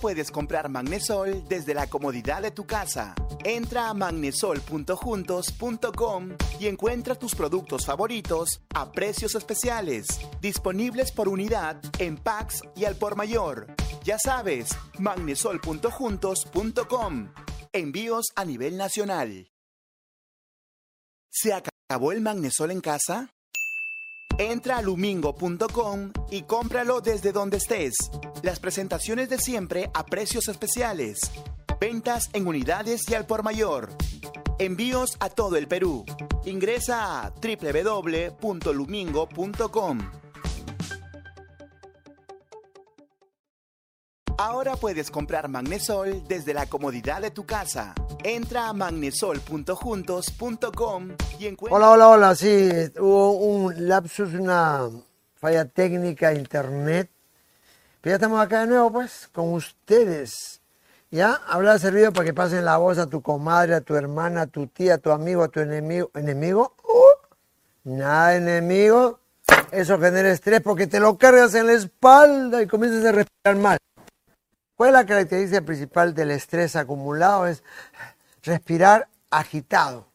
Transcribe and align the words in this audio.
Puedes 0.00 0.30
comprar 0.30 0.68
Magnesol 0.68 1.42
desde 1.48 1.74
la 1.74 1.88
comodidad 1.88 2.40
de 2.40 2.52
tu 2.52 2.66
casa. 2.66 3.16
Entra 3.44 3.88
a 3.88 3.94
magnesol.juntos.com 3.94 6.36
y 6.60 6.68
encuentra 6.68 7.16
tus 7.16 7.34
productos 7.34 7.84
favoritos 7.84 8.62
a 8.74 8.92
precios 8.92 9.34
especiales, 9.34 10.06
disponibles 10.40 11.10
por 11.10 11.28
unidad 11.28 11.82
en 11.98 12.16
packs 12.16 12.62
y 12.76 12.84
al 12.84 12.94
por 12.94 13.16
mayor. 13.16 13.66
Ya 14.04 14.18
sabes, 14.18 14.68
magnesol.juntos.com. 14.98 17.32
Envíos 17.72 18.26
a 18.36 18.44
nivel 18.44 18.76
nacional. 18.76 19.50
¿Se 21.28 21.52
acabó 21.52 22.12
el 22.12 22.20
magnesol 22.20 22.70
en 22.70 22.80
casa? 22.80 23.32
Entra 24.38 24.78
a 24.78 24.82
lumingo.com 24.82 26.12
y 26.30 26.42
cómpralo 26.42 27.00
desde 27.00 27.32
donde 27.32 27.56
estés. 27.56 27.96
Las 28.42 28.60
presentaciones 28.60 29.28
de 29.28 29.38
siempre 29.38 29.90
a 29.94 30.06
precios 30.06 30.46
especiales. 30.46 31.18
Ventas 31.80 32.30
en 32.32 32.46
unidades 32.46 33.02
y 33.10 33.14
al 33.14 33.26
por 33.26 33.42
mayor. 33.42 33.88
Envíos 34.60 35.16
a 35.18 35.28
todo 35.28 35.56
el 35.56 35.66
Perú. 35.66 36.04
Ingresa 36.44 37.26
a 37.26 37.30
www.lumingo.com. 37.30 40.27
Ahora 44.40 44.76
puedes 44.76 45.10
comprar 45.10 45.48
Magnesol 45.48 46.22
desde 46.28 46.54
la 46.54 46.66
comodidad 46.66 47.20
de 47.20 47.32
tu 47.32 47.44
casa. 47.44 47.92
Entra 48.22 48.68
a 48.68 48.72
magnesol.juntos.com 48.72 51.08
y 51.40 51.48
encuentra... 51.48 51.76
Hola, 51.76 51.90
hola, 51.90 52.08
hola, 52.08 52.36
sí, 52.36 52.70
hubo 53.00 53.32
un 53.32 53.88
lapsus, 53.88 54.34
una 54.34 54.88
falla 55.34 55.64
técnica, 55.64 56.32
internet. 56.32 57.10
Pero 58.00 58.12
ya 58.12 58.14
estamos 58.14 58.40
acá 58.40 58.60
de 58.60 58.68
nuevo, 58.68 58.92
pues, 58.92 59.28
con 59.32 59.54
ustedes. 59.54 60.60
¿Ya? 61.10 61.40
Habla 61.48 61.76
servido 61.80 62.12
para 62.12 62.26
que 62.26 62.32
pasen 62.32 62.64
la 62.64 62.76
voz 62.76 62.98
a 62.98 63.08
tu 63.08 63.20
comadre, 63.20 63.74
a 63.74 63.80
tu 63.80 63.96
hermana, 63.96 64.42
a 64.42 64.46
tu 64.46 64.68
tía, 64.68 64.94
a 64.94 64.98
tu 64.98 65.10
amigo, 65.10 65.42
a 65.42 65.48
tu 65.48 65.58
enemigo. 65.58 66.12
¿Enemigo? 66.14 66.76
Uh, 66.84 67.08
nada 67.82 68.36
enemigo. 68.36 69.18
Eso 69.72 69.98
genera 69.98 70.30
estrés 70.30 70.60
porque 70.60 70.86
te 70.86 71.00
lo 71.00 71.18
cargas 71.18 71.56
en 71.56 71.66
la 71.66 71.72
espalda 71.72 72.62
y 72.62 72.68
comienzas 72.68 73.04
a 73.04 73.10
respirar 73.10 73.56
mal. 73.56 73.78
¿Cuál 74.78 74.90
es 74.90 74.94
la 74.94 75.06
característica 75.06 75.60
principal 75.60 76.14
del 76.14 76.30
estrés 76.30 76.76
acumulado? 76.76 77.48
Es 77.48 77.64
respirar 78.44 79.08
agitado, 79.28 80.06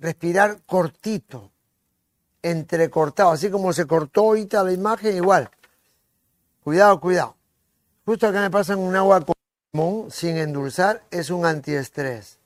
respirar 0.00 0.62
cortito, 0.66 1.52
entrecortado, 2.42 3.30
así 3.30 3.52
como 3.52 3.72
se 3.72 3.86
cortó 3.86 4.22
ahorita 4.22 4.64
la 4.64 4.72
imagen, 4.72 5.14
igual. 5.14 5.48
Cuidado, 6.64 6.98
cuidado. 6.98 7.36
Justo 8.04 8.26
acá 8.26 8.40
me 8.40 8.50
pasan 8.50 8.80
un 8.80 8.96
agua 8.96 9.20
con 9.20 9.36
limón 9.72 10.10
sin 10.10 10.38
endulzar, 10.38 11.04
es 11.12 11.30
un 11.30 11.46
antiestrés. 11.46 12.40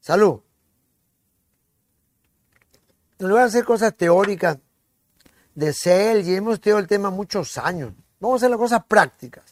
Salud. 0.00 0.40
En 3.20 3.28
lugar 3.28 3.44
de 3.44 3.48
hacer 3.50 3.64
cosas 3.64 3.96
teóricas 3.96 4.58
de 5.54 5.72
CEL, 5.72 6.28
y 6.28 6.34
hemos 6.34 6.60
tenido 6.60 6.80
el 6.80 6.88
tema 6.88 7.10
muchos 7.10 7.56
años, 7.56 7.92
vamos 8.18 8.34
a 8.34 8.36
hacer 8.38 8.50
las 8.50 8.58
cosas 8.58 8.84
prácticas 8.84 9.51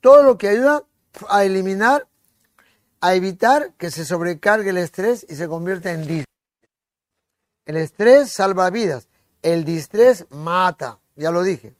todo 0.00 0.22
lo 0.22 0.38
que 0.38 0.48
ayuda 0.48 0.84
a 1.28 1.44
eliminar, 1.44 2.06
a 3.00 3.14
evitar 3.14 3.72
que 3.74 3.90
se 3.90 4.04
sobrecargue 4.04 4.70
el 4.70 4.78
estrés 4.78 5.26
y 5.28 5.36
se 5.36 5.48
convierta 5.48 5.92
en 5.92 6.00
distrés. 6.00 6.24
El 7.66 7.76
estrés 7.76 8.32
salva 8.32 8.70
vidas, 8.70 9.08
el 9.42 9.64
distrés 9.64 10.26
mata, 10.30 10.98
ya 11.16 11.30
lo 11.30 11.42
dije. 11.42 11.74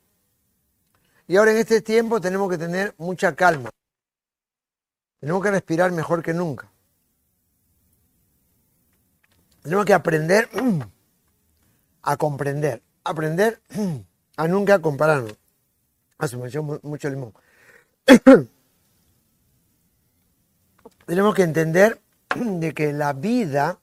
Y 1.27 1.37
ahora 1.37 1.53
en 1.53 1.59
este 1.59 1.81
tiempo 1.81 2.21
tenemos 2.21 2.51
que 2.51 2.59
tener 2.59 2.95
mucha 2.99 3.35
calma. 3.35 3.71
Tenemos 5.21 5.43
que 5.43 5.51
respirar 5.51 5.91
mejor 5.93 6.23
que 6.23 6.33
nunca. 6.33 6.71
Tenemos 9.63 9.85
que 9.85 9.95
aprender 9.95 10.49
a 12.03 12.17
comprender, 12.17 12.83
aprender 13.05 13.61
a 14.37 14.49
nunca 14.49 14.79
compararnos. 14.81 15.37
Hace 16.19 16.37
mucho 16.37 17.11
limón. 17.11 17.33
tenemos 21.07 21.35
que 21.35 21.43
entender 21.43 22.01
de 22.35 22.73
que 22.73 22.93
la 22.93 23.13
vida, 23.13 23.79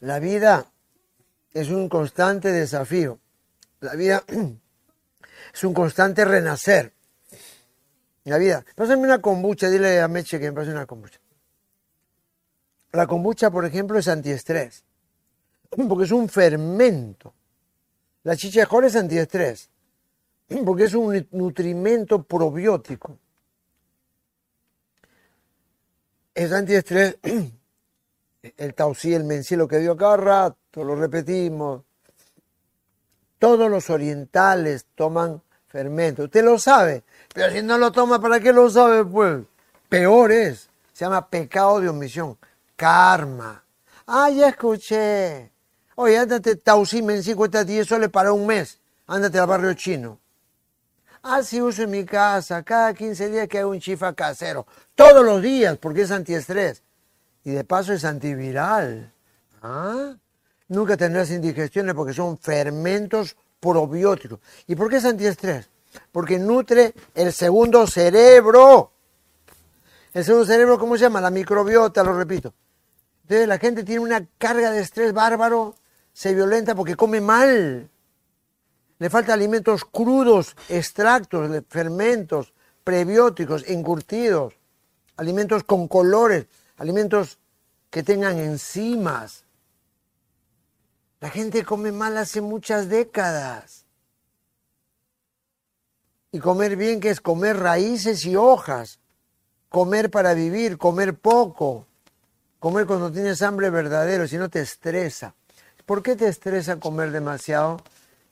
la 0.00 0.18
vida 0.18 0.66
es 1.52 1.70
un 1.70 1.88
constante 1.88 2.52
desafío. 2.52 3.18
La 3.80 3.94
vida 3.94 4.22
es 5.54 5.64
un 5.64 5.72
constante 5.72 6.24
renacer. 6.24 6.92
La 8.24 8.36
vida. 8.38 8.64
Pásame 8.74 9.02
una 9.02 9.20
kombucha, 9.20 9.70
dile 9.70 10.00
a 10.00 10.08
Meche 10.08 10.38
que 10.38 10.50
me 10.50 10.52
pase 10.52 10.70
una 10.70 10.86
kombucha. 10.86 11.18
La 12.92 13.06
kombucha, 13.06 13.50
por 13.50 13.64
ejemplo, 13.64 13.98
es 13.98 14.08
antiestrés, 14.08 14.84
porque 15.88 16.04
es 16.04 16.10
un 16.10 16.28
fermento. 16.28 17.32
La 18.24 18.36
chicha 18.36 18.66
de 18.66 18.86
es 18.86 18.96
antiestrés 18.96 19.70
porque 20.64 20.84
es 20.84 20.94
un 20.94 21.26
nutrimento 21.32 22.22
probiótico. 22.22 23.18
Es 26.34 26.52
antiestrés, 26.52 27.18
el 28.56 28.74
tausí, 28.74 29.14
el 29.14 29.24
mensí, 29.24 29.56
lo 29.56 29.68
que 29.68 29.78
dio 29.78 29.96
cada 29.96 30.16
rato, 30.16 30.84
lo 30.84 30.96
repetimos. 30.96 31.82
Todos 33.38 33.70
los 33.70 33.88
orientales 33.90 34.86
toman 34.94 35.42
fermento. 35.68 36.24
Usted 36.24 36.44
lo 36.44 36.58
sabe, 36.58 37.04
pero 37.32 37.52
si 37.52 37.62
no 37.62 37.78
lo 37.78 37.92
toma, 37.92 38.20
¿para 38.20 38.40
qué 38.40 38.52
lo 38.52 38.68
sabe? 38.68 39.04
Pues 39.04 39.44
peor 39.88 40.32
es. 40.32 40.68
Se 40.92 41.04
llama 41.04 41.28
pecado 41.28 41.80
de 41.80 41.88
omisión, 41.88 42.36
karma. 42.76 43.64
Ah, 44.06 44.28
ya 44.30 44.48
escuché. 44.48 45.50
Oye, 45.94 46.18
ándate, 46.18 46.56
tausí, 46.56 47.00
mensí, 47.02 47.34
cuesta 47.34 47.64
10 47.64 47.86
soles 47.86 48.10
para 48.10 48.32
un 48.32 48.46
mes. 48.46 48.78
Ándate 49.06 49.38
al 49.38 49.46
barrio 49.46 49.72
chino. 49.74 50.18
Así 51.22 51.60
uso 51.60 51.82
en 51.82 51.90
mi 51.90 52.04
casa, 52.04 52.62
cada 52.62 52.94
15 52.94 53.28
días 53.28 53.48
que 53.48 53.58
hago 53.58 53.70
un 53.70 53.80
chifa 53.80 54.14
casero. 54.14 54.66
Todos 54.94 55.24
los 55.24 55.42
días, 55.42 55.76
porque 55.76 56.02
es 56.02 56.10
antiestrés. 56.10 56.82
Y 57.44 57.50
de 57.50 57.64
paso 57.64 57.92
es 57.92 58.04
antiviral. 58.04 59.12
¿Ah? 59.62 60.14
Nunca 60.68 60.96
tendrás 60.96 61.30
indigestiones 61.30 61.94
porque 61.94 62.14
son 62.14 62.38
fermentos 62.38 63.36
probióticos. 63.58 64.40
¿Y 64.66 64.74
por 64.76 64.88
qué 64.88 64.96
es 64.96 65.04
antiestrés? 65.04 65.68
Porque 66.10 66.38
nutre 66.38 66.94
el 67.14 67.32
segundo 67.32 67.86
cerebro. 67.86 68.92
El 70.14 70.24
segundo 70.24 70.46
cerebro, 70.46 70.78
¿cómo 70.78 70.96
se 70.96 71.02
llama? 71.02 71.20
La 71.20 71.30
microbiota, 71.30 72.02
lo 72.02 72.16
repito. 72.16 72.54
Entonces 73.22 73.46
la 73.46 73.58
gente 73.58 73.84
tiene 73.84 74.00
una 74.00 74.26
carga 74.38 74.70
de 74.70 74.80
estrés 74.80 75.12
bárbaro, 75.12 75.74
se 76.12 76.34
violenta 76.34 76.74
porque 76.74 76.96
come 76.96 77.20
mal 77.20 77.90
le 79.00 79.08
falta 79.08 79.32
alimentos 79.32 79.86
crudos, 79.86 80.54
extractos 80.68 81.50
fermentos, 81.68 82.52
prebióticos, 82.84 83.64
encurtidos, 83.66 84.54
alimentos 85.16 85.64
con 85.64 85.88
colores, 85.88 86.46
alimentos 86.76 87.38
que 87.88 88.02
tengan 88.02 88.38
enzimas. 88.38 89.44
La 91.20 91.30
gente 91.30 91.64
come 91.64 91.92
mal 91.92 92.18
hace 92.18 92.42
muchas 92.42 92.90
décadas. 92.90 93.86
Y 96.30 96.38
comer 96.38 96.76
bien, 96.76 97.00
que 97.00 97.08
es 97.08 97.22
comer 97.22 97.56
raíces 97.56 98.26
y 98.26 98.36
hojas, 98.36 98.98
comer 99.70 100.10
para 100.10 100.34
vivir, 100.34 100.76
comer 100.76 101.14
poco, 101.14 101.86
comer 102.58 102.86
cuando 102.86 103.10
tienes 103.10 103.40
hambre 103.40 103.70
verdadero, 103.70 104.28
si 104.28 104.36
no 104.36 104.50
te 104.50 104.60
estresa. 104.60 105.34
¿Por 105.86 106.02
qué 106.02 106.16
te 106.16 106.28
estresa 106.28 106.78
comer 106.78 107.12
demasiado? 107.12 107.78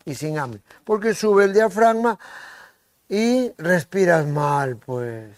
Y 0.08 0.14
sin 0.14 0.38
hambre. 0.38 0.62
Porque 0.84 1.14
sube 1.14 1.44
el 1.44 1.52
diafragma 1.52 2.18
y 3.08 3.52
respiras 3.58 4.26
mal, 4.26 4.76
pues. 4.78 5.36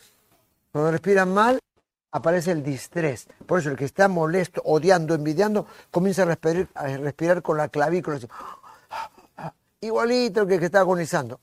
Cuando 0.70 0.92
respiras 0.92 1.26
mal, 1.26 1.58
aparece 2.12 2.52
el 2.52 2.62
distrés. 2.62 3.26
Por 3.46 3.58
eso 3.58 3.70
el 3.70 3.76
que 3.76 3.84
está 3.84 4.06
molesto, 4.06 4.62
odiando, 4.64 5.14
envidiando, 5.14 5.66
comienza 5.90 6.22
a 6.22 6.26
respirar, 6.26 6.68
a 6.74 6.86
respirar 6.86 7.42
con 7.42 7.56
la 7.56 7.68
clavícula. 7.68 8.20
Igualito 9.80 10.46
que 10.46 10.54
el 10.54 10.60
que 10.60 10.66
está 10.66 10.80
agonizando. 10.80 11.40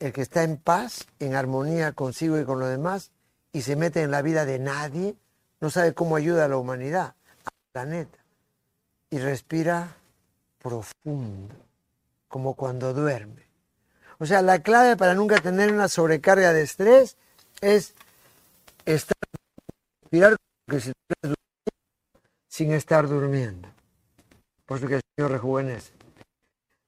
El 0.00 0.12
que 0.12 0.22
está 0.22 0.42
en 0.42 0.56
paz, 0.56 1.06
en 1.20 1.34
armonía 1.36 1.92
consigo 1.92 2.40
y 2.40 2.44
con 2.44 2.58
los 2.58 2.70
demás, 2.70 3.12
y 3.52 3.62
se 3.62 3.76
mete 3.76 4.02
en 4.02 4.10
la 4.10 4.22
vida 4.22 4.46
de 4.46 4.58
nadie, 4.58 5.14
no 5.60 5.70
sabe 5.70 5.94
cómo 5.94 6.16
ayuda 6.16 6.46
a 6.46 6.48
la 6.48 6.56
humanidad, 6.56 7.14
al 7.44 7.52
planeta. 7.72 8.18
Y 9.10 9.18
respira 9.18 9.99
profundo, 10.62 11.54
como 12.28 12.54
cuando 12.54 12.92
duerme. 12.94 13.48
O 14.18 14.26
sea, 14.26 14.42
la 14.42 14.62
clave 14.62 14.96
para 14.96 15.14
nunca 15.14 15.40
tener 15.40 15.72
una 15.72 15.88
sobrecarga 15.88 16.52
de 16.52 16.62
estrés 16.62 17.16
es 17.60 17.94
estar, 18.84 19.16
respirar 20.10 20.36
sin 22.48 22.72
estar 22.72 23.08
durmiendo. 23.08 23.68
Por 24.66 24.78
eso 24.78 24.86
que 24.86 24.96
el 24.96 25.00
Señor 25.16 25.32
rejuvenece. 25.32 25.92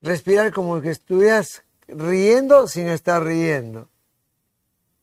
Respirar 0.03 0.53
como 0.53 0.81
que 0.81 0.91
estuvieras 0.91 1.63
riendo 1.89 2.69
sin 2.69 2.89
estar 2.89 3.25
riendo. 3.25 3.89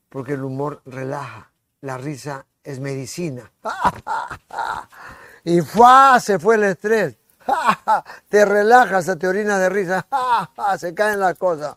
Porque 0.09 0.33
el 0.33 0.43
humor 0.43 0.81
relaja, 0.85 1.51
la 1.81 1.97
risa 1.97 2.45
es 2.63 2.79
medicina. 2.79 3.51
y 5.43 5.61
¡fua! 5.61 6.19
se 6.19 6.37
fue 6.39 6.55
el 6.55 6.63
estrés. 6.63 7.18
te 8.29 8.45
relajas, 8.45 9.17
te 9.17 9.27
orinas 9.27 9.59
de 9.59 9.69
risa. 9.69 10.07
se 10.77 10.93
caen 10.93 11.19
las 11.19 11.37
cosas. 11.37 11.75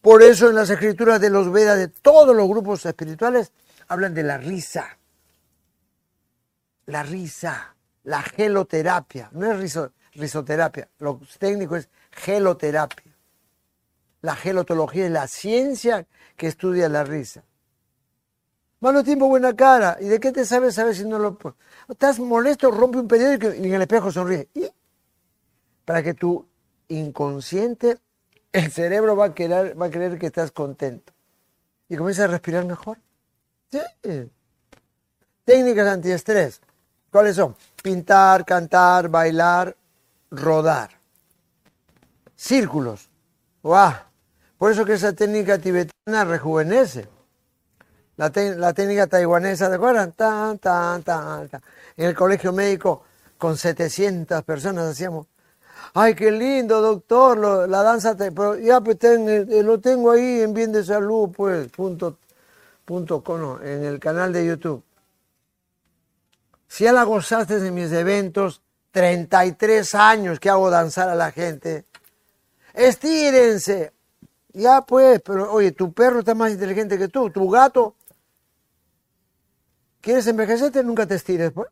Por 0.00 0.22
eso 0.22 0.48
en 0.48 0.56
las 0.56 0.68
escrituras 0.70 1.20
de 1.20 1.30
los 1.30 1.50
Vedas, 1.50 1.78
de 1.78 1.88
todos 1.88 2.34
los 2.34 2.48
grupos 2.48 2.84
espirituales, 2.84 3.52
hablan 3.88 4.14
de 4.14 4.22
la 4.24 4.38
risa. 4.38 4.98
La 6.86 7.02
risa, 7.02 7.76
la 8.04 8.22
geloterapia. 8.22 9.28
No 9.32 9.52
es 9.52 9.78
risoterapia, 10.14 10.88
lo 10.98 11.20
técnico 11.38 11.76
es 11.76 11.88
geloterapia. 12.10 13.12
La 14.22 14.36
gelotología 14.36 15.06
es 15.06 15.10
la 15.12 15.26
ciencia 15.26 16.06
que 16.36 16.48
estudia 16.48 16.88
la 16.88 17.04
risa. 17.04 17.44
Malo 18.80 19.04
tiempo, 19.04 19.28
buena 19.28 19.54
cara. 19.54 19.96
¿Y 20.00 20.06
de 20.06 20.18
qué 20.18 20.32
te 20.32 20.44
sabes? 20.44 20.74
Sabes 20.74 20.96
si 20.96 21.04
no 21.04 21.16
lo... 21.16 21.38
Estás 21.88 22.18
molesto, 22.18 22.68
rompe 22.72 22.98
un 22.98 23.06
periódico 23.06 23.52
y 23.54 23.66
en 23.66 23.74
el 23.74 23.82
espejo 23.82 24.10
sonríe. 24.10 24.48
Para 25.84 26.02
que 26.02 26.14
tu 26.14 26.46
inconsciente, 26.88 27.98
el 28.52 28.70
cerebro 28.70 29.16
va 29.16 29.26
a, 29.26 29.34
querer, 29.34 29.80
va 29.80 29.86
a 29.86 29.90
creer 29.90 30.18
que 30.18 30.26
estás 30.26 30.52
contento. 30.52 31.12
Y 31.88 31.96
comienza 31.96 32.24
a 32.24 32.28
respirar 32.28 32.64
mejor. 32.64 32.98
Sí. 33.70 34.30
Técnicas 35.44 35.88
antiestrés. 35.88 36.60
¿Cuáles 37.10 37.36
son? 37.36 37.56
Pintar, 37.82 38.44
cantar, 38.44 39.08
bailar, 39.08 39.76
rodar. 40.30 40.90
Círculos. 42.36 43.10
¡Guau! 43.62 43.92
Por 44.58 44.72
eso 44.72 44.84
que 44.84 44.94
esa 44.94 45.12
técnica 45.12 45.58
tibetana 45.58 46.24
rejuvenece. 46.24 47.08
La, 48.16 48.30
técnica 48.30 49.06
taiwanesa, 49.06 49.68
¿te 49.68 49.74
acuerdan? 49.74 50.12
Tan, 50.12 50.58
tan, 50.58 51.02
tan, 51.02 51.48
En 51.96 52.08
el 52.08 52.14
colegio 52.14 52.52
médico, 52.52 53.02
con 53.38 53.56
700 53.56 54.44
personas 54.44 54.90
hacíamos. 54.90 55.26
Ay, 55.94 56.14
qué 56.14 56.30
lindo, 56.30 56.80
doctor, 56.80 57.68
la 57.68 57.82
danza. 57.82 58.16
Pero 58.16 58.56
ya, 58.56 58.80
pues 58.80 58.96
eh, 59.02 59.62
lo 59.62 59.78
tengo 59.80 60.10
ahí 60.10 60.40
en 60.40 60.54
Bien 60.54 60.72
de 60.72 60.84
Salud, 60.84 61.30
pues, 61.36 61.68
punto, 61.68 62.18
punto 62.84 63.22
cono, 63.22 63.60
en 63.62 63.84
el 63.84 63.98
canal 63.98 64.32
de 64.32 64.46
YouTube. 64.46 64.82
Si 66.68 66.84
ya 66.84 66.92
la 66.92 67.04
gozaste 67.04 67.56
en 67.56 67.74
mis 67.74 67.92
eventos, 67.92 68.62
33 68.92 69.94
años 69.94 70.40
que 70.40 70.48
hago 70.48 70.70
danzar 70.70 71.08
a 71.08 71.14
la 71.14 71.30
gente. 71.30 71.84
Estírense. 72.72 73.92
Ya 74.54 74.82
pues, 74.82 75.20
pero 75.22 75.52
oye, 75.52 75.72
tu 75.72 75.92
perro 75.92 76.20
está 76.20 76.34
más 76.34 76.52
inteligente 76.52 76.98
que 76.98 77.08
tú, 77.08 77.30
tu 77.30 77.48
gato 77.48 77.94
¿Quieres 80.02 80.26
envejecerte? 80.26 80.82
Nunca 80.82 81.06
te 81.06 81.14
estires. 81.14 81.52
Pues. 81.52 81.68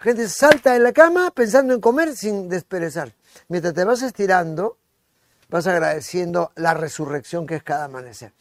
Gente 0.00 0.28
salta 0.28 0.76
en 0.76 0.84
la 0.84 0.92
cama 0.92 1.30
pensando 1.32 1.74
en 1.74 1.80
comer 1.80 2.16
sin 2.16 2.48
desperezar. 2.48 3.12
Mientras 3.48 3.74
te 3.74 3.84
vas 3.84 4.02
estirando, 4.02 4.78
vas 5.48 5.66
agradeciendo 5.66 6.52
la 6.54 6.74
resurrección 6.74 7.46
que 7.46 7.56
es 7.56 7.62
cada 7.62 7.86
amanecer. 7.86 8.32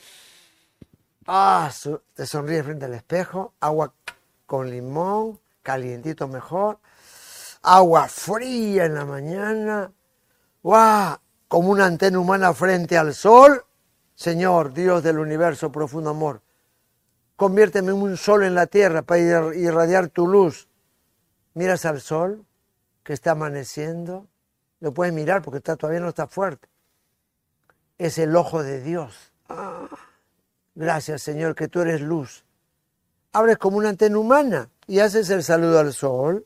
Ah, 1.25 1.71
te 2.13 2.25
sonríes 2.25 2.63
frente 2.63 2.85
al 2.85 2.93
espejo, 2.93 3.53
agua 3.59 3.93
con 4.45 4.69
limón, 4.69 5.39
calientito 5.63 6.27
mejor, 6.27 6.79
agua 7.63 8.07
fría 8.07 8.85
en 8.85 8.93
la 8.93 9.05
mañana. 9.05 9.91
Como 10.61 11.69
una 11.69 11.85
antena 11.85 12.19
humana 12.19 12.53
frente 12.53 12.97
al 12.97 13.13
sol. 13.13 13.63
Señor, 14.15 14.73
Dios 14.73 15.03
del 15.03 15.19
universo, 15.19 15.71
profundo 15.71 16.09
amor, 16.09 16.41
Conviérteme 17.37 17.91
en 17.91 18.01
un 18.01 18.17
sol 18.17 18.43
en 18.43 18.55
la 18.55 18.65
tierra 18.65 19.03
para 19.03 19.19
irradiar 19.55 20.09
tu 20.09 20.27
luz. 20.27 20.66
Miras 21.57 21.85
al 21.85 22.01
sol 22.01 22.45
que 23.01 23.13
está 23.13 23.31
amaneciendo. 23.31 24.27
Lo 24.79 24.93
puedes 24.93 25.11
mirar 25.11 25.41
porque 25.41 25.57
está, 25.57 25.75
todavía 25.75 25.99
no 25.99 26.09
está 26.09 26.27
fuerte. 26.27 26.67
Es 27.97 28.19
el 28.19 28.35
ojo 28.35 28.61
de 28.61 28.79
Dios. 28.79 29.31
Ah, 29.49 29.87
gracias 30.75 31.23
Señor 31.23 31.55
que 31.55 31.67
tú 31.67 31.81
eres 31.81 31.99
luz. 31.99 32.45
Abres 33.33 33.57
como 33.57 33.77
una 33.77 33.89
antena 33.89 34.19
humana 34.19 34.69
y 34.85 34.99
haces 34.99 35.31
el 35.31 35.41
saludo 35.41 35.79
al 35.79 35.93
sol. 35.93 36.45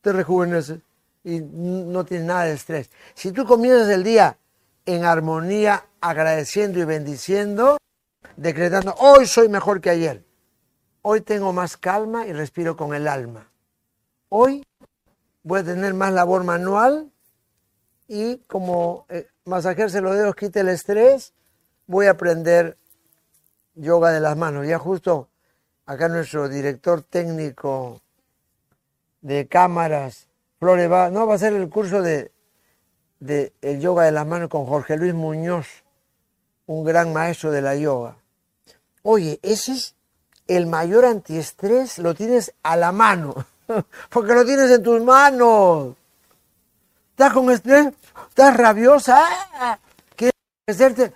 Te 0.00 0.12
rejuveneces 0.12 0.80
y 1.22 1.38
no 1.38 2.04
tienes 2.04 2.26
nada 2.26 2.46
de 2.46 2.54
estrés. 2.54 2.90
Si 3.14 3.30
tú 3.30 3.44
comienzas 3.44 3.88
el 3.90 4.02
día 4.02 4.36
en 4.84 5.04
armonía, 5.04 5.84
agradeciendo 6.00 6.80
y 6.80 6.84
bendiciendo, 6.84 7.76
decretando, 8.36 8.96
hoy 8.98 9.26
soy 9.26 9.48
mejor 9.48 9.80
que 9.80 9.90
ayer, 9.90 10.24
hoy 11.02 11.20
tengo 11.20 11.52
más 11.52 11.76
calma 11.76 12.26
y 12.26 12.32
respiro 12.32 12.76
con 12.76 12.96
el 12.96 13.06
alma, 13.06 13.49
hoy 14.30 14.64
voy 15.42 15.60
a 15.60 15.64
tener 15.64 15.92
más 15.92 16.12
labor 16.12 16.44
manual 16.44 17.10
y 18.08 18.38
como 18.46 19.04
eh, 19.10 19.28
masajearse 19.44 20.00
los 20.00 20.16
dedos 20.16 20.34
quita 20.34 20.60
el 20.60 20.68
estrés, 20.68 21.34
voy 21.86 22.06
a 22.06 22.12
aprender 22.12 22.78
yoga 23.74 24.10
de 24.10 24.20
las 24.20 24.36
manos. 24.36 24.66
Ya 24.66 24.78
justo 24.78 25.28
acá 25.84 26.08
nuestro 26.08 26.48
director 26.48 27.02
técnico 27.02 28.00
de 29.20 29.46
cámaras, 29.46 30.28
Flore, 30.58 30.88
va, 30.88 31.10
no, 31.10 31.26
va 31.26 31.34
a 31.34 31.36
hacer 31.36 31.52
el 31.52 31.68
curso 31.68 32.02
de, 32.02 32.32
de 33.18 33.52
el 33.60 33.80
yoga 33.80 34.04
de 34.04 34.12
las 34.12 34.26
manos 34.26 34.48
con 34.48 34.66
Jorge 34.66 34.96
Luis 34.96 35.14
Muñoz, 35.14 35.66
un 36.66 36.84
gran 36.84 37.12
maestro 37.12 37.50
de 37.50 37.62
la 37.62 37.76
yoga. 37.76 38.16
Oye, 39.02 39.40
ese 39.42 39.72
es 39.72 39.94
el 40.46 40.66
mayor 40.66 41.04
antiestrés, 41.04 41.98
lo 41.98 42.14
tienes 42.14 42.54
a 42.62 42.76
la 42.76 42.92
mano, 42.92 43.34
porque 44.10 44.34
lo 44.34 44.44
tienes 44.44 44.70
en 44.70 44.82
tus 44.82 45.02
manos. 45.02 45.94
¿Estás 47.10 47.32
con 47.32 47.50
estrés? 47.50 47.88
¿Estás 48.28 48.56
rabiosa? 48.56 49.22
¿Quieres 50.16 50.34
hacerte? 50.68 51.12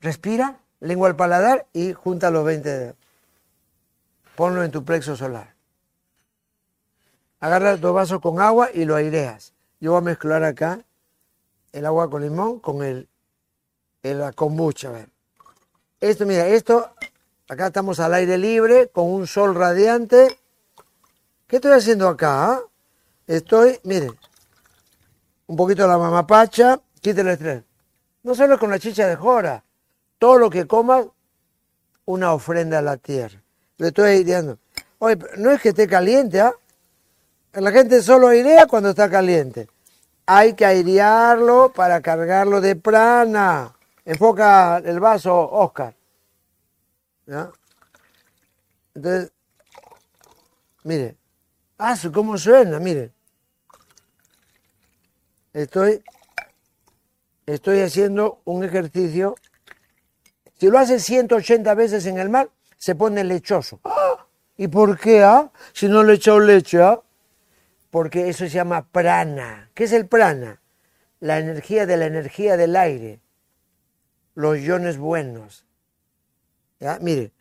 Respira, 0.00 0.58
lengua 0.80 1.08
al 1.08 1.16
paladar 1.16 1.66
y 1.72 1.92
junta 1.92 2.30
los 2.30 2.44
20 2.44 2.68
dedos. 2.68 2.96
Ponlo 4.34 4.62
en 4.62 4.70
tu 4.70 4.84
plexo 4.84 5.16
solar. 5.16 5.54
Agarra 7.40 7.76
dos 7.76 7.94
vasos 7.94 8.20
con 8.20 8.40
agua 8.40 8.70
y 8.72 8.84
lo 8.84 8.96
aireas. 8.96 9.52
Yo 9.80 9.92
voy 9.92 9.98
a 9.98 10.02
mezclar 10.02 10.42
acá 10.44 10.80
el 11.72 11.86
agua 11.86 12.10
con 12.10 12.22
limón 12.22 12.60
con 12.60 12.82
el, 12.82 13.08
el 14.02 14.34
kombucha. 14.34 14.88
A 14.88 14.92
ver. 14.92 15.08
Esto, 16.00 16.26
mira, 16.26 16.46
esto 16.46 16.90
Acá 17.48 17.68
estamos 17.68 18.00
al 18.00 18.12
aire 18.14 18.38
libre, 18.38 18.88
con 18.88 19.08
un 19.08 19.28
sol 19.28 19.54
radiante. 19.54 20.36
¿Qué 21.46 21.56
estoy 21.56 21.72
haciendo 21.72 22.08
acá? 22.08 22.60
Estoy, 23.26 23.78
miren, 23.84 24.16
un 25.46 25.56
poquito 25.56 25.82
de 25.82 25.88
la 25.88 25.98
mamapacha, 25.98 26.80
quítale 27.00 27.30
el 27.30 27.34
estrés. 27.34 27.62
No 28.24 28.34
solo 28.34 28.58
con 28.58 28.70
la 28.70 28.80
chicha 28.80 29.06
de 29.06 29.14
jora, 29.14 29.62
todo 30.18 30.38
lo 30.38 30.50
que 30.50 30.66
comas, 30.66 31.06
una 32.04 32.32
ofrenda 32.32 32.78
a 32.78 32.82
la 32.82 32.96
tierra. 32.96 33.40
Le 33.78 33.88
estoy 33.88 34.10
aireando. 34.10 34.58
Oye, 34.98 35.18
no 35.36 35.52
es 35.52 35.60
que 35.60 35.68
esté 35.68 35.86
caliente, 35.86 36.40
¿ah? 36.40 36.52
La 37.52 37.70
gente 37.70 38.02
solo 38.02 38.28
airea 38.28 38.66
cuando 38.66 38.90
está 38.90 39.08
caliente. 39.08 39.68
Hay 40.26 40.54
que 40.54 40.66
airearlo 40.66 41.72
para 41.72 42.00
cargarlo 42.00 42.60
de 42.60 42.74
prana. 42.74 43.72
Enfoca 44.04 44.78
el 44.78 44.98
vaso, 44.98 45.48
Oscar. 45.50 45.94
¿Ya? 47.26 47.50
Entonces, 48.94 49.32
mire, 50.82 51.16
ah, 51.78 51.96
cómo 52.12 52.38
suena, 52.38 52.78
mire. 52.78 53.12
Estoy, 55.52 56.02
estoy 57.46 57.80
haciendo 57.80 58.40
un 58.44 58.64
ejercicio. 58.64 59.36
Si 60.58 60.68
lo 60.68 60.78
hace 60.78 61.00
180 61.00 61.74
veces 61.74 62.06
en 62.06 62.18
el 62.18 62.28
mar, 62.28 62.50
se 62.76 62.94
pone 62.94 63.24
lechoso. 63.24 63.80
¿Y 64.56 64.68
por 64.68 64.98
qué? 64.98 65.22
Ah? 65.22 65.50
Si 65.72 65.88
no 65.88 66.02
le 66.02 66.12
he 66.12 66.16
echado 66.16 66.40
leche, 66.40 66.82
¿ah? 66.82 67.00
Porque 67.90 68.28
eso 68.28 68.44
se 68.44 68.50
llama 68.50 68.86
prana. 68.86 69.70
¿Qué 69.74 69.84
es 69.84 69.92
el 69.92 70.06
prana? 70.06 70.60
La 71.20 71.38
energía 71.38 71.86
de 71.86 71.96
la 71.96 72.06
energía 72.06 72.56
del 72.56 72.76
aire. 72.76 73.20
Los 74.34 74.58
iones 74.58 74.98
buenos. 74.98 75.64
Mire, 77.00 77.32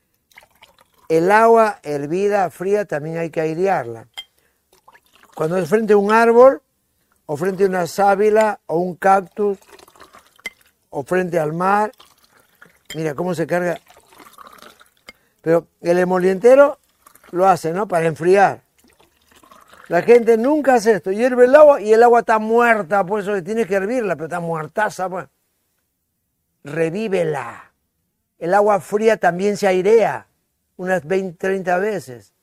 el 1.10 1.32
agua 1.32 1.80
hervida, 1.84 2.50
fría, 2.50 2.86
también 2.86 3.18
hay 3.18 3.30
que 3.30 3.42
airearla. 3.42 4.08
Cuando 5.36 5.58
es 5.58 5.68
frente 5.68 5.92
a 5.94 5.98
un 5.98 6.14
árbol, 6.14 6.62
o 7.26 7.36
frente 7.36 7.66
a 7.66 7.68
una 7.68 7.88
sábila, 7.88 8.62
o 8.68 8.78
un 8.78 8.96
cactus, 8.96 9.58
o 10.90 11.04
frente 11.04 11.38
al 11.38 11.52
mar, 11.52 11.92
mira 12.96 13.14
cómo 13.14 13.36
se 13.36 13.46
carga. 13.46 13.78
Pero 15.42 15.68
el 15.82 16.00
emolientero 16.00 16.80
lo 17.32 17.48
hace, 17.48 17.74
¿no? 17.74 17.86
Para 17.86 18.06
enfriar. 18.06 18.62
La 19.90 20.02
gente 20.02 20.38
nunca 20.38 20.76
hace 20.76 20.94
esto. 20.94 21.12
Hierve 21.12 21.46
el 21.46 21.56
agua 21.56 21.82
y 21.82 21.92
el 21.92 22.02
agua 22.02 22.22
está 22.22 22.40
muerta, 22.40 23.06
por 23.06 23.20
eso 23.20 23.44
tienes 23.44 23.68
que 23.68 23.76
hervirla, 23.76 24.16
pero 24.16 24.28
está 24.28 24.40
muertaza, 24.40 25.10
pues. 25.10 25.28
revívela. 26.64 27.74
El 28.40 28.54
agua 28.54 28.80
fría 28.80 29.18
también 29.18 29.58
se 29.58 29.68
airea 29.68 30.28
unas 30.78 31.06
20, 31.06 31.38
30 31.38 31.78
veces. 31.80 32.35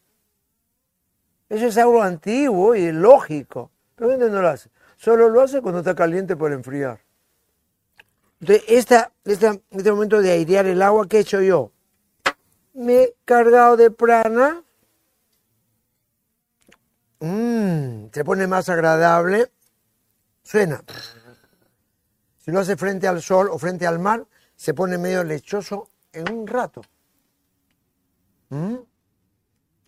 Eso 1.53 1.67
es 1.67 1.77
algo 1.77 2.03
antiguo 2.03 2.75
y 2.75 2.91
lógico. 2.93 3.71
Pero 3.95 4.17
no 4.17 4.41
lo 4.41 4.49
hace. 4.49 4.71
Solo 4.97 5.29
lo 5.29 5.43
hace 5.43 5.61
cuando 5.61 5.81
está 5.81 5.95
caliente 5.95 6.35
para 6.35 6.55
enfriar. 6.55 6.99
Entonces, 8.41 8.65
esta, 8.69 9.13
este 9.23 9.93
momento 9.93 10.23
de 10.23 10.31
airear 10.31 10.65
el 10.65 10.81
agua, 10.81 11.07
¿qué 11.07 11.19
he 11.19 11.21
hecho 11.21 11.43
yo? 11.43 11.71
Me 12.73 13.03
he 13.03 13.17
cargado 13.27 13.77
de 13.77 13.91
prana. 13.91 14.63
Mmm, 17.21 18.07
se 18.11 18.25
pone 18.25 18.47
más 18.47 18.71
agradable. 18.71 19.53
Suena. 20.43 20.83
Si 22.39 22.51
lo 22.51 22.61
hace 22.61 22.79
frente 22.79 23.07
al 23.07 23.21
sol 23.21 23.51
o 23.51 23.59
frente 23.59 23.87
al 23.87 23.99
mar, 23.99 24.25
se 24.57 24.73
pone 24.73 24.97
medio 24.97 25.23
lechoso 25.23 25.91
en 26.15 26.33
un 26.33 26.47
rato. 26.47 26.81
¿Mm? 28.49 28.77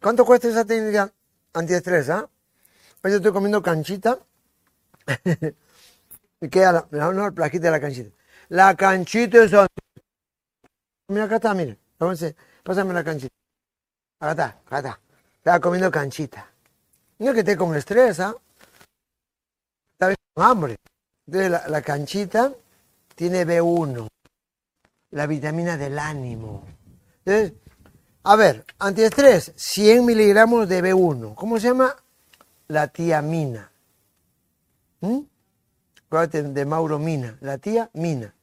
¿Cuánto 0.03 0.27
cuesta 0.27 0.49
esa 0.49 0.67
técnica 0.67 1.11
antiestrés? 1.55 2.11
Ah? 2.11 2.29
Pues 3.01 3.13
yo 3.13 3.17
estoy 3.19 3.33
comiendo 3.33 3.63
canchita. 3.63 4.19
y 6.41 6.49
queda 6.49 6.73
la, 6.73 6.89
no, 6.91 7.13
no, 7.13 7.31
la 7.31 7.49
de 7.49 7.71
la 7.71 7.81
canchita. 7.81 8.11
La 8.49 8.75
canchita 8.75 9.45
es... 9.45 9.53
Mira, 11.09 11.25
acá 11.25 11.37
está, 11.37 11.55
mira. 11.55 11.77
pásame 12.63 12.93
la 12.93 13.05
canchita. 13.05 13.35
Acá 14.21 14.31
está, 14.31 14.47
acá 14.67 14.79
está. 14.79 15.01
Estaba 15.37 15.61
comiendo 15.61 15.91
canchita. 15.91 16.51
No 17.19 17.33
que 17.33 17.41
esté 17.41 17.57
con 17.57 17.75
estrés, 17.75 18.21
¿ah? 18.21 18.35
Está 19.93 20.15
con 20.35 20.45
hambre. 20.45 20.77
Entonces 21.27 21.51
la, 21.51 21.69
la 21.69 21.83
canchita 21.83 22.53
tiene 23.15 23.47
B1, 23.47 24.09
la 25.11 25.27
vitamina 25.27 25.77
del 25.77 25.99
ánimo. 25.99 26.65
Entonces, 27.25 27.53
a 28.27 28.37
ver, 28.37 28.65
antiestrés, 28.79 29.53
100 29.55 30.07
miligramos 30.07 30.67
de 30.67 30.83
B1. 30.83 31.35
¿Cómo 31.35 31.61
se 31.61 31.69
llama? 31.69 31.95
La 32.69 32.89
tía 32.89 33.21
Mina. 33.21 33.71
¿Mm? 35.01 35.21
Acuérdate 36.07 36.43
de 36.43 36.65
Mauro 36.65 36.99
Mina, 36.99 37.37
la 37.43 37.59
tía 37.59 37.91
Mina. 37.93 38.35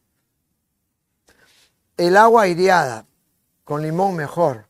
El 1.97 2.15
agua 2.15 2.43
aireada, 2.43 3.07
con 3.63 3.81
limón 3.81 4.15
mejor. 4.15 4.67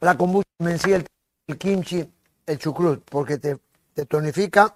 La 0.00 0.16
kombucha 0.16 0.48
el, 0.60 1.06
el 1.46 1.58
kimchi, 1.58 2.12
el 2.44 2.58
chucrut, 2.58 3.04
porque 3.08 3.38
te, 3.38 3.58
te 3.94 4.04
tonifica 4.04 4.74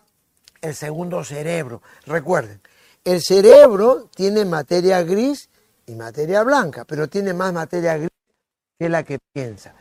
el 0.60 0.74
segundo 0.74 1.24
cerebro. 1.24 1.82
Recuerden, 2.06 2.60
el 3.04 3.20
cerebro 3.22 4.08
tiene 4.14 4.44
materia 4.44 5.02
gris 5.02 5.50
y 5.88 5.94
materia 5.94 6.42
blanca, 6.42 6.84
pero 6.84 7.08
tiene 7.08 7.32
más 7.32 7.52
materia 7.52 7.96
gris 7.96 8.10
que 8.78 8.88
la 8.88 9.02
que 9.02 9.18
piensa. 9.32 9.74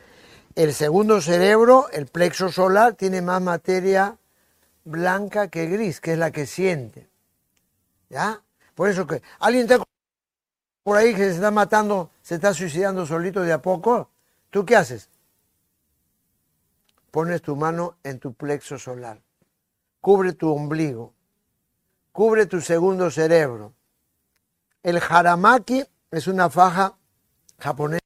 El 0.55 0.73
segundo 0.73 1.21
cerebro, 1.21 1.87
el 1.91 2.07
plexo 2.07 2.51
solar, 2.51 2.95
tiene 2.95 3.21
más 3.21 3.41
materia 3.41 4.17
blanca 4.85 5.49
que 5.49 5.67
gris, 5.67 6.01
que 6.01 6.13
es 6.13 6.17
la 6.17 6.31
que 6.31 6.45
siente. 6.45 7.07
¿Ya? 8.09 8.41
Por 8.73 8.89
eso 8.89 9.05
que 9.05 9.21
alguien 9.39 9.63
está 9.63 9.83
por 10.83 10.95
ahí 10.95 11.13
que 11.13 11.23
se 11.23 11.35
está 11.35 11.51
matando, 11.51 12.11
se 12.21 12.35
está 12.35 12.53
suicidando 12.53 13.05
solito 13.05 13.41
de 13.41 13.51
a 13.51 13.61
poco, 13.61 14.09
¿tú 14.49 14.65
qué 14.65 14.77
haces? 14.77 15.09
Pones 17.11 17.41
tu 17.41 17.57
mano 17.57 17.97
en 18.05 18.19
tu 18.19 18.33
plexo 18.33 18.79
solar, 18.79 19.19
cubre 19.99 20.31
tu 20.31 20.49
ombligo, 20.49 21.13
cubre 22.13 22.45
tu 22.45 22.61
segundo 22.61 23.11
cerebro. 23.11 23.73
El 24.81 25.01
haramaki 25.09 25.83
es 26.11 26.27
una 26.27 26.49
faja 26.49 26.97
japonesa 27.59 28.01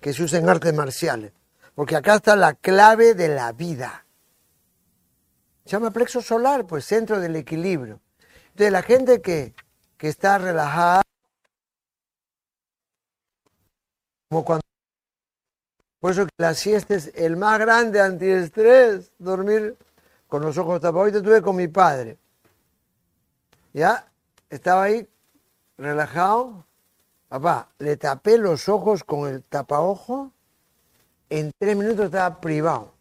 que 0.00 0.12
se 0.12 0.22
usa 0.22 0.38
en 0.38 0.48
artes 0.48 0.72
marciales, 0.74 1.32
porque 1.74 1.96
acá 1.96 2.16
está 2.16 2.36
la 2.36 2.54
clave 2.54 3.14
de 3.14 3.28
la 3.28 3.52
vida. 3.52 4.04
Se 5.64 5.72
llama 5.72 5.90
plexo 5.90 6.20
solar, 6.20 6.66
pues 6.66 6.84
centro 6.84 7.20
del 7.20 7.36
equilibrio. 7.36 8.00
Entonces 8.50 8.72
la 8.72 8.82
gente 8.82 9.22
que, 9.22 9.54
que 9.96 10.08
está 10.08 10.38
relajada, 10.38 11.02
como 14.28 14.44
cuando... 14.44 14.62
Por 16.00 16.10
eso 16.10 16.26
que 16.26 16.32
la 16.36 16.52
siesta 16.52 16.94
es 16.94 17.10
el 17.14 17.38
más 17.38 17.58
grande 17.58 18.00
antiestrés, 18.00 19.10
dormir 19.18 19.78
con 20.28 20.42
los 20.42 20.58
ojos 20.58 20.80
tapados. 20.82 21.06
Hoy 21.06 21.16
estuve 21.16 21.40
con 21.40 21.56
mi 21.56 21.66
padre. 21.66 22.18
Ya, 23.72 24.06
estaba 24.50 24.82
ahí 24.82 25.08
relajado, 25.78 26.66
Papá, 27.28 27.68
le 27.78 27.96
tapé 27.96 28.38
los 28.38 28.68
ojos 28.68 29.02
con 29.04 29.28
el 29.28 29.42
tapaojo, 29.42 30.32
en 31.30 31.50
tres 31.58 31.76
minutos 31.76 32.06
estaba 32.06 32.40
privado, 32.40 32.92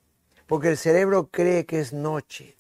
porque 0.48 0.70
el 0.70 0.78
cerebro 0.78 1.30
cree 1.30 1.66
que 1.66 1.80
es 1.80 1.94
noche. 1.94 2.58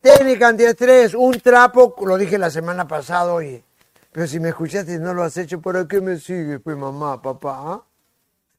Técnica 0.00 0.48
antiestrés, 0.48 1.14
un 1.14 1.38
trapo, 1.40 1.94
lo 2.04 2.18
dije 2.18 2.38
la 2.38 2.50
semana 2.50 2.88
pasada, 2.88 3.32
oye, 3.32 3.64
pero 4.10 4.26
si 4.26 4.40
me 4.40 4.48
escuchaste 4.48 4.94
y 4.94 4.98
no 4.98 5.14
lo 5.14 5.22
has 5.22 5.36
hecho, 5.36 5.60
¿por 5.60 5.86
qué 5.86 6.00
me 6.00 6.18
sigues, 6.18 6.60
pues 6.60 6.76
mamá, 6.76 7.22
papá? 7.22 7.84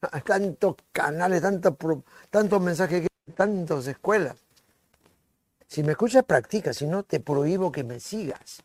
¿ah? 0.02 0.20
Tantos 0.24 0.76
canales, 0.92 1.42
tantos, 1.42 2.60
mensajes, 2.60 3.06
tantas 3.34 3.86
escuelas. 3.86 4.36
Si 5.66 5.82
me 5.82 5.92
escuchas, 5.92 6.24
practica, 6.24 6.72
si 6.72 6.86
no, 6.86 7.02
te 7.02 7.20
prohíbo 7.20 7.70
que 7.70 7.84
me 7.84 8.00
sigas. 8.00 8.62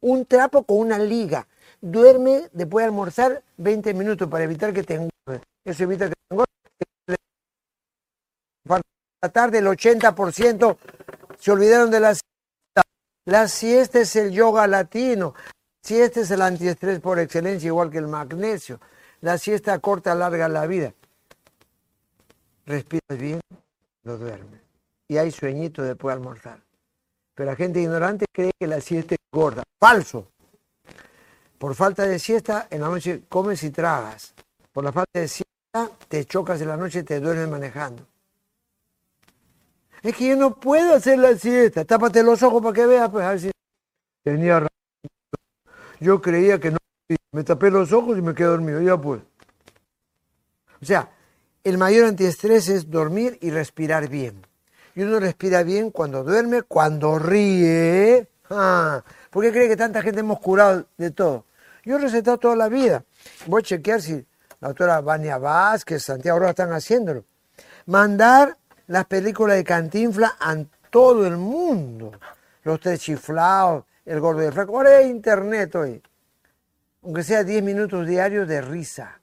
Un 0.00 0.26
trapo 0.26 0.64
con 0.64 0.78
una 0.78 0.98
liga 0.98 1.46
duerme 1.82 2.48
después 2.52 2.84
de 2.84 2.86
almorzar 2.86 3.42
20 3.58 3.92
minutos 3.92 4.28
para 4.28 4.44
evitar 4.44 4.72
que 4.72 4.84
te 4.84 4.94
engorde. 4.94 5.44
Eso 5.64 5.82
evita 5.82 6.08
que 6.08 6.14
te 6.14 6.34
engorde. 6.34 6.46
La 9.20 9.28
tarde 9.28 9.58
el 9.58 9.66
80% 9.66 10.76
se 11.38 11.52
olvidaron 11.52 11.90
de 11.90 12.00
la 12.00 12.14
siesta. 12.14 12.82
La 13.26 13.46
siesta 13.46 14.00
es 14.00 14.16
el 14.16 14.32
yoga 14.32 14.66
latino. 14.66 15.34
La 15.36 15.88
siesta 15.88 16.20
es 16.20 16.30
el 16.32 16.42
antiestrés 16.42 16.98
por 16.98 17.20
excelencia, 17.20 17.68
igual 17.68 17.90
que 17.90 17.98
el 17.98 18.08
magnesio. 18.08 18.80
La 19.20 19.38
siesta 19.38 19.78
corta, 19.78 20.14
larga 20.16 20.48
la 20.48 20.66
vida. 20.66 20.92
Respiras 22.66 23.18
bien, 23.18 23.40
lo 24.02 24.18
duermes. 24.18 24.60
Y 25.06 25.18
hay 25.18 25.30
sueñito 25.30 25.82
después 25.82 26.12
de 26.12 26.20
almorzar. 26.20 26.60
Pero 27.34 27.50
la 27.50 27.56
gente 27.56 27.80
ignorante 27.80 28.26
cree 28.32 28.50
que 28.58 28.66
la 28.66 28.80
siesta 28.80 29.14
es 29.14 29.20
gorda. 29.30 29.62
Falso. 29.78 30.32
Por 31.62 31.76
falta 31.76 32.08
de 32.08 32.18
siesta, 32.18 32.66
en 32.70 32.80
la 32.80 32.88
noche 32.88 33.22
comes 33.28 33.62
y 33.62 33.70
tragas. 33.70 34.34
Por 34.72 34.82
la 34.82 34.90
falta 34.90 35.20
de 35.20 35.28
siesta, 35.28 35.96
te 36.08 36.24
chocas 36.24 36.60
en 36.60 36.66
la 36.66 36.76
noche 36.76 36.98
y 36.98 37.02
te 37.04 37.20
duermes 37.20 37.48
manejando. 37.48 38.04
Es 40.02 40.16
que 40.16 40.26
yo 40.26 40.34
no 40.34 40.58
puedo 40.58 40.96
hacer 40.96 41.20
la 41.20 41.38
siesta. 41.38 41.84
Tápate 41.84 42.24
los 42.24 42.42
ojos 42.42 42.60
para 42.60 42.74
que 42.74 42.84
veas, 42.84 43.08
pues 43.10 43.24
a 43.24 43.30
ver 43.30 43.38
si 43.38 43.50
tenía 44.24 44.54
razón. 44.54 44.68
Yo 46.00 46.20
creía 46.20 46.58
que 46.58 46.72
no. 46.72 46.78
Me 47.30 47.44
tapé 47.44 47.70
los 47.70 47.92
ojos 47.92 48.18
y 48.18 48.22
me 48.22 48.34
quedé 48.34 48.48
dormido. 48.48 48.80
Ya 48.80 49.00
pues. 49.00 49.22
O 50.82 50.84
sea, 50.84 51.12
el 51.62 51.78
mayor 51.78 52.06
antiestrés 52.06 52.68
es 52.68 52.90
dormir 52.90 53.38
y 53.40 53.52
respirar 53.52 54.08
bien. 54.08 54.44
Y 54.96 55.02
uno 55.02 55.20
respira 55.20 55.62
bien 55.62 55.92
cuando 55.92 56.24
duerme, 56.24 56.62
cuando 56.62 57.20
ríe. 57.20 58.26
Ah, 58.50 59.04
¿Por 59.30 59.44
qué 59.44 59.52
cree 59.52 59.68
que 59.68 59.76
tanta 59.76 60.02
gente 60.02 60.18
hemos 60.18 60.40
curado 60.40 60.86
de 60.98 61.12
todo? 61.12 61.44
Yo 61.84 61.96
he 61.96 61.98
recetado 61.98 62.38
toda 62.38 62.56
la 62.56 62.68
vida. 62.68 63.04
Voy 63.46 63.60
a 63.60 63.64
chequear 63.64 64.00
si 64.00 64.24
la 64.60 64.68
doctora 64.68 65.00
Vania 65.00 65.38
Vázquez, 65.38 66.02
Santiago 66.02 66.38
Rojas 66.38 66.50
están 66.52 66.72
haciéndolo. 66.72 67.24
Mandar 67.86 68.56
las 68.86 69.06
películas 69.06 69.56
de 69.56 69.64
Cantinfla 69.64 70.36
a 70.38 70.56
todo 70.90 71.26
el 71.26 71.36
mundo. 71.36 72.12
Los 72.62 72.78
tres 72.78 73.00
chiflados, 73.00 73.84
el 74.04 74.20
gordo 74.20 74.40
de 74.40 74.52
flaco. 74.52 74.76
Ahora 74.76 75.02
internet 75.02 75.74
hoy. 75.74 76.02
Aunque 77.02 77.24
sea 77.24 77.42
10 77.42 77.64
minutos 77.64 78.06
diarios 78.06 78.46
de 78.46 78.60
risa. 78.60 79.20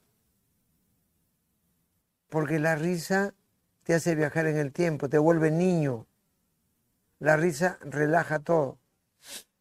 Porque 2.28 2.58
la 2.58 2.76
risa 2.76 3.32
te 3.84 3.94
hace 3.94 4.14
viajar 4.14 4.46
en 4.46 4.58
el 4.58 4.72
tiempo, 4.72 5.08
te 5.08 5.16
vuelve 5.16 5.50
niño. 5.50 6.06
La 7.18 7.36
risa 7.36 7.78
relaja 7.80 8.38
todo. 8.40 8.78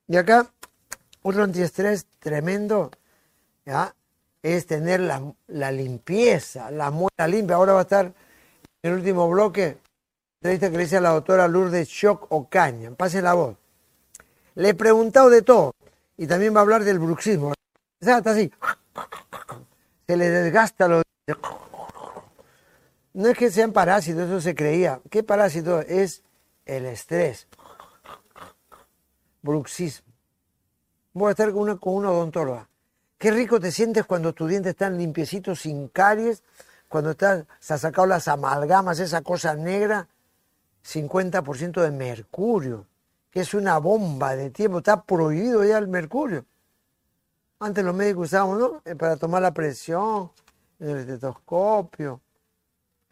Y 0.08 0.18
acá 0.18 0.52
otro 1.22 1.44
antiestrés 1.44 2.08
tremendo 2.20 2.92
es 4.42 4.66
tener 4.66 5.00
la, 5.02 5.72
limpieza, 5.72 6.72
la 6.72 6.92
muela 6.92 7.28
limpia. 7.28 7.56
Ahora 7.56 7.74
va 7.74 7.80
a 7.80 7.84
estar 7.84 8.06
en 8.06 8.92
el 8.92 8.94
último 8.94 9.30
bloque, 9.30 9.78
entrevista 10.42 10.72
que 10.72 10.78
le 10.78 10.84
hice 10.84 10.98
a 10.98 11.02
la 11.02 11.12
doctora 11.12 11.48
Lourdes 11.48 11.88
Shock 11.88 12.28
Ocaña. 12.32 12.92
Pase 12.92 13.22
la 13.22 13.34
voz. 13.34 13.58
Le 14.56 14.70
he 14.70 14.74
preguntado 14.74 15.30
de 15.30 15.42
todo 15.42 15.74
y 16.18 16.28
también 16.28 16.56
va 16.56 16.60
a 16.60 16.64
hablar 16.64 16.84
del 16.84 17.00
bruxismo. 17.00 17.54
Está 18.00 18.18
así. 18.18 18.52
Se 20.08 20.18
le 20.18 20.30
desgasta 20.30 20.88
lo. 20.88 21.02
No 23.14 23.28
es 23.28 23.38
que 23.38 23.52
sean 23.52 23.74
parásitos, 23.74 24.24
eso 24.24 24.40
se 24.40 24.56
creía. 24.56 25.02
¿Qué 25.10 25.24
parásito? 25.24 25.82
Es 25.82 26.24
el 26.66 26.86
estrés. 26.86 27.48
Bruxismo 29.42 30.09
voy 31.20 31.30
a 31.30 31.32
estar 31.32 31.52
con 31.52 31.62
una, 31.62 31.78
con 31.78 31.94
una 31.94 32.12
odontóloga. 32.12 32.68
Qué 33.18 33.32
rico 33.32 33.60
te 33.60 33.72
sientes 33.72 34.06
cuando 34.06 34.34
tus 34.34 34.50
dientes 34.50 34.72
están 34.72 34.98
limpiecitos, 34.98 35.60
sin 35.60 35.90
caries, 35.90 36.42
cuando 36.88 37.12
estás, 37.12 37.46
se 37.60 37.74
has 37.74 37.82
sacado 37.82 38.08
las 38.08 38.28
amalgamas, 38.28 39.00
esa 39.00 39.22
cosa 39.22 39.54
negra, 39.56 40.08
50% 40.84 41.82
de 41.82 41.92
mercurio, 41.92 42.88
que 43.30 43.42
es 43.42 43.54
una 43.54 43.78
bomba 43.78 44.36
de 44.36 44.50
tiempo, 44.50 44.80
está 44.80 45.04
prohibido 45.04 45.64
ya 45.64 45.78
el 45.78 45.88
mercurio. 45.88 46.46
Antes 47.60 47.84
los 47.84 47.94
médicos 47.94 48.28
usábamos, 48.28 48.58
¿no? 48.58 48.82
Eh, 48.86 48.96
para 48.96 49.18
tomar 49.18 49.42
la 49.42 49.54
presión, 49.54 50.32
el 50.80 51.00
estetoscopio, 51.00 52.22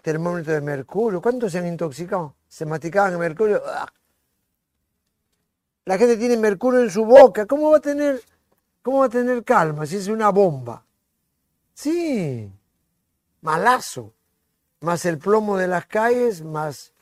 termómetro 0.02 0.54
de 0.54 0.62
mercurio. 0.62 1.22
¿Cuántos 1.22 1.52
se 1.52 1.58
han 1.58 1.68
intoxicado? 1.68 2.36
Se 2.48 2.66
masticaban 2.66 3.12
el 3.12 3.20
mercurio. 3.20 3.62
¡ah! 3.66 3.92
La 5.88 5.98
gente 5.98 6.18
tiene 6.18 6.38
mercurio 6.38 6.82
en 6.82 6.90
su 6.90 7.06
boca. 7.06 7.46
¿Cómo 7.46 7.72
va 7.72 7.78
a 7.78 7.82
tener, 7.82 8.22
cómo 8.82 9.00
va 9.00 9.06
a 9.06 9.10
tener 9.10 9.44
calma 9.44 9.86
si 9.86 9.96
es 9.96 10.08
una 10.08 10.30
bomba? 10.30 10.86
Sí, 11.74 12.52
malazo. 13.42 14.14
Más 14.82 15.06
el 15.06 15.18
plomo 15.18 15.58
de 15.58 15.68
las 15.68 15.88
calles, 15.88 16.44
más 16.44 16.94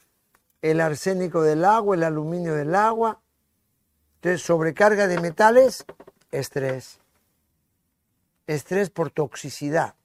el 0.61 0.79
arsénico 0.79 1.41
del 1.41 1.65
agua, 1.65 1.95
el 1.95 2.03
aluminio 2.03 2.53
del 2.53 2.75
agua. 2.75 3.19
Entonces, 4.15 4.41
sobrecarga 4.41 5.07
de 5.07 5.19
metales, 5.19 5.83
estrés 6.31 6.99
estrés 8.47 8.89
por 8.89 9.09
toxicidad, 9.09 9.95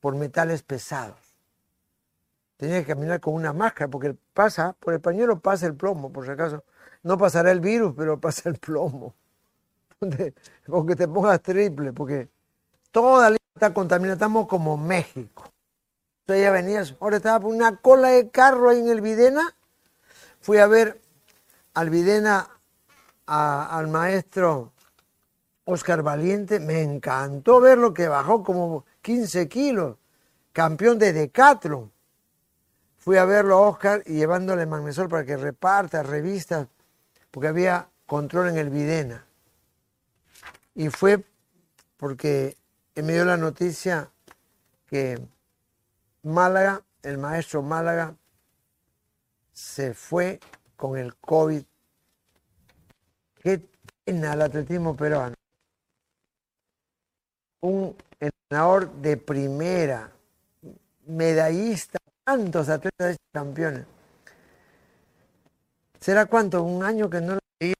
por 0.00 0.14
metales 0.16 0.62
pesados. 0.62 1.18
Tenía 2.56 2.80
que 2.80 2.86
caminar 2.86 3.20
con 3.20 3.34
una 3.34 3.52
máscara 3.52 3.88
porque 3.88 4.16
pasa, 4.34 4.74
por 4.78 4.94
el 4.94 5.00
pañuelo 5.00 5.40
pasa 5.40 5.66
el 5.66 5.74
plomo, 5.74 6.12
por 6.12 6.24
si 6.24 6.30
acaso. 6.30 6.64
No 7.02 7.16
pasará 7.16 7.50
el 7.50 7.60
virus, 7.60 7.94
pero 7.96 8.20
pasa 8.20 8.48
el 8.48 8.56
plomo. 8.56 9.14
Porque 10.66 10.96
te 10.96 11.08
pongas 11.08 11.42
triple, 11.42 11.92
porque 11.92 12.28
toda 12.90 13.30
la 13.30 13.36
está 13.54 13.72
contaminada, 13.74 14.14
estamos 14.14 14.46
como 14.46 14.76
México. 14.76 15.44
Entonces 16.22 16.44
ya 16.44 16.50
venías, 16.52 16.94
ahora 17.00 17.16
estaba 17.16 17.40
por 17.40 17.52
una 17.52 17.76
cola 17.76 18.08
de 18.08 18.30
carro 18.30 18.70
ahí 18.70 18.80
en 18.80 18.88
el 18.88 19.00
Videna. 19.00 19.54
Fui 20.40 20.58
a 20.58 20.66
ver 20.66 21.00
al 21.74 21.90
Videna, 21.90 22.48
al 23.26 23.88
maestro 23.88 24.72
Oscar 25.64 26.02
Valiente, 26.02 26.60
me 26.60 26.82
encantó 26.82 27.60
verlo 27.60 27.94
que 27.94 28.08
bajó 28.08 28.42
como 28.42 28.84
15 29.02 29.48
kilos, 29.48 29.96
campeón 30.52 30.98
de 30.98 31.12
Decathlon. 31.12 31.92
Fui 32.98 33.16
a 33.16 33.24
verlo 33.24 33.56
a 33.56 33.60
Oscar 33.68 34.02
y 34.06 34.14
llevándole 34.14 34.66
magnesol 34.66 35.08
para 35.08 35.24
que 35.24 35.36
reparta 35.36 36.02
revistas, 36.02 36.66
porque 37.30 37.48
había 37.48 37.88
control 38.06 38.48
en 38.48 38.58
el 38.58 38.70
Videna. 38.70 39.24
Y 40.74 40.88
fue 40.88 41.24
porque 41.96 42.56
me 42.94 43.12
dio 43.12 43.24
la 43.24 43.36
noticia 43.36 44.10
que 44.86 45.20
Málaga, 46.22 46.82
el 47.02 47.18
maestro 47.18 47.62
Málaga, 47.62 48.14
se 49.52 49.94
fue 49.94 50.40
con 50.76 50.96
el 50.98 51.16
COVID. 51.16 51.62
Qué 53.42 53.62
pena 54.04 54.34
el 54.34 54.42
atletismo 54.42 54.96
peruano 54.96 55.34
un 57.60 57.94
entrenador 58.18 58.90
de 58.94 59.16
primera, 59.16 60.10
medallista, 61.06 61.98
tantos 62.24 62.68
atletas 62.68 63.16
campeones. 63.32 63.84
¿Será 66.00 66.26
cuánto? 66.26 66.62
Un 66.62 66.82
año 66.82 67.08
que 67.10 67.20
no 67.20 67.34
lo 67.34 67.40
veía 67.60 67.74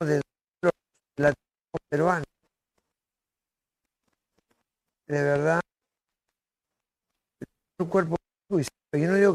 de 0.00 0.20
la 1.18 1.32
peruana. 1.90 2.24
De 5.06 5.22
verdad, 5.22 5.60
su 7.78 7.88
cuerpo, 7.88 8.16
yo 8.48 9.08
no 9.08 9.14
digo 9.14 9.34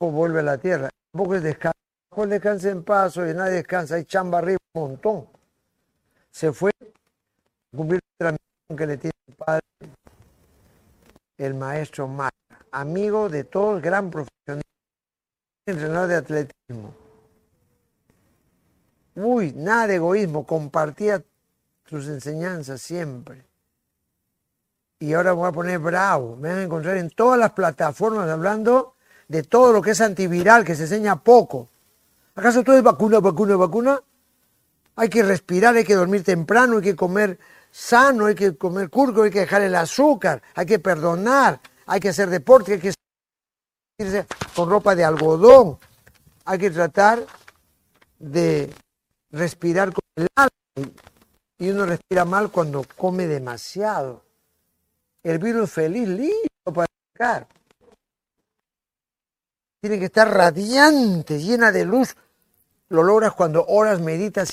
que 0.00 0.06
vuelve 0.06 0.40
a 0.40 0.42
la 0.42 0.58
tierra, 0.58 0.90
tampoco 1.12 1.34
es 1.34 1.42
descanso 1.42 1.84
mejor 2.14 2.28
descanse 2.28 2.70
en 2.70 2.84
paz, 2.84 3.16
y 3.16 3.34
nadie 3.34 3.54
descansa, 3.54 3.96
hay 3.96 4.04
chamba 4.04 4.38
arriba 4.38 4.58
un 4.74 4.82
montón. 4.82 5.28
Se 6.30 6.52
fue 6.52 6.70
a 6.70 7.76
cumplir 7.76 8.00
la 8.20 8.32
misión 8.32 8.78
que 8.78 8.86
le 8.86 8.96
tiene 8.98 9.12
el 9.26 9.34
padre, 9.34 9.60
el 11.38 11.54
maestro 11.54 12.08
Mar, 12.08 12.32
amigo 12.70 13.28
de 13.28 13.44
todos, 13.44 13.82
gran 13.82 14.10
profesional, 14.10 14.62
entrenador 15.66 16.08
de 16.08 16.16
atletismo. 16.16 16.94
Uy, 19.16 19.52
nada 19.54 19.86
de 19.86 19.96
egoísmo, 19.96 20.46
compartía 20.46 21.22
sus 21.86 22.08
enseñanzas 22.08 22.80
siempre. 22.80 23.46
Y 25.00 25.12
ahora 25.12 25.32
voy 25.32 25.48
a 25.48 25.52
poner 25.52 25.78
bravo, 25.78 26.36
me 26.36 26.48
van 26.48 26.58
a 26.58 26.62
encontrar 26.62 26.96
en 26.96 27.10
todas 27.10 27.38
las 27.38 27.52
plataformas 27.52 28.28
hablando 28.28 28.94
de 29.28 29.42
todo 29.42 29.72
lo 29.72 29.82
que 29.82 29.90
es 29.90 30.00
antiviral, 30.00 30.64
que 30.64 30.74
se 30.74 30.84
enseña 30.84 31.22
poco. 31.22 31.68
¿Acaso 32.34 32.64
todo 32.64 32.76
es 32.76 32.82
vacuna, 32.82 33.20
vacuna, 33.20 33.56
vacuna? 33.56 34.02
Hay 34.96 35.08
que 35.08 35.22
respirar, 35.22 35.74
hay 35.74 35.84
que 35.84 35.94
dormir 35.94 36.22
temprano, 36.22 36.76
hay 36.76 36.82
que 36.82 36.96
comer 36.96 37.38
sano, 37.74 38.26
hay 38.26 38.36
que 38.36 38.56
comer 38.56 38.88
curco, 38.88 39.22
hay 39.22 39.32
que 39.32 39.40
dejar 39.40 39.62
el 39.62 39.74
azúcar, 39.74 40.40
hay 40.54 40.64
que 40.64 40.78
perdonar, 40.78 41.60
hay 41.86 41.98
que 41.98 42.10
hacer 42.10 42.30
deporte, 42.30 42.74
hay 42.74 42.78
que 42.78 42.94
irse 43.98 44.26
con 44.54 44.70
ropa 44.70 44.94
de 44.94 45.04
algodón, 45.04 45.76
hay 46.44 46.58
que 46.58 46.70
tratar 46.70 47.26
de 48.16 48.72
respirar 49.32 49.92
con 49.92 50.02
el 50.14 50.28
alma. 50.36 50.92
Y 51.58 51.70
uno 51.70 51.84
respira 51.84 52.24
mal 52.24 52.52
cuando 52.52 52.84
come 52.96 53.26
demasiado. 53.26 54.22
El 55.24 55.40
virus 55.40 55.72
feliz, 55.72 56.06
listo 56.06 56.72
para 56.72 56.86
sacar. 57.12 57.48
Tiene 59.80 59.98
que 59.98 60.04
estar 60.04 60.32
radiante, 60.32 61.40
llena 61.40 61.72
de 61.72 61.84
luz, 61.84 62.14
lo 62.88 63.02
logras 63.02 63.32
cuando 63.32 63.66
horas 63.66 64.00
meditas, 64.00 64.52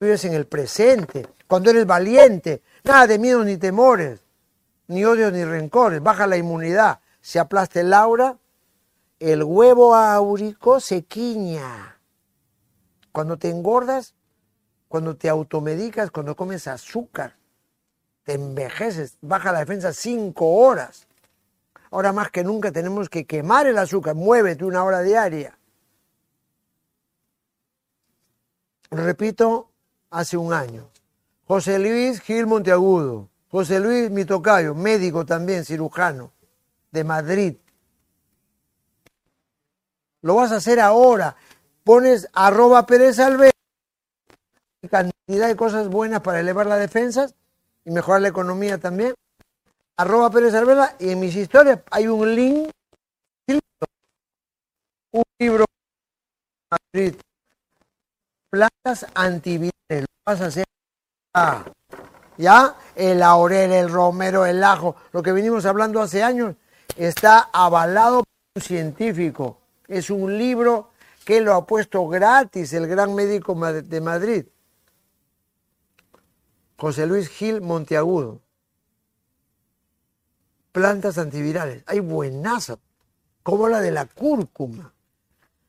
vives 0.00 0.24
en 0.24 0.34
el 0.34 0.46
presente, 0.46 1.26
cuando 1.46 1.70
eres 1.70 1.86
valiente, 1.86 2.62
nada 2.84 3.06
de 3.06 3.18
miedo 3.18 3.42
ni 3.44 3.56
temores, 3.56 4.20
ni 4.86 5.04
odios 5.04 5.32
ni 5.32 5.44
rencores, 5.44 6.02
baja 6.02 6.26
la 6.26 6.36
inmunidad, 6.36 7.00
se 7.20 7.38
aplasta 7.38 7.80
el 7.80 7.92
aura, 7.92 8.38
el 9.18 9.42
huevo 9.42 9.94
áurico 9.94 10.80
se 10.80 11.02
quiña. 11.02 11.98
Cuando 13.10 13.36
te 13.36 13.50
engordas, 13.50 14.14
cuando 14.86 15.16
te 15.16 15.28
automedicas, 15.28 16.10
cuando 16.10 16.36
comes 16.36 16.68
azúcar, 16.68 17.36
te 18.22 18.34
envejeces, 18.34 19.18
baja 19.20 19.52
la 19.52 19.60
defensa 19.60 19.92
cinco 19.92 20.46
horas. 20.54 21.08
Ahora 21.90 22.12
más 22.12 22.30
que 22.30 22.44
nunca 22.44 22.70
tenemos 22.70 23.08
que 23.08 23.26
quemar 23.26 23.66
el 23.66 23.78
azúcar, 23.78 24.14
muévete 24.14 24.64
una 24.64 24.84
hora 24.84 25.02
diaria. 25.02 25.58
repito, 28.90 29.70
hace 30.10 30.36
un 30.36 30.52
año. 30.52 30.88
José 31.46 31.78
Luis 31.78 32.20
Gil 32.20 32.46
Monteagudo, 32.46 33.28
José 33.50 33.80
Luis 33.80 34.10
Mitocayo, 34.10 34.74
médico 34.74 35.24
también, 35.24 35.64
cirujano, 35.64 36.32
de 36.90 37.04
Madrid. 37.04 37.56
Lo 40.20 40.34
vas 40.34 40.52
a 40.52 40.56
hacer 40.56 40.80
ahora. 40.80 41.36
Pones 41.84 42.28
arroba 42.34 42.84
Pérez 42.86 43.18
Alves, 43.18 43.52
cantidad 44.90 45.48
de 45.48 45.56
cosas 45.56 45.88
buenas 45.88 46.20
para 46.20 46.40
elevar 46.40 46.66
las 46.66 46.80
defensas 46.80 47.34
y 47.84 47.90
mejorar 47.90 48.20
la 48.20 48.28
economía 48.28 48.78
también. 48.78 49.14
Arroba 49.96 50.30
Pérez 50.30 50.54
Alvela 50.54 50.94
y 51.00 51.10
en 51.10 51.20
mis 51.20 51.34
historias 51.34 51.80
hay 51.90 52.06
un 52.06 52.34
link, 52.34 52.70
un 55.12 55.22
libro 55.38 55.64
Madrid 56.70 57.14
plantas 58.50 59.06
antivirales. 59.14 59.72
Lo 59.88 60.06
vas 60.24 60.40
a 60.40 60.46
hacer. 60.46 60.64
Ah, 61.34 61.64
¿Ya? 62.36 62.76
El 62.94 63.18
laurel, 63.18 63.72
el 63.72 63.90
romero, 63.90 64.46
el 64.46 64.62
ajo, 64.62 64.96
lo 65.12 65.22
que 65.22 65.32
venimos 65.32 65.66
hablando 65.66 66.00
hace 66.00 66.22
años, 66.22 66.54
está 66.96 67.50
avalado 67.52 68.18
por 68.18 68.32
un 68.56 68.62
científico. 68.62 69.58
Es 69.86 70.10
un 70.10 70.38
libro 70.38 70.90
que 71.24 71.40
lo 71.40 71.54
ha 71.54 71.66
puesto 71.66 72.06
gratis 72.08 72.72
el 72.72 72.86
gran 72.86 73.14
médico 73.14 73.54
de 73.54 74.00
Madrid, 74.00 74.46
José 76.76 77.06
Luis 77.06 77.28
Gil 77.28 77.60
Monteagudo. 77.60 78.40
Plantas 80.72 81.18
antivirales. 81.18 81.82
Hay 81.86 81.98
buenaza, 81.98 82.78
como 83.42 83.68
la 83.68 83.80
de 83.80 83.90
la 83.90 84.06
cúrcuma. 84.06 84.92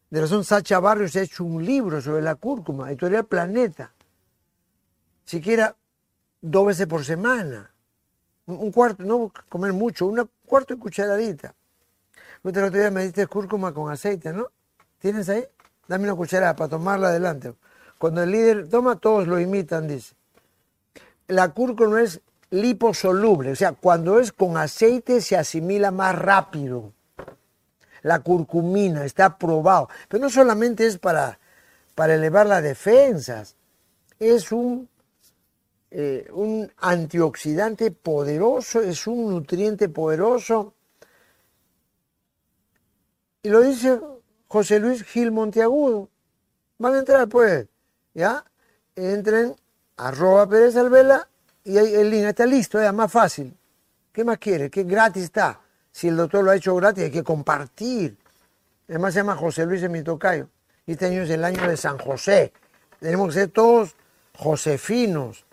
De 0.09 0.21
razón, 0.21 0.43
Sacha 0.43 0.79
Barrios 0.79 1.15
ha 1.15 1.21
hecho 1.21 1.43
un 1.43 1.63
libro 1.63 2.01
sobre 2.01 2.21
la 2.21 2.35
cúrcuma, 2.35 2.89
editorial 2.89 3.25
Planeta. 3.25 3.93
Siquiera 5.23 5.75
dos 6.41 6.67
veces 6.67 6.87
por 6.87 7.05
semana. 7.05 7.71
Un 8.47 8.71
cuarto, 8.71 9.03
no 9.03 9.31
comer 9.47 9.73
mucho, 9.73 10.07
una 10.07 10.27
cuarto 10.47 10.73
de 10.73 10.79
cucharadita. 10.79 11.53
Usted 12.41 12.61
el 12.61 12.67
otro 12.67 12.79
día 12.79 12.89
me 12.89 13.03
diste 13.03 13.27
cúrcuma 13.27 13.71
con 13.73 13.91
aceite, 13.91 14.33
¿no? 14.33 14.47
¿Tienes 14.97 15.29
ahí? 15.29 15.45
Dame 15.87 16.05
una 16.05 16.15
cucharada 16.15 16.55
para 16.55 16.69
tomarla 16.69 17.09
adelante. 17.09 17.53
Cuando 17.99 18.23
el 18.23 18.31
líder 18.31 18.67
toma, 18.67 18.95
todos 18.95 19.27
lo 19.27 19.39
imitan, 19.39 19.87
dice. 19.87 20.15
La 21.27 21.49
cúrcuma 21.49 22.01
es 22.01 22.21
liposoluble, 22.49 23.51
o 23.51 23.55
sea, 23.55 23.73
cuando 23.73 24.19
es 24.19 24.31
con 24.31 24.57
aceite 24.57 25.21
se 25.21 25.37
asimila 25.37 25.91
más 25.91 26.17
rápido. 26.17 26.93
La 28.01 28.19
curcumina 28.19 29.05
está 29.05 29.37
probado, 29.37 29.89
pero 30.07 30.23
no 30.23 30.29
solamente 30.29 30.85
es 30.85 30.97
para, 30.97 31.39
para 31.95 32.15
elevar 32.15 32.45
las 32.45 32.63
defensas, 32.63 33.55
es 34.19 34.51
un, 34.51 34.89
eh, 35.91 36.27
un 36.31 36.71
antioxidante 36.77 37.91
poderoso, 37.91 38.81
es 38.81 39.07
un 39.07 39.29
nutriente 39.29 39.89
poderoso. 39.89 40.73
Y 43.41 43.49
lo 43.49 43.61
dice 43.61 43.99
José 44.47 44.79
Luis 44.79 45.03
Gil 45.03 45.31
Monteagudo. 45.31 46.09
Van 46.77 46.95
a 46.95 46.99
entrar 46.99 47.27
pues, 47.27 47.67
¿ya? 48.13 48.43
Entren, 48.95 49.55
arroba 49.97 50.47
Pérez 50.47 50.75
Alvela 50.75 51.27
y 51.63 51.77
el 51.77 52.09
link 52.09 52.25
está 52.25 52.45
listo, 52.45 52.81
es 52.81 52.93
más 52.93 53.11
fácil. 53.11 53.55
¿Qué 54.11 54.23
más 54.23 54.37
quiere? 54.37 54.69
¿Qué 54.69 54.83
gratis 54.83 55.23
está? 55.23 55.61
Si 55.99 56.07
el 56.07 56.15
doctor 56.15 56.45
lo 56.45 56.51
ha 56.51 56.55
hecho 56.55 56.73
gratis, 56.77 57.03
hay 57.03 57.11
que 57.11 57.25
compartir. 57.25 58.17
Además 58.87 59.13
se 59.13 59.19
llama 59.19 59.35
José 59.35 59.65
Luis 59.65 59.83
en 59.83 59.91
mi 59.91 60.01
tocayo. 60.01 60.47
Y 60.85 60.93
este 60.93 61.07
año 61.07 61.23
es 61.23 61.29
el 61.29 61.43
año 61.43 61.67
de 61.67 61.75
San 61.75 61.97
José. 61.97 62.53
Tenemos 63.01 63.27
que 63.27 63.33
ser 63.33 63.49
todos 63.49 63.97
josefinos. 64.37 65.45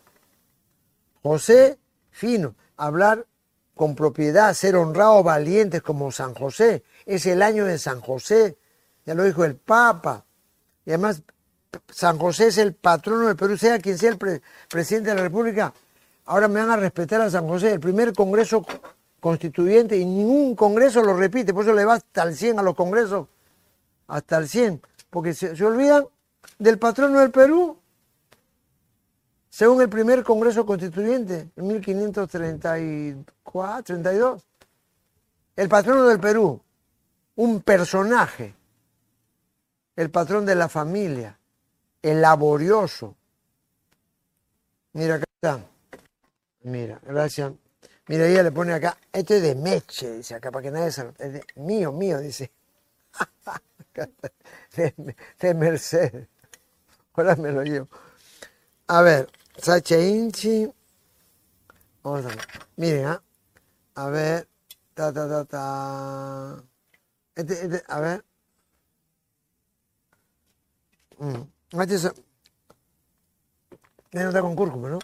José 1.20 1.80
fino. 2.12 2.54
Hablar 2.76 3.26
con 3.74 3.96
propiedad, 3.96 4.54
ser 4.54 4.76
honrado, 4.76 5.24
valientes 5.24 5.82
como 5.82 6.12
San 6.12 6.32
José. 6.32 6.84
Es 7.06 7.26
el 7.26 7.42
año 7.42 7.64
de 7.64 7.76
San 7.76 8.00
José. 8.00 8.56
Ya 9.04 9.14
lo 9.14 9.24
dijo 9.24 9.44
el 9.44 9.56
Papa. 9.56 10.24
Y 10.84 10.90
además, 10.90 11.22
San 11.90 12.18
José 12.18 12.46
es 12.46 12.58
el 12.58 12.72
patrono 12.72 13.26
del 13.26 13.34
Perú, 13.34 13.58
sea 13.58 13.80
quien 13.80 13.98
sea 13.98 14.10
el 14.10 14.42
presidente 14.68 15.10
de 15.10 15.16
la 15.16 15.22
República. 15.22 15.74
Ahora 16.26 16.46
me 16.46 16.60
van 16.60 16.70
a 16.70 16.76
respetar 16.76 17.20
a 17.20 17.30
San 17.30 17.48
José, 17.48 17.72
el 17.72 17.80
primer 17.80 18.12
congreso 18.12 18.64
constituyente, 19.26 19.98
y 19.98 20.04
ningún 20.04 20.54
congreso 20.54 21.02
lo 21.02 21.16
repite, 21.16 21.52
por 21.52 21.64
eso 21.64 21.74
le 21.74 21.84
va 21.84 21.94
hasta 21.94 22.22
el 22.22 22.36
100 22.36 22.60
a 22.60 22.62
los 22.62 22.76
congresos, 22.76 23.26
hasta 24.06 24.38
el 24.38 24.48
100, 24.48 24.80
porque 25.10 25.34
se, 25.34 25.64
olvidan 25.64 26.06
del 26.60 26.78
patrono 26.78 27.18
del 27.18 27.32
Perú, 27.32 27.76
según 29.50 29.82
el 29.82 29.88
primer 29.88 30.22
congreso 30.22 30.64
constituyente, 30.64 31.50
en 31.56 31.66
1534, 31.66 33.82
32. 33.82 34.46
El 35.56 35.68
patrono 35.68 36.04
del 36.04 36.20
Perú, 36.20 36.62
un 37.34 37.62
personaje, 37.62 38.54
el 39.96 40.08
patrón 40.10 40.46
de 40.46 40.54
la 40.54 40.68
familia, 40.68 41.36
el 42.00 42.20
laborioso. 42.20 43.16
Mira, 44.92 45.16
acá 45.16 45.24
está. 45.34 45.66
Mira, 46.62 47.00
gracias. 47.02 47.50
Mira, 48.08 48.26
ella 48.28 48.42
le 48.44 48.52
pone 48.52 48.72
acá, 48.72 48.96
esto 49.12 49.34
es 49.34 49.42
de 49.42 49.54
Meche, 49.56 50.12
dice 50.18 50.36
acá, 50.36 50.52
para 50.52 50.62
que 50.62 50.70
nadie 50.70 50.92
se... 50.92 51.12
Es 51.18 51.32
de, 51.32 51.44
mío, 51.56 51.90
mío, 51.90 52.18
dice. 52.20 52.52
de, 55.40 55.54
Mercedes. 55.54 56.28
Ahora 57.14 57.34
me 57.36 57.50
lo 57.50 57.62
llevo. 57.64 57.88
A 58.86 59.02
ver, 59.02 59.28
Sacha 59.56 59.98
Inchi. 59.98 60.70
Vamos 62.02 62.24
a 62.26 62.28
ver. 62.28 62.46
Miren, 62.76 63.06
¿ah? 63.06 63.22
A 63.96 64.08
ver. 64.08 64.48
Ta, 64.94 65.12
ta, 65.12 65.28
ta, 65.28 65.44
ta. 65.44 66.64
Este, 67.34 67.64
este, 67.64 67.82
a 67.88 68.00
ver. 68.00 68.24
Mm. 71.18 71.80
Este 71.80 71.94
es... 71.94 72.04
Este 72.04 72.14
no 74.12 74.28
está 74.28 74.40
con 74.42 74.54
cúrcuma, 74.54 74.88
¿no? 74.90 74.98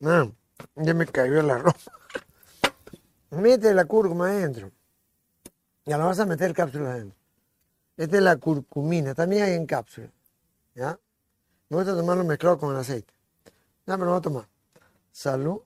No, 0.00 0.34
ya 0.76 0.94
me 0.94 1.06
cayó 1.06 1.42
la 1.42 1.58
ropa. 1.58 1.92
Mete 3.30 3.74
la 3.74 3.84
cúrcuma 3.84 4.28
adentro. 4.28 4.70
Ya 5.84 5.98
lo 5.98 6.06
vas 6.06 6.20
a 6.20 6.26
meter 6.26 6.52
cápsula 6.54 6.92
adentro. 6.92 7.18
Esta 7.96 8.16
es 8.16 8.22
la 8.22 8.36
curcumina, 8.36 9.14
también 9.14 9.42
hay 9.42 9.54
en 9.54 9.66
cápsula. 9.66 10.08
¿Ya? 10.74 10.98
Me 11.68 11.76
gusta 11.76 11.96
tomarlo 11.96 12.24
mezclado 12.24 12.58
con 12.58 12.72
el 12.72 12.80
aceite. 12.80 13.12
Ya 13.86 13.96
me 13.96 14.04
lo 14.04 14.12
voy 14.12 14.18
a 14.18 14.22
tomar. 14.22 14.48
Salud. 15.10 15.62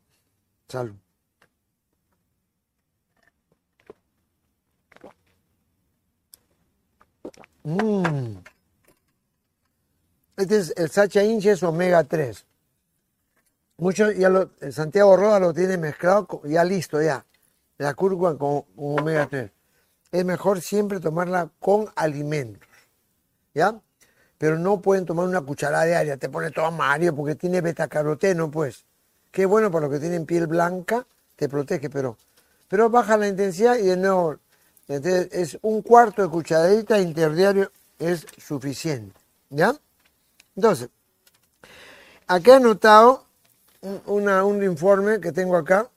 Salud. 0.66 0.96
Mmm. 7.64 8.38
Este 10.36 10.56
es 10.56 10.74
el 10.76 10.90
Sacha 10.90 11.22
Inches 11.22 11.62
Omega 11.62 12.02
3. 12.02 12.46
Muchos 13.82 14.14
ya 14.16 14.28
lo, 14.28 14.48
Santiago 14.70 15.16
Roda 15.16 15.40
lo 15.40 15.52
tiene 15.52 15.76
mezclado, 15.76 16.40
ya 16.44 16.62
listo 16.62 17.02
ya, 17.02 17.26
la 17.78 17.94
cúrcuma 17.94 18.38
con, 18.38 18.64
omega 18.76 19.26
3. 19.26 19.50
Es 20.12 20.24
mejor 20.24 20.60
siempre 20.60 21.00
tomarla 21.00 21.50
con 21.58 21.90
alimentos, 21.96 22.68
¿ya? 23.52 23.74
Pero 24.38 24.56
no 24.56 24.80
pueden 24.80 25.04
tomar 25.04 25.26
una 25.26 25.40
cucharada 25.40 25.84
diaria, 25.84 26.16
te 26.16 26.28
pone 26.28 26.52
todo 26.52 26.66
amarillo 26.66 27.12
porque 27.12 27.34
tiene 27.34 27.60
betacaroteno, 27.60 28.52
pues. 28.52 28.84
Qué 29.32 29.46
bueno 29.46 29.68
para 29.72 29.88
los 29.88 29.94
que 29.96 29.98
tienen 29.98 30.26
piel 30.26 30.46
blanca, 30.46 31.04
te 31.34 31.48
protege, 31.48 31.90
pero, 31.90 32.16
pero 32.68 32.88
baja 32.88 33.16
la 33.16 33.26
intensidad 33.26 33.74
y 33.78 33.86
de 33.86 33.96
nuevo, 33.96 34.38
es 34.86 35.58
un 35.60 35.82
cuarto 35.82 36.22
de 36.22 36.28
cucharadita 36.28 37.00
interdiario 37.00 37.72
es 37.98 38.26
suficiente, 38.38 39.18
¿ya? 39.50 39.74
Entonces, 40.54 40.88
acá 42.28 42.58
he 42.58 42.60
notado 42.60 43.31
un 43.82 44.62
informe 44.62 45.20
que 45.20 45.32
tengo 45.32 45.56
acá. 45.56 45.90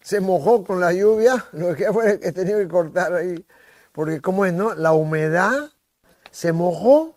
Se 0.00 0.20
mojó 0.20 0.64
con 0.64 0.80
la 0.80 0.92
lluvia, 0.92 1.46
lo 1.52 1.74
que 1.74 1.92
fue 1.92 2.18
que 2.18 2.32
tenido 2.32 2.58
que 2.58 2.68
cortar 2.68 3.14
ahí, 3.14 3.46
porque 3.92 4.20
como 4.20 4.44
es, 4.46 4.52
¿no? 4.52 4.74
La 4.74 4.92
humedad 4.92 5.70
se 6.30 6.52
mojó 6.52 7.16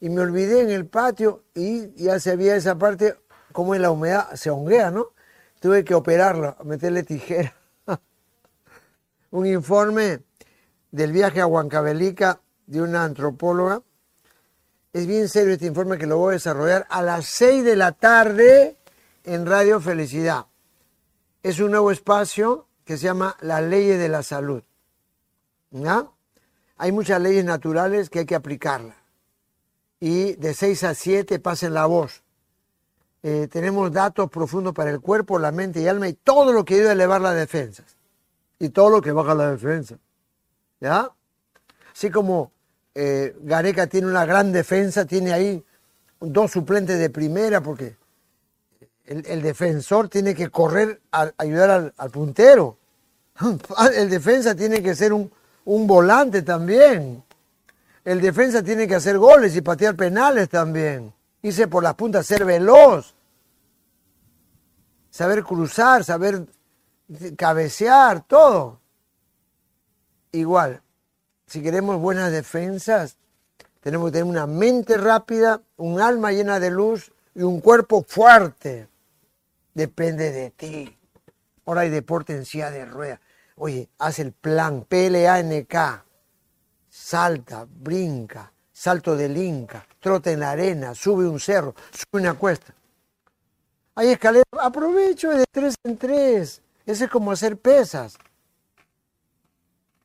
y 0.00 0.10
me 0.10 0.20
olvidé 0.20 0.60
en 0.60 0.70
el 0.70 0.86
patio 0.86 1.44
y 1.54 1.90
ya 1.94 2.20
se 2.20 2.36
veía 2.36 2.56
esa 2.56 2.76
parte, 2.76 3.16
como 3.52 3.74
es 3.74 3.80
la 3.80 3.90
humedad, 3.90 4.34
se 4.34 4.50
honguea, 4.50 4.90
¿no? 4.90 5.12
Tuve 5.60 5.84
que 5.84 5.94
operarla, 5.94 6.56
meterle 6.64 7.02
tijera. 7.02 7.54
un 9.30 9.46
informe 9.46 10.20
del 10.90 11.12
viaje 11.12 11.40
a 11.40 11.46
Huancavelica 11.46 12.40
de 12.66 12.82
una 12.82 13.04
antropóloga. 13.04 13.82
Es 14.92 15.06
bien 15.06 15.28
serio 15.28 15.54
este 15.54 15.66
informe 15.66 15.98
que 15.98 16.06
lo 16.06 16.18
voy 16.18 16.30
a 16.30 16.32
desarrollar 16.34 16.86
a 16.90 17.02
las 17.02 17.26
6 17.26 17.64
de 17.64 17.76
la 17.76 17.92
tarde 17.92 18.77
en 19.28 19.44
Radio 19.44 19.80
Felicidad. 19.80 20.46
Es 21.42 21.60
un 21.60 21.70
nuevo 21.70 21.90
espacio 21.90 22.66
que 22.84 22.96
se 22.96 23.04
llama 23.04 23.36
las 23.40 23.62
leyes 23.62 23.98
de 23.98 24.08
la 24.08 24.22
salud. 24.22 24.62
Hay 26.78 26.92
muchas 26.92 27.20
leyes 27.20 27.44
naturales 27.44 28.08
que 28.08 28.20
hay 28.20 28.26
que 28.26 28.34
aplicarlas. 28.34 28.96
Y 30.00 30.34
de 30.34 30.54
6 30.54 30.84
a 30.84 30.94
7 30.94 31.38
pasen 31.40 31.74
la 31.74 31.86
voz. 31.86 32.22
Eh, 33.22 33.48
tenemos 33.50 33.92
datos 33.92 34.30
profundos 34.30 34.72
para 34.72 34.90
el 34.90 35.00
cuerpo, 35.00 35.38
la 35.38 35.52
mente 35.52 35.80
y 35.80 35.88
alma 35.88 36.08
y 36.08 36.14
todo 36.14 36.52
lo 36.52 36.64
que 36.64 36.76
ayuda 36.76 36.90
a 36.90 36.92
elevar 36.92 37.20
las 37.20 37.34
defensas. 37.34 37.96
Y 38.58 38.70
todo 38.70 38.88
lo 38.90 39.02
que 39.02 39.12
baja 39.12 39.34
la 39.34 39.50
defensa. 39.50 39.98
¿Ya? 40.80 41.10
Así 41.92 42.10
como 42.10 42.52
eh, 42.94 43.36
Gareca 43.40 43.88
tiene 43.88 44.06
una 44.06 44.24
gran 44.24 44.52
defensa, 44.52 45.04
tiene 45.04 45.32
ahí 45.32 45.62
dos 46.20 46.52
suplentes 46.52 46.98
de 46.98 47.10
primera 47.10 47.60
porque 47.60 47.96
el, 49.08 49.42
defensor 49.42 50.08
tiene 50.08 50.34
que 50.34 50.50
correr 50.50 51.00
a 51.12 51.32
ayudar 51.38 51.94
al, 51.96 52.10
puntero. 52.10 52.76
El 53.94 54.10
defensa 54.10 54.54
tiene 54.54 54.82
que 54.82 54.94
ser 54.94 55.14
un, 55.14 55.30
un 55.64 55.86
volante 55.86 56.42
también. 56.42 57.24
El 58.04 58.20
defensa 58.20 58.62
tiene 58.62 58.86
que 58.86 58.96
hacer 58.96 59.16
goles 59.16 59.56
y 59.56 59.62
patear 59.62 59.96
penales 59.96 60.50
también. 60.50 61.12
Irse 61.40 61.68
por 61.68 61.82
las 61.82 61.94
puntas, 61.94 62.26
ser 62.26 62.44
veloz. 62.44 63.14
Saber 65.10 65.42
cruzar, 65.42 66.04
saber 66.04 66.46
cabecear, 67.36 68.22
todo. 68.26 68.78
Igual, 70.32 70.82
si 71.46 71.62
queremos 71.62 71.98
buenas 71.98 72.30
defensas, 72.30 73.16
tenemos 73.80 74.08
que 74.08 74.18
tener 74.18 74.28
una 74.28 74.46
mente 74.46 74.98
rápida, 74.98 75.62
un 75.78 75.98
alma 75.98 76.32
llena 76.32 76.60
de 76.60 76.70
luz 76.70 77.10
y 77.34 77.42
un 77.42 77.60
cuerpo 77.60 78.04
fuerte 78.06 78.86
depende 79.78 80.32
de 80.32 80.50
ti. 80.50 80.98
Ahora 81.64 81.82
hay 81.82 81.90
deporte 81.90 82.32
en 82.34 82.44
silla 82.44 82.68
de 82.72 82.84
ruedas. 82.84 83.20
Oye, 83.54 83.88
haz 83.98 84.18
el 84.18 84.32
plan, 84.32 84.84
P-L-A-N-K. 84.88 86.04
Salta, 86.88 87.64
brinca, 87.68 88.52
salto 88.72 89.16
del 89.16 89.36
Inca, 89.36 89.86
trota 90.00 90.32
en 90.32 90.40
la 90.40 90.50
arena, 90.50 90.96
sube 90.96 91.28
un 91.28 91.38
cerro, 91.38 91.76
sube 91.92 92.20
una 92.20 92.34
cuesta. 92.34 92.74
Hay 93.94 94.08
escaleras, 94.08 94.46
aprovecho 94.60 95.30
de 95.30 95.44
tres 95.48 95.76
en 95.84 95.96
tres. 95.96 96.60
Ese 96.84 97.04
es 97.04 97.10
como 97.10 97.30
hacer 97.30 97.56
pesas. 97.56 98.18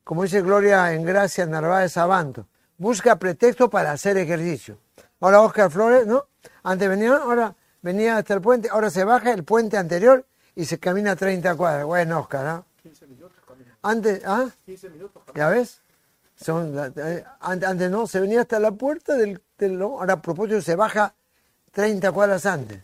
como 0.03 0.21
dice 0.21 0.41
Gloria 0.41 0.93
en 0.93 1.03
Gracia 1.03 1.47
Narváez 1.47 1.93
Sabanto, 1.93 2.45
busca 2.77 3.17
pretexto 3.17 3.71
para 3.71 3.91
hacer 3.91 4.17
ejercicio. 4.17 4.77
Ahora 5.19 5.41
Oscar 5.41 5.71
Flores, 5.71 6.05
¿no? 6.05 6.27
Antes 6.61 6.89
venía, 6.89 7.15
ahora 7.15 7.55
venía 7.83 8.17
hasta 8.17 8.33
el 8.33 8.41
puente, 8.41 8.69
ahora 8.69 8.89
se 8.89 9.03
baja 9.03 9.31
el 9.31 9.43
puente 9.43 9.77
anterior 9.77 10.25
y 10.55 10.65
se 10.65 10.79
camina 10.79 11.15
30 11.15 11.55
cuadras. 11.55 11.85
Bueno, 11.85 12.21
Oscar, 12.21 12.47
¿ah? 12.47 12.63
15 12.81 13.07
minutos 13.07 13.37
camina. 13.47 13.77
Antes, 13.83 14.23
¿ah? 14.25 14.49
15 14.65 14.89
minutos 14.89 15.21
camina. 15.23 15.45
¿Ya 15.45 15.49
ves? 15.49 15.81
Son, 16.35 16.73
eh, 16.95 17.23
antes, 17.39 17.91
no, 17.91 18.07
se 18.07 18.19
venía 18.19 18.41
hasta 18.41 18.59
la 18.59 18.71
puerta 18.71 19.15
del, 19.15 19.39
del, 19.57 19.79
Ahora 19.81 20.15
a 20.15 20.21
propósito 20.21 20.61
se 20.61 20.75
baja 20.75 21.13
30 21.71 22.11
cuadras 22.11 22.45
antes. 22.47 22.81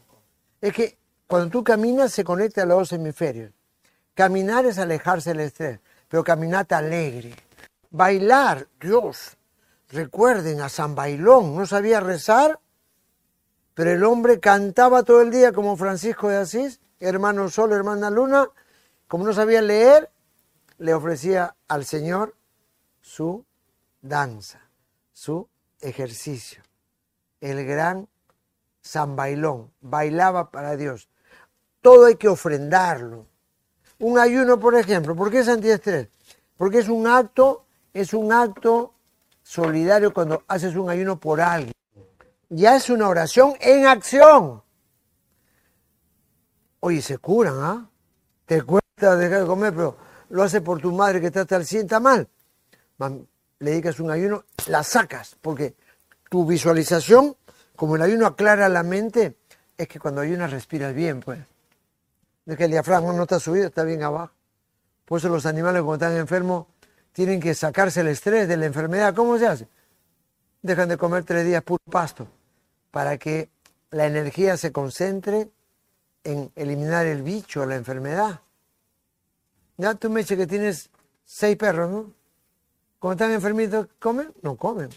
Es 0.61 0.73
que 0.73 0.97
cuando 1.25 1.49
tú 1.49 1.63
caminas 1.63 2.11
se 2.11 2.23
conecta 2.23 2.63
a 2.63 2.65
los 2.65 2.77
dos 2.77 2.93
hemisferios. 2.93 3.51
Caminar 4.13 4.65
es 4.65 4.77
alejarse 4.77 5.29
del 5.29 5.41
estrés, 5.41 5.79
pero 6.07 6.23
caminata 6.23 6.77
alegre. 6.77 7.33
Bailar, 7.89 8.67
Dios, 8.79 9.37
recuerden 9.89 10.61
a 10.61 10.69
San 10.69 10.93
Bailón, 10.93 11.55
no 11.55 11.65
sabía 11.65 11.99
rezar, 11.99 12.59
pero 13.79 13.91
el 13.91 14.03
hombre 14.03 14.41
cantaba 14.41 15.03
todo 15.03 15.21
el 15.21 15.31
día 15.31 15.53
como 15.53 15.77
Francisco 15.77 16.27
de 16.27 16.35
Asís, 16.35 16.81
hermano 16.99 17.47
Sol, 17.47 17.71
hermana 17.71 18.09
Luna, 18.09 18.49
como 19.07 19.23
no 19.23 19.31
sabía 19.31 19.61
leer, 19.61 20.11
le 20.79 20.93
ofrecía 20.93 21.55
al 21.69 21.85
Señor 21.85 22.35
su 22.99 23.45
danza, 24.01 24.59
su 25.13 25.47
ejercicio. 25.79 26.61
El 27.39 27.65
gran 27.65 28.09
San 28.81 29.15
Bailón 29.15 29.71
bailaba 29.79 30.51
para 30.51 30.75
Dios. 30.75 31.07
Todo 31.79 32.07
hay 32.07 32.15
que 32.15 32.27
ofrendarlo. 32.27 33.27
Un 33.97 34.19
ayuno, 34.19 34.59
por 34.59 34.75
ejemplo, 34.75 35.15
¿por 35.15 35.31
qué 35.31 35.39
es 35.39 35.47
antiestrés? 35.47 36.09
Porque 36.57 36.79
es 36.79 36.89
un 36.89 37.07
acto, 37.07 37.63
es 37.93 38.13
un 38.13 38.33
acto 38.33 38.93
solidario 39.41 40.13
cuando 40.13 40.43
haces 40.49 40.75
un 40.75 40.89
ayuno 40.89 41.17
por 41.17 41.39
alguien. 41.39 41.78
Ya 42.49 42.75
es 42.75 42.89
una 42.89 43.07
oración 43.07 43.53
en 43.59 43.85
acción. 43.85 44.63
Oye, 46.79 47.01
se 47.01 47.19
curan, 47.19 47.55
¿ah? 47.59 47.89
Te 48.45 48.63
cuesta 48.63 49.15
dejar 49.15 49.41
de 49.41 49.45
comer, 49.45 49.73
pero 49.73 49.97
lo 50.29 50.41
hace 50.41 50.61
por 50.61 50.81
tu 50.81 50.91
madre 50.91 51.21
que 51.21 51.27
está 51.27 51.41
hasta 51.41 51.57
el 51.57 51.65
sienta 51.65 51.99
mal. 51.99 52.27
Le 53.59 53.71
dedicas 53.71 53.99
un 53.99 54.09
ayuno, 54.09 54.45
la 54.67 54.83
sacas, 54.83 55.37
porque 55.41 55.75
tu 56.29 56.45
visualización, 56.45 57.35
como 57.75 57.97
el 57.97 58.01
ayuno 58.01 58.25
aclara 58.25 58.67
la 58.67 58.81
mente, 58.81 59.37
es 59.77 59.87
que 59.87 59.99
cuando 59.99 60.21
ayunas 60.21 60.49
respiras 60.49 60.93
bien, 60.93 61.19
pues. 61.19 61.39
Es 62.47 62.57
que 62.57 62.63
el 62.63 62.71
diafragma 62.71 63.13
no 63.13 63.23
está 63.23 63.39
subido, 63.39 63.67
está 63.67 63.83
bien 63.83 64.01
abajo. 64.01 64.33
Por 65.05 65.19
eso 65.19 65.29
los 65.29 65.45
animales 65.45 65.83
cuando 65.83 66.03
están 66.03 66.19
enfermos 66.19 66.65
tienen 67.11 67.39
que 67.39 67.53
sacarse 67.53 68.01
el 68.01 68.07
estrés 68.07 68.47
de 68.47 68.57
la 68.57 68.65
enfermedad. 68.65 69.13
¿Cómo 69.13 69.37
se 69.37 69.45
hace? 69.45 69.67
Dejan 70.63 70.89
de 70.89 70.97
comer 70.97 71.23
tres 71.25 71.45
días 71.45 71.61
puro 71.61 71.83
pasto 71.89 72.38
para 72.91 73.17
que 73.17 73.49
la 73.91 74.05
energía 74.05 74.57
se 74.57 74.71
concentre 74.71 75.49
en 76.23 76.51
eliminar 76.55 77.05
el 77.05 77.23
bicho, 77.23 77.65
la 77.65 77.75
enfermedad. 77.75 78.41
Ya 79.77 79.95
tú 79.95 80.09
me 80.09 80.21
dices 80.21 80.37
que 80.37 80.47
tienes 80.47 80.89
seis 81.23 81.55
perros, 81.55 81.89
¿no? 81.89 82.13
Cuando 82.99 83.23
están 83.23 83.33
enfermitos, 83.33 83.87
¿comen? 83.99 84.33
No 84.41 84.57
comen. 84.57 84.89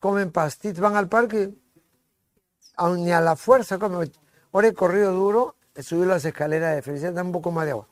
Comen 0.00 0.32
pastitos, 0.32 0.80
van 0.80 0.96
al 0.96 1.08
parque, 1.08 1.54
aun 2.76 3.04
ni 3.04 3.12
a 3.12 3.20
la 3.20 3.36
fuerza 3.36 3.78
comen. 3.78 4.12
Ahora 4.52 4.68
he 4.68 4.74
corrido 4.74 5.12
duro, 5.12 5.54
he 5.74 5.82
subido 5.82 6.06
las 6.06 6.24
escaleras 6.24 6.74
de 6.74 6.82
felicidad, 6.82 7.12
da 7.12 7.22
un 7.22 7.32
poco 7.32 7.50
más 7.50 7.66
de 7.66 7.72
agua. 7.72 7.86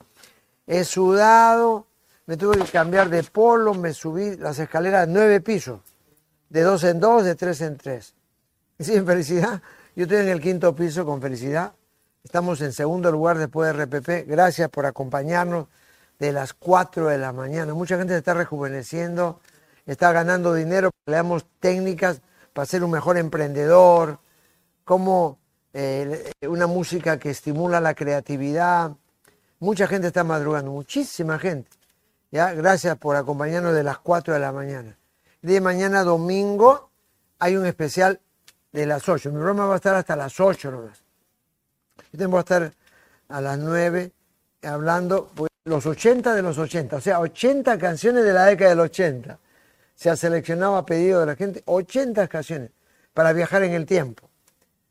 He 0.66 0.84
sudado, 0.84 1.86
me 2.26 2.36
tuve 2.36 2.58
que 2.58 2.70
cambiar 2.70 3.08
de 3.08 3.22
polo, 3.22 3.74
me 3.74 3.92
subí 3.92 4.36
las 4.36 4.58
escaleras 4.58 5.06
nueve 5.06 5.40
pisos, 5.40 5.80
de 6.48 6.62
dos 6.62 6.82
en 6.84 6.98
dos, 6.98 7.24
de 7.24 7.34
tres 7.34 7.60
en 7.60 7.76
tres. 7.76 8.13
Sin 8.80 9.06
felicidad, 9.06 9.62
yo 9.94 10.02
estoy 10.02 10.18
en 10.18 10.28
el 10.28 10.40
quinto 10.40 10.74
piso 10.74 11.04
con 11.04 11.20
felicidad. 11.22 11.74
Estamos 12.24 12.60
en 12.60 12.72
segundo 12.72 13.12
lugar 13.12 13.38
después 13.38 13.72
de 13.72 13.84
RPP. 13.84 14.28
Gracias 14.28 14.68
por 14.68 14.84
acompañarnos 14.84 15.68
de 16.18 16.32
las 16.32 16.54
4 16.54 17.08
de 17.08 17.18
la 17.18 17.32
mañana. 17.32 17.72
Mucha 17.74 17.96
gente 17.96 18.14
se 18.14 18.18
está 18.18 18.34
rejuveneciendo, 18.34 19.40
está 19.86 20.10
ganando 20.10 20.54
dinero. 20.54 20.90
Le 21.06 21.14
damos 21.14 21.46
técnicas 21.60 22.20
para 22.52 22.66
ser 22.66 22.82
un 22.82 22.90
mejor 22.90 23.16
emprendedor, 23.16 24.18
como 24.84 25.38
eh, 25.72 26.32
una 26.48 26.66
música 26.66 27.18
que 27.18 27.30
estimula 27.30 27.80
la 27.80 27.94
creatividad. 27.94 28.92
Mucha 29.60 29.86
gente 29.86 30.08
está 30.08 30.24
madrugando, 30.24 30.72
muchísima 30.72 31.38
gente. 31.38 31.70
¿ya? 32.32 32.52
Gracias 32.54 32.96
por 32.98 33.14
acompañarnos 33.14 33.72
de 33.72 33.84
las 33.84 33.98
4 33.98 34.34
de 34.34 34.40
la 34.40 34.50
mañana. 34.50 34.98
De 35.42 35.60
mañana 35.60 36.02
domingo 36.02 36.90
hay 37.38 37.56
un 37.56 37.66
especial 37.66 38.20
de 38.74 38.86
las 38.86 39.08
8. 39.08 39.30
Mi 39.30 39.38
broma 39.38 39.66
va 39.66 39.74
a 39.74 39.76
estar 39.76 39.94
hasta 39.94 40.16
las 40.16 40.38
8 40.38 40.70
nomás. 40.72 41.00
Yo 42.12 42.18
tengo 42.18 42.36
que 42.36 42.40
estar 42.40 42.74
a 43.28 43.40
las 43.40 43.56
9 43.56 44.10
hablando 44.62 45.30
pues, 45.32 45.48
los 45.64 45.86
80 45.86 46.34
de 46.34 46.42
los 46.42 46.58
80, 46.58 46.96
o 46.96 47.00
sea, 47.00 47.20
80 47.20 47.78
canciones 47.78 48.24
de 48.24 48.32
la 48.32 48.46
década 48.46 48.70
del 48.70 48.80
80. 48.80 49.38
Se 49.94 50.10
ha 50.10 50.16
seleccionado 50.16 50.76
a 50.76 50.84
pedido 50.84 51.20
de 51.20 51.26
la 51.26 51.36
gente 51.36 51.62
80 51.66 52.26
canciones 52.26 52.70
para 53.12 53.32
viajar 53.32 53.62
en 53.62 53.74
el 53.74 53.86
tiempo. 53.86 54.28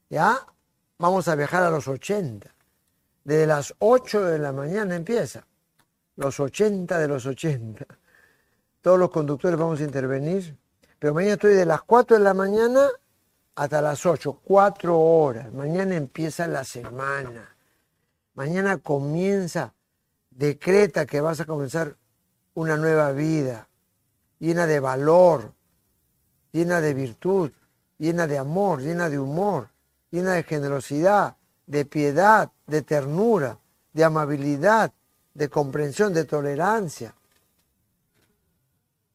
¿Ya? 0.09 0.39
Vamos 0.97 1.27
a 1.27 1.35
viajar 1.35 1.63
a 1.63 1.69
los 1.69 1.85
80. 1.89 2.49
Desde 3.25 3.45
las 3.45 3.75
8 3.79 4.23
de 4.23 4.39
la 4.39 4.53
mañana 4.53 4.95
empieza 4.95 5.45
los 6.15 6.39
80 6.39 6.97
de 6.97 7.07
los 7.09 7.25
80. 7.25 7.85
Todos 8.81 8.97
los 8.97 9.09
conductores 9.09 9.59
vamos 9.59 9.81
a 9.81 9.83
intervenir, 9.83 10.55
pero 10.99 11.13
mañana 11.13 11.33
estoy 11.33 11.53
de 11.53 11.65
las 11.65 11.81
4 11.81 12.17
de 12.17 12.23
la 12.23 12.33
mañana 12.33 12.89
hasta 13.55 13.81
las 13.81 14.05
8, 14.05 14.41
4 14.43 14.99
horas. 14.99 15.53
Mañana 15.53 15.95
empieza 15.95 16.47
la 16.47 16.63
semana. 16.63 17.55
Mañana 18.33 18.77
comienza, 18.77 19.73
decreta 20.31 21.05
que 21.05 21.21
vas 21.21 21.39
a 21.39 21.45
comenzar 21.45 21.95
una 22.55 22.77
nueva 22.77 23.11
vida, 23.11 23.67
llena 24.39 24.65
de 24.65 24.79
valor, 24.79 25.53
llena 26.51 26.81
de 26.81 26.93
virtud, 26.93 27.51
llena 27.97 28.27
de 28.27 28.37
amor, 28.37 28.81
llena 28.81 29.09
de 29.09 29.19
humor, 29.19 29.69
llena 30.09 30.33
de 30.33 30.43
generosidad, 30.43 31.37
de 31.67 31.85
piedad, 31.85 32.51
de 32.67 32.81
ternura, 32.81 33.59
de 33.93 34.03
amabilidad, 34.03 34.91
de 35.33 35.49
comprensión, 35.49 36.13
de 36.13 36.25
tolerancia. 36.25 37.15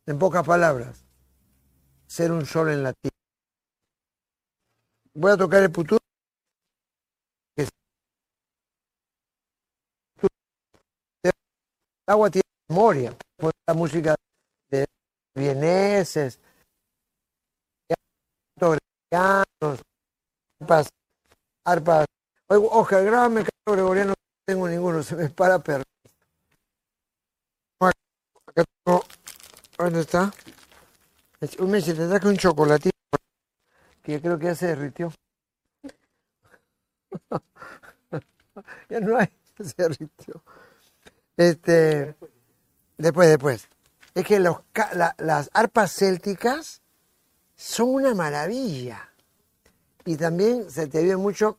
En 0.06 0.18
pocas 0.18 0.44
palabras, 0.46 1.04
ser 2.06 2.32
un 2.32 2.46
sol 2.46 2.70
en 2.70 2.82
la 2.82 2.92
tierra. 2.92 3.17
Voy 5.20 5.32
a 5.32 5.36
tocar 5.36 5.64
el 5.64 5.72
putú. 5.72 5.98
El 7.56 7.68
agua 12.06 12.30
tiene 12.30 12.44
memoria, 12.68 13.18
por 13.36 13.50
la 13.66 13.74
música 13.74 14.14
de 14.70 14.86
vieneses, 15.34 16.38
arpas, 19.10 20.88
arpas. 21.64 22.06
Ojalá, 22.48 23.02
grábame 23.02 23.44
gregoriano, 23.66 24.10
no 24.10 24.14
tengo 24.46 24.68
ninguno, 24.68 25.02
se 25.02 25.16
me 25.16 25.28
para 25.30 25.58
perro. 25.58 25.82
¿Dónde 29.76 30.00
está? 30.00 30.32
Un 31.58 31.70
mes 31.72 31.84
te 31.84 31.94
traje 31.94 32.28
un 32.28 32.36
chocolatito 32.36 32.97
yo 34.12 34.20
creo 34.22 34.38
que 34.38 34.46
ya 34.46 34.54
se 34.54 34.66
derritió. 34.68 35.12
ya 38.88 39.00
no 39.00 39.18
hay, 39.18 39.28
se 39.60 39.74
derritió. 39.76 40.42
Este, 41.36 42.16
después, 42.96 43.28
después. 43.28 43.68
Es 44.14 44.24
que 44.26 44.40
los, 44.40 44.56
las 45.18 45.50
arpas 45.52 45.92
célticas 45.92 46.80
son 47.54 47.90
una 47.90 48.14
maravilla. 48.14 49.12
Y 50.04 50.16
también 50.16 50.70
se 50.70 50.86
te 50.86 51.04
ve 51.04 51.16
mucho 51.16 51.58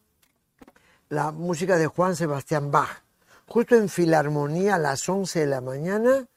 la 1.10 1.32
música 1.32 1.78
de 1.78 1.88
Juan 1.88 2.16
Sebastián 2.16 2.72
Bach. 2.72 3.04
Justo 3.48 3.76
en 3.76 3.90
Filarmonía 3.90 4.76
a 4.76 4.80
las 4.80 5.08
11 5.08 5.40
de 5.42 5.46
la 5.46 5.62
mañana, 5.62 6.28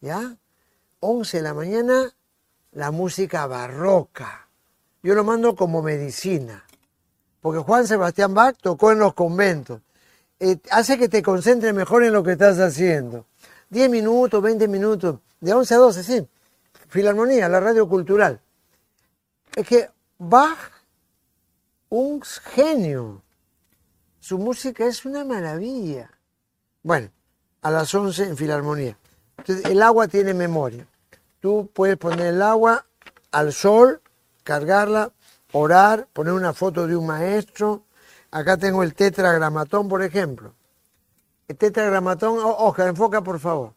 ¿ya? 0.00 0.36
11 1.00 1.36
de 1.36 1.42
la 1.42 1.54
mañana, 1.54 2.14
la 2.72 2.90
música 2.90 3.46
barroca. 3.46 4.49
Yo 5.02 5.14
lo 5.14 5.24
mando 5.24 5.56
como 5.56 5.82
medicina, 5.82 6.64
porque 7.40 7.60
Juan 7.60 7.86
Sebastián 7.86 8.34
Bach 8.34 8.56
tocó 8.60 8.92
en 8.92 8.98
los 8.98 9.14
conventos. 9.14 9.80
Eh, 10.38 10.58
hace 10.70 10.98
que 10.98 11.08
te 11.08 11.22
concentres 11.22 11.72
mejor 11.74 12.04
en 12.04 12.12
lo 12.12 12.22
que 12.22 12.32
estás 12.32 12.58
haciendo. 12.58 13.26
10 13.70 13.88
minutos, 13.88 14.42
20 14.42 14.68
minutos, 14.68 15.20
de 15.40 15.52
11 15.54 15.74
a 15.74 15.78
12, 15.78 16.02
sí. 16.02 16.28
Filarmonía, 16.88 17.48
la 17.48 17.60
radio 17.60 17.88
cultural. 17.88 18.40
Es 19.54 19.66
que 19.66 19.88
Bach, 20.18 20.58
un 21.88 22.20
genio. 22.22 23.22
Su 24.18 24.38
música 24.38 24.84
es 24.84 25.04
una 25.06 25.24
maravilla. 25.24 26.10
Bueno, 26.82 27.10
a 27.62 27.70
las 27.70 27.94
11 27.94 28.24
en 28.24 28.36
Filarmonía. 28.36 28.98
Entonces, 29.38 29.64
el 29.64 29.82
agua 29.82 30.08
tiene 30.08 30.34
memoria. 30.34 30.86
Tú 31.40 31.70
puedes 31.72 31.96
poner 31.96 32.26
el 32.26 32.42
agua 32.42 32.84
al 33.30 33.52
sol, 33.52 34.02
cargarla, 34.42 35.12
orar, 35.52 36.06
poner 36.12 36.32
una 36.32 36.52
foto 36.52 36.86
de 36.86 36.96
un 36.96 37.06
maestro. 37.06 37.84
Acá 38.30 38.56
tengo 38.56 38.82
el 38.82 38.94
tetragramatón, 38.94 39.88
por 39.88 40.02
ejemplo. 40.02 40.54
El 41.48 41.56
tetragramatón, 41.56 42.38
ojo, 42.38 42.82
enfoca 42.82 43.22
por 43.22 43.40
favor. 43.40 43.74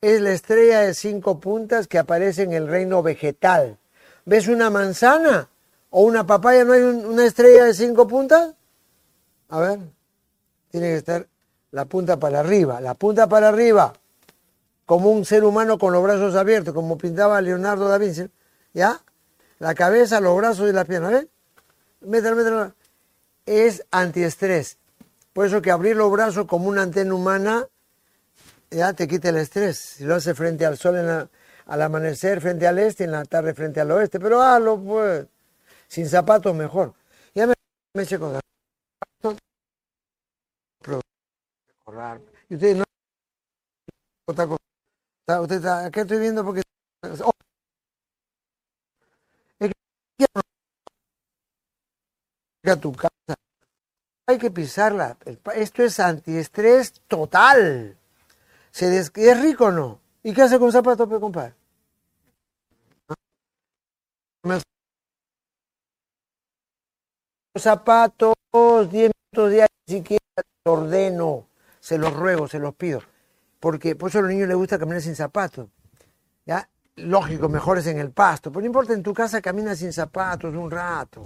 Es 0.00 0.20
la 0.20 0.30
estrella 0.30 0.80
de 0.80 0.94
cinco 0.94 1.40
puntas 1.40 1.88
que 1.88 1.98
aparece 1.98 2.42
en 2.42 2.52
el 2.52 2.68
reino 2.68 3.02
vegetal. 3.02 3.78
¿Ves 4.24 4.46
una 4.46 4.70
manzana 4.70 5.48
o 5.90 6.02
una 6.02 6.24
papaya? 6.24 6.64
¿No 6.64 6.74
hay 6.74 6.82
una 6.82 7.24
estrella 7.24 7.64
de 7.64 7.74
cinco 7.74 8.06
puntas? 8.06 8.54
A 9.48 9.60
ver, 9.60 9.80
tiene 10.70 10.88
que 10.88 10.96
estar 10.96 11.26
la 11.70 11.84
punta 11.86 12.18
para 12.18 12.40
arriba, 12.40 12.80
la 12.80 12.94
punta 12.94 13.26
para 13.26 13.48
arriba, 13.48 13.92
como 14.86 15.10
un 15.10 15.24
ser 15.24 15.44
humano 15.44 15.78
con 15.78 15.92
los 15.92 16.02
brazos 16.02 16.34
abiertos, 16.34 16.74
como 16.74 16.96
pintaba 16.96 17.40
Leonardo 17.40 17.88
da 17.88 17.98
Vinci, 17.98 18.30
¿ya? 18.72 19.00
La 19.58 19.74
cabeza, 19.74 20.20
los 20.20 20.36
brazos 20.36 20.68
y 20.68 20.72
las 20.72 20.86
piernas, 20.86 21.12
¿ves? 21.12 21.26
Mételo, 22.00 22.36
mételo. 22.36 22.74
Es 23.46 23.84
antiestrés. 23.90 24.78
Por 25.32 25.46
eso 25.46 25.62
que 25.62 25.70
abrir 25.70 25.96
los 25.96 26.10
brazos 26.10 26.46
como 26.46 26.68
una 26.68 26.82
antena 26.82 27.14
humana 27.14 27.66
ya 28.70 28.92
te 28.92 29.08
quita 29.08 29.30
el 29.30 29.38
estrés. 29.38 29.78
Si 29.78 30.04
lo 30.04 30.16
hace 30.16 30.34
frente 30.34 30.66
al 30.66 30.76
sol 30.76 30.96
al 31.66 31.82
amanecer, 31.82 32.40
frente 32.40 32.66
al 32.66 32.78
este, 32.78 33.04
en 33.04 33.12
la 33.12 33.24
tarde 33.24 33.54
frente 33.54 33.80
al 33.80 33.90
oeste, 33.90 34.20
pero 34.20 34.42
hazlo 34.42 34.78
pues. 34.80 35.26
Sin 35.88 36.08
zapatos 36.08 36.54
mejor. 36.54 36.94
Ya 37.34 37.46
me, 37.46 37.54
eché 38.02 38.18
con 38.18 38.38
y 42.50 42.54
usted 42.54 42.76
no. 42.76 42.84
Usted 45.40 45.56
está, 45.56 45.90
¿qué 45.90 46.00
estoy 46.00 46.18
viendo? 46.18 46.44
Porque 46.44 46.62
oh. 47.22 47.30
es 49.60 49.70
que 52.74 52.80
tu 52.80 52.92
casa. 52.92 53.34
Hay 54.26 54.38
que 54.38 54.50
pisarla. 54.50 55.16
Esto 55.54 55.82
es 55.82 56.00
antiestrés 56.00 57.00
total. 57.08 57.96
Se 58.70 58.88
des... 58.88 59.10
¿Es 59.14 59.40
rico 59.40 59.66
o 59.66 59.70
no? 59.70 60.00
¿Y 60.22 60.34
qué 60.34 60.42
hace 60.42 60.58
con 60.58 60.70
zapatos, 60.70 61.08
para 61.08 61.20
comprar? 61.20 61.54
Zapatos, 67.56 68.34
10 68.52 68.90
minutos 68.92 69.50
diarios, 69.50 69.68
siquiera 69.86 70.22
ordeno 70.64 71.48
se 71.80 71.98
los 71.98 72.12
ruego, 72.12 72.46
se 72.46 72.58
los 72.58 72.74
pido. 72.74 73.00
Porque 73.58 73.96
por 73.96 74.10
eso 74.10 74.18
a 74.18 74.22
los 74.22 74.30
niños 74.30 74.46
les 74.46 74.56
gusta 74.56 74.78
caminar 74.78 75.00
sin 75.00 75.16
zapatos. 75.16 75.68
¿ya? 76.44 76.68
Lógico, 76.96 77.48
mejor 77.48 77.78
es 77.78 77.86
en 77.86 77.98
el 77.98 78.10
pasto. 78.10 78.50
Pero 78.50 78.60
no 78.60 78.66
importa, 78.66 78.92
en 78.92 79.02
tu 79.02 79.14
casa 79.14 79.40
camina 79.40 79.74
sin 79.74 79.92
zapatos 79.92 80.54
un 80.54 80.70
rato. 80.70 81.24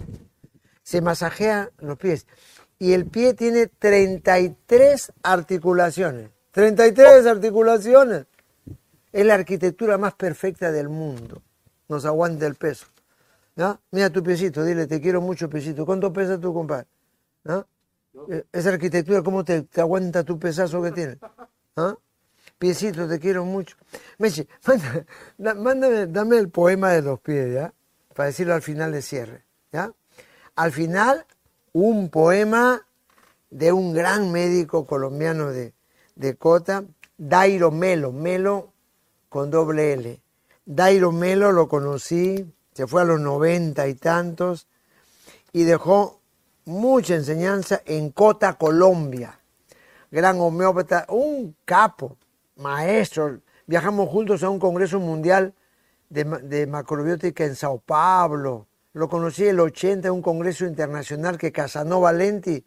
Se 0.83 1.01
masajea 1.01 1.71
los 1.79 1.99
pies. 1.99 2.27
Y 2.79 2.93
el 2.93 3.07
pie 3.07 3.35
tiene 3.35 3.69
33 3.69 5.13
articulaciones. 5.23 6.31
33 6.51 7.27
articulaciones. 7.27 8.27
Es 9.13 9.27
la 9.27 9.35
arquitectura 9.35 9.99
más 9.99 10.15
perfecta 10.15 10.73
del 10.73 10.89
mundo. 10.89 11.43
Nos 11.89 12.05
aguanta 12.05 12.47
el 12.47 12.55
peso. 12.55 12.87
¿ya? 13.57 13.79
Mira 13.91 14.11
tu 14.11 14.23
piecito, 14.23 14.65
dile, 14.65 14.87
te 14.87 15.01
quiero 15.01 15.21
mucho, 15.21 15.49
piecito. 15.49 15.85
¿Cuánto 15.87 16.13
pesa 16.13 16.39
tu 16.39 16.53
compadre? 16.53 16.87
¿no? 17.45 17.67
Eh, 18.31 18.45
esa 18.53 18.71
arquitectura, 18.71 19.23
¿cómo 19.23 19.45
te, 19.45 19.67
aguanta 19.77 20.25
tu 20.25 20.39
pesazo 20.39 20.83
que 20.83 20.93
tiene? 20.93 21.19
¿Ah? 21.77 21.97
Piecito, 22.59 23.09
te 23.09 23.19
quiero 23.19 23.45
mucho. 23.45 23.77
Meche, 24.19 24.47
mándame, 25.39 26.07
dame 26.07 26.39
el 26.39 26.49
poema 26.49 26.91
de 26.93 27.03
los 27.03 27.21
pies, 27.21 27.55
¿ya? 27.55 27.73
Para 28.15 28.27
decirlo 28.27 28.55
al 28.55 28.63
final 28.63 28.93
de 28.93 29.03
cierre, 29.03 29.45
¿ya? 29.73 29.93
Al 30.57 30.73
final, 30.73 31.27
un 31.73 32.09
poema 32.09 32.87
de 33.51 33.73
un 33.73 33.93
gran 33.93 34.33
médico 34.33 34.87
colombiano 34.87 35.51
de, 35.51 35.73
de 36.15 36.37
Cota, 36.37 36.85
Dairo 37.19 37.71
Melo, 37.71 38.13
Melo 38.13 38.73
con 39.29 39.51
doble 39.51 39.93
L. 39.95 40.21
Dairo 40.65 41.13
Melo 41.13 41.53
lo 41.53 41.69
conocí, 41.69 42.47
se 42.73 42.87
fue 42.87 43.03
a 43.03 43.05
los 43.05 43.21
noventa 43.21 43.89
y 43.89 43.95
tantos 43.95 44.69
y 45.53 45.65
dejó 45.65 46.21
mucha 46.65 47.15
enseñanza 47.15 47.83
en 47.85 48.11
Cota, 48.11 48.55
Colombia. 48.55 49.39
Gran 50.11 50.41
homeópata, 50.41 51.07
un 51.09 51.57
capo, 51.65 52.17
maestro. 52.57 53.41
Viajamos 53.67 54.09
juntos 54.09 54.43
a 54.43 54.51
un 54.51 54.59
congreso 54.59 55.01
mundial 55.01 55.55
de, 56.11 56.67
macrobiótica 56.67 57.45
en 57.45 57.57
Sao 57.57 57.79
Paulo. 57.79 58.67
Lo 58.93 59.09
conocí 59.09 59.45
en 59.45 59.51
el 59.51 59.61
80 59.61 60.09
en 60.09 60.15
un 60.15 60.23
congreso 60.23 60.67
internacional 60.67 61.39
que 61.39 61.53
Casanova 61.53 62.13
Lenti, 62.13 62.65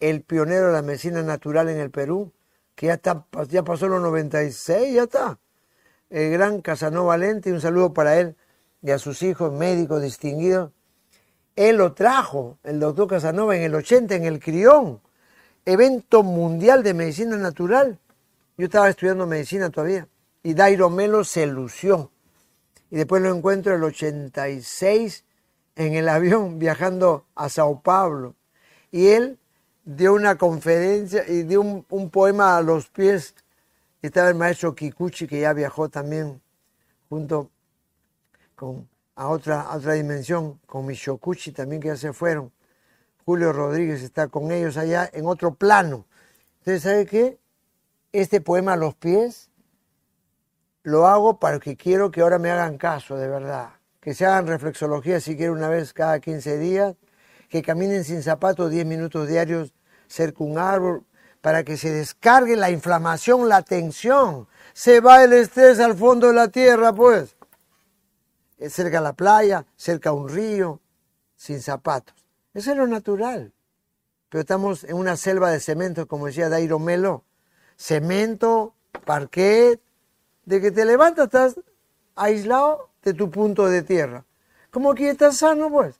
el 0.00 0.22
pionero 0.22 0.68
de 0.68 0.72
la 0.72 0.82
medicina 0.82 1.22
natural 1.22 1.68
en 1.68 1.78
el 1.78 1.90
Perú, 1.90 2.32
que 2.74 2.86
ya, 2.86 2.94
está, 2.94 3.26
ya 3.48 3.62
pasó 3.62 3.88
los 3.88 4.00
96, 4.02 4.94
ya 4.94 5.02
está. 5.04 5.38
El 6.10 6.32
gran 6.32 6.60
Casanova 6.60 7.16
Lenti, 7.16 7.50
un 7.50 7.60
saludo 7.60 7.92
para 7.92 8.18
él 8.18 8.36
y 8.82 8.90
a 8.90 8.98
sus 8.98 9.22
hijos 9.22 9.52
médicos 9.52 10.02
distinguidos 10.02 10.70
él 11.56 11.76
lo 11.76 11.92
trajo, 11.92 12.58
el 12.64 12.80
doctor 12.80 13.08
Casanova, 13.08 13.56
en 13.56 13.62
el 13.62 13.74
80, 13.74 14.14
en 14.14 14.24
el 14.24 14.40
Crión, 14.40 15.00
evento 15.64 16.22
mundial 16.22 16.82
de 16.82 16.94
medicina 16.94 17.36
natural. 17.36 17.98
Yo 18.56 18.66
estaba 18.66 18.88
estudiando 18.88 19.26
medicina 19.26 19.70
todavía. 19.70 20.08
Y 20.42 20.54
Dairo 20.54 20.88
Melo 20.88 21.24
se 21.24 21.46
lució. 21.46 22.10
Y 22.90 22.96
después 22.96 23.22
lo 23.22 23.34
encuentro 23.34 23.72
en 23.72 23.78
el 23.78 23.84
86 23.84 25.24
en 25.76 25.94
el 25.94 26.08
avión 26.08 26.58
viajando 26.58 27.26
a 27.34 27.48
Sao 27.48 27.80
Paulo. 27.80 28.34
Y 28.90 29.08
él 29.08 29.38
dio 29.84 30.14
una 30.14 30.36
conferencia 30.36 31.24
y 31.26 31.42
dio 31.42 31.60
un, 31.60 32.10
poema 32.10 32.56
a 32.56 32.62
los 32.62 32.88
pies. 32.88 33.34
Estaba 34.02 34.28
el 34.28 34.34
maestro 34.34 34.74
Kikuchi, 34.74 35.26
que 35.26 35.40
ya 35.40 35.52
viajó 35.52 35.88
también 35.88 36.40
junto 37.08 37.50
con 38.54 38.88
a 39.14 39.28
otra, 39.28 39.74
otra 39.74 39.92
dimensión, 39.92 40.58
con 40.66 40.86
Mishokuchi 40.86 41.52
también 41.52 41.80
que 41.80 41.88
ya 41.88 41.96
se 41.96 42.12
fueron. 42.12 42.52
Julio 43.24 43.52
Rodríguez 43.52 44.02
está 44.02 44.28
con 44.28 44.50
ellos 44.50 44.76
allá 44.76 45.08
en 45.12 45.26
otro 45.26 45.54
plano. 45.54 46.06
Entonces, 46.58 46.82
¿sabe 46.82 47.06
qué? 47.06 47.38
Este 48.12 48.40
poema 48.40 48.72
a 48.72 48.76
los 48.76 48.94
pies 48.94 49.50
lo 50.82 51.06
hago 51.06 51.38
para 51.38 51.60
que 51.60 51.76
quiero 51.76 52.10
que 52.10 52.20
ahora 52.20 52.38
me 52.38 52.50
hagan 52.50 52.78
caso, 52.78 53.16
de 53.16 53.28
verdad. 53.28 53.70
Que 54.02 54.12
se 54.14 54.26
hagan 54.26 54.48
reflexología 54.48 55.20
si 55.20 55.36
quieren 55.36 55.54
una 55.54 55.68
vez 55.68 55.94
cada 55.94 56.18
15 56.18 56.58
días, 56.58 56.96
que 57.48 57.62
caminen 57.62 58.02
sin 58.02 58.22
zapatos 58.22 58.70
10 58.70 58.84
minutos 58.84 59.28
diarios 59.28 59.72
cerca 60.08 60.44
un 60.44 60.58
árbol, 60.58 61.04
para 61.40 61.64
que 61.64 61.76
se 61.76 61.90
descargue 61.90 62.56
la 62.56 62.70
inflamación, 62.70 63.48
la 63.48 63.62
tensión. 63.62 64.48
Se 64.74 65.00
va 65.00 65.24
el 65.24 65.32
estrés 65.32 65.80
al 65.80 65.96
fondo 65.96 66.26
de 66.26 66.34
la 66.34 66.48
tierra, 66.48 66.92
pues. 66.92 67.36
Cerca 68.68 68.98
a 68.98 69.02
la 69.02 69.12
playa, 69.12 69.66
cerca 69.76 70.10
a 70.10 70.12
un 70.12 70.28
río, 70.28 70.80
sin 71.36 71.60
zapatos. 71.60 72.14
Eso 72.54 72.72
es 72.72 72.76
lo 72.76 72.86
natural. 72.86 73.52
Pero 74.28 74.40
estamos 74.40 74.84
en 74.84 74.94
una 74.96 75.16
selva 75.16 75.50
de 75.50 75.60
cemento, 75.60 76.06
como 76.06 76.26
decía 76.26 76.48
Dairo 76.48 76.78
Melo. 76.78 77.24
Cemento, 77.76 78.74
parquet. 79.04 79.80
De 80.44 80.60
que 80.60 80.70
te 80.70 80.84
levantas 80.84 81.26
estás 81.26 81.60
aislado 82.14 82.91
de 83.02 83.14
tu 83.14 83.30
punto 83.30 83.66
de 83.66 83.82
tierra. 83.82 84.24
Como 84.70 84.92
aquí 84.92 85.06
estás 85.06 85.38
sano, 85.38 85.70
pues. 85.70 85.96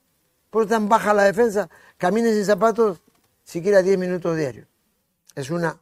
Por 0.50 0.66
tan 0.66 0.88
baja 0.88 1.14
la 1.14 1.24
defensa. 1.24 1.68
Camines 1.98 2.34
sin 2.34 2.44
zapatos 2.44 3.00
siquiera 3.44 3.82
10 3.82 3.98
minutos 3.98 4.36
diarios. 4.36 4.66
Es 5.34 5.50
una 5.50 5.78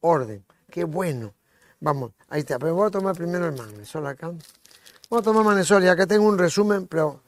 orden. 0.00 0.44
Qué 0.70 0.84
bueno. 0.84 1.34
Vamos, 1.80 2.12
ahí 2.28 2.40
está. 2.40 2.58
Pero 2.58 2.74
voy 2.74 2.88
a 2.88 2.90
tomar 2.90 3.16
primero 3.16 3.46
el 3.46 3.56
magnesol 3.56 4.06
acá. 4.06 4.28
Vamos 4.28 5.22
a 5.22 5.22
tomar 5.22 5.44
manesol 5.44 5.82
y 5.82 5.88
acá 5.88 6.06
tengo 6.06 6.28
un 6.28 6.38
resumen, 6.38 6.86
pero 6.86 7.20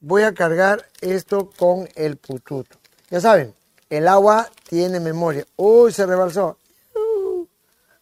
voy 0.00 0.24
a 0.24 0.34
cargar 0.34 0.86
esto 1.00 1.50
con 1.56 1.88
el 1.94 2.16
pututo. 2.16 2.76
Ya 3.08 3.20
saben, 3.20 3.54
el 3.88 4.08
agua 4.08 4.50
tiene 4.68 5.00
memoria. 5.00 5.46
Uy, 5.56 5.92
se 5.92 6.04
rebalsó. 6.04 6.58
Uh, 6.94 7.46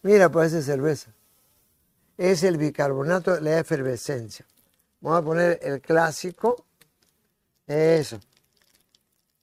mira, 0.01 0.29
pues 0.29 0.51
es 0.53 0.65
cerveza. 0.65 1.11
Es 2.17 2.43
el 2.43 2.57
bicarbonato 2.57 3.39
la 3.39 3.59
efervescencia. 3.59 4.45
Vamos 5.01 5.19
a 5.19 5.23
poner 5.23 5.59
el 5.61 5.81
clásico. 5.81 6.65
Eso. 7.67 8.19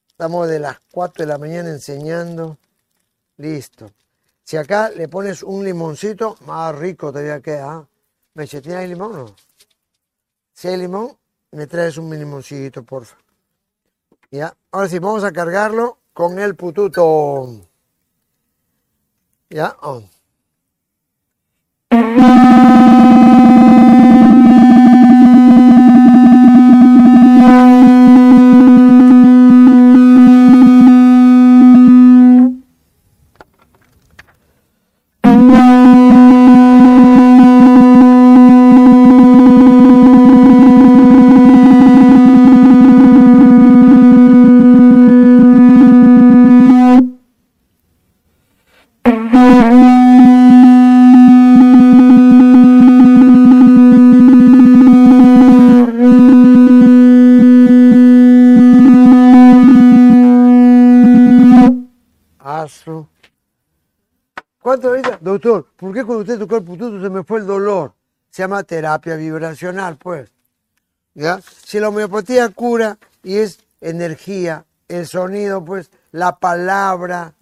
Estamos 0.08 0.48
de 0.48 0.58
las 0.58 0.78
4 0.90 1.24
de 1.24 1.28
la 1.28 1.38
mañana 1.38 1.70
enseñando. 1.70 2.58
Listo. 3.38 3.90
Si 4.42 4.56
acá 4.56 4.90
le 4.90 5.08
pones 5.08 5.42
un 5.42 5.64
limoncito, 5.64 6.36
más 6.46 6.74
rico 6.74 7.10
todavía 7.10 7.40
queda. 7.40 7.72
¿ah? 7.72 7.88
¿Me 8.34 8.46
¿tiene 8.46 8.86
limón 8.86 9.12
o 9.12 9.16
no? 9.24 9.36
Si 10.52 10.68
hay 10.68 10.76
limón, 10.76 11.16
me 11.52 11.66
traes 11.66 11.98
un 11.98 12.16
limoncito, 12.16 12.82
porfa. 12.82 13.16
Ya, 14.30 14.56
ahora 14.70 14.88
sí, 14.88 14.98
vamos 14.98 15.24
a 15.24 15.32
cargarlo 15.32 15.98
con 16.12 16.38
el 16.38 16.54
pututo. 16.54 17.62
Ya, 19.50 19.76
oh. 19.82 20.02
Doctor, 65.46 65.70
¿por 65.76 65.94
qué 65.94 66.04
cuando 66.04 66.22
usted 66.22 66.40
tocó 66.40 66.56
el 66.56 66.64
pututo 66.64 67.00
se 67.00 67.08
me 67.08 67.22
fue 67.22 67.38
el 67.38 67.46
dolor? 67.46 67.94
Se 68.30 68.42
llama 68.42 68.64
terapia 68.64 69.14
vibracional, 69.14 69.96
pues. 69.96 70.28
¿Ya? 71.14 71.40
Si 71.40 71.78
la 71.78 71.88
homeopatía 71.88 72.48
cura 72.48 72.98
y 73.22 73.36
es 73.36 73.60
energía, 73.80 74.64
el 74.88 75.06
sonido, 75.06 75.64
pues, 75.64 75.92
la 76.10 76.36
palabra, 76.40 77.34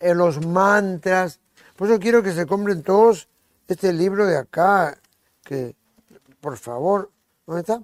eh, 0.00 0.12
los 0.12 0.44
mantras. 0.44 1.38
Por 1.76 1.88
eso 1.88 2.00
quiero 2.00 2.20
que 2.20 2.32
se 2.32 2.46
compren 2.46 2.82
todos 2.82 3.28
este 3.68 3.92
libro 3.92 4.26
de 4.26 4.38
acá, 4.38 4.98
que, 5.44 5.76
por 6.40 6.56
favor, 6.56 7.12
¿dónde 7.46 7.60
está? 7.60 7.80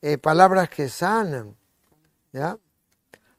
Eh, 0.00 0.16
palabras 0.16 0.68
que 0.68 0.88
sanan. 0.88 1.56
¿Ya? 2.32 2.56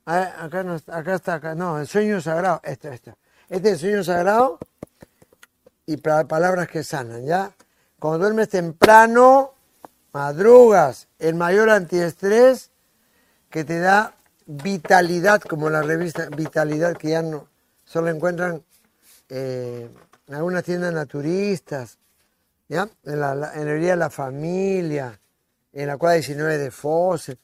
Ah, 0.06 0.44
acá, 0.44 0.66
acá 0.88 1.16
está, 1.16 1.36
acá, 1.36 1.56
no, 1.56 1.80
el 1.80 1.88
sueño 1.88 2.20
sagrado, 2.20 2.60
este, 2.66 2.94
este. 2.94 3.16
Este 3.48 3.70
es 3.70 3.74
el 3.76 3.80
sueño 3.80 4.04
sagrado 4.04 4.60
y 5.86 5.98
palabras 5.98 6.68
que 6.68 6.84
sanan, 6.84 7.26
¿ya? 7.26 7.56
Cuando 8.00 8.20
duermes 8.20 8.50
temprano, 8.50 9.54
madrugas, 10.12 11.08
el 11.20 11.36
mayor 11.36 11.70
antiestrés 11.70 12.72
que 13.50 13.64
te 13.64 13.80
da 13.80 14.16
vitalidad, 14.46 15.42
como 15.42 15.70
la 15.70 15.82
revista 15.82 16.28
Vitalidad, 16.30 16.96
que 16.96 17.10
ya 17.10 17.22
no 17.22 17.48
solo 17.86 18.10
encuentran 18.10 18.64
eh, 19.30 19.90
en 20.28 20.36
algunas 20.36 20.64
tiendas 20.64 20.94
naturistas, 20.94 21.98
¿ya? 22.68 22.90
En 23.04 23.20
la, 23.20 23.36
la, 23.36 23.54
en 23.54 24.00
la 24.00 24.10
familia, 24.10 25.20
en 25.72 25.88
la 25.88 25.98
cuadra 25.98 26.16
19 26.16 26.58
de 26.58 26.72
Fosse. 26.72 27.38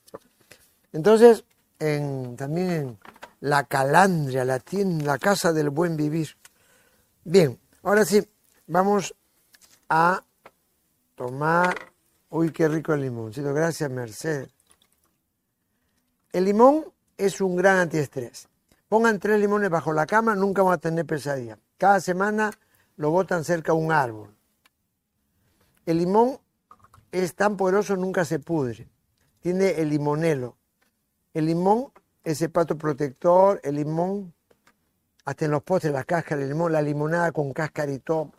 Entonces, 0.93 1.43
en, 1.79 2.35
también 2.35 2.69
en 2.69 2.99
la 3.41 3.63
Calandria, 3.65 4.45
la 4.45 4.59
tienda, 4.59 5.05
la 5.05 5.17
casa 5.17 5.53
del 5.53 5.69
buen 5.69 5.95
vivir. 5.97 6.29
Bien, 7.23 7.58
Ahora 7.81 8.03
sí, 8.03 8.21
vamos 8.67 9.15
a 9.87 10.23
tomar. 11.15 11.75
Uy, 12.29 12.51
qué 12.51 12.67
rico 12.67 12.93
el 12.93 13.01
limoncito. 13.01 13.53
Gracias, 13.53 13.89
Mercedes. 13.89 14.49
El 16.33 16.45
limón 16.45 16.85
es 17.17 17.39
un 17.41 17.55
gran 17.55 17.77
antiestrés. 17.77 18.49
Pongan 18.87 19.19
tres 19.19 19.39
limones 19.39 19.69
bajo 19.69 19.93
la 19.93 20.05
cama, 20.05 20.35
nunca 20.35 20.61
van 20.61 20.73
a 20.73 20.77
tener 20.77 21.05
pesadilla. 21.05 21.57
Cada 21.77 21.99
semana 22.01 22.51
lo 22.97 23.11
botan 23.11 23.43
cerca 23.43 23.71
a 23.71 23.75
un 23.75 23.91
árbol. 23.91 24.35
El 25.85 25.99
limón 25.99 26.39
es 27.11 27.33
tan 27.35 27.55
poderoso, 27.55 27.95
nunca 27.95 28.25
se 28.25 28.39
pudre. 28.39 28.89
Tiene 29.39 29.79
el 29.79 29.89
limonelo. 29.89 30.57
El 31.33 31.45
limón 31.45 31.91
es 32.23 32.41
el 32.41 32.51
pato 32.51 32.77
protector, 32.77 33.61
el 33.63 33.75
limón 33.75 34.33
hasta 35.29 35.45
en 35.45 35.51
los 35.51 35.61
postres, 35.61 35.93
la 35.93 36.03
cáscara 36.05 36.41
de 36.41 36.47
limón, 36.47 36.71
la 36.71 36.81
limonada 36.81 37.31
con 37.31 37.53
cáscara 37.53 37.91
y 37.91 37.99
todo. 37.99 38.31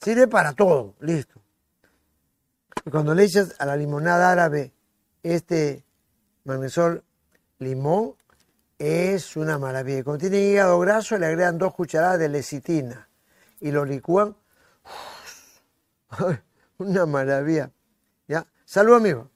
Sirve 0.00 0.26
para 0.26 0.52
todo, 0.52 0.96
listo. 0.98 1.40
Y 2.84 2.90
cuando 2.90 3.14
le 3.14 3.22
echas 3.22 3.54
a 3.60 3.64
la 3.64 3.76
limonada 3.76 4.32
árabe 4.32 4.72
este 5.22 5.84
magnesol 6.42 7.04
limón, 7.60 8.16
es 8.76 9.36
una 9.36 9.56
maravilla. 9.56 10.02
Cuando 10.02 10.22
tiene 10.22 10.40
hígado 10.40 10.80
graso, 10.80 11.16
le 11.16 11.26
agregan 11.26 11.58
dos 11.58 11.72
cucharadas 11.74 12.18
de 12.18 12.28
lecitina 12.28 13.08
y 13.60 13.70
lo 13.70 13.84
licúan. 13.84 14.34
una 16.78 17.06
maravilla. 17.06 17.70
¿Ya? 18.26 18.48
Salud, 18.64 18.96
amigo. 18.96 19.30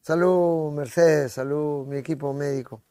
Salud, 0.00 0.72
Mercedes. 0.72 1.34
Salud, 1.34 1.86
mi 1.86 1.98
equipo 1.98 2.34
médico. 2.34 2.82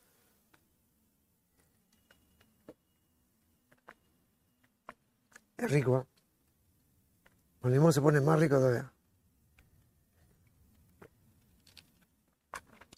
Es 5.59 5.71
rico, 5.71 6.07
¿eh? 7.63 7.69
Limón 7.69 7.91
se 7.91 7.99
pone 7.99 8.21
más 8.21 8.39
rico 8.39 8.55
todavía. 8.55 8.89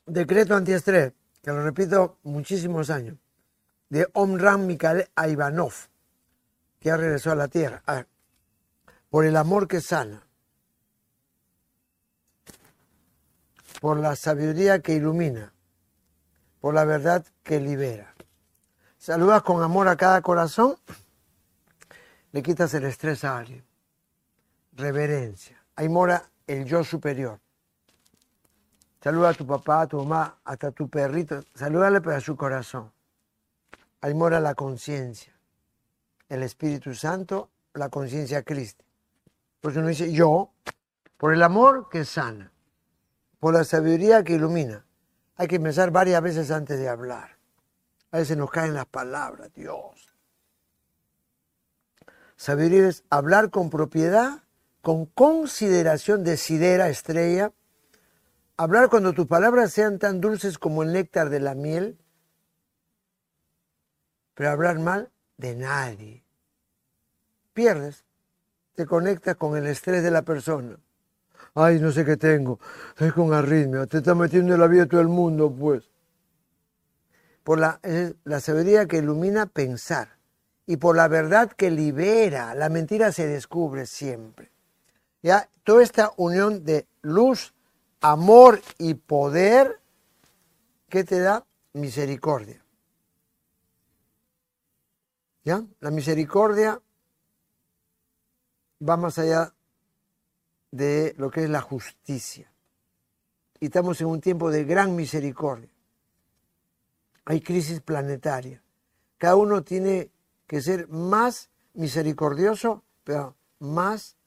Decreto 0.05 0.55
antiestrés, 0.55 1.13
que 1.41 1.51
lo 1.51 1.63
repito 1.63 2.19
muchísimos 2.21 2.91
años, 2.91 3.17
de 3.89 4.07
Omran 4.13 4.67
Mikhail 4.67 5.09
Ivanov, 5.27 5.73
que 6.79 6.91
ha 6.91 6.97
regresado 6.97 7.33
a 7.33 7.37
la 7.37 7.47
tierra. 7.47 7.83
Por 9.09 9.25
el 9.25 9.35
amor 9.37 9.67
que 9.67 9.81
sana, 9.81 10.27
por 13.81 13.97
la 13.97 14.15
sabiduría 14.15 14.83
que 14.83 14.93
ilumina, 14.93 15.51
por 16.59 16.75
la 16.75 16.85
verdad 16.85 17.25
que 17.41 17.59
libera. 17.59 18.13
Saludas 18.99 19.41
con 19.41 19.63
amor 19.63 19.87
a 19.87 19.97
cada 19.97 20.21
corazón 20.21 20.75
le 22.31 22.41
quitas 22.41 22.73
el 22.73 22.85
estrés 22.85 23.23
a 23.23 23.37
alguien. 23.37 23.63
Reverencia. 24.73 25.61
Ahí 25.75 25.89
mora 25.89 26.29
el 26.47 26.65
yo 26.65 26.83
superior. 26.83 27.39
Saluda 29.01 29.29
a 29.29 29.33
tu 29.33 29.45
papá, 29.45 29.81
a 29.81 29.87
tu 29.87 29.97
mamá, 29.97 30.39
hasta 30.43 30.67
a 30.67 30.71
tu 30.71 30.87
perrito. 30.87 31.43
Salúdale 31.55 32.01
para 32.01 32.21
su 32.21 32.35
corazón. 32.35 32.91
Ahí 34.01 34.13
mora 34.13 34.39
la 34.39 34.55
conciencia. 34.55 35.33
El 36.29 36.43
Espíritu 36.43 36.93
Santo, 36.93 37.49
la 37.73 37.89
conciencia 37.89 38.43
Cristo. 38.43 38.85
Por 39.59 39.71
eso 39.71 39.79
uno 39.79 39.89
dice 39.89 40.11
yo, 40.11 40.51
por 41.17 41.33
el 41.33 41.43
amor 41.43 41.89
que 41.89 42.05
sana, 42.05 42.51
por 43.39 43.53
la 43.53 43.63
sabiduría 43.63 44.23
que 44.23 44.33
ilumina. 44.33 44.85
Hay 45.35 45.47
que 45.47 45.59
pensar 45.59 45.91
varias 45.91 46.21
veces 46.21 46.51
antes 46.51 46.79
de 46.79 46.87
hablar. 46.87 47.37
A 48.11 48.17
veces 48.17 48.37
nos 48.37 48.51
caen 48.51 48.73
las 48.73 48.85
palabras, 48.85 49.51
Dios. 49.53 50.10
Sabiduría 52.41 52.89
hablar 53.11 53.51
con 53.51 53.69
propiedad, 53.69 54.41
con 54.81 55.05
consideración 55.05 56.23
de 56.23 56.37
sidera, 56.37 56.89
estrella. 56.89 57.53
Hablar 58.57 58.89
cuando 58.89 59.13
tus 59.13 59.27
palabras 59.27 59.71
sean 59.71 59.99
tan 59.99 60.21
dulces 60.21 60.57
como 60.57 60.81
el 60.81 60.91
néctar 60.91 61.29
de 61.29 61.39
la 61.39 61.53
miel. 61.53 61.99
Pero 64.33 64.49
hablar 64.49 64.79
mal 64.79 65.11
de 65.37 65.55
nadie. 65.55 66.25
Pierdes. 67.53 68.05
Te 68.73 68.87
conectas 68.87 69.35
con 69.35 69.55
el 69.55 69.67
estrés 69.67 70.01
de 70.01 70.09
la 70.09 70.23
persona. 70.23 70.79
Ay, 71.53 71.79
no 71.79 71.91
sé 71.91 72.03
qué 72.05 72.17
tengo. 72.17 72.59
Es 72.97 73.13
con 73.13 73.35
arritmia. 73.35 73.85
Te 73.85 73.99
está 73.99 74.15
metiendo 74.15 74.55
en 74.55 74.61
la 74.61 74.67
vida 74.67 74.87
todo 74.87 75.01
el 75.01 75.09
mundo, 75.09 75.55
pues. 75.55 75.91
Por 77.43 77.59
la 77.59 78.39
sabiduría 78.39 78.87
que 78.87 78.97
ilumina 78.97 79.45
pensar 79.45 80.20
y 80.65 80.77
por 80.77 80.95
la 80.95 81.07
verdad 81.07 81.51
que 81.51 81.71
libera. 81.71 82.53
La 82.55 82.69
mentira 82.69 83.11
se 83.11 83.27
descubre 83.27 83.85
siempre. 83.85 84.51
¿Ya? 85.21 85.49
Toda 85.63 85.83
esta 85.83 86.11
unión 86.17 86.63
de 86.63 86.87
luz, 87.01 87.53
amor 87.99 88.61
y 88.77 88.95
poder, 88.95 89.79
¿qué 90.89 91.03
te 91.03 91.19
da? 91.19 91.45
Misericordia. 91.73 92.63
¿Ya? 95.43 95.63
La 95.79 95.91
misericordia 95.91 96.81
va 98.87 98.97
más 98.97 99.17
allá 99.17 99.53
de 100.71 101.13
lo 101.17 101.29
que 101.29 101.43
es 101.43 101.49
la 101.49 101.61
justicia. 101.61 102.51
Y 103.59 103.65
estamos 103.65 104.01
en 104.01 104.07
un 104.07 104.21
tiempo 104.21 104.49
de 104.49 104.63
gran 104.63 104.95
misericordia. 104.95 105.69
Hay 107.25 107.41
crisis 107.41 107.81
planetaria. 107.81 108.61
Cada 109.17 109.35
uno 109.35 109.63
tiene 109.63 110.10
que 110.51 110.61
ser 110.61 110.89
más 110.89 111.49
misericordioso, 111.75 112.83
pero 113.05 113.37
más 113.59 114.17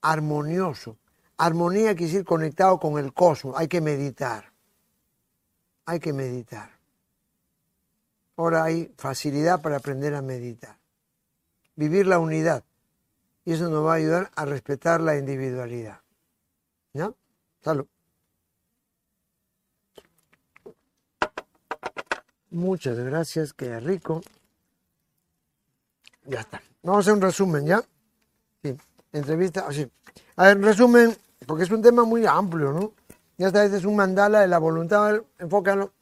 armonioso. 0.00 0.96
Armonía 1.36 1.94
quiere 1.94 2.10
decir 2.10 2.24
conectado 2.24 2.80
con 2.80 2.98
el 2.98 3.14
cosmos. 3.14 3.54
Hay 3.56 3.68
que 3.68 3.80
meditar. 3.80 4.50
Hay 5.86 6.00
que 6.00 6.12
meditar. 6.12 6.68
Ahora 8.36 8.64
hay 8.64 8.92
facilidad 8.96 9.62
para 9.62 9.76
aprender 9.76 10.16
a 10.16 10.20
meditar. 10.20 10.76
Vivir 11.76 12.08
la 12.08 12.18
unidad. 12.18 12.64
y 13.44 13.52
eso 13.52 13.68
nos 13.68 13.86
va 13.86 13.92
a 13.92 13.96
ayudar 13.98 14.32
a 14.34 14.44
respetar 14.46 15.00
la 15.00 15.16
individualidad. 15.16 16.00
¿Ya? 16.92 17.12
Salud. 17.62 17.86
Muchas 22.50 22.98
gracias, 22.98 23.52
queda 23.52 23.78
rico. 23.78 24.22
Ya 26.28 26.40
está. 26.40 26.60
Vamos 26.82 26.98
a 26.98 27.00
hacer 27.00 27.14
un 27.14 27.22
resumen, 27.22 27.66
¿ya? 27.66 27.82
Sí, 28.62 28.76
entrevista, 29.12 29.66
así. 29.66 29.90
A 30.36 30.44
ver, 30.44 30.60
resumen, 30.60 31.16
porque 31.46 31.64
es 31.64 31.70
un 31.70 31.80
tema 31.80 32.04
muy 32.04 32.26
amplio, 32.26 32.72
¿no? 32.72 32.92
Ya 33.38 33.46
está, 33.46 33.64
este 33.64 33.78
es 33.78 33.84
un 33.84 33.96
mandala 33.96 34.40
de 34.40 34.46
la 34.46 34.58
voluntad, 34.58 35.20
enfócalo. 35.38 35.92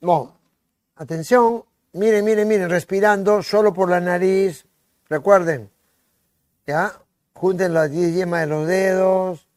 Bueno, 0.00 0.36
atención, 0.96 1.64
miren, 1.94 2.24
miren, 2.24 2.46
miren, 2.46 2.68
respirando 2.68 3.42
solo 3.42 3.72
por 3.72 3.88
la 3.88 4.00
nariz, 4.00 4.66
recuerden, 5.08 5.70
¿ya? 6.66 6.92
Junten 7.32 7.72
las 7.72 7.90
10 7.90 8.14
yemas 8.14 8.40
de 8.42 8.46
los 8.46 8.66
dedos, 8.66 9.48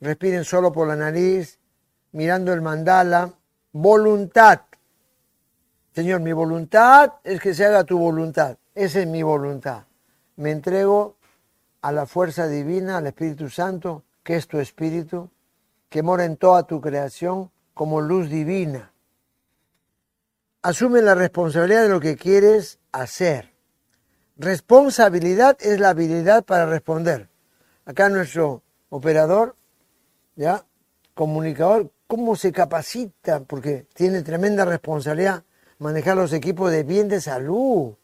respiren 0.00 0.44
solo 0.44 0.72
por 0.72 0.88
la 0.88 0.96
nariz, 0.96 1.58
mirando 2.12 2.54
el 2.54 2.62
mandala, 2.62 3.34
voluntad. 3.72 4.62
Señor, 6.00 6.22
mi 6.22 6.32
voluntad 6.32 7.12
es 7.24 7.42
que 7.42 7.52
se 7.52 7.66
haga 7.66 7.84
tu 7.84 7.98
voluntad. 7.98 8.56
Esa 8.74 9.00
es 9.00 9.06
mi 9.06 9.22
voluntad. 9.22 9.84
Me 10.36 10.50
entrego 10.50 11.18
a 11.82 11.92
la 11.92 12.06
fuerza 12.06 12.48
divina, 12.48 12.96
al 12.96 13.08
Espíritu 13.08 13.50
Santo, 13.50 14.04
que 14.22 14.36
es 14.36 14.48
tu 14.48 14.58
Espíritu, 14.60 15.28
que 15.90 16.02
mora 16.02 16.24
en 16.24 16.38
toda 16.38 16.62
tu 16.62 16.80
creación 16.80 17.50
como 17.74 18.00
luz 18.00 18.30
divina. 18.30 18.94
Asume 20.62 21.02
la 21.02 21.14
responsabilidad 21.14 21.82
de 21.82 21.90
lo 21.90 22.00
que 22.00 22.16
quieres 22.16 22.78
hacer. 22.92 23.52
Responsabilidad 24.38 25.58
es 25.60 25.78
la 25.80 25.90
habilidad 25.90 26.46
para 26.46 26.64
responder. 26.64 27.28
Acá 27.84 28.08
nuestro 28.08 28.62
operador, 28.88 29.54
ya, 30.34 30.64
comunicador, 31.12 31.90
cómo 32.06 32.36
se 32.36 32.52
capacita, 32.52 33.40
porque 33.40 33.86
tiene 33.92 34.22
tremenda 34.22 34.64
responsabilidad 34.64 35.44
manejar 35.80 36.16
los 36.16 36.32
equipos 36.32 36.70
de 36.70 36.84
bien 36.84 37.08
de 37.08 37.20
salud. 37.20 37.94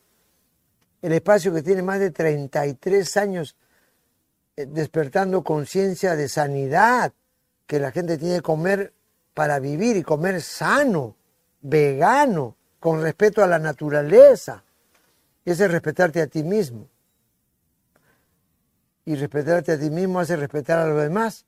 El 1.02 1.12
espacio 1.12 1.54
que 1.54 1.62
tiene 1.62 1.82
más 1.82 2.00
de 2.00 2.10
33 2.10 3.16
años 3.18 3.56
eh, 4.56 4.66
despertando 4.66 5.44
conciencia 5.44 6.16
de 6.16 6.28
sanidad, 6.28 7.12
que 7.66 7.78
la 7.78 7.92
gente 7.92 8.18
tiene 8.18 8.36
que 8.36 8.42
comer 8.42 8.92
para 9.34 9.60
vivir 9.60 9.96
y 9.96 10.02
comer 10.02 10.40
sano, 10.40 11.16
vegano, 11.60 12.56
con 12.80 13.02
respeto 13.02 13.44
a 13.44 13.46
la 13.46 13.58
naturaleza. 13.58 14.64
Ese 15.44 15.66
es 15.66 15.70
respetarte 15.70 16.22
a 16.22 16.26
ti 16.26 16.42
mismo. 16.42 16.88
Y 19.04 19.14
respetarte 19.16 19.72
a 19.72 19.78
ti 19.78 19.90
mismo 19.90 20.18
hace 20.18 20.36
respetar 20.36 20.78
a 20.78 20.86
los 20.86 21.02
demás. 21.02 21.44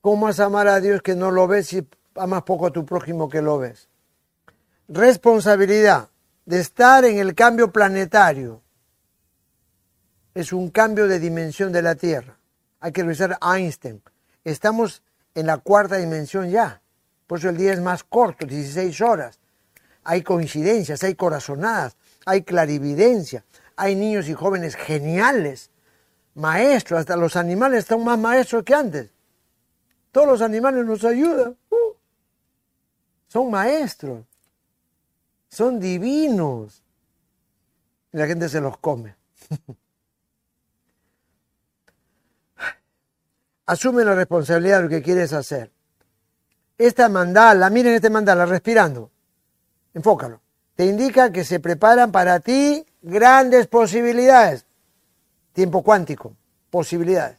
¿Cómo 0.00 0.26
vas 0.26 0.38
a 0.38 0.44
amar 0.44 0.68
a 0.68 0.80
Dios 0.80 1.02
que 1.02 1.16
no 1.16 1.32
lo 1.32 1.48
ves 1.48 1.66
si 1.66 1.86
amas 2.14 2.42
poco 2.44 2.66
a 2.66 2.70
tu 2.70 2.86
prójimo 2.86 3.28
que 3.28 3.42
lo 3.42 3.58
ves? 3.58 3.88
Responsabilidad 4.88 6.08
de 6.46 6.60
estar 6.60 7.04
en 7.04 7.18
el 7.18 7.34
cambio 7.34 7.70
planetario. 7.70 8.62
Es 10.32 10.50
un 10.54 10.70
cambio 10.70 11.06
de 11.06 11.18
dimensión 11.18 11.72
de 11.72 11.82
la 11.82 11.94
Tierra. 11.94 12.38
Hay 12.80 12.92
que 12.92 13.02
revisar 13.02 13.38
Einstein. 13.42 14.02
Estamos 14.44 15.02
en 15.34 15.46
la 15.46 15.58
cuarta 15.58 15.96
dimensión 15.96 16.48
ya. 16.48 16.80
Por 17.26 17.38
eso 17.38 17.50
el 17.50 17.58
día 17.58 17.74
es 17.74 17.80
más 17.80 18.02
corto, 18.02 18.46
16 18.46 18.98
horas. 19.02 19.38
Hay 20.04 20.22
coincidencias, 20.22 21.04
hay 21.04 21.14
corazonadas, 21.14 21.98
hay 22.24 22.42
clarividencia, 22.42 23.44
hay 23.76 23.94
niños 23.94 24.26
y 24.26 24.32
jóvenes 24.32 24.74
geniales, 24.74 25.70
maestros, 26.34 27.00
hasta 27.00 27.14
los 27.14 27.36
animales 27.36 27.80
están 27.80 28.02
más 28.02 28.18
maestros 28.18 28.64
que 28.64 28.74
antes. 28.74 29.10
Todos 30.12 30.28
los 30.28 30.40
animales 30.40 30.86
nos 30.86 31.04
ayudan. 31.04 31.58
Uh. 31.68 31.94
son 33.26 33.50
maestros. 33.50 34.24
Son 35.48 35.80
divinos. 35.80 36.82
Y 38.12 38.18
la 38.18 38.26
gente 38.26 38.48
se 38.48 38.60
los 38.60 38.78
come. 38.78 39.16
Asume 43.66 44.04
la 44.04 44.14
responsabilidad 44.14 44.78
de 44.78 44.82
lo 44.84 44.88
que 44.88 45.02
quieres 45.02 45.32
hacer. 45.32 45.70
Esta 46.78 47.08
mandala, 47.08 47.68
miren 47.70 47.94
este 47.94 48.08
mandala, 48.08 48.46
respirando. 48.46 49.10
Enfócalo. 49.92 50.40
Te 50.74 50.86
indica 50.86 51.32
que 51.32 51.44
se 51.44 51.60
preparan 51.60 52.12
para 52.12 52.40
ti 52.40 52.86
grandes 53.02 53.66
posibilidades. 53.66 54.64
Tiempo 55.52 55.82
cuántico, 55.82 56.34
posibilidades. 56.70 57.36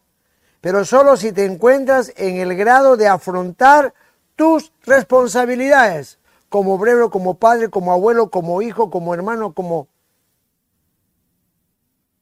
Pero 0.62 0.84
solo 0.86 1.16
si 1.16 1.32
te 1.32 1.46
encuentras 1.46 2.14
en 2.18 2.36
el 2.38 2.56
grado 2.56 2.98
de 2.98 3.08
afrontar 3.08 3.94
tus 4.36 4.72
responsabilidades 4.86 6.19
como 6.50 6.74
obrero, 6.74 7.10
como 7.10 7.36
padre, 7.36 7.70
como 7.70 7.94
abuelo, 7.94 8.30
como 8.30 8.62
hijo, 8.62 8.90
como 8.90 9.14
hermano, 9.14 9.54
como 9.54 9.88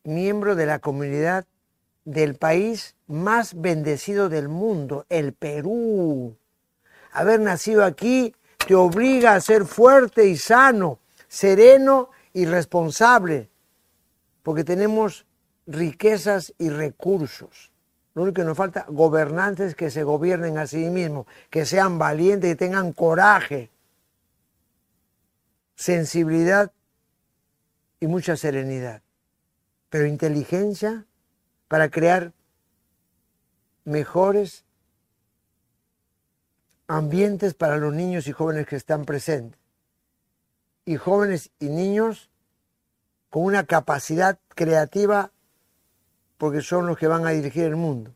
miembro 0.03 0.55
de 0.55 0.65
la 0.65 0.80
comunidad 0.80 1.45
del 2.05 2.36
país 2.36 2.95
más 3.07 3.59
bendecido 3.59 4.30
del 4.30 4.49
mundo, 4.49 5.05
el 5.09 5.34
Perú. 5.34 6.38
Haber 7.11 7.39
nacido 7.39 7.84
aquí 7.84 8.36
te 8.67 8.75
obliga 8.75 9.34
a 9.34 9.41
ser 9.41 9.65
fuerte 9.65 10.28
y 10.28 10.38
sano, 10.38 10.99
sereno 11.28 12.09
y 12.34 12.45
responsable, 12.45 13.49
porque 14.43 14.63
tenemos 14.63 15.25
riquezas 15.65 16.53
y 16.57 16.69
recursos. 16.69 17.71
Lo 18.13 18.23
único 18.23 18.41
que 18.41 18.45
nos 18.45 18.57
falta, 18.57 18.86
gobernantes 18.89 19.75
que 19.75 19.89
se 19.89 20.03
gobiernen 20.03 20.57
a 20.57 20.67
sí 20.67 20.89
mismos, 20.89 21.28
que 21.49 21.65
sean 21.65 21.97
valientes 21.99 22.51
y 22.51 22.55
tengan 22.55 22.91
coraje 22.91 23.69
sensibilidad 25.78 26.71
y 27.99 28.07
mucha 28.07 28.36
serenidad, 28.36 29.03
pero 29.89 30.07
inteligencia 30.07 31.05
para 31.67 31.89
crear 31.89 32.34
mejores 33.86 34.65
ambientes 36.88 37.53
para 37.53 37.78
los 37.78 37.93
niños 37.93 38.28
y 38.28 38.32
jóvenes 38.32 38.65
que 38.67 38.75
están 38.75 39.05
presentes. 39.05 39.59
Y 40.84 40.97
jóvenes 40.97 41.51
y 41.59 41.67
niños 41.67 42.30
con 43.30 43.43
una 43.43 43.65
capacidad 43.65 44.39
creativa 44.49 45.32
porque 46.38 46.61
son 46.61 46.88
los 46.88 46.97
que 46.97 47.07
van 47.07 47.28
a 47.28 47.32
dirigir 47.32 47.65
el 47.65 47.75
mundo. 47.75 48.13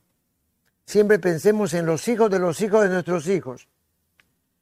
Siempre 0.86 1.20
pensemos 1.20 1.74
en 1.74 1.86
los 1.86 2.08
hijos 2.08 2.32
de 2.32 2.40
los 2.40 2.60
hijos 2.62 2.84
de 2.84 2.90
nuestros 2.90 3.28
hijos. 3.28 3.68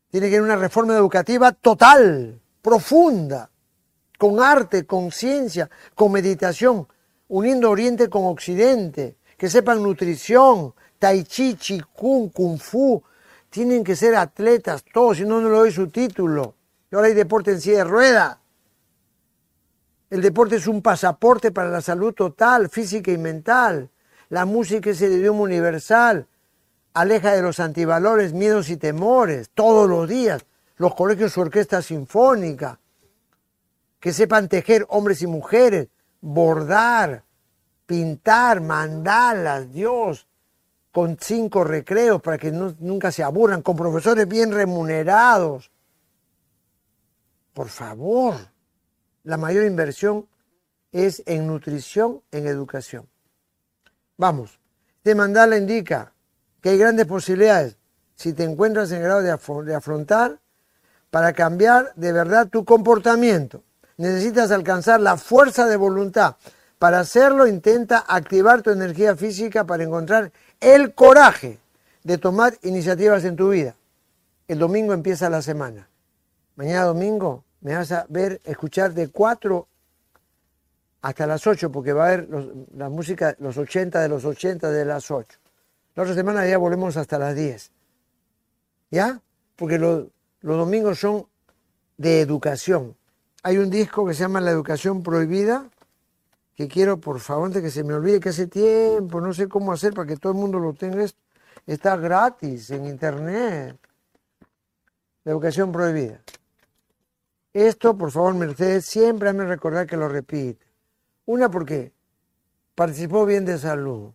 Tiene 0.10 0.30
que 0.30 0.38
haber 0.38 0.50
una 0.50 0.62
reforma 0.62 0.96
educativa 0.96 1.52
total 1.52 2.42
profunda, 2.70 3.50
con 4.20 4.40
arte, 4.40 4.86
con 4.86 5.12
ciencia, 5.12 5.68
con 5.96 6.12
meditación, 6.12 6.88
uniendo 7.28 7.72
Oriente 7.72 8.10
con 8.10 8.26
Occidente, 8.26 9.18
que 9.36 9.50
sepan 9.50 9.82
nutrición, 9.82 10.76
tai 11.00 11.24
chi, 11.24 11.56
chi 11.56 11.82
kung, 11.96 12.30
kung 12.32 12.60
fu. 12.60 13.02
Tienen 13.50 13.84
que 13.84 13.96
ser 13.96 14.14
atletas 14.14 14.84
todos, 14.94 15.18
si 15.18 15.24
no, 15.24 15.42
no 15.42 15.50
le 15.50 15.58
doy 15.58 15.72
su 15.72 15.90
título. 15.90 16.54
Y 16.92 16.96
ahora 16.96 17.08
hay 17.08 17.16
deporte 17.16 17.50
en 17.50 17.60
silla 17.60 17.80
de 17.80 17.84
rueda. 17.86 18.40
El 20.12 20.22
deporte 20.22 20.58
es 20.58 20.68
un 20.68 20.84
pasaporte 20.84 21.52
para 21.52 21.70
la 21.70 21.82
salud 21.82 22.14
total, 22.14 22.70
física 22.70 23.12
y 23.12 23.18
mental. 23.18 23.90
La 24.30 24.46
música 24.46 24.92
es 24.92 25.02
el 25.02 25.14
idioma 25.14 25.42
universal. 25.42 26.28
Aleja 26.94 27.34
de 27.34 27.42
los 27.42 27.60
antivalores, 27.60 28.34
miedos 28.34 28.70
y 28.70 28.78
temores, 28.78 29.50
todos 29.56 29.90
los 29.90 30.08
días 30.08 30.46
los 30.80 30.96
colegios 30.96 31.34
su 31.34 31.42
orquesta 31.42 31.82
sinfónica, 31.82 32.80
que 34.00 34.14
sepan 34.14 34.48
tejer 34.48 34.86
hombres 34.88 35.22
y 35.22 35.28
mujeres, 35.28 35.90
bordar, 36.22 37.26
pintar, 37.86 38.62
mandalas, 38.62 39.72
Dios, 39.74 40.26
con 40.94 41.18
cinco 41.20 41.66
recreos 41.66 42.22
para 42.22 42.38
que 42.38 42.52
nunca 42.52 43.12
se 43.12 43.24
aburran, 43.24 43.62
con 43.62 43.76
profesores 43.76 44.26
bien 44.26 44.54
remunerados. 44.54 45.70
Por 47.54 47.68
favor, 47.68 48.36
la 49.24 49.36
mayor 49.36 49.66
inversión 49.66 50.30
es 50.94 51.22
en 51.26 51.46
nutrición, 51.46 52.22
en 52.32 52.48
educación. 52.48 53.06
Vamos, 54.16 54.62
este 54.96 55.14
mandala 55.14 55.58
indica 55.58 56.14
que 56.62 56.70
hay 56.70 56.78
grandes 56.78 57.06
posibilidades 57.06 57.78
si 58.16 58.32
te 58.32 58.46
encuentras 58.46 58.94
en 58.94 59.02
grado 59.02 59.22
de 59.22 59.76
afrontar 59.76 60.40
para 61.12 61.34
cambiar 61.34 61.94
de 61.96 62.12
verdad 62.12 62.48
tu 62.48 62.66
comportamiento. 62.66 63.64
Necesitas 63.98 64.52
alcanzar 64.52 65.02
la 65.02 65.18
fuerza 65.18 65.68
de 65.68 65.76
voluntad. 65.76 66.36
Para 66.78 67.02
hacerlo, 67.02 67.48
intenta 67.48 68.06
activar 68.08 68.62
tu 68.62 68.70
energía 68.70 69.16
física 69.16 69.66
para 69.66 69.84
encontrar 69.84 70.32
el 70.62 70.94
coraje 70.94 71.60
de 72.04 72.18
tomar 72.18 72.58
iniciativas 72.64 73.26
en 73.26 73.36
tu 73.36 73.50
vida. 73.50 73.76
El 74.48 74.60
domingo 74.60 74.94
empieza 74.94 75.30
la 75.30 75.42
semana. 75.42 75.90
Mañana 76.56 76.86
domingo 76.86 77.44
me 77.62 77.76
vas 77.76 77.92
a 77.92 78.06
ver, 78.10 78.40
escuchar 78.46 78.94
de 78.94 79.10
4 79.10 79.68
hasta 81.02 81.28
las 81.28 81.46
8, 81.46 81.72
porque 81.72 81.94
va 81.94 82.06
a 82.06 82.08
haber 82.08 82.28
la 82.76 82.90
música, 82.90 83.36
los 83.40 83.58
80 83.58 84.02
de 84.02 84.10
los 84.10 84.26
80 84.26 84.70
de 84.70 84.86
las 84.86 85.12
8. 85.12 85.40
La 85.96 86.04
otra 86.04 86.16
semana 86.16 86.48
ya 86.48 86.58
volvemos 86.58 86.98
hasta 86.98 87.20
las 87.20 87.36
10. 87.36 87.72
¿Ya? 88.92 89.22
Porque 89.56 89.78
los, 89.78 90.08
los 90.42 90.58
domingos 90.58 91.00
son 91.00 91.26
de 91.98 92.22
educación. 92.22 92.96
Hay 93.44 93.58
un 93.58 93.70
disco 93.70 94.06
que 94.06 94.14
se 94.14 94.22
llama 94.22 94.42
La 94.42 94.52
Educación 94.52 95.02
Prohibida, 95.04 95.70
que 96.56 96.68
quiero, 96.68 97.00
por 97.00 97.20
favor, 97.20 97.48
antes 97.48 97.62
que 97.62 97.72
se 97.72 97.84
me 97.84 97.94
olvide, 97.94 98.20
que 98.20 98.30
hace 98.30 98.48
tiempo, 98.48 99.22
no 99.22 99.34
sé 99.34 99.48
cómo 99.48 99.72
hacer 99.72 99.94
para 99.94 100.08
que 100.08 100.18
todo 100.18 100.34
el 100.34 100.38
mundo 100.40 100.60
lo 100.60 100.74
tenga. 100.74 101.04
es- 101.04 101.16
Está 101.66 101.96
gratis 101.98 102.70
en 102.72 102.86
internet. 102.86 103.78
La 105.24 105.32
Educación 105.32 105.72
Prohibida. 105.72 106.22
Esto, 107.54 107.98
por 107.98 108.12
favor, 108.12 108.34
Mercedes, 108.36 108.86
siempre 108.86 109.32
me 109.34 109.46
recordar 109.46 109.86
que 109.88 109.98
lo 109.98 110.08
repite. 110.08 110.66
Una 111.26 111.50
porque 111.52 111.92
participó 112.76 113.26
bien 113.26 113.46
de 113.46 113.58
salud. 113.58 114.12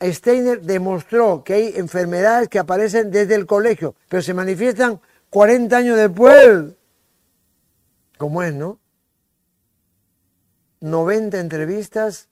Steiner 0.00 0.60
demostró 0.60 1.42
que 1.42 1.54
hay 1.54 1.72
enfermedades 1.76 2.48
que 2.48 2.58
aparecen 2.58 3.10
desde 3.10 3.34
el 3.34 3.46
colegio, 3.46 3.94
pero 4.08 4.22
se 4.22 4.32
manifiestan 4.34 5.00
40 5.30 5.76
años 5.76 5.96
después. 5.96 6.74
¿Cómo 8.16 8.42
es, 8.42 8.54
no? 8.54 8.78
90 10.80 11.40
entrevistas, 11.40 12.28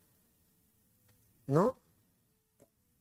¿no? 1.49 1.77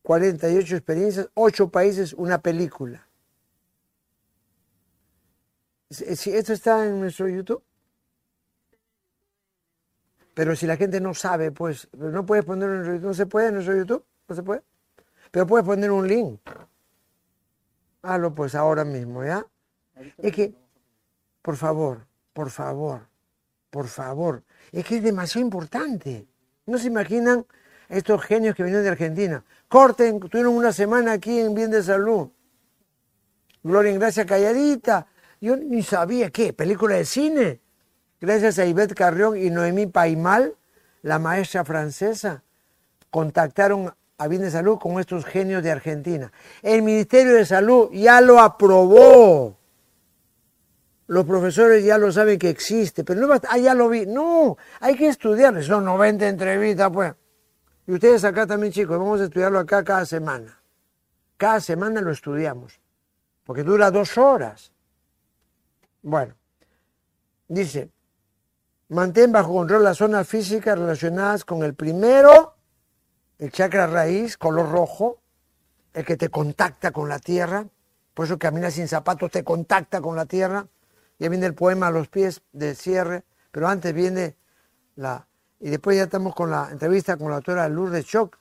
48 0.02 0.76
experiencias, 0.76 1.30
8 1.36 1.70
países, 1.70 2.14
una 2.14 2.40
película. 2.42 3.08
Si- 5.90 6.32
¿Esto 6.32 6.54
está 6.54 6.86
en 6.86 7.00
nuestro 7.00 7.28
YouTube? 7.28 7.64
Pero 10.34 10.56
si 10.56 10.66
la 10.68 10.76
gente 10.78 11.00
no 11.00 11.14
sabe, 11.14 11.52
pues, 11.52 11.88
no 11.94 12.26
puedes 12.26 12.44
ponerlo 12.46 12.74
en 12.76 12.80
nuestro 12.80 12.96
YouTube. 12.96 13.08
¿No 13.08 13.14
se 13.14 13.26
puede 13.26 13.48
en 13.48 13.54
nuestro 13.54 13.76
YouTube? 13.78 14.04
¿No 14.28 14.36
se 14.36 14.44
puede? 14.44 14.64
Pero 15.32 15.46
puedes 15.46 15.66
poner 15.66 15.92
un 15.92 16.08
link. 16.08 16.40
Hazlo 18.02 18.34
pues 18.34 18.56
ahora 18.56 18.86
mismo, 18.86 19.24
¿ya? 19.24 19.46
Es 20.18 20.34
que, 20.34 20.54
por 21.42 21.56
favor, 21.56 22.06
por 22.34 22.50
favor, 22.50 23.08
por 23.70 23.88
favor, 23.88 24.44
es 24.72 24.86
que 24.86 24.98
es 24.98 25.04
demasiado 25.04 25.46
importante. 25.46 26.28
No 26.66 26.78
se 26.78 26.88
imaginan 26.88 27.46
estos 27.90 28.22
genios 28.24 28.56
que 28.56 28.64
vienen 28.64 28.84
de 28.84 28.90
Argentina. 28.90 29.44
Corten, 29.68 30.20
tuvieron 30.20 30.56
una 30.56 30.72
semana 30.72 31.14
aquí 31.14 31.40
en 31.40 31.54
Bien 31.54 31.72
de 31.72 31.84
Salud. 31.84 32.30
Gloria 33.64 33.92
en 33.92 34.00
Gracia 34.00 34.26
calladita. 34.26 35.08
Yo 35.42 35.56
ni 35.58 35.84
sabía 35.84 36.30
qué, 36.30 36.54
película 36.54 36.96
de 36.96 37.06
cine. 37.06 37.62
Gracias 38.20 38.58
a 38.60 38.66
Ivette 38.66 38.96
Carrión 38.96 39.38
y 39.38 39.50
Noemí 39.50 39.88
Paimal, 39.88 40.56
la 41.02 41.20
maestra 41.20 41.64
francesa, 41.66 42.44
contactaron 43.12 43.94
a 44.18 44.28
Bien 44.28 44.42
de 44.42 44.52
Salud 44.52 44.78
con 44.80 45.00
estos 45.00 45.26
genios 45.26 45.62
de 45.64 45.72
Argentina. 45.72 46.32
El 46.62 46.82
Ministerio 46.82 47.34
de 47.34 47.46
Salud 47.46 47.90
ya 47.92 48.22
lo 48.22 48.40
aprobó. 48.40 49.58
Los 51.08 51.26
profesores 51.26 51.84
ya 51.84 51.98
lo 51.98 52.12
saben 52.12 52.40
que 52.40 52.50
existe, 52.50 53.04
pero 53.04 53.22
no 53.22 53.28
basta, 53.28 53.50
ah, 53.52 53.58
ya 53.58 53.76
lo 53.76 53.90
vi. 53.90 54.06
No, 54.06 54.58
hay 54.80 54.96
que 54.96 55.08
estudiarlo. 55.08 55.62
Son 55.62 55.86
90 55.86 56.28
entrevistas, 56.28 56.90
pues. 56.92 57.14
Y 57.88 57.94
ustedes 57.94 58.24
acá 58.24 58.48
también, 58.48 58.74
chicos, 58.74 58.98
vamos 58.98 59.22
a 59.22 59.26
estudiarlo 59.26 59.60
acá 59.60 59.84
cada 59.84 60.06
semana. 60.06 60.60
Cada 61.38 61.60
semana 61.60 62.02
lo 62.02 62.12
estudiamos, 62.12 62.80
porque 63.44 63.62
dura 63.62 63.92
dos 63.92 64.18
horas. 64.18 64.72
Bueno, 66.02 66.34
dice, 67.48 67.92
mantén 68.90 69.32
bajo 69.32 69.54
control 69.54 69.84
las 69.84 69.98
zonas 69.98 70.28
físicas 70.28 70.80
relacionadas 70.80 71.44
con 71.44 71.62
el 71.64 71.76
primero, 71.76 72.55
el 73.40 73.52
chakra 73.52 73.88
raíz, 73.88 74.38
color 74.38 74.72
rojo, 74.72 75.20
el 75.94 76.06
que 76.06 76.18
te 76.18 76.30
contacta 76.30 76.92
con 76.92 77.10
la 77.10 77.20
tierra, 77.20 77.66
por 78.14 78.26
eso 78.26 78.40
caminas 78.40 78.74
sin 78.74 78.88
zapatos, 78.88 79.30
te 79.30 79.44
contacta 79.44 80.02
con 80.02 80.16
la 80.16 80.26
tierra. 80.26 80.68
Ya 81.20 81.30
viene 81.30 81.46
el 81.46 81.54
poema 81.54 81.88
a 81.88 81.92
los 81.92 82.08
pies 82.08 82.42
de 82.54 82.76
cierre, 82.76 83.24
pero 83.52 83.68
antes 83.68 83.94
viene 83.94 84.36
la... 84.96 85.28
Y 85.60 85.70
después 85.70 85.98
ya 85.98 86.04
estamos 86.04 86.36
con 86.36 86.52
la 86.52 86.70
entrevista 86.72 87.18
con 87.18 87.30
la 87.30 87.36
doctora 87.36 87.68
Lourdes 87.70 88.06
Choc, 88.06 88.38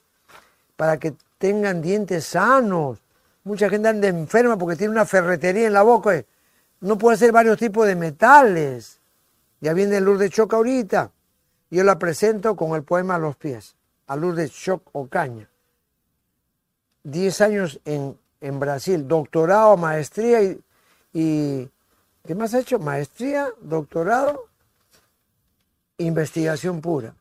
para 0.75 0.97
que 0.97 1.15
tengan 1.37 1.81
dientes 1.81 2.25
sanos. 2.25 3.01
Mucha 3.43 3.69
gente 3.69 3.87
anda 3.87 4.07
enferma 4.07 4.57
porque 4.57 4.75
tiene 4.75 4.91
una 4.91 5.05
ferretería 5.05 5.67
en 5.67 5.73
la 5.73 5.83
boca. 5.83 6.15
eh. 6.15 6.25
No 6.81 6.97
puede 6.97 7.15
hacer 7.15 7.31
varios 7.31 7.57
tipos 7.57 7.87
de 7.87 7.95
metales. 7.95 8.99
Ya 9.61 9.73
viene 9.73 10.01
Lourdes 10.01 10.31
Choc 10.31 10.53
ahorita. 10.53 11.11
Yo 11.69 11.83
la 11.83 11.97
presento 11.97 12.55
con 12.55 12.75
el 12.75 12.83
poema 12.83 13.15
a 13.15 13.19
los 13.19 13.35
pies, 13.35 13.75
a 14.07 14.15
Lourdes 14.15 14.51
Choc 14.51 14.89
Ocaña. 14.93 15.49
Diez 17.03 17.41
años 17.41 17.79
en, 17.85 18.17
en 18.41 18.59
Brasil, 18.59 19.07
doctorado, 19.07 19.77
maestría 19.77 20.41
y, 21.13 21.69
¿Qué 22.25 22.33
más 22.33 22.53
ha 22.55 22.59
hecho? 22.59 22.79
Maestría, 22.79 23.49
doctorado, 23.61 24.47
investigación 25.99 26.81
pura. 26.81 27.15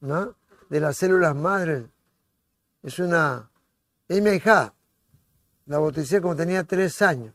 ¿No? 0.00 0.34
De 0.70 0.80
las 0.80 0.96
células 0.96 1.36
madres. 1.36 1.84
Es 2.82 2.98
una. 2.98 3.50
Es 4.08 4.22
mi 4.22 4.30
hija. 4.30 4.72
La 5.66 5.78
bauticé 5.78 6.20
cuando 6.22 6.42
tenía 6.42 6.64
tres 6.64 7.02
años. 7.02 7.34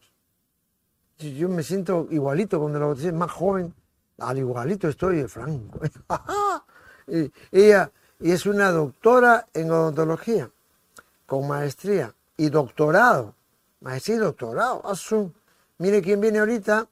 Yo 1.20 1.48
me 1.48 1.64
siento 1.64 2.08
igualito 2.10 2.60
cuando 2.60 2.80
la 2.80 2.86
bauticé, 2.88 3.12
más 3.12 3.32
joven. 3.32 3.74
Al 4.18 4.38
igualito 4.38 4.88
estoy 4.88 5.18
de 5.18 5.28
Franco. 5.28 5.80
ella 7.52 7.92
es 8.20 8.46
una 8.46 8.72
doctora 8.72 9.48
en 9.54 9.72
odontología, 9.72 10.50
con 11.26 11.48
maestría 11.48 12.14
y 12.38 12.50
doctorado. 12.50 13.36
Maestría 13.82 14.18
y 14.18 14.20
doctorado. 14.20 14.84
Mire 15.78 16.02
quién 16.02 16.20
viene 16.20 16.40
ahorita, 16.40 16.88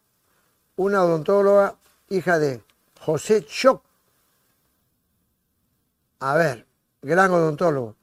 una 0.78 1.04
odontóloga, 1.04 1.76
hija 2.10 2.40
de 2.40 2.64
José 3.02 3.46
Choc. 3.46 3.84
A 6.20 6.36
ver, 6.36 6.66
gran 7.02 7.32
odontólogo. 7.32 7.96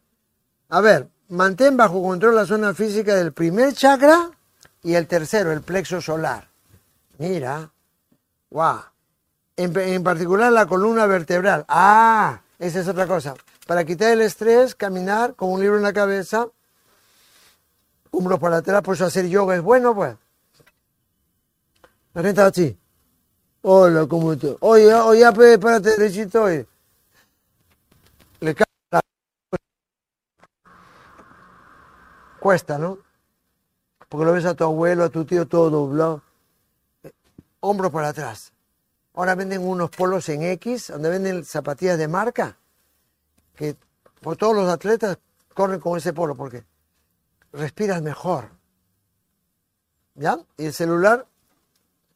A 0.68 0.80
ver, 0.80 1.08
mantén 1.28 1.76
bajo 1.76 2.02
control 2.02 2.34
la 2.34 2.46
zona 2.46 2.74
física 2.74 3.14
del 3.16 3.32
primer 3.32 3.72
chakra 3.72 4.30
y 4.82 4.94
el 4.94 5.06
tercero, 5.06 5.52
el 5.52 5.62
plexo 5.62 6.00
solar. 6.00 6.48
Mira, 7.18 7.70
guau. 8.50 8.93
En, 9.56 9.78
en 9.78 10.02
particular 10.02 10.52
la 10.52 10.66
columna 10.66 11.06
vertebral. 11.06 11.64
Ah, 11.68 12.40
esa 12.58 12.80
es 12.80 12.88
otra 12.88 13.06
cosa. 13.06 13.34
Para 13.66 13.84
quitar 13.84 14.10
el 14.12 14.20
estrés, 14.20 14.74
caminar 14.74 15.34
con 15.34 15.50
un 15.50 15.60
libro 15.60 15.76
en 15.76 15.82
la 15.82 15.92
cabeza, 15.92 16.48
hombros 18.10 18.38
para 18.38 18.58
atrás, 18.58 18.82
por 18.82 18.94
eso 18.94 19.04
hacer 19.04 19.28
yoga 19.28 19.54
es 19.54 19.62
bueno, 19.62 19.94
pues. 19.94 20.16
La 22.14 22.22
gente 22.22 22.40
así. 22.40 22.78
Hola, 23.62 24.06
¿cómo 24.06 24.32
estás? 24.32 24.56
Oye, 24.60 24.92
oye, 24.94 25.24
espérate, 25.26 25.90
derechito, 25.96 26.42
oye. 26.42 26.66
Le 28.40 28.54
cae 28.54 28.66
la... 28.90 29.00
Cuesta, 32.40 32.78
¿no? 32.78 32.98
Porque 34.08 34.26
lo 34.26 34.32
ves 34.32 34.44
a 34.44 34.54
tu 34.54 34.64
abuelo, 34.64 35.04
a 35.04 35.08
tu 35.08 35.24
tío 35.24 35.48
todo 35.48 35.70
doblado. 35.70 36.22
Eh, 37.02 37.12
Hombros 37.60 37.90
para 37.90 38.08
atrás. 38.08 38.53
Ahora 39.14 39.34
venden 39.34 39.66
unos 39.66 39.90
polos 39.90 40.28
en 40.28 40.42
X, 40.42 40.88
donde 40.88 41.10
venden 41.10 41.44
zapatillas 41.44 41.98
de 41.98 42.08
marca, 42.08 42.58
que 43.54 43.76
por 44.20 44.36
todos 44.36 44.54
los 44.54 44.68
atletas 44.68 45.18
corren 45.54 45.80
con 45.80 45.96
ese 45.96 46.12
polo, 46.12 46.36
porque 46.36 46.64
respiras 47.52 48.02
mejor. 48.02 48.50
¿Ya? 50.16 50.38
Y 50.56 50.66
el 50.66 50.72
celular 50.72 51.26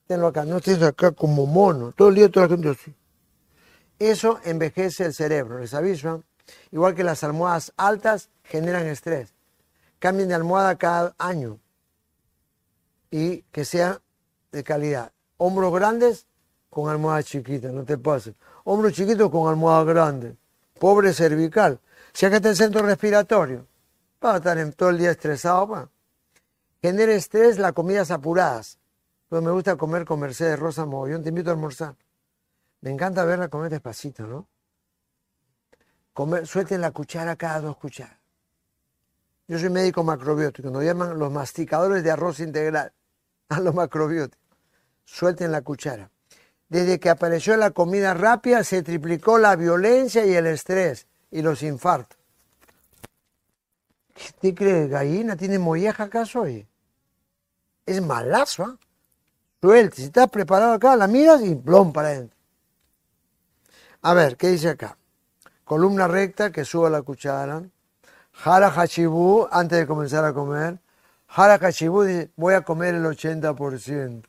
tenlo 0.09 0.29
acá, 0.29 0.45
no 0.45 0.57
estés 0.57 0.83
acá 0.83 1.13
como 1.13 1.47
mono, 1.47 1.93
todo 1.93 2.09
el 2.09 2.15
día 2.15 2.31
toda 2.31 2.47
la 2.47 2.53
gente 2.55 2.71
así. 2.71 2.95
Eso 3.99 4.41
envejece 4.43 5.05
el 5.05 5.15
cerebro, 5.15 5.59
les 5.59 5.75
aviso. 5.75 6.17
¿eh? 6.17 6.23
Igual 6.73 6.95
que 6.95 7.05
las 7.05 7.23
almohadas 7.23 7.73
altas 7.77 8.31
generan 8.43 8.87
estrés. 8.87 9.35
Cambien 9.99 10.29
de 10.29 10.35
almohada 10.35 10.79
cada 10.79 11.15
año 11.19 11.61
y 13.11 13.43
que 13.53 13.65
sea 13.65 14.01
de 14.51 14.65
calidad. 14.65 15.13
Hombros 15.37 15.73
grandes 15.75 16.27
con 16.71 16.91
almohada 16.91 17.23
chiquita, 17.23 17.69
no 17.69 17.85
te 17.85 17.99
pases. 17.99 18.35
Hombros 18.65 18.93
chiquitos 18.93 19.31
con 19.31 19.49
almohada 19.49 19.85
grande. 19.85 20.37
Pobre 20.79 21.13
cervical. 21.13 21.81
Si 22.13 22.27
acá 22.27 22.37
está 22.37 22.51
el 22.51 22.57
centro 22.57 22.83
respiratorio, 22.83 23.67
va 24.25 24.35
a 24.35 24.37
estar 24.37 24.59
en 24.59 24.73
todo 24.73 24.91
el 24.91 24.99
día 24.99 25.11
estresado. 25.11 25.69
pa. 25.69 25.91
Genera 26.81 27.13
estrés 27.13 27.59
las 27.59 27.73
comidas 27.73 28.11
apuradas. 28.11 28.79
Pero 29.29 29.43
me 29.43 29.51
gusta 29.51 29.77
comer 29.77 30.05
con 30.05 30.21
Mercedes 30.21 30.59
Rosa 30.59 30.87
Mogollón. 30.87 31.23
Te 31.23 31.29
invito 31.31 31.51
a 31.51 31.53
almorzar. 31.53 31.97
Me 32.81 32.91
encanta 32.91 33.25
verla 33.25 33.49
comer 33.49 33.71
despacito, 33.71 34.27
¿no? 34.27 34.49
Comer, 36.13 36.47
suelten 36.47 36.81
la 36.81 36.91
cuchara 36.93 37.37
cada 37.37 37.61
dos 37.61 37.77
cucharas. 37.77 38.19
Yo 39.49 39.59
soy 39.59 39.71
médico 39.71 40.05
macrobiótico, 40.05 40.69
nos 40.69 40.85
llaman 40.85 41.19
los 41.19 41.33
masticadores 41.33 42.05
de 42.05 42.11
arroz 42.11 42.39
integral, 42.41 42.93
a 43.49 43.61
los 43.61 43.75
macrobióticos. 43.75 44.47
Suelten 45.05 45.51
la 45.51 45.63
cuchara. 45.63 46.11
Desde 46.69 47.01
que 47.01 47.11
apareció 47.11 47.57
la 47.57 47.71
comida 47.71 48.15
rápida, 48.15 48.63
se 48.63 48.83
triplicó 48.83 49.39
la 49.39 49.57
violencia 49.57 50.27
y 50.27 50.35
el 50.35 50.47
estrés 50.47 51.07
y 51.31 51.43
los 51.43 51.63
infartos. 51.63 52.19
¿Qué 54.41 54.55
cree? 54.55 54.89
¿Gallina 54.89 55.37
tiene 55.37 55.59
molleja 55.59 56.05
acaso? 56.05 56.41
Oye? 56.41 56.67
Es 57.87 58.03
malazo. 58.03 58.79
Suelte, 59.61 59.97
si 59.97 60.05
estás 60.05 60.29
preparado 60.29 60.73
acá, 60.73 60.95
la 60.97 61.07
miras 61.07 61.43
y 61.43 61.55
plom 61.55 61.93
para 61.93 62.09
adentro. 62.09 62.37
A 64.03 64.15
ver, 64.15 64.37
¿qué 64.37 64.49
dice 64.49 64.69
acá? 64.69 64.97
Columna 65.65 66.07
recta 66.07 66.51
que 66.53 66.65
suba 66.65 66.91
la 66.91 67.03
cuchara. 67.03 67.63
Jara 68.33 68.69
Hachibu, 68.69 69.49
antes 69.51 69.79
de 69.79 69.87
comenzar 69.87 70.25
a 70.25 70.33
comer. 70.33 70.79
Jara 71.27 71.55
Hachibu 71.55 72.03
dice, 72.03 72.31
voy 72.37 72.55
a 72.55 72.63
comer 72.63 72.95
el 72.95 73.05
80%. 73.05 74.23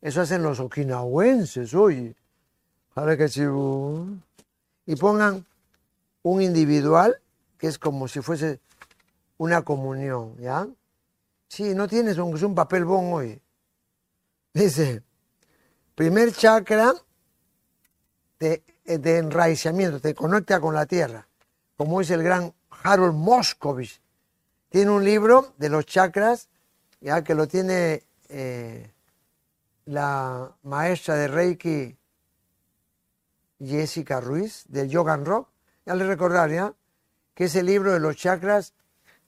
Eso 0.00 0.20
hacen 0.20 0.42
los 0.42 0.60
okinawenses, 0.60 1.74
oye. 1.74 2.14
Jara 2.94 3.12
Hachibu. 3.12 4.18
Y 4.86 4.96
pongan 4.96 5.44
un 6.22 6.42
individual 6.42 7.20
que 7.58 7.68
es 7.68 7.78
como 7.78 8.08
si 8.08 8.20
fuese 8.20 8.60
una 9.38 9.62
comunión, 9.62 10.36
¿ya? 10.38 10.66
Sí, 11.48 11.74
no 11.74 11.88
tienes 11.88 12.18
un, 12.18 12.34
es 12.34 12.42
un 12.42 12.54
papel 12.54 12.84
bon 12.84 13.12
hoy. 13.12 13.40
Dice, 14.52 15.02
primer 15.94 16.32
chakra 16.32 16.94
de, 18.38 18.62
de 18.84 19.18
enraizamiento, 19.18 20.00
te 20.00 20.14
conecta 20.14 20.60
con 20.60 20.74
la 20.74 20.86
tierra, 20.86 21.26
como 21.76 22.00
dice 22.00 22.14
el 22.14 22.22
gran 22.22 22.54
Harold 22.82 23.14
Moscovich. 23.14 24.00
Tiene 24.68 24.90
un 24.90 25.04
libro 25.04 25.54
de 25.58 25.68
los 25.68 25.86
chakras, 25.86 26.48
ya 27.00 27.22
que 27.22 27.34
lo 27.34 27.46
tiene 27.46 28.02
eh, 28.28 28.90
la 29.86 30.52
maestra 30.62 31.14
de 31.14 31.28
Reiki 31.28 31.96
Jessica 33.64 34.20
Ruiz, 34.20 34.64
del 34.68 34.88
Yoga 34.88 35.16
Rock. 35.16 35.48
Ya 35.86 35.94
le 35.94 36.06
recordar, 36.06 36.50
¿ya? 36.50 36.74
Que 37.34 37.44
ese 37.44 37.62
libro 37.62 37.92
de 37.92 38.00
los 38.00 38.16
chakras, 38.16 38.74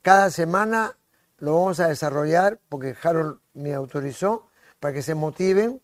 cada 0.03 0.31
semana 0.31 0.97
lo 1.39 1.55
vamos 1.55 1.81
a 1.81 1.89
desarrollar, 1.89 2.59
porque 2.69 2.97
Harold 3.03 3.39
me 3.55 3.75
autorizó, 3.75 4.49
para 4.81 4.95
que 4.95 5.03
se 5.03 5.15
motiven. 5.15 5.81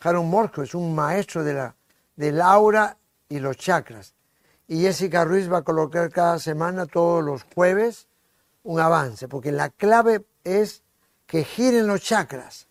Harold 0.00 0.28
Moscovich 0.28 0.68
es 0.68 0.74
un 0.74 0.94
maestro 0.94 1.44
de 1.44 1.54
la, 1.54 1.76
del 2.16 2.40
aura 2.40 2.96
y 3.28 3.38
los 3.38 3.56
chakras. 3.56 4.14
Y 4.68 4.82
Jessica 4.82 5.24
Ruiz 5.24 5.50
va 5.50 5.58
a 5.58 5.62
colocar 5.62 6.10
cada 6.10 6.38
semana, 6.40 6.86
todos 6.86 7.24
los 7.24 7.44
jueves, 7.54 8.08
un 8.64 8.80
avance, 8.80 9.28
porque 9.28 9.52
la 9.52 9.70
clave 9.70 10.26
es 10.42 10.82
que 11.26 11.44
giren 11.44 11.86
los 11.86 12.00
chakras. 12.02 12.66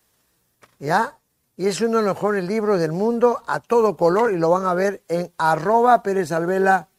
¿Ya? 0.77 1.17
Y 1.57 1.67
es 1.67 1.79
uno 1.81 1.99
de 1.99 2.03
los 2.03 2.15
mejores 2.15 2.43
libros 2.45 2.79
del 2.79 2.91
mundo 2.91 3.41
a 3.47 3.59
todo 3.59 3.95
color 3.95 4.33
y 4.33 4.37
lo 4.37 4.49
van 4.49 4.65
a 4.65 4.73
ver 4.73 5.03
en 5.07 5.31
arroba 5.37 6.03
Pérez 6.03 6.31
Alvela 6.31 6.89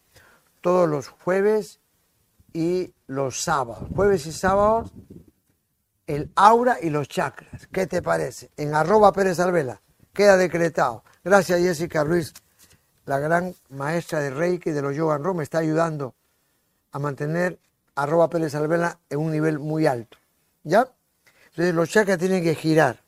todos 0.61 0.89
los 0.89 1.09
jueves 1.09 1.81
y 2.53 2.95
los 3.07 3.43
sábados. 3.43 3.85
Jueves 3.95 4.27
y 4.27 4.33
sábados, 4.33 4.93
el 6.07 6.31
aura 6.35 6.79
y 6.81 6.91
los 6.91 7.09
chakras. 7.09 7.67
¿Qué 7.71 7.87
te 7.87 8.01
parece? 8.01 8.51
En 8.57 8.75
arroba 8.75 9.13
Pérez 9.13 9.39
Alvela. 9.41 9.83
Queda 10.13 10.37
decretado. 10.37 11.05
Gracias 11.23 11.61
Jessica 11.61 12.03
Ruiz 12.03 12.33
la 13.07 13.21
gran 13.21 13.55
maestra 13.71 14.21
de 14.21 14.31
Reiki 14.31 14.73
de 14.73 14.83
los 14.83 14.95
Yoga 14.95 15.17
Rome, 15.17 15.45
está 15.45 15.59
ayudando 15.59 16.15
a 16.93 16.99
mantener 16.99 17.59
arroba 17.95 18.29
Pérez 18.29 18.55
Alvela 18.55 18.99
en 19.09 19.21
un 19.21 19.31
nivel 19.31 19.59
muy 19.59 19.87
alto. 19.87 20.19
¿Ya? 20.65 20.89
Entonces 21.51 21.75
los 21.75 21.89
chakras 21.89 22.19
tienen 22.19 22.43
que 22.43 22.55
girar. 22.55 23.03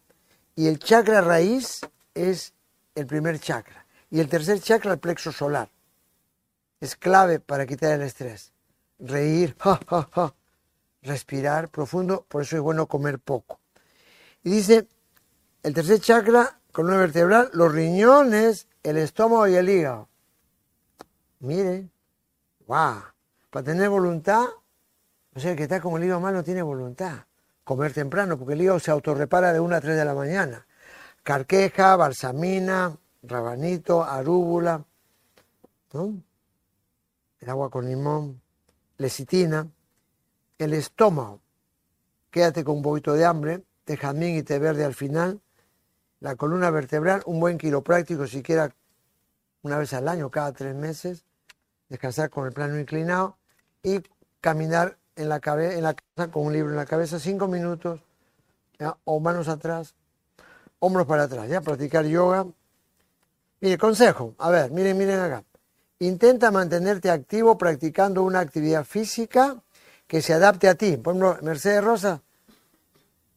Y 0.58 0.66
el 0.66 0.80
chakra 0.80 1.20
raíz 1.20 1.82
es 2.14 2.52
el 2.96 3.06
primer 3.06 3.38
chakra. 3.38 3.86
Y 4.10 4.18
el 4.18 4.28
tercer 4.28 4.60
chakra, 4.60 4.94
el 4.94 4.98
plexo 4.98 5.30
solar. 5.30 5.70
Es 6.80 6.96
clave 6.96 7.38
para 7.38 7.64
quitar 7.64 7.92
el 7.92 8.02
estrés. 8.02 8.52
Reír, 8.98 9.56
respirar 11.02 11.68
profundo, 11.68 12.26
por 12.26 12.42
eso 12.42 12.56
es 12.56 12.62
bueno 12.62 12.88
comer 12.88 13.20
poco. 13.20 13.60
Y 14.42 14.50
dice, 14.50 14.88
el 15.62 15.74
tercer 15.74 16.00
chakra, 16.00 16.58
columna 16.72 16.96
vertebral, 16.96 17.50
los 17.52 17.72
riñones 17.72 18.66
el 18.82 18.96
estómago 18.96 19.46
y 19.46 19.54
el 19.54 19.68
hígado. 19.68 20.08
Mire, 21.38 21.88
guau, 22.66 23.00
para 23.50 23.64
tener 23.64 23.88
voluntad, 23.90 24.46
o 25.36 25.38
sea, 25.38 25.52
el 25.52 25.56
que 25.56 25.62
está 25.62 25.80
como 25.80 25.98
el 25.98 26.04
hígado 26.04 26.18
mal 26.18 26.34
no 26.34 26.42
tiene 26.42 26.62
voluntad. 26.62 27.27
Comer 27.68 27.92
temprano, 27.92 28.38
porque 28.38 28.54
el 28.54 28.62
hígado 28.62 28.80
se 28.80 28.90
autorrepara 28.90 29.52
de 29.52 29.60
1 29.60 29.76
a 29.76 29.80
3 29.82 29.94
de 29.94 30.04
la 30.06 30.14
mañana. 30.14 30.66
Carqueja, 31.22 31.96
balsamina, 31.96 32.96
rabanito, 33.22 34.02
arúgula, 34.02 34.86
el 35.92 37.50
agua 37.50 37.68
con 37.68 37.84
limón, 37.84 38.40
lecitina, 38.96 39.68
el 40.56 40.72
estómago. 40.72 41.42
Quédate 42.30 42.64
con 42.64 42.78
un 42.78 42.82
poquito 42.82 43.12
de 43.12 43.26
hambre, 43.26 43.62
té 43.84 43.98
jazmín 43.98 44.38
y 44.38 44.42
té 44.42 44.58
verde 44.58 44.86
al 44.86 44.94
final, 44.94 45.38
la 46.20 46.36
columna 46.36 46.70
vertebral, 46.70 47.20
un 47.26 47.38
buen 47.38 47.58
quiropráctico 47.58 48.26
siquiera 48.26 48.74
una 49.60 49.76
vez 49.76 49.92
al 49.92 50.08
año, 50.08 50.30
cada 50.30 50.54
tres 50.54 50.74
meses, 50.74 51.26
descansar 51.90 52.30
con 52.30 52.46
el 52.46 52.54
plano 52.54 52.78
inclinado 52.78 53.36
y 53.82 54.00
caminar 54.40 54.96
en 55.18 55.28
la, 55.28 55.40
en 55.44 55.82
la 55.82 55.94
casa 55.94 56.30
con 56.30 56.46
un 56.46 56.52
libro 56.52 56.70
en 56.70 56.76
la 56.76 56.86
cabeza, 56.86 57.18
cinco 57.18 57.48
minutos, 57.48 58.00
o 59.04 59.20
manos 59.20 59.48
atrás, 59.48 59.94
hombros 60.78 61.06
para 61.06 61.24
atrás, 61.24 61.48
ya 61.48 61.60
practicar 61.60 62.06
yoga. 62.06 62.46
Mire, 63.60 63.76
consejo, 63.76 64.34
a 64.38 64.50
ver, 64.50 64.70
miren, 64.70 64.96
miren 64.96 65.20
acá. 65.20 65.44
Intenta 65.98 66.50
mantenerte 66.50 67.10
activo 67.10 67.58
practicando 67.58 68.22
una 68.22 68.40
actividad 68.40 68.84
física 68.84 69.60
que 70.06 70.22
se 70.22 70.32
adapte 70.32 70.68
a 70.68 70.76
ti. 70.76 70.96
Por 70.96 71.14
ejemplo, 71.14 71.38
Mercedes 71.42 71.82
Rosa 71.82 72.22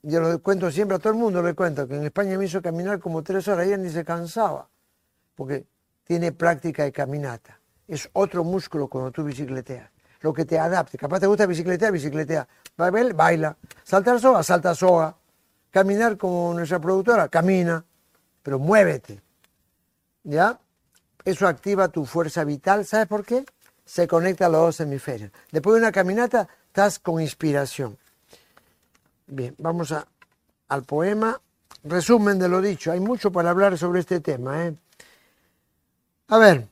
yo 0.04 0.20
lo 0.20 0.42
cuento 0.42 0.72
siempre 0.72 0.96
a 0.98 1.00
todo 1.00 1.14
el 1.14 1.20
mundo, 1.20 1.44
le 1.44 1.54
cuento 1.54 1.88
que 1.88 1.96
en 1.96 2.06
España 2.06 2.38
me 2.38 2.46
hizo 2.46 2.62
caminar 2.62 3.00
como 3.00 3.22
tres 3.22 3.48
horas, 3.48 3.68
ella 3.68 3.78
ni 3.78 3.90
se 3.90 4.04
cansaba, 4.04 4.68
porque 5.36 5.66
tiene 6.04 6.32
práctica 6.32 6.84
de 6.84 6.92
caminata. 6.92 7.60
Es 7.88 8.10
otro 8.14 8.44
músculo 8.44 8.88
cuando 8.88 9.12
tú 9.12 9.24
bicicleteas, 9.24 9.92
lo 10.22 10.34
que 10.34 10.46
te 10.46 10.58
adapte. 10.58 10.98
Capaz 10.98 11.20
te 11.20 11.28
gusta 11.28 11.46
bicicletear, 11.46 11.92
bicicletea. 11.92 12.48
Baila, 12.78 13.14
baila. 13.14 13.58
Saltar 13.84 14.20
soga, 14.20 14.44
salta 14.44 14.74
soga. 14.74 15.16
Caminar 15.70 16.18
como 16.18 16.54
nuestra 16.54 16.80
productora, 16.80 17.28
camina, 17.30 17.84
pero 18.44 18.60
muévete. 18.60 19.22
¿Ya? 20.24 20.60
Eso 21.24 21.48
activa 21.48 21.88
tu 21.88 22.06
fuerza 22.06 22.44
vital. 22.44 22.86
¿Sabes 22.86 23.08
por 23.08 23.26
qué? 23.26 23.46
Se 23.86 24.08
conecta 24.08 24.46
a 24.46 24.50
los 24.50 24.62
dos 24.62 24.80
hemisferios. 24.82 25.32
Después 25.52 25.76
de 25.76 25.82
una 25.82 25.92
caminata, 25.92 26.48
estás 26.68 27.00
con 27.00 27.22
inspiración. 27.22 27.98
Bien, 29.28 29.56
vamos 29.58 29.92
a, 29.92 30.06
al 30.68 30.84
poema. 30.84 31.40
Resumen 31.84 32.38
de 32.38 32.48
lo 32.48 32.62
dicho. 32.62 32.92
Hay 32.92 33.00
mucho 33.00 33.32
para 33.32 33.50
hablar 33.50 33.78
sobre 33.78 34.02
este 34.02 34.20
tema. 34.20 34.66
¿eh? 34.66 34.76
A 36.28 36.38
ver, 36.38 36.68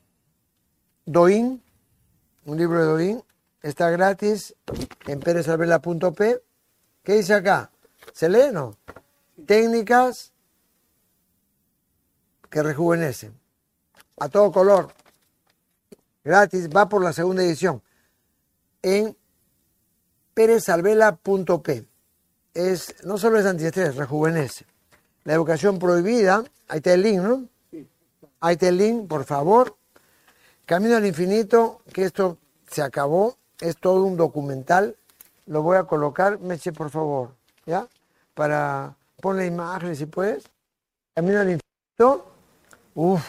Doin, 1.04 1.62
un 2.44 2.58
libro 2.58 2.78
de 2.78 2.84
Doin, 2.84 3.22
está 3.62 3.90
gratis 3.90 4.54
en 5.06 5.20
perezalvela.p. 5.20 6.42
¿Qué 7.02 7.14
dice 7.14 7.34
acá? 7.34 7.70
¿Se 8.12 8.28
lee 8.28 8.52
no? 8.52 8.76
Técnicas 9.46 10.32
que 12.50 12.62
rejuvenecen. 12.62 13.38
A 14.18 14.28
todo 14.28 14.52
color. 14.52 14.92
Gratis, 16.22 16.68
va 16.68 16.88
por 16.88 17.02
la 17.02 17.12
segunda 17.12 17.42
edición. 17.42 17.82
En 18.82 19.16
perezalvela.p 20.34 21.86
es, 22.54 22.94
no 23.04 23.18
solo 23.18 23.38
es 23.38 23.46
antiestrés, 23.46 23.96
rejuvenece. 23.96 24.66
La 25.24 25.34
educación 25.34 25.78
prohibida, 25.78 26.44
ahí 26.68 26.78
está 26.78 26.94
el 26.94 27.02
link, 27.02 27.20
¿no? 27.20 27.48
Ahí 28.40 28.54
está 28.54 28.68
el 28.68 28.78
link, 28.78 29.06
por 29.06 29.24
favor. 29.24 29.76
Camino 30.66 30.96
al 30.96 31.06
infinito, 31.06 31.82
que 31.92 32.04
esto 32.04 32.38
se 32.70 32.82
acabó, 32.82 33.36
es 33.60 33.76
todo 33.76 34.04
un 34.04 34.16
documental. 34.16 34.96
Lo 35.46 35.62
voy 35.62 35.76
a 35.76 35.84
colocar, 35.84 36.38
Meche, 36.40 36.72
por 36.72 36.90
favor, 36.90 37.34
¿ya? 37.66 37.86
Para 38.34 38.96
poner 39.20 39.46
imágenes 39.46 39.98
si 39.98 40.06
puedes. 40.06 40.44
Camino 41.14 41.40
al 41.40 41.50
infinito, 41.50 42.32
uff, 42.94 43.22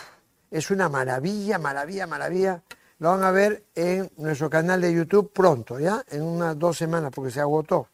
es 0.50 0.72
una 0.72 0.90
maravilla, 0.90 1.58
maravilla, 1.58 2.08
maravilla. 2.08 2.62
Lo 3.00 3.10
van 3.10 3.24
a 3.24 3.32
ver 3.32 3.64
en 3.74 4.12
nuestro 4.18 4.50
canal 4.50 4.80
de 4.82 4.94
YouTube 4.94 5.32
pronto, 5.34 5.80
¿ya? 5.80 6.04
En 6.10 6.22
unas 6.22 6.58
dos 6.60 6.78
semanas, 6.78 7.12
porque 7.14 7.32
se 7.32 7.40
agotó. 7.40 7.88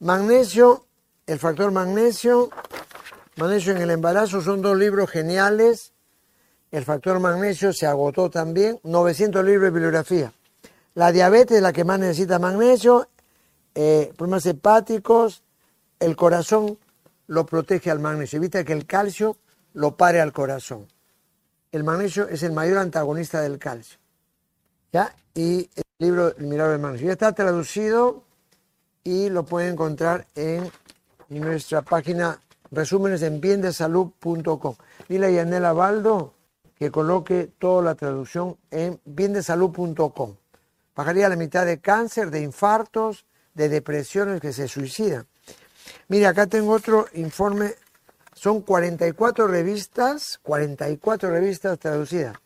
Magnesio, 0.00 0.86
el 1.26 1.38
factor 1.38 1.70
magnesio, 1.70 2.50
magnesio 3.36 3.72
en 3.72 3.82
el 3.82 3.90
embarazo, 3.90 4.42
son 4.42 4.60
dos 4.62 4.76
libros 4.76 5.08
geniales. 5.10 5.92
El 6.72 6.84
factor 6.84 7.20
magnesio 7.20 7.72
se 7.72 7.86
agotó 7.86 8.28
también, 8.28 8.80
900 8.82 9.44
libros 9.44 9.62
de 9.62 9.70
bibliografía. 9.70 10.32
La 10.96 11.12
diabetes 11.12 11.58
es 11.58 11.62
la 11.62 11.74
que 11.74 11.84
más 11.84 12.00
necesita 12.00 12.38
magnesio, 12.38 13.06
eh, 13.74 14.14
problemas 14.16 14.46
hepáticos, 14.46 15.42
el 16.00 16.16
corazón 16.16 16.78
lo 17.26 17.44
protege 17.44 17.90
al 17.90 18.00
magnesio, 18.00 18.38
evita 18.38 18.64
que 18.64 18.72
el 18.72 18.86
calcio 18.86 19.36
lo 19.74 19.98
pare 19.98 20.22
al 20.22 20.32
corazón. 20.32 20.86
El 21.70 21.84
magnesio 21.84 22.26
es 22.30 22.42
el 22.44 22.52
mayor 22.52 22.78
antagonista 22.78 23.42
del 23.42 23.58
calcio. 23.58 23.98
¿Ya? 24.90 25.14
Y 25.34 25.68
el 25.76 25.82
libro 25.98 26.34
El 26.34 26.46
Milagro 26.46 26.72
del 26.72 26.80
Magnesio 26.80 27.08
ya 27.08 27.12
está 27.12 27.32
traducido 27.32 28.22
y 29.04 29.28
lo 29.28 29.44
pueden 29.44 29.74
encontrar 29.74 30.26
en 30.34 30.72
nuestra 31.28 31.82
página 31.82 32.40
resúmenes 32.70 33.20
en 33.20 33.42
biendesalud.com. 33.42 34.76
Dile 35.10 35.26
a 35.26 35.30
Yanela 35.30 35.74
Baldo 35.74 36.32
que 36.74 36.90
coloque 36.90 37.52
toda 37.58 37.82
la 37.82 37.94
traducción 37.94 38.56
en 38.70 38.98
biendesalud.com. 39.04 40.36
Bajaría 40.96 41.28
la 41.28 41.36
mitad 41.36 41.66
de 41.66 41.78
cáncer, 41.78 42.30
de 42.30 42.40
infartos, 42.40 43.26
de 43.52 43.68
depresiones 43.68 44.40
que 44.40 44.54
se 44.54 44.66
suicidan. 44.66 45.26
Mire, 46.08 46.26
acá 46.26 46.46
tengo 46.46 46.72
otro 46.72 47.06
informe. 47.12 47.74
Son 48.32 48.62
44 48.62 49.46
revistas, 49.46 50.40
44 50.42 51.30
revistas 51.30 51.78
traducidas. 51.78 52.36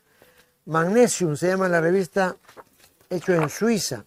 Magnesium 0.67 1.37
se 1.37 1.49
llama 1.49 1.69
la 1.69 1.81
revista, 1.81 2.37
hecho 3.09 3.35
en 3.35 3.49
Suiza. 3.49 4.05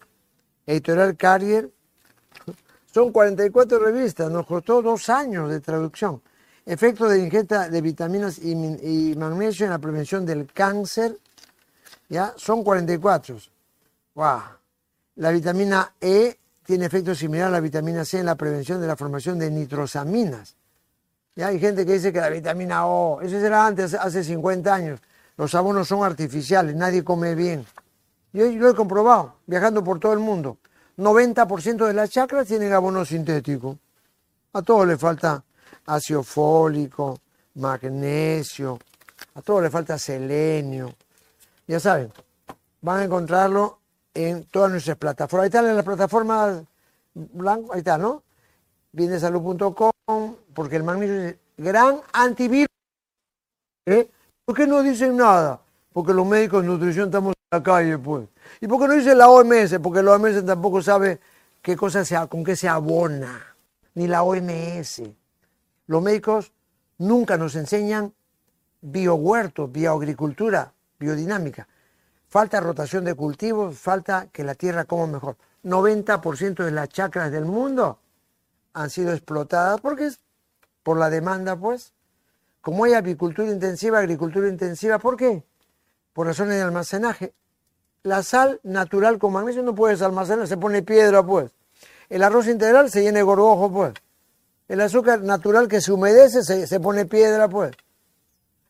Editorial 0.66 1.16
Carrier. 1.16 1.70
Son 2.94 3.12
44 3.12 3.80
revistas, 3.80 4.30
nos 4.30 4.46
costó 4.46 4.82
dos 4.82 5.10
años 5.10 5.50
de 5.50 5.62
traducción. 5.62 6.22
Efecto 6.66 7.08
de 7.08 7.20
ingesta 7.20 7.70
de 7.70 7.82
vitaminas 7.82 8.40
y, 8.40 8.52
y 8.52 9.16
magnesio 9.16 9.66
en 9.66 9.72
la 9.72 9.80
prevención 9.80 10.26
del 10.26 10.52
cáncer. 10.52 11.18
¿Ya? 12.10 12.34
Son 12.38 12.64
44. 12.64 13.53
¡Wow! 14.16 14.42
La 15.16 15.32
vitamina 15.32 15.94
E 16.00 16.38
tiene 16.66 16.86
efecto 16.86 17.14
similar 17.14 17.48
a 17.48 17.52
la 17.52 17.60
vitamina 17.60 18.06
C 18.06 18.20
en 18.20 18.26
la 18.26 18.36
prevención 18.36 18.80
de 18.80 18.88
la 18.88 18.96
formación 18.96 19.38
de 19.40 19.50
nitrosaminas. 19.50 20.56
Ya 21.36 21.48
hay 21.48 21.60
gente 21.60 21.86
que 21.86 21.94
dice 21.94 22.14
que 22.14 22.20
la 22.20 22.30
vitamina 22.30 22.86
O, 22.86 23.22
eso 23.22 23.38
era 23.38 23.66
antes, 23.66 23.94
hace 23.94 24.24
50 24.24 24.74
años. 24.74 25.00
Los 25.36 25.56
abonos 25.56 25.88
son 25.88 26.04
artificiales, 26.04 26.76
nadie 26.76 27.04
come 27.04 27.34
bien. 27.34 27.66
Yo 28.32 28.46
lo 28.52 28.70
he 28.70 28.76
comprobado, 28.76 29.36
viajando 29.46 29.84
por 29.84 30.00
todo 30.00 30.14
el 30.14 30.20
mundo. 30.20 30.58
90% 30.98 31.88
de 31.88 31.94
las 31.94 32.10
chacras 32.12 32.48
tienen 32.48 32.72
abono 32.72 33.04
sintético. 33.04 33.78
A 34.54 34.62
todos 34.62 34.88
le 34.88 34.98
falta 34.98 35.44
ácido 35.88 36.22
fólico, 36.24 37.20
magnesio, 37.56 38.80
a 39.34 39.42
todos 39.42 39.64
le 39.64 39.70
falta 39.72 39.98
selenio. 39.98 40.94
Ya 41.68 41.80
saben, 41.80 42.12
van 42.82 43.00
a 43.00 43.04
encontrarlo 43.06 43.80
en 44.14 44.44
todas 44.46 44.72
nuestras 44.72 44.98
plataformas. 44.98 45.44
Ahí 45.44 45.48
están 45.48 45.66
en 45.68 45.76
las 45.76 45.86
plataformas 45.86 46.64
blanco, 47.14 47.74
ahí 47.74 47.80
está, 47.80 47.98
¿no? 47.98 48.24
Bienesalud.com, 48.92 50.36
porque 50.54 50.76
el 50.76 50.84
magnesio 50.84 51.30
es 51.30 51.36
gran 51.58 52.00
antivirus. 52.12 52.68
¿Eh? 53.86 54.10
¿Por 54.46 54.56
qué 54.56 54.68
no 54.68 54.82
dicen 54.82 55.18
nada? 55.18 55.60
Porque 55.92 56.14
los 56.14 56.26
médicos 56.26 56.62
de 56.62 56.68
nutrición 56.68 57.06
estamos 57.06 57.34
en 57.34 57.58
la 57.58 57.64
calle, 57.64 57.98
pues. 57.98 58.28
¿Y 58.62 58.68
por 58.68 58.80
qué 58.80 58.88
no 58.88 58.94
dice 58.94 59.16
la 59.16 59.30
OMS? 59.30 59.80
Porque 59.82 60.04
la 60.04 60.14
OMS 60.14 60.46
tampoco 60.46 60.82
sabe 60.82 61.20
qué 61.62 61.76
cosa 61.76 62.06
sea, 62.06 62.28
con 62.28 62.44
qué 62.44 62.56
se 62.56 62.68
abona, 62.68 63.56
ni 63.96 64.08
la 64.08 64.24
OMS. 64.24 65.04
Los 65.88 66.02
médicos 66.02 66.52
nunca 66.98 67.38
nos 67.38 67.56
enseñan 67.56 68.14
biohuertos, 68.82 69.72
bioagricultura, 69.72 70.74
biodinámica. 71.00 71.68
Falta 72.34 72.60
rotación 72.60 73.06
de 73.06 73.14
cultivos, 73.14 73.78
falta 73.78 74.26
que 74.32 74.44
la 74.44 74.56
tierra 74.56 74.86
coma 74.86 75.06
mejor. 75.06 75.38
90% 75.64 76.66
de 76.66 76.72
las 76.72 76.90
chacras 76.90 77.32
del 77.32 77.46
mundo 77.46 78.00
han 78.74 78.90
sido 78.90 79.14
explotadas 79.14 79.80
porque 79.80 80.08
es 80.08 80.20
por 80.82 80.98
la 80.98 81.12
demanda, 81.12 81.56
pues. 81.56 81.94
Como 82.60 82.86
hay 82.86 82.94
avicultura 82.94 83.52
intensiva, 83.52 84.00
agricultura 84.00 84.48
intensiva, 84.48 84.98
¿por 84.98 85.16
qué? 85.16 85.44
Por 86.12 86.26
razones 86.26 86.56
de 86.56 86.64
almacenaje. 86.64 87.36
La 88.02 88.24
sal 88.24 88.60
natural 88.64 89.20
con 89.20 89.32
magnesio 89.32 89.62
no 89.62 89.76
puedes 89.76 90.02
almacenar, 90.02 90.48
se 90.48 90.58
pone 90.58 90.82
piedra, 90.82 91.22
pues. 91.22 91.52
El 92.10 92.24
arroz 92.24 92.48
integral 92.48 92.90
se 92.90 93.04
llena 93.04 93.20
de 93.20 93.24
gorgojo, 93.26 93.72
pues. 93.72 93.94
El 94.68 94.82
azúcar 94.82 95.22
natural 95.22 95.68
que 95.68 95.82
se 95.82 95.92
humedece 95.92 96.42
se, 96.42 96.66
se 96.66 96.80
pone 96.80 97.06
piedra, 97.06 97.48
pues. 97.48 97.74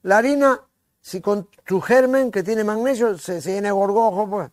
La 0.01 0.17
harina 0.17 0.59
si 1.03 1.19
con 1.19 1.49
tu 1.65 1.81
germen 1.81 2.31
que 2.31 2.43
tiene 2.43 2.63
magnesio 2.63 3.17
se, 3.17 3.41
se 3.41 3.51
llena 3.51 3.73
gorgojo, 3.73 4.29
pues. 4.29 4.49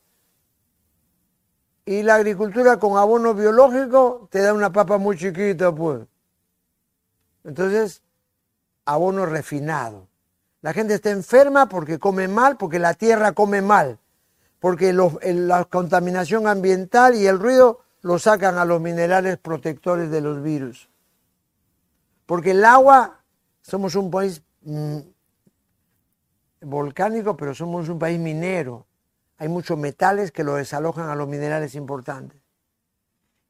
Y 1.87 2.03
la 2.03 2.17
agricultura 2.17 2.79
con 2.79 2.99
abono 2.99 3.35
biológico 3.35 4.29
te 4.31 4.41
da 4.43 4.53
una 4.53 4.73
papa 4.73 4.99
muy 4.99 5.17
chiquita, 5.17 5.73
pues. 5.73 6.01
Entonces, 7.45 8.03
abono 8.85 9.27
refinado. 9.27 10.09
La 10.61 10.73
gente 10.73 10.95
está 10.95 11.11
enferma 11.11 11.69
porque 11.69 12.01
come 12.01 12.27
mal, 12.27 12.57
porque 12.57 12.81
la 12.81 12.95
tierra 12.95 13.33
come 13.33 13.63
mal, 13.63 14.01
porque 14.59 14.93
la 14.93 15.65
contaminación 15.67 16.49
ambiental 16.49 17.15
y 17.15 17.29
el 17.29 17.39
ruido 17.39 17.81
lo 18.03 18.19
sacan 18.19 18.59
a 18.59 18.65
los 18.65 18.81
minerales 18.81 19.39
protectores 19.39 20.11
de 20.11 20.21
los 20.21 20.43
virus. 20.43 20.89
Porque 22.27 22.51
el 22.51 22.65
agua, 22.65 23.21
somos 23.63 23.95
un 23.95 24.11
país 24.11 24.43
mm, 26.61 26.69
volcánico, 26.69 27.37
pero 27.37 27.55
somos 27.55 27.89
un 27.89 27.99
país 27.99 28.19
minero. 28.19 28.87
Hay 29.39 29.49
muchos 29.49 29.79
metales 29.79 30.33
que 30.33 30.45
lo 30.45 30.55
desalojan 30.55 31.09
a 31.09 31.15
los 31.15 31.29
minerales 31.29 31.75
importantes. 31.75 32.41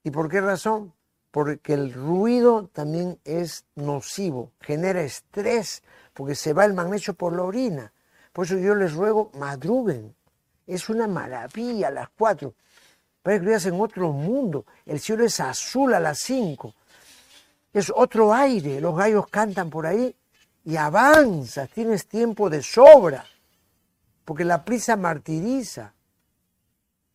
¿Y 0.04 0.10
por 0.10 0.28
qué 0.28 0.40
razón? 0.40 0.92
Porque 1.30 1.74
el 1.74 1.92
ruido 1.92 2.68
también 2.72 3.18
es 3.24 3.64
nocivo, 3.74 4.52
genera 4.60 5.02
estrés, 5.02 5.82
porque 6.14 6.34
se 6.34 6.52
va 6.52 6.64
el 6.64 6.74
magnesio 6.74 7.14
por 7.14 7.34
la 7.34 7.42
orina. 7.42 7.92
Por 8.32 8.46
eso 8.46 8.56
yo 8.58 8.74
les 8.74 8.94
ruego, 8.94 9.30
madruguen. 9.34 10.14
Es 10.66 10.88
una 10.88 11.06
maravilla 11.06 11.88
a 11.88 11.90
las 11.90 12.08
cuatro. 12.10 12.54
Parece 13.22 13.44
que 13.44 13.68
en 13.68 13.80
otro 13.80 14.12
mundo. 14.12 14.64
El 14.86 15.00
cielo 15.00 15.24
es 15.24 15.40
azul 15.40 15.92
a 15.94 16.00
las 16.00 16.18
cinco. 16.20 16.74
Es 17.72 17.92
otro 17.94 18.32
aire. 18.32 18.80
Los 18.80 18.96
gallos 18.96 19.26
cantan 19.28 19.68
por 19.68 19.86
ahí 19.86 20.14
y 20.64 20.76
avanzas, 20.76 21.70
tienes 21.70 22.06
tiempo 22.06 22.50
de 22.50 22.62
sobra, 22.62 23.24
porque 24.24 24.44
la 24.44 24.64
prisa 24.64 24.96
martiriza 24.96 25.94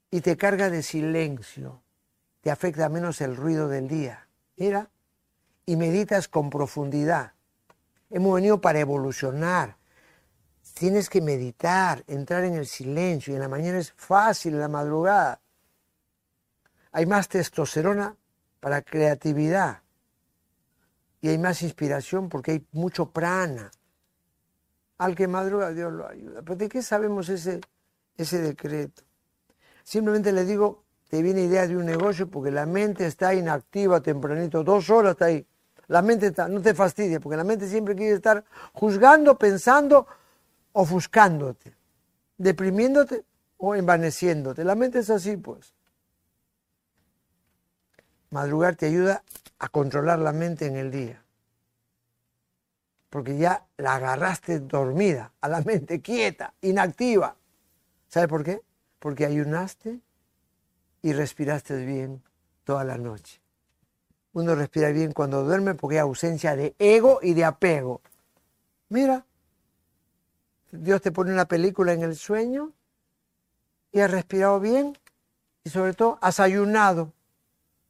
y 0.10 0.22
te 0.22 0.36
carga 0.38 0.70
de 0.70 0.82
silencio, 0.82 1.82
te 2.42 2.52
afecta 2.52 2.90
menos 2.90 3.22
el 3.22 3.36
ruido 3.36 3.68
del 3.68 3.88
día. 3.88 4.28
Mira, 4.58 4.90
y 5.66 5.76
meditas 5.76 6.28
con 6.28 6.50
profundidad. 6.50 7.34
Hemos 8.10 8.36
venido 8.36 8.62
para 8.62 8.80
evolucionar. 8.80 9.78
Tienes 10.74 11.10
que 11.10 11.22
meditar, 11.22 12.04
entrar 12.08 12.44
en 12.44 12.54
el 12.56 12.68
silencio 12.68 13.34
y 13.34 13.36
en 13.36 13.42
la 13.42 13.50
mañana 13.50 13.80
es 13.80 13.92
fácil, 13.92 14.54
en 14.54 14.60
la 14.60 14.68
madrugada. 14.68 15.42
Hay 16.92 17.06
más 17.06 17.28
testosterona 17.28 18.16
para 18.60 18.82
creatividad 18.82 19.85
y 21.26 21.30
hay 21.30 21.40
más 21.40 21.64
inspiración 21.64 22.30
porque 22.30 22.52
hay 22.52 22.68
mucho 22.74 23.10
prana. 23.10 23.72
Al 25.00 25.16
que 25.16 25.28
madruga 25.28 25.72
Dios 25.72 25.92
lo 25.92 26.08
ayuda. 26.08 26.44
¿Pero 26.44 26.56
de 26.56 26.70
qué 26.70 26.84
sabemos 26.84 27.30
ese, 27.30 27.62
ese 28.16 28.42
decreto? 28.42 29.02
Simplemente 29.84 30.32
le 30.32 30.46
digo, 30.46 30.84
te 31.10 31.24
viene 31.24 31.42
idea 31.42 31.66
de 31.66 31.76
un 31.76 31.88
negocio 31.88 32.30
porque 32.30 32.52
la 32.52 32.68
mente 32.68 33.08
está 33.08 33.34
inactiva 33.34 34.02
tempranito, 34.02 34.64
dos 34.64 34.88
horas 34.92 35.14
está 35.14 35.26
ahí. 35.26 35.48
La 35.88 36.04
mente 36.04 36.28
está, 36.28 36.48
no 36.48 36.62
te 36.62 36.76
fastidia, 36.76 37.20
porque 37.20 37.38
la 37.38 37.44
mente 37.44 37.68
siempre 37.68 37.96
quiere 37.96 38.14
estar 38.14 38.46
juzgando, 38.74 39.36
pensando, 39.36 40.06
ofuscándote, 40.74 41.76
deprimiéndote 42.38 43.26
o 43.58 43.74
envaneciéndote. 43.74 44.64
La 44.64 44.76
mente 44.76 45.00
es 45.00 45.10
así, 45.10 45.38
pues. 45.38 45.74
Madrugar 48.30 48.76
te 48.76 48.88
ayuda 48.88 49.24
a 49.60 49.70
controlar 49.70 50.20
la 50.20 50.32
mente 50.32 50.66
en 50.66 50.76
el 50.76 50.92
día. 50.92 51.22
Porque 53.10 53.38
ya 53.38 53.66
la 53.78 53.96
agarraste 53.96 54.60
dormida, 54.60 55.32
a 55.42 55.48
la 55.48 55.62
mente 55.62 56.02
quieta, 56.02 56.54
inactiva. 56.62 57.36
¿Sabe 58.10 58.28
por 58.28 58.44
qué? 58.44 58.62
Porque 59.00 59.26
ayunaste 59.26 60.00
y 61.02 61.14
respiraste 61.14 61.86
bien 61.86 62.24
toda 62.64 62.84
la 62.84 62.98
noche. 62.98 63.42
Uno 64.34 64.54
respira 64.54 64.90
bien 64.90 65.14
cuando 65.14 65.44
duerme 65.44 65.76
porque 65.76 65.96
hay 65.96 66.02
ausencia 66.02 66.56
de 66.56 66.76
ego 66.78 67.20
y 67.22 67.34
de 67.34 67.46
apego. 67.46 68.02
Mira, 68.90 69.26
Dios 70.72 71.02
te 71.02 71.12
pone 71.12 71.32
una 71.32 71.46
película 71.46 71.94
en 71.94 72.04
el 72.04 72.16
sueño 72.16 72.74
y 73.92 74.02
has 74.02 74.12
respirado 74.12 74.60
bien 74.60 74.98
y 75.64 75.70
sobre 75.70 75.94
todo 75.94 76.20
has 76.22 76.42
ayunado. 76.42 77.14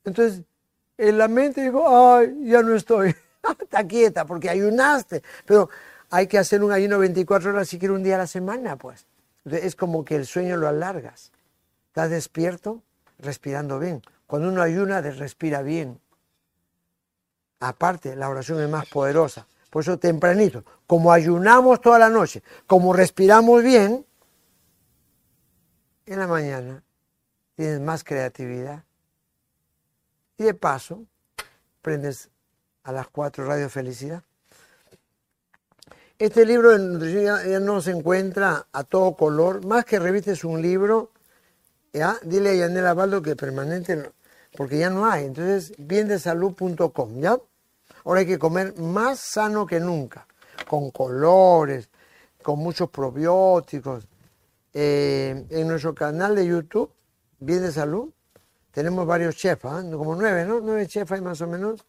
Entonces, 0.05 0.43
en 0.97 1.17
la 1.17 1.27
mente 1.27 1.61
digo, 1.61 1.83
ay, 1.87 2.35
ya 2.43 2.61
no 2.61 2.75
estoy. 2.75 3.15
Está 3.59 3.85
quieta 3.85 4.25
porque 4.25 4.49
ayunaste. 4.49 5.23
Pero 5.45 5.69
hay 6.09 6.27
que 6.27 6.37
hacer 6.37 6.63
un 6.63 6.71
ayuno 6.71 6.99
24 6.99 7.49
horas 7.49 7.67
si 7.67 7.77
quiere 7.79 7.93
un 7.93 8.03
día 8.03 8.15
a 8.15 8.19
la 8.19 8.27
semana, 8.27 8.77
pues. 8.77 9.05
Entonces, 9.43 9.67
es 9.67 9.75
como 9.75 10.05
que 10.05 10.15
el 10.15 10.25
sueño 10.25 10.57
lo 10.57 10.67
alargas. 10.67 11.31
Estás 11.87 12.09
despierto, 12.09 12.81
respirando 13.19 13.79
bien. 13.79 14.01
Cuando 14.27 14.49
uno 14.49 14.61
ayuna, 14.61 15.01
respira 15.01 15.61
bien. 15.61 15.99
Aparte, 17.59 18.15
la 18.15 18.29
oración 18.29 18.61
es 18.61 18.69
más 18.69 18.87
poderosa. 18.87 19.47
Por 19.69 19.81
eso 19.81 19.99
tempranito, 19.99 20.63
como 20.87 21.11
ayunamos 21.11 21.81
toda 21.81 21.99
la 21.99 22.09
noche, 22.09 22.41
como 22.65 22.93
respiramos 22.93 23.61
bien, 23.61 24.05
en 26.05 26.19
la 26.19 26.27
mañana 26.27 26.83
tienes 27.55 27.81
más 27.81 28.03
creatividad. 28.03 28.83
Y 30.37 30.43
de 30.43 30.53
paso, 30.53 31.05
prendes 31.81 32.29
a 32.83 32.91
las 32.91 33.07
cuatro 33.07 33.45
Radio 33.45 33.69
Felicidad. 33.69 34.23
Este 36.17 36.45
libro 36.45 36.71
de 36.71 36.79
nutrición 36.79 37.49
ya, 37.49 37.59
no 37.59 37.81
se 37.81 37.91
encuentra 37.91 38.67
a 38.71 38.83
todo 38.83 39.15
color, 39.15 39.65
más 39.65 39.83
que 39.83 39.99
revista 39.99 40.31
es 40.31 40.45
un 40.45 40.61
libro, 40.61 41.11
¿ya? 41.91 42.17
Dile 42.23 42.51
a 42.51 42.55
Yanela 42.55 42.93
Baldo 42.93 43.21
que 43.21 43.35
permanente, 43.35 44.11
porque 44.55 44.77
ya 44.77 44.89
no 44.89 45.05
hay. 45.05 45.25
Entonces, 45.25 45.73
biendesalud.com, 45.77 47.19
¿ya? 47.19 47.37
Ahora 48.05 48.21
hay 48.21 48.25
que 48.25 48.39
comer 48.39 48.77
más 48.77 49.19
sano 49.19 49.65
que 49.65 49.79
nunca, 49.79 50.25
con 50.69 50.91
colores, 50.91 51.89
con 52.41 52.59
muchos 52.59 52.89
probióticos. 52.89 54.07
Eh, 54.73 55.45
en 55.49 55.67
nuestro 55.67 55.95
canal 55.95 56.35
de 56.35 56.47
YouTube, 56.47 56.91
Bien 57.39 57.61
de 57.61 57.71
Salud, 57.71 58.09
tenemos 58.75 59.07
varios 59.07 59.35
chefs, 59.35 59.65
¿ah? 59.65 59.81
como 59.91 60.15
nueve, 60.15 60.45
¿no? 60.45 60.59
Nueve 60.59 60.85
chefs 60.85 61.11
hay 61.13 61.21
más 61.21 61.41
o 61.41 61.47
menos 61.47 61.83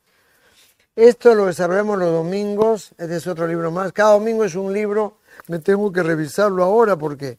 esto 0.97 1.35
lo 1.35 1.45
desarrollamos 1.45 1.99
los 1.99 2.11
domingos, 2.11 2.93
este 2.97 3.17
es 3.17 3.27
otro 3.27 3.47
libro 3.47 3.71
más. 3.71 3.93
Cada 3.93 4.15
domingo 4.15 4.45
es 4.45 4.55
un 4.55 4.73
libro, 4.73 5.19
me 5.47 5.59
tengo 5.59 5.93
que 5.93 6.03
revisarlo 6.03 6.65
ahora 6.65 6.97
porque 6.97 7.39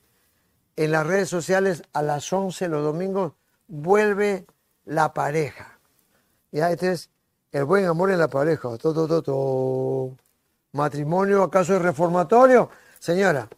en 0.75 0.91
las 0.91 1.07
redes 1.07 1.29
sociales 1.29 1.81
a 1.91 2.03
las 2.03 2.31
11 2.31 2.67
los 2.67 2.83
domingos 2.83 3.33
vuelve 3.67 4.45
la 4.85 5.11
pareja. 5.11 5.79
Ya, 6.51 6.69
este 6.69 6.91
es 6.91 7.09
el 7.51 7.63
buen 7.63 7.85
amor 7.85 8.11
en 8.11 8.19
la 8.19 8.27
pareja. 8.27 8.69
¿Matrimonio 10.73 11.41
acaso 11.41 11.75
es 11.75 11.81
reformatorio? 11.81 12.69
Señora, 12.99 13.49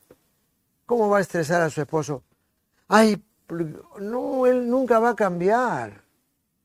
¿cómo 0.86 1.10
va 1.10 1.18
a 1.18 1.22
estresar 1.22 1.62
a 1.62 1.70
su 1.70 1.82
esposo? 1.82 2.24
Ay, 2.88 3.22
no, 4.00 4.45
él 4.45 4.70
nunca 4.70 5.00
va 5.00 5.10
a 5.10 5.16
cambiar. 5.16 6.04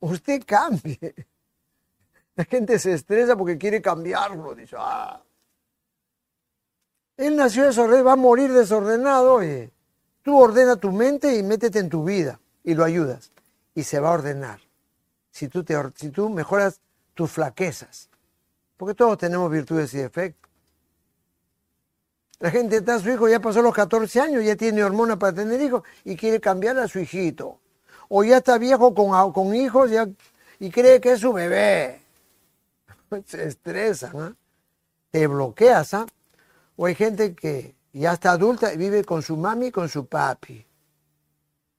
Usted 0.00 0.42
cambie. 0.46 1.14
La 2.36 2.44
gente 2.44 2.78
se 2.78 2.92
estresa 2.92 3.36
porque 3.36 3.56
quiere 3.58 3.80
cambiarlo. 3.80 4.54
Dice, 4.54 4.76
ah. 4.78 5.22
Él 7.16 7.36
nació 7.36 7.64
desordenado, 7.64 8.04
va 8.04 8.12
a 8.12 8.16
morir 8.16 8.52
desordenado. 8.52 9.34
Oye, 9.34 9.70
tú 10.22 10.38
ordena 10.38 10.76
tu 10.76 10.90
mente 10.90 11.36
y 11.36 11.42
métete 11.42 11.78
en 11.78 11.88
tu 11.88 12.04
vida 12.04 12.40
y 12.62 12.74
lo 12.74 12.84
ayudas. 12.84 13.32
Y 13.74 13.84
se 13.84 14.00
va 14.00 14.10
a 14.10 14.14
ordenar. 14.14 14.60
Si 15.30 15.48
tú, 15.48 15.64
te, 15.64 15.76
si 15.94 16.10
tú 16.10 16.28
mejoras 16.28 16.80
tus 17.14 17.30
flaquezas. 17.30 18.10
Porque 18.76 18.94
todos 18.94 19.18
tenemos 19.18 19.50
virtudes 19.50 19.94
y 19.94 19.98
defectos. 19.98 20.50
La 22.40 22.50
gente 22.50 22.76
está, 22.76 22.98
su 22.98 23.10
hijo 23.10 23.28
ya 23.28 23.40
pasó 23.40 23.62
los 23.62 23.74
14 23.74 24.20
años, 24.20 24.44
ya 24.44 24.56
tiene 24.56 24.82
hormonas 24.82 25.16
para 25.18 25.34
tener 25.34 25.60
hijos 25.60 25.82
y 26.04 26.16
quiere 26.16 26.40
cambiar 26.40 26.78
a 26.78 26.88
su 26.88 26.98
hijito. 26.98 27.60
O 28.08 28.24
ya 28.24 28.38
está 28.38 28.58
viejo 28.58 28.94
con, 28.94 29.32
con 29.32 29.54
hijos 29.54 29.90
y 30.58 30.70
cree 30.70 31.00
que 31.00 31.12
es 31.12 31.20
su 31.20 31.32
bebé. 31.32 32.02
se 33.26 33.46
estresan, 33.46 34.20
¿ah? 34.20 34.36
te 35.10 35.26
bloqueas. 35.26 35.94
¿ah? 35.94 36.06
O 36.76 36.86
hay 36.86 36.94
gente 36.94 37.34
que 37.34 37.76
ya 37.92 38.12
está 38.12 38.32
adulta 38.32 38.72
y 38.72 38.76
vive 38.76 39.04
con 39.04 39.22
su 39.22 39.36
mami 39.36 39.66
y 39.66 39.72
con 39.72 39.88
su 39.88 40.06
papi. 40.06 40.66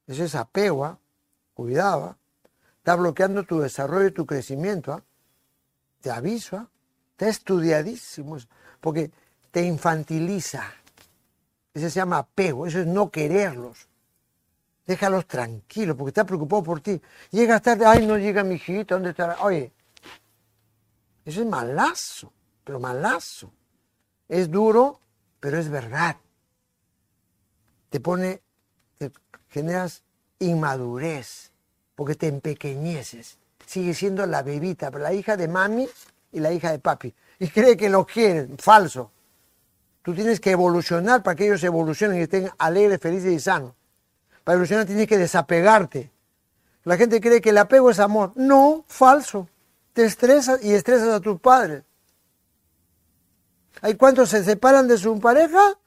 Eso 0.07 0.23
es 0.23 0.35
apego, 0.35 0.85
¿ah? 0.85 0.99
cuidado. 1.53 2.17
Está 2.77 2.95
bloqueando 2.95 3.43
tu 3.43 3.59
desarrollo 3.59 4.07
y 4.07 4.11
tu 4.11 4.25
crecimiento. 4.25 5.01
Te 6.01 6.11
aviso, 6.11 6.69
está 7.11 7.27
estudiadísimo, 7.27 8.37
porque 8.79 9.11
te 9.55 9.63
infantiliza. 9.63 10.69
Eso 11.73 11.89
se 11.89 11.95
llama 11.95 12.17
apego, 12.17 12.67
eso 12.67 12.81
es 12.81 12.87
no 12.87 13.09
quererlos. 13.09 13.87
Déjalos 14.85 15.25
tranquilos, 15.27 15.95
porque 15.95 16.09
está 16.09 16.25
preocupado 16.25 16.61
por 16.61 16.81
ti. 16.81 17.01
Llega 17.31 17.61
tarde, 17.61 17.85
ay, 17.85 18.05
no 18.05 18.17
llega 18.17 18.43
mi 18.43 18.55
hijito, 18.55 18.95
¿dónde 18.95 19.11
estará? 19.11 19.37
Oye, 19.39 19.71
eso 21.23 21.39
es 21.39 21.47
malazo, 21.47 22.33
pero 22.65 22.81
malazo. 22.81 23.49
Es 24.27 24.51
duro, 24.51 24.99
pero 25.39 25.57
es 25.57 25.69
verdad. 25.69 26.17
Te 27.89 28.01
pone, 28.01 28.41
te 28.97 29.09
generas 29.47 30.03
inmadurez, 30.39 31.53
porque 31.95 32.15
te 32.15 32.27
empequeñeces. 32.27 33.37
Sigue 33.65 33.93
siendo 33.93 34.25
la 34.25 34.43
bebita, 34.43 34.91
pero 34.91 35.05
la 35.05 35.13
hija 35.13 35.37
de 35.37 35.47
mami 35.47 35.87
y 36.33 36.41
la 36.41 36.51
hija 36.51 36.71
de 36.71 36.79
papi. 36.79 37.15
Y 37.39 37.47
cree 37.47 37.77
que 37.77 37.89
lo 37.89 38.05
quieren, 38.05 38.57
falso. 38.57 39.11
Tú 40.05 40.13
tienes 40.13 40.39
que 40.39 40.51
evolucionar 40.51 41.21
para 41.21 41.35
que 41.35 41.47
ellos 41.47 41.61
evolucionen 41.65 42.19
y 42.19 42.21
estén 42.21 42.49
alegres, 42.57 43.01
felices 43.01 43.33
y 43.33 43.39
sanos. 43.39 43.73
Para 44.45 44.53
evolucionar 44.53 44.85
tienes 44.85 45.07
que 45.07 45.17
desapegarte. 45.17 46.11
La 46.85 46.95
gente 46.95 47.19
cree 47.19 47.41
que 47.41 47.49
el 47.49 47.57
apego 47.57 47.89
es 47.89 47.99
amor. 47.99 48.31
No, 48.35 48.85
falso 48.87 49.49
te 49.95 50.03
estresas 50.03 50.61
y 50.61 50.73
estresas 50.73 51.07
a 51.07 51.21
tus 51.21 51.39
padres. 51.39 51.85
¿Hay 53.81 53.95
cuántos 53.95 54.29
se 54.29 54.43
separan 54.43 54.89
de 54.89 54.97
su 54.97 55.17
pareja? 55.21 55.79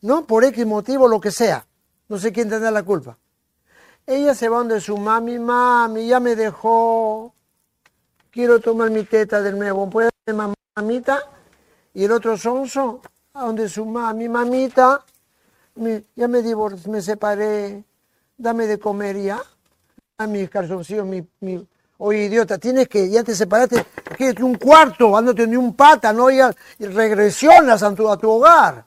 ¿No? 0.00 0.26
Por 0.26 0.44
X 0.44 0.64
motivo, 0.64 1.06
lo 1.06 1.20
que 1.20 1.30
sea. 1.30 1.66
No 2.08 2.18
sé 2.18 2.32
quién 2.32 2.48
tendrá 2.48 2.70
la 2.70 2.82
culpa. 2.82 3.18
Ella 4.06 4.34
se 4.34 4.48
va 4.48 4.58
donde 4.58 4.80
su 4.80 4.96
mami, 4.96 5.38
mami, 5.38 6.06
ya 6.06 6.20
me 6.20 6.36
dejó. 6.36 7.34
Quiero 8.30 8.60
tomar 8.60 8.90
mi 8.90 9.04
teta 9.04 9.42
de 9.42 9.52
nuevo. 9.52 9.90
¿Puede 9.90 10.08
ser 10.24 10.34
mamita? 10.74 11.28
Y 11.92 12.04
el 12.04 12.12
otro 12.12 12.38
sonso, 12.38 13.02
a 13.34 13.44
donde 13.44 13.68
su 13.68 13.84
mami, 13.86 14.28
mamita, 14.28 15.04
ya 16.16 16.28
me 16.28 16.42
divorcié, 16.42 16.90
me 16.90 17.00
separé. 17.00 17.84
Dame 18.36 18.66
de 18.66 18.78
comer 18.78 19.20
ya. 19.20 19.42
A 20.18 20.26
mis 20.26 20.48
calzoncillos, 20.50 21.06
mi, 21.06 21.26
mi 21.40 21.66
Oye, 22.02 22.24
idiota, 22.24 22.56
tienes 22.56 22.88
que, 22.88 23.10
ya 23.10 23.22
te 23.22 23.34
separaste, 23.34 23.84
quédate 24.16 24.42
un 24.42 24.54
cuarto, 24.54 25.14
andate 25.14 25.46
ni 25.46 25.56
un 25.56 25.74
pata, 25.74 26.14
no 26.14 26.30
y 26.30 26.40
regresionas 26.78 27.82
a 27.82 27.94
tu, 27.94 28.08
a 28.08 28.16
tu 28.16 28.30
hogar. 28.30 28.86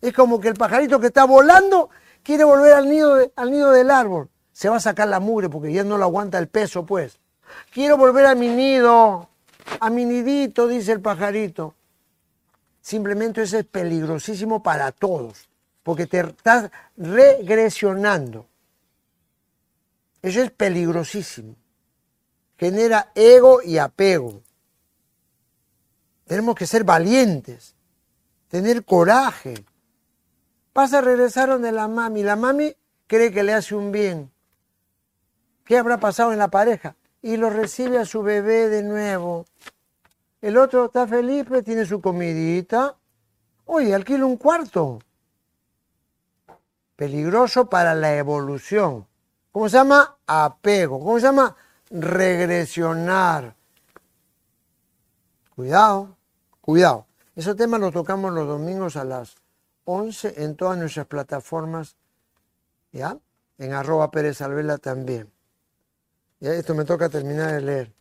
Es 0.00 0.14
como 0.14 0.40
que 0.40 0.48
el 0.48 0.54
pajarito 0.54 0.98
que 0.98 1.08
está 1.08 1.24
volando 1.24 1.90
quiere 2.22 2.44
volver 2.44 2.72
al 2.72 2.88
nido, 2.88 3.18
al 3.36 3.50
nido 3.50 3.70
del 3.70 3.90
árbol. 3.90 4.30
Se 4.52 4.70
va 4.70 4.76
a 4.76 4.80
sacar 4.80 5.08
la 5.08 5.20
mugre 5.20 5.50
porque 5.50 5.74
ya 5.74 5.84
no 5.84 5.98
lo 5.98 6.04
aguanta 6.04 6.38
el 6.38 6.48
peso, 6.48 6.86
pues. 6.86 7.18
Quiero 7.70 7.98
volver 7.98 8.24
a 8.24 8.34
mi 8.34 8.48
nido, 8.48 9.28
a 9.80 9.90
mi 9.90 10.06
nidito, 10.06 10.66
dice 10.68 10.92
el 10.92 11.02
pajarito. 11.02 11.74
Simplemente 12.84 13.40
eso 13.40 13.56
es 13.56 13.64
peligrosísimo 13.64 14.62
para 14.62 14.92
todos, 14.92 15.48
porque 15.82 16.06
te 16.06 16.20
estás 16.20 16.70
regresionando. 16.98 18.46
Eso 20.20 20.42
es 20.42 20.50
peligrosísimo. 20.50 21.56
Genera 22.58 23.10
ego 23.14 23.62
y 23.62 23.78
apego. 23.78 24.42
Tenemos 26.26 26.54
que 26.56 26.66
ser 26.66 26.84
valientes, 26.84 27.74
tener 28.48 28.84
coraje. 28.84 29.64
Pasa, 30.74 31.00
regresaron 31.00 31.62
de 31.62 31.72
la 31.72 31.88
mami. 31.88 32.22
La 32.22 32.36
mami 32.36 32.76
cree 33.06 33.32
que 33.32 33.44
le 33.44 33.54
hace 33.54 33.74
un 33.74 33.92
bien. 33.92 34.30
¿Qué 35.64 35.78
habrá 35.78 35.98
pasado 35.98 36.34
en 36.34 36.38
la 36.38 36.48
pareja? 36.48 36.96
Y 37.22 37.38
lo 37.38 37.48
recibe 37.48 37.96
a 37.96 38.04
su 38.04 38.22
bebé 38.22 38.68
de 38.68 38.82
nuevo. 38.82 39.46
El 40.44 40.58
otro 40.58 40.84
está 40.84 41.06
feliz, 41.06 41.46
tiene 41.64 41.86
su 41.86 42.02
comidita. 42.02 42.98
Oye, 43.64 43.94
alquila 43.94 44.26
un 44.26 44.36
cuarto. 44.36 44.98
Peligroso 46.96 47.70
para 47.70 47.94
la 47.94 48.14
evolución. 48.18 49.06
¿Cómo 49.50 49.70
se 49.70 49.78
llama? 49.78 50.18
Apego. 50.26 50.98
¿Cómo 50.98 51.18
se 51.18 51.24
llama? 51.24 51.56
Regresionar. 51.88 53.56
Cuidado, 55.56 56.14
cuidado. 56.60 57.06
Ese 57.34 57.54
tema 57.54 57.78
lo 57.78 57.90
tocamos 57.90 58.30
los 58.30 58.46
domingos 58.46 58.96
a 58.96 59.04
las 59.04 59.36
11 59.84 60.44
en 60.44 60.56
todas 60.56 60.76
nuestras 60.76 61.06
plataformas, 61.06 61.96
¿ya? 62.92 63.16
En 63.56 63.72
arroba 63.72 64.10
Pérez 64.10 64.42
Alvela 64.42 64.76
también. 64.76 65.32
¿Ya? 66.38 66.52
Esto 66.52 66.74
me 66.74 66.84
toca 66.84 67.08
terminar 67.08 67.50
de 67.50 67.60
leer. 67.62 67.94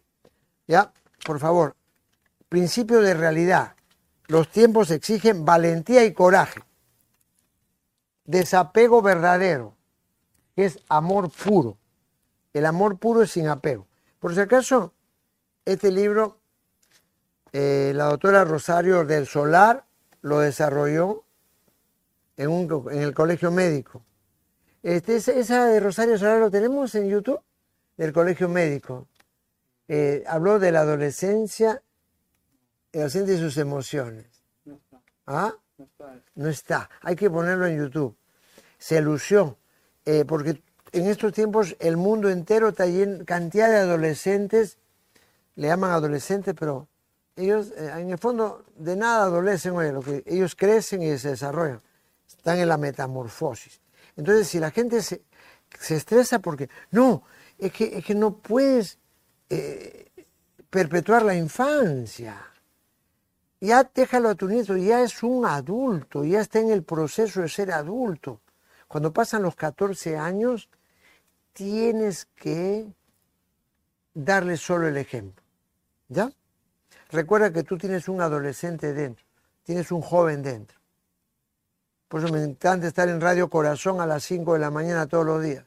¿Ya? 0.67 0.91
Por 1.25 1.39
favor, 1.39 1.77
principio 2.53 3.01
de 3.01 3.15
realidad. 3.15 3.75
Los 4.27 4.47
tiempos 4.47 4.91
exigen 4.91 5.43
valentía 5.43 6.05
y 6.05 6.13
coraje. 6.13 6.61
Desapego 8.25 9.01
verdadero 9.01 9.75
es 10.55 10.77
amor 10.87 11.31
puro. 11.31 11.79
El 12.53 12.67
amor 12.67 12.99
puro 12.99 13.23
es 13.23 13.31
sin 13.31 13.47
apego. 13.47 13.87
Por 14.19 14.35
si 14.35 14.41
acaso, 14.41 14.93
este 15.65 15.89
libro, 15.89 16.37
eh, 17.53 17.91
la 17.95 18.03
doctora 18.03 18.43
Rosario 18.43 19.03
del 19.03 19.25
Solar 19.25 19.87
lo 20.21 20.37
desarrolló 20.37 21.23
en, 22.37 22.49
un, 22.49 22.85
en 22.91 23.01
el 23.01 23.15
colegio 23.15 23.49
médico. 23.49 24.03
Este, 24.83 25.15
esa 25.15 25.65
de 25.65 25.79
Rosario 25.79 26.19
Solar 26.19 26.39
lo 26.39 26.51
tenemos 26.51 26.93
en 26.93 27.09
YouTube, 27.09 27.41
del 27.97 28.13
colegio 28.13 28.47
médico. 28.47 29.07
Eh, 29.87 30.23
habló 30.27 30.59
de 30.59 30.71
la 30.71 30.81
adolescencia 30.81 31.81
el 32.93 32.99
adolescente 33.01 33.33
y 33.33 33.37
sus 33.37 33.57
emociones. 33.57 34.25
No 34.65 34.75
está. 34.75 35.01
¿Ah? 35.27 35.53
No 35.77 35.85
está. 35.85 36.21
No 36.35 36.49
está. 36.49 36.89
Hay 37.01 37.15
que 37.15 37.29
ponerlo 37.29 37.65
en 37.67 37.77
YouTube. 37.77 38.15
Se 38.77 39.01
lució. 39.01 39.57
eh, 40.05 40.25
porque 40.25 40.61
en 40.91 41.07
estos 41.07 41.33
tiempos 41.33 41.75
el 41.79 41.97
mundo 41.97 42.29
entero 42.29 42.69
está 42.69 42.85
lleno, 42.85 43.25
cantidad 43.25 43.69
de 43.69 43.77
adolescentes, 43.77 44.77
le 45.55 45.67
llaman 45.67 45.91
adolescentes, 45.91 46.53
pero 46.57 46.87
ellos 47.35 47.71
eh, 47.75 47.91
en 47.97 48.11
el 48.11 48.17
fondo 48.17 48.63
de 48.75 48.95
nada 48.95 49.23
adolecen, 49.23 49.73
oye, 49.73 49.91
lo 49.91 50.01
que 50.01 50.23
ellos 50.25 50.55
crecen 50.55 51.01
y 51.01 51.17
se 51.17 51.29
desarrollan. 51.29 51.81
Están 52.27 52.59
en 52.59 52.67
la 52.67 52.77
metamorfosis. 52.77 53.81
Entonces, 54.15 54.47
si 54.47 54.59
la 54.59 54.69
gente 54.71 55.01
se, 55.01 55.23
se 55.79 55.95
estresa 55.95 56.39
porque, 56.39 56.69
no, 56.91 57.23
es 57.57 57.71
que, 57.71 57.97
es 57.97 58.05
que 58.05 58.13
no 58.13 58.37
puedes 58.37 58.99
eh, 59.49 60.11
perpetuar 60.69 61.23
la 61.23 61.35
infancia 61.35 62.52
ya 63.63 63.89
déjalo 63.95 64.27
a 64.27 64.35
tu 64.35 64.49
nieto, 64.49 64.75
ya 64.75 65.01
es 65.01 65.23
un 65.23 65.45
adulto, 65.45 66.25
ya 66.25 66.41
está 66.41 66.59
en 66.59 66.69
el 66.69 66.83
proceso 66.83 67.39
de 67.39 67.47
ser 67.47 67.71
adulto. 67.71 68.41
Cuando 68.89 69.13
pasan 69.13 69.41
los 69.41 69.55
14 69.55 70.17
años, 70.17 70.67
tienes 71.53 72.25
que 72.35 72.85
darle 74.13 74.57
solo 74.57 74.89
el 74.89 74.97
ejemplo. 74.97 75.41
¿Ya? 76.09 76.29
Recuerda 77.09 77.53
que 77.53 77.63
tú 77.63 77.77
tienes 77.77 78.09
un 78.09 78.19
adolescente 78.19 78.91
dentro, 78.91 79.25
tienes 79.63 79.93
un 79.93 80.01
joven 80.01 80.43
dentro. 80.43 80.77
Por 82.09 82.21
eso 82.21 82.33
me 82.33 82.43
encanta 82.43 82.87
estar 82.87 83.07
en 83.07 83.21
Radio 83.21 83.49
Corazón 83.49 84.01
a 84.01 84.05
las 84.05 84.25
5 84.25 84.55
de 84.55 84.59
la 84.59 84.71
mañana 84.71 85.07
todos 85.07 85.25
los 85.25 85.41
días. 85.41 85.63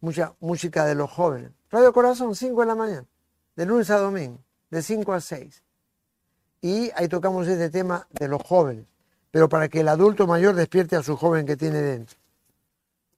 Mucha 0.00 0.34
música 0.38 0.86
de 0.86 0.94
los 0.94 1.10
jóvenes. 1.10 1.50
Radio 1.68 1.92
Corazón, 1.92 2.36
5 2.36 2.60
de 2.60 2.66
la 2.66 2.76
mañana, 2.76 3.06
de 3.56 3.66
lunes 3.66 3.90
a 3.90 3.98
domingo, 3.98 4.38
de 4.70 4.82
5 4.82 5.12
a 5.12 5.20
6 5.20 5.64
y 6.60 6.90
ahí 6.94 7.08
tocamos 7.08 7.46
este 7.46 7.70
tema 7.70 8.06
de 8.10 8.28
los 8.28 8.42
jóvenes, 8.42 8.86
pero 9.30 9.48
para 9.48 9.68
que 9.68 9.80
el 9.80 9.88
adulto 9.88 10.26
mayor 10.26 10.54
despierte 10.54 10.96
a 10.96 11.02
su 11.02 11.16
joven 11.16 11.46
que 11.46 11.56
tiene 11.56 11.80
dentro. 11.80 12.16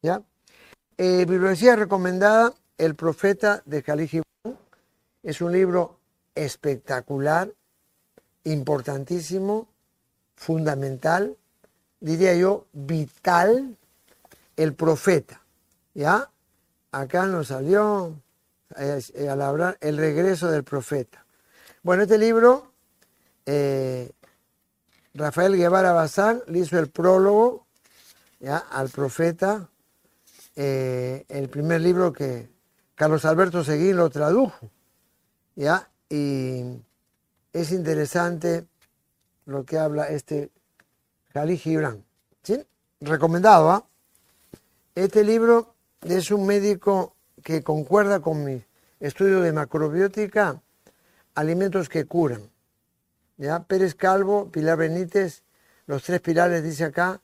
¿Ya? 0.03 0.23
Eh, 0.97 1.25
bibliografía 1.27 1.77
recomendada, 1.77 2.55
El 2.77 2.95
profeta 2.95 3.63
de 3.65 3.83
Khalil 3.83 4.09
Gibran. 4.09 4.59
Es 5.23 5.41
un 5.41 5.53
libro 5.53 5.99
espectacular, 6.35 7.53
importantísimo, 8.45 9.69
fundamental, 10.35 11.37
diría 12.01 12.35
yo, 12.35 12.67
vital, 12.73 13.77
el 14.57 14.75
profeta. 14.75 15.43
¿Ya? 15.95 16.31
Acá 16.93 17.27
nos 17.27 17.49
salió 17.49 18.15
eh, 18.77 19.29
al 19.29 19.43
hablar 19.43 19.79
el 19.81 19.97
regreso 19.97 20.51
del 20.51 20.65
profeta. 20.65 21.25
Bueno, 21.83 22.03
este 22.03 22.19
libro 22.19 22.70
eh, 23.47 24.11
Rafael 25.15 25.57
Guevara 25.57 25.93
Bazán 25.93 26.43
le 26.47 26.61
hizo 26.61 26.79
el 26.79 26.89
prólogo 26.89 27.67
al 28.49 28.89
profeta, 28.89 29.69
eh, 30.57 31.25
el 31.29 31.49
primer 31.49 31.81
libro 31.81 32.13
que 32.13 32.49
Carlos 32.95 33.25
Alberto 33.25 33.65
Seguín 33.65 33.97
lo 33.97 34.09
tradujo. 34.11 34.71
¿ya? 35.57 35.91
Y 36.09 36.65
es 37.53 37.73
interesante 37.73 38.67
lo 39.47 39.65
que 39.65 39.79
habla 39.79 40.09
este 40.09 40.51
Jalí 41.33 41.57
Gibran. 41.57 42.05
Recomendado. 43.01 43.71
¿ah? 43.71 43.87
Este 44.95 45.25
libro 45.25 45.75
es 46.03 46.31
un 46.31 46.47
médico 46.47 47.15
que 47.43 47.63
concuerda 47.63 48.21
con 48.21 48.45
mi 48.45 48.63
estudio 49.01 49.41
de 49.41 49.53
macrobiótica, 49.53 50.61
alimentos 51.35 51.89
que 51.89 52.05
curan. 52.05 52.43
¿Ya? 53.41 53.65
Pérez 53.65 53.95
Calvo, 53.95 54.51
Pilar 54.51 54.77
Benítez, 54.77 55.43
los 55.87 56.03
tres 56.03 56.21
pilares 56.21 56.63
dice 56.63 56.85
acá, 56.85 57.23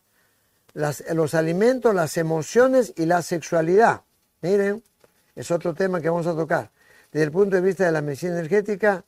los 0.75 1.35
alimentos, 1.35 1.95
las 1.95 2.17
emociones 2.17 2.93
y 2.97 3.07
la 3.07 3.23
sexualidad. 3.23 4.03
Miren, 4.43 4.83
es 5.35 5.51
otro 5.51 5.75
tema 5.75 6.01
que 6.01 6.09
vamos 6.09 6.27
a 6.27 6.35
tocar. 6.35 6.71
Desde 7.13 7.25
el 7.25 7.33
punto 7.33 7.57
de 7.57 7.63
vista 7.63 7.85
de 7.85 7.93
la 7.93 8.03
medicina 8.03 8.33
energética, 8.33 9.05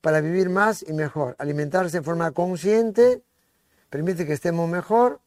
para 0.00 0.20
vivir 0.20 0.50
más 0.50 0.84
y 0.86 0.92
mejor. 0.92 1.36
Alimentarse 1.38 1.98
de 1.98 2.02
forma 2.04 2.30
consciente 2.32 3.22
permite 3.90 4.26
que 4.26 4.32
estemos 4.32 4.68
mejor, 4.68 5.20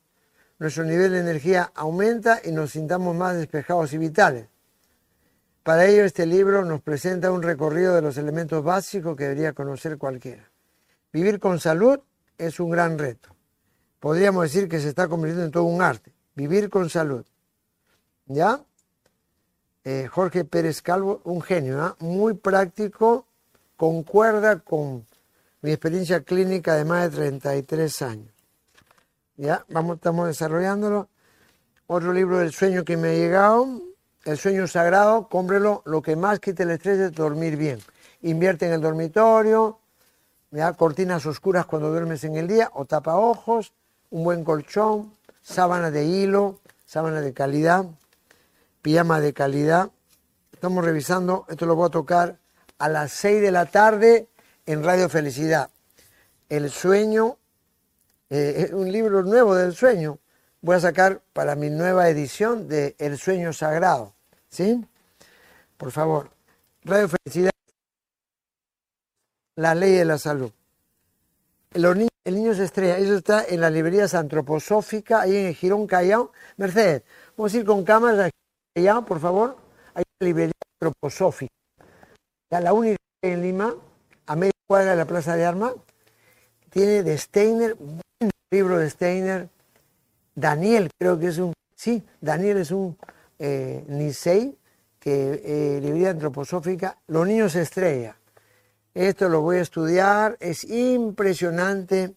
nuestro 0.58 0.84
nivel 0.84 1.12
de 1.12 1.20
energía 1.20 1.72
aumenta 1.76 2.42
y 2.44 2.52
nos 2.52 2.72
sintamos 2.72 3.16
más 3.16 3.38
despejados 3.38 3.94
y 3.94 3.98
vitales. 3.98 4.48
Para 5.64 5.86
ello, 5.86 6.04
este 6.04 6.26
libro 6.26 6.66
nos 6.66 6.82
presenta 6.82 7.32
un 7.32 7.44
recorrido 7.44 7.96
de 7.96 8.02
los 8.02 8.18
elementos 8.18 8.64
básicos 8.64 9.16
que 9.16 9.26
debería 9.26 9.54
conocer 9.54 9.98
cualquiera. 9.98 10.50
Vivir 11.12 11.39
con 11.39 11.60
salud 11.60 11.99
es 12.38 12.60
un 12.60 12.70
gran 12.70 12.97
reto. 12.97 13.30
Podríamos 13.99 14.43
decir 14.43 14.70
que 14.70 14.80
se 14.80 14.89
está 14.89 15.07
convirtiendo 15.07 15.45
en 15.45 15.51
todo 15.51 15.64
un 15.64 15.82
arte. 15.82 16.14
Vivir 16.36 16.70
con 16.70 16.89
salud. 16.89 17.26
¿Ya? 18.28 18.64
Eh, 19.84 20.07
Jorge 20.07 20.45
Pérez 20.45 20.82
Calvo, 20.82 21.22
un 21.24 21.41
genio, 21.41 21.82
¿ah? 21.82 21.95
muy 21.99 22.34
práctico, 22.36 23.26
concuerda 23.76 24.60
con 24.60 25.05
mi 25.62 25.72
experiencia 25.72 26.22
clínica 26.22 26.76
de 26.76 26.86
más 26.86 27.12
de 27.12 27.18
33 27.18 28.01
años. 28.03 28.34
¿Ya? 29.36 29.66
Vamos, 29.70 29.95
estamos 29.95 30.28
desarrollándolo. 30.28 31.10
Otro 31.88 32.14
libro 32.14 32.38
del 32.38 32.51
sueño 32.51 32.86
que 32.86 32.97
me 32.97 33.10
ha 33.10 33.14
llegado, 33.14 33.82
El 34.26 34.38
sueño 34.38 34.68
sagrado, 34.68 35.28
cómprelo, 35.28 35.82
lo 35.86 36.01
que 36.01 36.16
más 36.16 36.39
quita 36.39 36.64
el 36.64 36.72
estrés 36.72 36.99
es 36.99 37.12
dormir 37.14 37.55
bien. 37.55 37.80
Invierte 38.22 38.68
en 38.68 38.74
el 38.74 38.82
dormitorio, 38.82 39.80
¿ya? 40.52 40.74
cortinas 40.74 41.26
oscuras 41.26 41.66
cuando 41.66 41.89
duermes 41.89 42.24
en 42.24 42.36
el 42.36 42.47
día 42.47 42.70
o 42.74 42.86
tapa 42.86 43.16
ojos, 43.16 43.74
un 44.10 44.24
buen 44.24 44.43
colchón, 44.43 45.14
sábana 45.41 45.91
de 45.91 46.06
hilo, 46.06 46.60
sábana 46.86 47.22
de 47.22 47.34
calidad, 47.34 47.86
pijama 48.82 49.20
de 49.20 49.34
calidad. 49.34 49.91
Estamos 50.52 50.84
revisando, 50.84 51.45
esto 51.50 51.66
lo 51.66 51.76
voy 51.76 51.88
a 51.88 51.91
tocar 51.91 52.38
a 52.78 52.89
las 52.89 53.12
6 53.14 53.41
de 53.41 53.52
la 53.52 53.66
tarde 53.66 54.28
en 54.66 54.84
Radio 54.84 55.09
Felicidad. 55.09 55.70
El 56.50 56.70
sueño, 56.70 57.38
eh, 58.30 58.71
un 58.74 58.92
libro 58.92 59.24
nuevo 59.24 59.55
del 59.55 59.76
sueño. 59.76 60.20
Voy 60.62 60.76
a 60.76 60.80
sacar 60.80 61.21
para 61.34 61.55
mi 61.55 61.70
nueva 61.70 62.09
edición 62.09 62.67
de 62.67 62.96
El 62.97 63.17
sueño 63.17 63.54
sagrado. 63.54 64.13
¿Sí? 64.50 64.84
Por 65.78 65.92
favor, 65.92 66.32
Radio 66.84 67.08
Felicidad, 67.08 67.51
la 69.60 69.76
ley 69.76 69.92
de 69.92 70.06
la 70.06 70.18
salud. 70.18 70.52
Los 71.74 71.98
el 72.24 72.36
niño 72.36 72.54
se 72.54 72.64
estrella, 72.64 72.98
eso 72.98 73.18
está 73.18 73.44
en 73.46 73.60
las 73.60 73.72
librerías 73.72 74.14
antroposóficas, 74.14 75.24
ahí 75.24 75.36
en 75.36 75.46
el 75.48 75.56
Girón 75.56 75.86
Callao. 75.86 76.32
Mercedes, 76.58 77.04
vamos 77.36 77.54
a 77.54 77.58
ir 77.58 77.66
con 77.66 77.84
cámaras 77.84 78.28
a 78.28 78.30
Callao, 78.74 79.06
por 79.06 79.20
favor. 79.20 79.58
Hay 79.94 80.04
una 80.20 80.28
librería 80.28 80.54
antroposófica. 80.76 81.54
La 82.50 82.72
única 82.72 82.98
en 83.22 83.42
Lima, 83.42 83.76
a 84.28 84.36
media 84.36 84.54
cuadra 84.68 84.92
de 84.92 84.98
la 84.98 85.06
Plaza 85.06 85.36
de 85.36 85.46
Armas, 85.46 85.74
tiene 86.70 87.04
de 87.04 87.18
Steiner, 87.18 87.76
un 87.80 88.30
libro 88.52 88.78
de 88.78 88.90
Steiner. 88.90 89.50
Daniel, 90.36 90.90
creo 90.98 91.20
que 91.20 91.28
es 91.28 91.38
un, 91.38 91.54
sí, 91.76 92.02
Daniel 92.22 92.60
es 92.60 92.72
un 92.72 92.98
eh, 93.38 93.84
Nisei, 93.88 94.58
que 95.00 95.42
eh, 95.44 95.80
librería 95.82 96.12
antroposófica, 96.12 96.98
Los 97.08 97.28
niños 97.28 97.56
estrella. 97.56 98.18
Esto 98.93 99.29
lo 99.29 99.41
voy 99.41 99.57
a 99.57 99.61
estudiar, 99.61 100.37
es 100.39 100.63
impresionante 100.63 102.16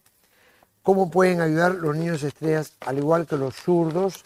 cómo 0.81 1.09
pueden 1.09 1.39
ayudar 1.41 1.75
los 1.75 1.95
niños 1.95 2.23
estrellas, 2.23 2.73
al 2.81 2.97
igual 2.97 3.25
que 3.25 3.37
los 3.37 3.55
zurdos, 3.55 4.25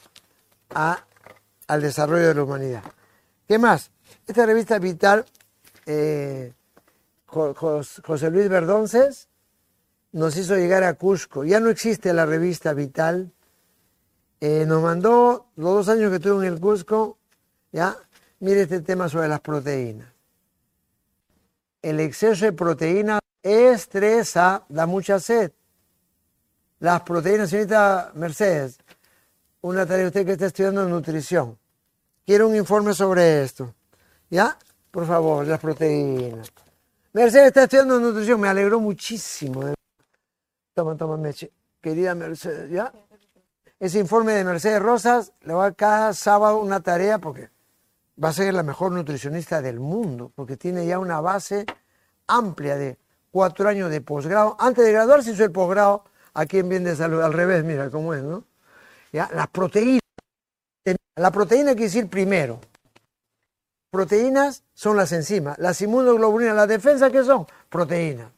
al 0.69 1.81
desarrollo 1.81 2.27
de 2.27 2.33
la 2.33 2.43
humanidad. 2.43 2.83
¿Qué 3.47 3.59
más? 3.59 3.91
Esta 4.25 4.45
revista 4.45 4.79
Vital, 4.79 5.25
eh, 5.85 6.53
Jo- 7.27 7.53
Jos- 7.53 8.01
José 8.05 8.31
Luis 8.31 8.49
Verdonces, 8.49 9.27
nos 10.13 10.35
hizo 10.37 10.55
llegar 10.55 10.83
a 10.83 10.93
Cusco. 10.95 11.43
Ya 11.43 11.59
no 11.59 11.69
existe 11.69 12.13
la 12.13 12.25
revista 12.25 12.73
Vital. 12.73 13.31
Eh, 14.39 14.65
nos 14.67 14.81
mandó 14.81 15.47
los 15.55 15.73
dos 15.85 15.89
años 15.89 16.09
que 16.09 16.15
estuve 16.17 16.45
en 16.47 16.53
el 16.53 16.59
Cusco, 16.59 17.17
ya, 17.71 17.95
mire 18.39 18.61
este 18.61 18.81
tema 18.81 19.09
sobre 19.09 19.27
las 19.27 19.41
proteínas. 19.41 20.07
El 21.81 21.99
exceso 21.99 22.45
de 22.45 22.53
proteínas 22.53 23.19
estresa, 23.41 24.63
da 24.67 24.85
mucha 24.85 25.19
sed. 25.19 25.51
Las 26.79 27.01
proteínas, 27.01 27.49
señorita 27.49 28.11
Mercedes, 28.15 28.77
una 29.61 29.85
tarea 29.85 30.07
usted 30.07 30.25
que 30.25 30.33
está 30.33 30.47
estudiando 30.47 30.87
nutrición. 30.87 31.57
Quiero 32.25 32.47
un 32.47 32.55
informe 32.55 32.93
sobre 32.93 33.43
esto. 33.43 33.73
¿Ya? 34.29 34.57
Por 34.91 35.05
favor, 35.07 35.45
las 35.47 35.59
proteínas. 35.59 36.51
Mercedes 37.13 37.47
está 37.47 37.63
estudiando 37.63 37.99
nutrición, 37.99 38.39
me 38.39 38.47
alegró 38.49 38.79
muchísimo. 38.79 39.63
de- 39.65 39.75
Toma, 40.73 40.95
toma, 40.97 41.17
Meche. 41.17 41.51
Querida 41.81 42.13
Mercedes, 42.15 42.69
¿ya? 42.69 42.91
Ese 43.79 43.99
informe 43.99 44.33
de 44.33 44.43
Mercedes 44.43 44.81
Rosas 44.81 45.31
le 45.41 45.53
va 45.53 45.71
cada 45.71 46.13
sábado 46.13 46.57
una 46.59 46.79
tarea 46.81 47.19
porque 47.19 47.49
va 48.21 48.29
a 48.29 48.33
ser 48.33 48.53
la 48.53 48.63
mejor 48.63 48.91
nutricionista 48.91 49.61
del 49.61 49.79
mundo, 49.79 50.31
porque 50.35 50.57
tiene 50.57 50.85
ya 50.85 50.99
una 50.99 51.21
base 51.21 51.65
amplia 52.27 52.75
de 52.75 52.97
cuatro 53.31 53.69
años 53.69 53.91
de 53.91 54.01
posgrado. 54.01 54.55
Antes 54.59 54.85
de 54.85 54.91
graduarse 54.91 55.31
hizo 55.31 55.43
el 55.43 55.51
posgrado 55.51 56.03
aquí 56.33 56.59
en 56.59 56.69
Bien 56.69 56.83
de 56.83 56.95
Salud. 56.95 57.21
Al 57.21 57.33
revés, 57.33 57.63
mira 57.63 57.89
cómo 57.89 58.13
es, 58.13 58.23
¿no? 58.23 58.43
¿Ya? 59.11 59.29
Las 59.33 59.47
proteínas. 59.47 60.01
La 61.15 61.31
proteína 61.31 61.71
quiere 61.71 61.85
decir 61.85 62.09
primero. 62.09 62.59
Proteínas 63.89 64.63
son 64.73 64.97
las 64.97 65.11
enzimas. 65.11 65.57
Las 65.57 65.81
inmunoglobulinas, 65.81 66.55
las 66.55 66.67
defensas, 66.67 67.11
¿qué 67.11 67.23
son? 67.23 67.47
Proteínas. 67.69 68.31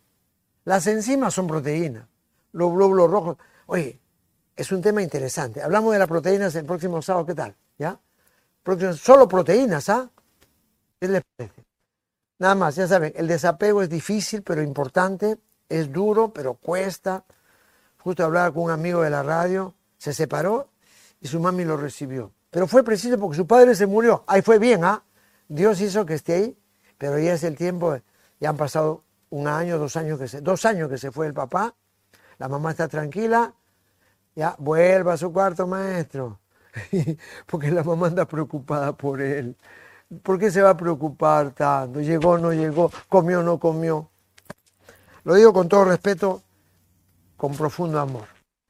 Las 0.66 0.88
enzimas 0.88 1.34
son 1.34 1.48
proteínas. 1.48 2.06
Los 2.52 2.72
glóbulos 2.74 3.10
rojos. 3.10 3.38
Oye, 3.66 4.00
es 4.56 4.72
un 4.72 4.82
tema 4.82 5.02
interesante. 5.02 5.62
Hablamos 5.62 5.94
de 5.94 6.00
las 6.00 6.08
proteínas 6.08 6.56
el 6.56 6.66
próximo 6.66 7.02
sábado, 7.02 7.26
¿qué 7.26 7.36
tal? 7.36 7.56
¿Ya? 7.78 8.00
Solo 8.96 9.28
proteínas, 9.28 9.90
¿ah? 9.90 10.10
¿Qué 11.00 11.08
les 11.08 11.24
parece? 11.36 11.66
Nada 12.40 12.56
más, 12.56 12.76
ya 12.76 12.88
saben, 12.88 13.14
el 13.16 13.28
desapego 13.28 13.82
es 13.82 13.90
difícil, 13.90 14.44
pero 14.44 14.62
importante. 14.62 15.38
Es 15.68 15.92
duro, 15.92 16.34
pero 16.34 16.56
cuesta. 16.56 17.24
Justo 18.00 18.24
hablaba 18.24 18.52
con 18.52 18.64
un 18.64 18.72
amigo 18.72 19.02
de 19.02 19.10
la 19.10 19.24
radio, 19.24 19.76
se 19.98 20.14
separó 20.14 20.70
y 21.22 21.28
su 21.28 21.40
mami 21.40 21.66
lo 21.66 21.78
recibió. 21.78 22.32
Pero 22.50 22.66
fue 22.66 22.84
preciso 22.84 23.20
porque 23.20 23.38
su 23.38 23.46
padre 23.46 23.76
se 23.76 23.86
murió. 23.86 24.24
Ahí 24.26 24.42
fue 24.42 24.58
bien, 24.58 24.84
¿ah? 24.84 25.04
Dios 25.48 25.82
hizo 25.82 26.06
que 26.06 26.14
esté 26.16 26.34
ahí, 26.34 26.58
pero 26.98 27.20
ya 27.20 27.34
es 27.34 27.44
el 27.44 27.58
tiempo, 27.58 27.98
ya 28.40 28.50
han 28.50 28.58
pasado 28.58 29.04
un 29.32 29.48
año, 29.48 29.78
dos 29.78 29.96
años 29.96 30.20
que 30.20 30.28
se, 30.28 30.42
dos 30.42 30.64
años 30.66 30.90
que 30.90 30.98
se 30.98 31.12
fue 31.12 31.28
el 31.28 31.34
papá, 31.34 31.76
la 32.38 32.48
mamá 32.48 32.72
está 32.72 32.88
tranquila, 32.88 33.54
ya 34.36 34.56
vuelva 34.60 35.14
a 35.14 35.18
su 35.18 35.34
cuarto 35.34 35.68
maestro, 35.68 36.40
porque 37.46 37.72
la 37.72 37.84
mamá 37.84 38.08
anda 38.08 38.26
preocupada 38.26 38.94
por 38.94 39.22
él. 39.22 39.56
¿Por 40.24 40.40
qué 40.40 40.50
se 40.50 40.62
va 40.62 40.72
a 40.72 40.78
preocupar 40.78 41.52
tanto? 41.52 42.02
¿Llegó 42.02 42.32
o 42.32 42.38
no 42.38 42.52
llegó? 42.52 42.92
¿Comió 43.08 43.42
o 43.42 43.44
no 43.44 43.60
comió? 43.60 44.10
Lo 45.24 45.36
digo 45.36 45.54
con 45.54 45.70
todo 45.70 45.86
respeto, 45.86 46.42
con 47.38 47.56
profundo 47.56 48.00
amor. 48.00 48.26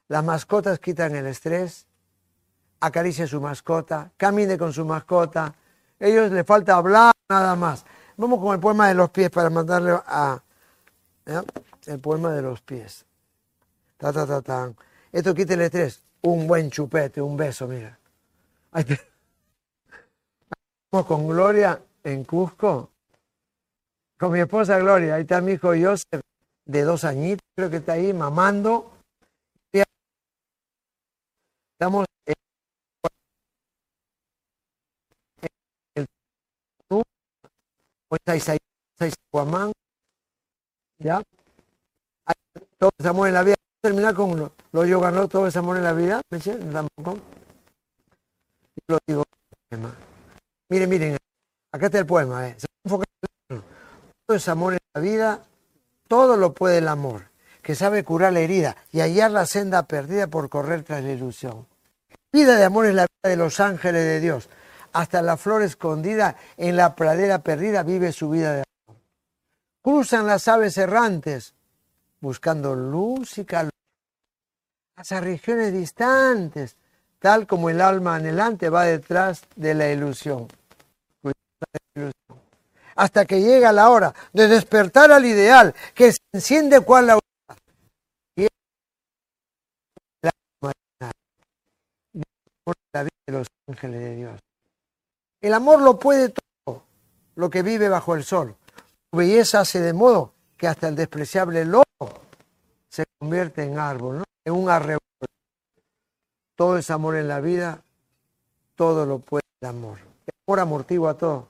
Las 0.08 0.22
mascotas 0.24 0.78
quitan 0.78 1.14
el 1.14 1.26
estrés, 1.26 1.86
acaricia 2.80 3.24
a 3.24 3.28
su 3.28 3.40
mascota, 3.40 4.10
camine 4.16 4.58
con 4.58 4.72
su 4.72 4.84
mascota. 4.84 5.54
ellos 5.98 6.30
les 6.30 6.44
falta 6.44 6.76
hablar 6.76 7.12
nada 7.28 7.54
más. 7.56 7.84
Vamos 8.16 8.40
con 8.40 8.54
el 8.54 8.60
poema 8.60 8.88
de 8.88 8.94
los 8.94 9.10
pies 9.10 9.30
para 9.30 9.48
mandarle 9.48 9.98
a, 10.04 10.42
el 11.86 11.98
poema 12.00 12.32
de 12.32 12.42
los 12.42 12.60
pies. 12.60 13.06
Ta, 13.96 14.12
ta, 14.12 14.26
ta, 14.26 14.42
ta. 14.42 14.72
Esto 15.12 15.34
quita 15.34 15.54
el 15.54 15.62
estrés. 15.62 16.02
Un 16.22 16.46
buen 16.46 16.70
chupete, 16.70 17.20
un 17.20 17.36
beso, 17.36 17.66
mira. 17.66 17.98
Estamos 20.84 21.06
con 21.06 21.26
Gloria 21.28 21.80
en 22.04 22.24
Cusco. 22.24 22.90
Con 24.18 24.32
mi 24.32 24.40
esposa 24.40 24.78
Gloria. 24.78 25.14
Ahí 25.14 25.22
está 25.22 25.40
mi 25.40 25.52
hijo 25.52 25.68
Joseph, 25.68 26.20
de 26.66 26.82
dos 26.82 27.04
añitos, 27.04 27.46
creo 27.56 27.70
que 27.70 27.76
está 27.78 27.92
ahí, 27.94 28.12
mamando. 28.12 28.92
Estamos 31.72 32.04
en 32.26 32.34
el 35.94 36.06
¿Ya? 40.98 41.22
Todo 42.76 42.90
ese 42.98 43.08
amor 43.08 43.28
en 43.28 43.34
la 43.34 43.42
vida. 43.42 43.56
Terminar 43.80 44.14
con 44.14 44.32
uno. 44.32 44.52
Lo 44.72 44.84
yo 44.84 45.00
ganó 45.00 45.26
todo 45.26 45.46
ese 45.46 45.58
amor 45.58 45.78
en 45.78 45.84
la 45.84 45.92
vida. 45.92 46.20
¿Me 46.30 46.38
Tampoco. 46.38 47.18
Lo 48.86 48.98
digo. 49.06 49.24
Miren, 50.68 50.90
miren. 50.90 51.16
Acá 51.72 51.86
está 51.86 51.98
el 51.98 52.06
poema. 52.06 52.48
¿eh? 52.48 52.56
Todo 52.84 54.36
ese 54.36 54.50
amor 54.50 54.74
en 54.74 54.80
la 54.94 55.00
vida. 55.00 55.44
Todo 56.08 56.36
lo 56.36 56.52
puede 56.52 56.78
el 56.78 56.88
amor. 56.88 57.30
Que 57.62 57.74
sabe 57.74 58.04
curar 58.04 58.32
la 58.34 58.40
herida 58.40 58.76
y 58.92 59.00
hallar 59.00 59.30
la 59.30 59.46
senda 59.46 59.84
perdida 59.84 60.26
por 60.26 60.48
correr 60.50 60.82
tras 60.82 61.02
la 61.02 61.12
ilusión. 61.12 61.66
Vida 62.32 62.56
de 62.56 62.64
amor 62.64 62.86
es 62.86 62.94
la 62.94 63.06
vida 63.06 63.30
de 63.30 63.36
los 63.36 63.60
ángeles 63.60 64.04
de 64.04 64.20
Dios. 64.20 64.48
Hasta 64.92 65.22
la 65.22 65.36
flor 65.36 65.62
escondida 65.62 66.36
en 66.56 66.76
la 66.76 66.94
pradera 66.94 67.38
perdida 67.38 67.82
vive 67.82 68.12
su 68.12 68.30
vida 68.30 68.52
de 68.52 68.64
amor. 68.86 69.00
Cruzan 69.82 70.26
las 70.26 70.48
aves 70.48 70.76
errantes 70.76 71.54
buscando 72.20 72.74
luz 72.74 73.38
y 73.38 73.44
calor. 73.44 73.69
Hacia 75.00 75.18
regiones 75.18 75.72
distantes, 75.72 76.76
tal 77.20 77.46
como 77.46 77.70
el 77.70 77.80
alma 77.80 78.16
anhelante 78.16 78.68
va 78.68 78.84
detrás 78.84 79.44
de 79.56 79.72
la 79.72 79.90
ilusión. 79.90 80.46
Hasta 82.96 83.24
que 83.24 83.40
llega 83.40 83.72
la 83.72 83.88
hora 83.88 84.14
de 84.34 84.46
despertar 84.46 85.10
al 85.10 85.24
ideal, 85.24 85.74
que 85.94 86.12
se 86.12 86.18
enciende 86.34 86.82
cual 86.82 87.06
la 87.06 87.18
la 92.92 93.02
vida 93.02 93.10
de 93.26 93.32
los 93.32 93.46
ángeles 93.68 94.00
de 94.00 94.16
Dios. 94.16 94.40
El 95.40 95.54
amor 95.54 95.80
lo 95.80 95.98
puede 95.98 96.28
todo, 96.28 96.82
lo 97.36 97.48
que 97.48 97.62
vive 97.62 97.88
bajo 97.88 98.14
el 98.16 98.24
sol. 98.24 98.54
Su 99.10 99.16
belleza 99.16 99.60
hace 99.60 99.80
de 99.80 99.94
modo 99.94 100.34
que 100.58 100.68
hasta 100.68 100.88
el 100.88 100.94
despreciable 100.94 101.64
lobo 101.64 101.84
se 102.90 103.04
convierte 103.18 103.62
en 103.62 103.78
árbol. 103.78 104.24
En 104.44 104.54
un 104.54 104.68
arrebol. 104.68 105.00
Todo 106.54 106.78
es 106.78 106.90
amor 106.90 107.16
en 107.16 107.28
la 107.28 107.40
vida, 107.40 107.82
todo 108.74 109.06
lo 109.06 109.18
puede 109.18 109.42
el 109.60 109.68
amor. 109.68 109.98
El 110.26 110.34
amor 110.46 110.60
amortigua 110.60 111.14
todo. 111.14 111.48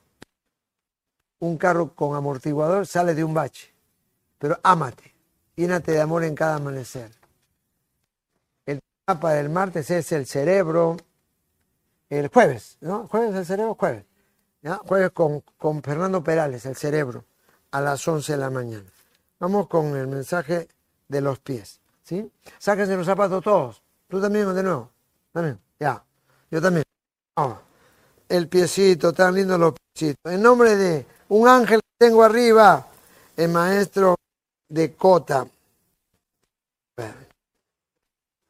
Un 1.41 1.57
carro 1.57 1.95
con 1.95 2.15
amortiguador 2.15 2.87
sale 2.87 3.15
de 3.15 3.25
un 3.25 3.33
bache, 3.33 3.73
pero 4.39 4.59
ámate, 4.63 5.15
llénate 5.57 5.93
de 5.93 6.01
amor 6.01 6.25
en 6.25 6.35
cada 6.35 6.57
amanecer. 6.57 7.11
El 8.67 8.81
mapa 9.07 9.33
del 9.33 9.49
martes 9.49 9.91
es 9.91 10.13
el 10.13 10.27
cerebro, 10.27 10.97
el 12.11 12.29
jueves, 12.29 12.77
¿no? 12.81 13.09
Jueves 13.09 13.35
el 13.35 13.47
cerebro, 13.47 13.75
jueves. 13.75 14.05
Jueves 14.87 15.11
con, 15.13 15.41
con 15.57 15.83
Fernando 15.83 16.23
Perales, 16.23 16.67
el 16.67 16.77
cerebro, 16.77 17.25
a 17.71 17.81
las 17.81 18.07
11 18.07 18.33
de 18.33 18.39
la 18.39 18.51
mañana. 18.51 18.91
Vamos 19.39 19.69
con 19.69 19.97
el 19.97 20.07
mensaje 20.07 20.69
de 21.09 21.21
los 21.23 21.39
pies. 21.39 21.81
Sáquense 22.59 22.97
los 22.97 23.07
zapatos 23.07 23.43
todos. 23.43 23.83
Tú 24.09 24.21
también, 24.21 24.53
de 24.55 24.63
nuevo. 24.63 24.91
También, 25.33 25.59
ya. 25.79 26.03
Yo 26.51 26.61
también. 26.61 26.85
El 28.29 28.49
piecito, 28.49 29.13
tan 29.13 29.35
lindo 29.35 29.57
los 29.57 29.75
piecitos. 29.75 30.33
En 30.33 30.43
nombre 30.43 30.77
de 30.77 31.07
un 31.29 31.49
ángel 31.49 31.81
que 31.81 32.07
tengo 32.07 32.23
arriba, 32.23 32.87
el 33.37 33.51
maestro 33.51 34.17
de 34.69 34.95
Cota. 34.95 35.47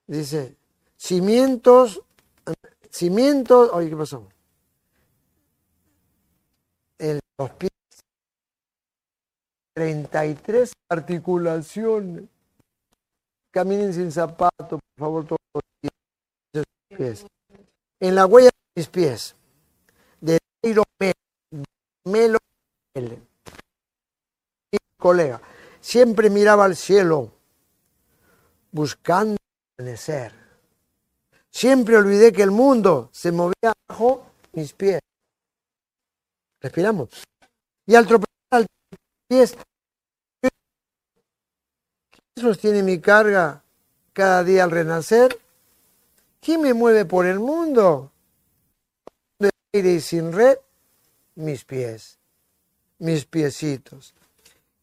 Dice, 0.07 0.57
cimientos, 0.97 2.03
cimientos, 2.91 3.71
oye, 3.73 3.91
¿qué 3.91 3.97
pasó? 3.97 4.27
El, 6.99 7.21
los 7.39 7.51
pies 7.51 7.71
33 9.75 10.73
articulaciones. 10.89 12.25
Caminen 13.51 13.93
sin 13.93 14.13
zapato, 14.13 14.79
por 14.79 14.99
favor, 14.99 15.27
todos 15.27 15.39
los 16.53 16.65
pies. 16.89 17.27
En 17.99 18.15
la 18.15 18.27
huella 18.27 18.51
de 18.51 18.81
mis 18.81 18.89
pies, 18.89 19.35
de 20.21 20.39
Dairo 20.63 20.85
Melo, 22.05 22.39
mi 22.95 24.79
colega, 24.97 25.41
siempre 25.81 26.31
miraba 26.31 26.65
al 26.65 26.77
cielo 26.77 27.33
buscando 28.71 29.37
amanecer. 29.79 30.33
Siempre 31.51 31.97
olvidé 31.97 32.33
que 32.33 32.43
el 32.43 32.53
mundo 32.53 33.11
se 33.13 33.33
movía 33.33 33.73
bajo 33.89 34.27
mis 34.53 34.73
pies. 34.73 35.01
Respiramos. 36.61 37.25
Y 37.87 37.97
al 37.97 38.07
tropezar 38.07 38.29
al 38.51 38.67
pies 39.29 39.57
sostiene 42.41 42.83
mi 42.83 42.99
carga 43.01 43.63
cada 44.13 44.43
día 44.43 44.65
al 44.65 44.71
renacer? 44.71 45.39
¿Quién 46.41 46.63
me 46.63 46.75
mueve 46.75 47.05
por 47.05 47.27
el 47.27 47.39
mundo? 47.39 48.11
De 49.39 49.51
aire 49.73 49.93
y 49.93 50.01
sin 50.01 50.33
red, 50.33 50.59
mis 51.35 51.65
pies, 51.65 52.19
mis 52.99 53.25
piecitos. 53.25 54.15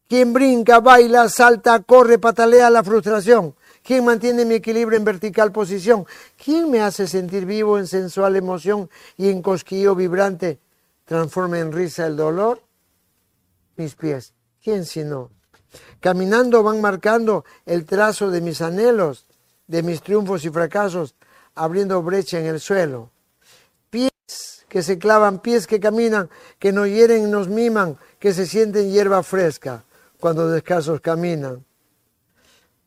¿Quién 0.08 0.32
brinca, 0.32 0.80
baila, 0.80 1.28
salta, 1.28 1.82
corre, 1.82 2.18
patalea 2.18 2.70
la 2.70 2.82
frustración? 2.82 3.54
¿Quién 3.82 4.04
mantiene 4.04 4.44
mi 4.44 4.54
equilibrio 4.54 4.96
en 4.96 5.04
vertical 5.04 5.52
posición? 5.52 6.06
¿Quién 6.42 6.70
me 6.70 6.80
hace 6.80 7.06
sentir 7.06 7.44
vivo 7.44 7.78
en 7.78 7.86
sensual 7.86 8.36
emoción 8.36 8.88
y 9.16 9.28
en 9.28 9.42
cosquillo 9.42 9.94
vibrante 9.94 10.60
transforma 11.04 11.58
en 11.58 11.72
risa 11.72 12.06
el 12.06 12.16
dolor? 12.16 12.62
Mis 13.76 13.94
pies. 13.94 14.32
¿Quién 14.62 14.84
si 14.84 15.04
no? 15.04 15.30
Caminando 16.00 16.62
van 16.62 16.80
marcando 16.80 17.44
el 17.66 17.84
trazo 17.84 18.30
de 18.30 18.40
mis 18.40 18.60
anhelos, 18.60 19.26
de 19.66 19.82
mis 19.82 20.00
triunfos 20.02 20.44
y 20.44 20.50
fracasos, 20.50 21.14
abriendo 21.54 22.02
brecha 22.02 22.38
en 22.38 22.46
el 22.46 22.60
suelo. 22.60 23.10
Pies 23.90 24.66
que 24.68 24.82
se 24.82 24.98
clavan, 24.98 25.40
pies 25.40 25.66
que 25.66 25.80
caminan, 25.80 26.30
que 26.58 26.72
nos 26.72 26.88
hieren 26.88 27.24
y 27.24 27.30
nos 27.30 27.48
miman, 27.48 27.98
que 28.18 28.32
se 28.32 28.46
sienten 28.46 28.90
hierba 28.90 29.22
fresca. 29.22 29.84
cuando 30.20 30.48
descalzos 30.48 31.00
caminan. 31.00 31.64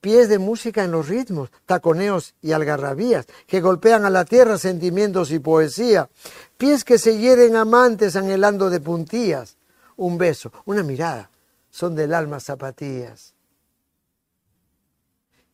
Pies 0.01 0.27
de 0.27 0.37
música 0.37 0.83
en 0.83 0.91
los 0.91 1.07
ritmos, 1.07 1.49
taconeos 1.65 2.35
y 2.41 2.51
algarrabías, 2.51 3.25
que 3.47 3.61
golpean 3.61 4.03
a 4.03 4.09
la 4.09 4.25
tierra 4.25 4.57
sentimientos 4.57 5.31
y 5.31 5.39
poesía. 5.39 6.09
Pies 6.57 6.83
que 6.83 6.97
se 6.97 7.17
hieren 7.17 7.55
amantes 7.55 8.17
anhelando 8.17 8.69
de 8.69 8.81
puntillas. 8.81 9.55
Un 9.95 10.17
beso, 10.17 10.51
una 10.65 10.83
mirada, 10.83 11.30
son 11.71 11.95
del 11.95 12.13
alma 12.13 12.39
zapatillas. 12.39 13.33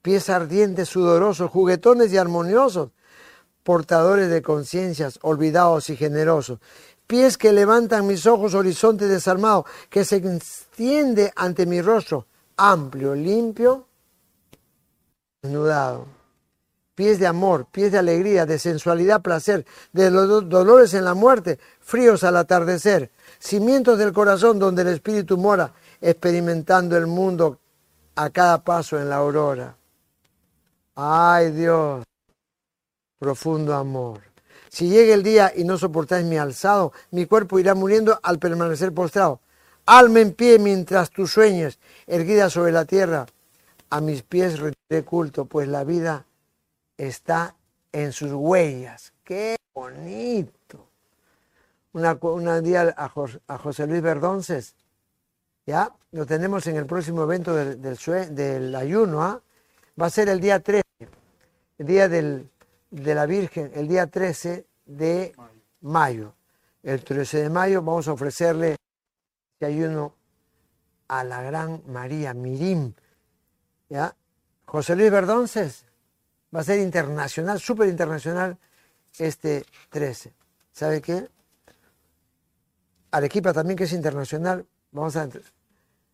Pies 0.01 0.29
ardientes, 0.29 0.89
sudorosos, 0.89 1.49
juguetones 1.49 2.11
y 2.11 2.17
armoniosos, 2.17 2.91
portadores 3.63 4.29
de 4.29 4.41
conciencias, 4.41 5.19
olvidados 5.21 5.89
y 5.89 5.95
generosos. 5.95 6.59
Pies 7.05 7.37
que 7.37 7.53
levantan 7.53 8.07
mis 8.07 8.25
ojos, 8.25 8.53
horizonte 8.53 9.07
desarmado, 9.07 9.65
que 9.89 10.03
se 10.03 10.17
extiende 10.17 11.31
ante 11.35 11.65
mi 11.65 11.81
rostro, 11.81 12.27
amplio, 12.57 13.15
limpio, 13.15 13.87
desnudado. 15.41 16.07
Pies 16.95 17.19
de 17.19 17.27
amor, 17.27 17.67
pies 17.71 17.91
de 17.91 17.99
alegría, 17.99 18.45
de 18.45 18.57
sensualidad, 18.57 19.21
placer, 19.21 19.65
de 19.93 20.09
los 20.09 20.49
dolores 20.49 20.93
en 20.95 21.05
la 21.05 21.13
muerte, 21.13 21.59
fríos 21.79 22.23
al 22.23 22.37
atardecer, 22.37 23.11
cimientos 23.37 23.99
del 23.99 24.13
corazón 24.13 24.57
donde 24.57 24.81
el 24.81 24.87
espíritu 24.87 25.37
mora, 25.37 25.73
experimentando 26.01 26.97
el 26.97 27.07
mundo 27.07 27.59
a 28.15 28.29
cada 28.29 28.63
paso 28.63 28.99
en 28.99 29.09
la 29.09 29.17
aurora. 29.17 29.75
Ay 30.95 31.51
Dios, 31.51 32.03
profundo 33.19 33.75
amor. 33.75 34.21
Si 34.69 34.89
llega 34.89 35.13
el 35.13 35.23
día 35.23 35.51
y 35.55 35.63
no 35.63 35.77
soportáis 35.77 36.25
mi 36.25 36.37
alzado, 36.37 36.91
mi 37.11 37.25
cuerpo 37.25 37.59
irá 37.59 37.73
muriendo 37.73 38.19
al 38.21 38.39
permanecer 38.39 38.93
postrado. 38.93 39.39
Alma 39.85 40.19
en 40.19 40.33
pie 40.33 40.59
mientras 40.59 41.09
tú 41.09 41.27
sueñes, 41.27 41.79
erguida 42.05 42.49
sobre 42.49 42.71
la 42.71 42.85
tierra, 42.85 43.25
a 43.89 44.01
mis 44.01 44.21
pies 44.23 44.59
retiré 44.59 45.03
culto, 45.03 45.45
pues 45.45 45.67
la 45.67 45.83
vida 45.83 46.25
está 46.97 47.55
en 47.91 48.11
sus 48.11 48.31
huellas. 48.33 49.13
¡Qué 49.23 49.55
bonito! 49.73 50.87
Una, 51.93 52.61
día 52.61 52.93
a, 52.95 53.09
José 53.57 53.87
Luis 53.87 54.01
Verdonces, 54.01 54.75
ya, 55.67 55.93
lo 56.11 56.25
tenemos 56.25 56.65
en 56.65 56.77
el 56.77 56.85
próximo 56.85 57.23
evento 57.23 57.53
del, 57.53 58.73
ayuno, 58.73 59.21
¿ah? 59.21 59.41
va 60.01 60.05
a 60.07 60.09
ser 60.09 60.29
el 60.29 60.39
día 60.39 60.61
13, 60.61 60.83
el 61.77 61.85
día 61.85 62.07
del, 62.07 62.49
de 62.89 63.15
la 63.15 63.25
Virgen 63.25 63.71
el 63.75 63.87
día 63.87 64.07
13 64.07 64.65
de 64.85 65.35
mayo. 65.81 66.33
El 66.83 67.03
13 67.03 67.43
de 67.43 67.49
mayo 67.49 67.81
vamos 67.81 68.07
a 68.07 68.13
ofrecerle 68.13 68.77
este 69.53 69.65
ayuno 69.65 70.15
a 71.07 71.23
la 71.23 71.41
gran 71.41 71.83
María 71.87 72.33
Mirim. 72.33 72.93
¿ya? 73.89 74.15
José 74.65 74.95
Luis 74.95 75.11
Verdonces 75.11 75.85
va 76.55 76.61
a 76.61 76.63
ser 76.63 76.79
internacional, 76.79 77.59
súper 77.59 77.89
internacional 77.89 78.57
este 79.17 79.65
13. 79.89 80.33
¿Sabe 80.71 81.01
qué? 81.01 81.27
Arequipa 83.11 83.51
también 83.51 83.77
que 83.77 83.85
es 83.85 83.93
internacional. 83.93 84.65
Vamos 84.91 85.15
a... 85.15 85.27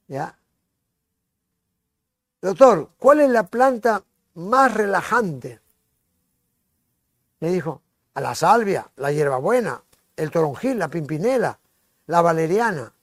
¿Ya? 0.08 0.38
Doctor, 2.42 2.92
¿cuál 2.98 3.22
es 3.22 3.30
la 3.30 3.44
planta 3.44 4.04
más 4.36 4.74
relajante? 4.74 5.62
Me 7.40 7.50
dijo, 7.50 7.82
a 8.14 8.22
la 8.22 8.36
salvia, 8.36 8.92
la 8.98 9.12
hierbabuena, 9.12 9.82
el 10.16 10.30
toronjil, 10.30 10.80
la 10.80 10.90
pimpinela, 10.90 11.60
la 12.08 12.22
valeriana. 12.22 12.94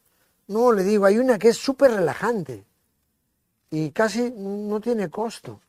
No, 0.49 0.73
le 0.73 0.83
digo, 0.83 1.07
hay 1.07 1.19
una 1.19 1.39
que 1.39 1.49
es 1.49 1.57
súper 1.57 1.93
relajante 1.93 2.65
y 3.71 3.91
casi 3.93 4.31
no 4.31 4.81
tiene 4.81 5.09
costo. 5.09 5.61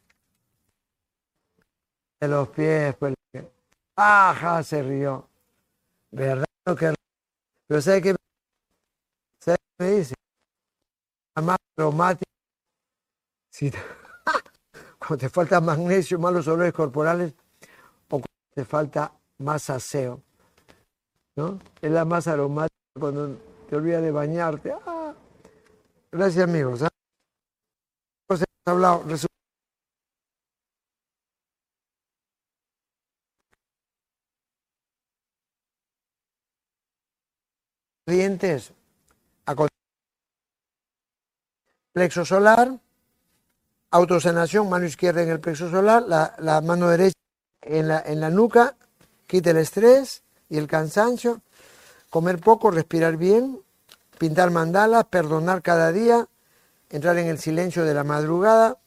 De 2.19 2.27
los 2.27 2.49
pies, 2.49 2.95
pues. 2.95 3.13
Ajá, 3.95 4.63
se 4.63 4.81
rió. 4.83 5.27
¿Verdad? 6.11 6.45
Que... 6.77 6.93
Pero 7.67 7.81
¿sabe 7.81 8.01
qué? 8.01 8.15
¿Sabe 9.39 9.57
qué 9.77 9.85
me 9.85 9.91
dice? 9.91 10.15
Más 11.41 11.57
aromática. 11.77 12.31
Cuando 14.99 15.17
te 15.17 15.29
falta 15.29 15.59
magnesio, 15.59 16.19
malos 16.19 16.47
olores 16.47 16.73
corporales, 16.73 17.33
te 18.53 18.65
falta 18.65 19.11
más 19.39 19.69
aseo. 19.69 20.21
¿no? 21.35 21.59
Es 21.81 21.91
la 21.91 22.05
más 22.05 22.27
aromática 22.27 22.75
cuando 22.99 23.37
te 23.69 23.75
olvidas 23.75 24.01
de 24.01 24.11
bañarte. 24.11 24.73
Ah. 24.85 25.13
Gracias 26.11 26.43
amigos. 26.43 26.83
¿ah? 26.83 26.89
Hemos 28.29 28.43
hablado, 28.65 29.03
dientes 38.05 38.73
plexo 41.93 42.25
solar, 42.25 42.79
autosanación, 43.91 44.69
mano 44.69 44.85
izquierda 44.85 45.21
en 45.21 45.29
el 45.29 45.39
plexo 45.39 45.69
solar, 45.69 46.03
la, 46.07 46.61
mano 46.61 46.89
derecha 46.89 47.17
en 47.61 47.87
la, 47.87 48.01
en 48.05 48.19
la 48.19 48.29
nuca, 48.29 48.75
quita 49.27 49.51
el 49.51 49.57
estrés 49.57 50.23
y 50.49 50.57
el 50.57 50.67
cansancio, 50.67 51.41
comer 52.09 52.39
poco, 52.39 52.71
respirar 52.71 53.17
bien, 53.17 53.61
pintar 54.17 54.51
mandalas, 54.51 55.05
perdonar 55.05 55.61
cada 55.61 55.91
día, 55.91 56.27
entrar 56.89 57.17
en 57.17 57.27
el 57.27 57.39
silencio 57.39 57.85
de 57.85 57.93
la 57.93 58.03
madrugada, 58.03 58.77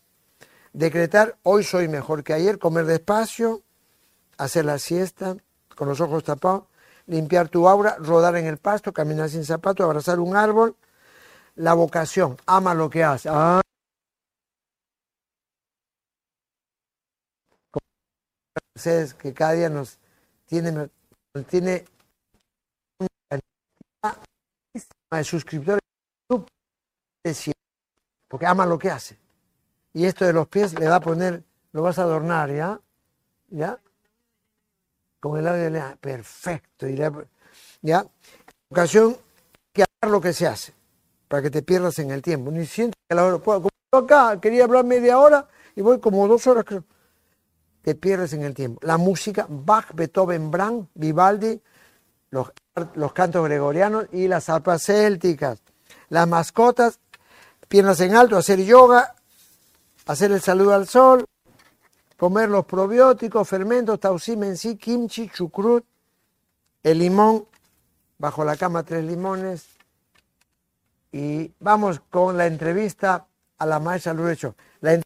decretar 0.73 1.37
hoy 1.43 1.65
soy 1.65 1.89
mejor 1.89 2.25
que 2.25 2.35
ayer, 2.35 2.59
comer 2.59 2.87
despacio, 2.87 3.63
hacer 4.39 4.65
la 4.65 4.79
siesta 4.79 5.37
con 5.75 5.89
los 5.89 6.01
ojos 6.01 6.25
tapados, 6.25 6.65
limpiar 7.07 7.49
tu 7.49 7.69
aura, 7.69 7.97
rodar 7.99 8.37
en 8.37 8.47
el 8.47 8.59
pasto, 8.59 8.93
caminar 8.93 9.29
sin 9.29 9.45
zapatos, 9.45 9.85
abrazar 9.85 10.21
un 10.21 10.37
árbol, 10.37 10.77
la 11.57 11.75
vocación, 11.75 12.37
ama 12.47 12.75
lo 12.75 12.91
que 12.91 13.05
hace. 13.05 13.29
Ah. 13.31 13.61
ustedes 18.77 19.15
que 19.15 19.33
cada 19.33 19.53
día 19.53 19.69
nos 19.69 19.99
tiene, 20.47 20.91
tiene 21.49 21.85
una 22.99 23.09
cantidad 23.31 24.23
de 25.13 25.25
suscriptores 25.25 25.81
porque 28.29 28.47
ama 28.47 28.67
lo 28.67 28.79
que 28.79 28.91
hace. 28.91 29.17
Y 29.93 30.05
esto 30.07 30.25
de 30.25 30.33
los 30.33 30.49
pies 30.49 30.79
le 30.79 30.89
va 30.89 30.97
a 30.97 31.01
poner, 31.01 31.45
lo 31.73 31.83
vas 31.83 31.99
a 31.99 32.03
adornar, 32.03 32.51
¿ya? 32.53 32.81
¿Ya? 33.49 33.79
Con 35.21 35.39
el 35.39 35.47
audio 35.47 35.71
de 35.71 35.97
perfecto. 35.97 36.89
Y 36.89 36.97
¿Ya? 37.81 38.05
ocasión 38.69 39.17
que 39.73 39.85
hacer 39.85 40.11
lo 40.11 40.21
que 40.21 40.33
se 40.33 40.49
hace, 40.49 40.75
para 41.35 41.43
que 41.43 41.51
te 41.51 41.63
pierdas 41.63 41.99
en 41.99 42.13
el 42.13 42.23
tiempo. 42.23 42.53
Ni 42.53 42.65
siento 42.65 42.97
que 43.09 43.13
la 43.17 43.25
hora, 43.25 43.41
como 43.41 43.69
acá, 43.91 44.41
quería 44.41 44.63
hablar 44.63 44.85
media 44.85 45.19
hora 45.19 45.49
y 45.75 45.81
voy 45.81 45.99
como 45.99 46.29
dos 46.29 46.47
horas, 46.47 46.65
te 47.83 47.97
pierdes 47.97 48.35
en 48.35 48.43
el 48.43 48.55
tiempo. 48.55 48.79
La 48.85 48.99
música, 48.99 49.45
Bach, 49.49 49.87
Beethoven, 49.95 50.53
Brahms, 50.53 50.87
Vivaldi, 50.95 51.61
los, 52.31 52.53
los 52.95 53.13
cantos 53.15 53.45
gregorianos 53.47 54.07
y 54.13 54.29
las 54.29 54.49
arpas 54.49 54.85
célticas. 54.85 55.61
Las 56.09 56.29
mascotas, 56.29 57.01
piernas 57.67 57.99
en 57.99 58.15
alto, 58.15 58.37
hacer 58.37 58.65
yoga, 58.65 59.17
hacer 60.07 60.31
el 60.31 60.41
saludo 60.41 60.73
al 60.73 60.87
sol, 60.87 61.25
comer 62.17 62.49
los 62.49 62.65
probióticos, 62.65 63.49
fermentos, 63.49 63.99
tausí, 63.99 64.37
mensí, 64.37 64.77
kimchi, 64.77 65.29
chucrut, 65.31 65.85
el 66.85 67.01
limón, 67.01 67.45
bajo 68.19 68.45
la 68.45 68.57
cama 68.57 68.85
tres 68.85 69.05
limones. 69.05 69.74
Y 71.15 71.53
vamos 71.61 72.01
con 72.11 72.37
la 72.37 72.47
entrevista 72.47 73.25
a 73.59 73.67
la 73.67 73.79
maestra 73.79 74.13
Lourdes 74.13 74.49
La 74.81 74.99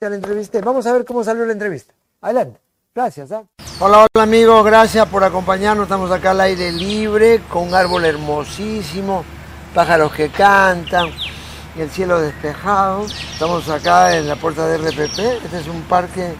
la 0.00 0.14
entrevisté. 0.16 0.62
Vamos 0.62 0.86
a 0.86 0.92
ver 0.94 1.04
cómo 1.04 1.22
salió 1.22 1.44
la 1.44 1.52
entrevista. 1.52 1.92
Adelante. 2.22 2.58
Gracias. 2.94 3.30
¿ah? 3.32 3.44
Hola, 3.78 4.06
hola 4.14 4.22
amigos, 4.22 4.64
gracias 4.64 5.06
por 5.08 5.22
acompañarnos. 5.22 5.84
Estamos 5.84 6.10
acá 6.10 6.30
al 6.30 6.40
aire 6.40 6.72
libre 6.72 7.42
con 7.50 7.68
un 7.68 7.74
árbol 7.74 8.06
hermosísimo, 8.06 9.22
pájaros 9.74 10.14
que 10.14 10.30
cantan 10.30 11.10
y 11.76 11.82
el 11.82 11.90
cielo 11.90 12.18
despejado. 12.18 13.04
Estamos 13.04 13.68
acá 13.68 14.16
en 14.16 14.26
la 14.26 14.36
puerta 14.36 14.66
de 14.66 14.78
RPP. 14.78 15.44
Este 15.44 15.58
es 15.58 15.68
un 15.68 15.82
parque 15.82 16.32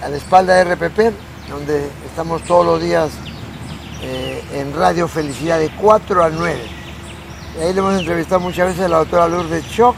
a 0.00 0.08
la 0.08 0.16
espalda 0.16 0.54
de 0.54 0.74
RPP, 0.76 1.12
donde 1.48 1.88
estamos 2.06 2.40
todos 2.44 2.64
los 2.64 2.80
días 2.80 3.10
eh, 4.02 4.44
en 4.52 4.72
Radio 4.76 5.08
Felicidad 5.08 5.58
de 5.58 5.70
4 5.70 6.22
a 6.22 6.30
9. 6.30 6.77
Y 7.58 7.62
ahí 7.62 7.72
le 7.72 7.80
hemos 7.80 7.98
entrevistado 7.98 8.40
muchas 8.40 8.68
veces 8.68 8.84
a 8.84 8.88
la 8.88 8.98
doctora 8.98 9.28
Lourdes 9.28 9.68
Choc, 9.70 9.96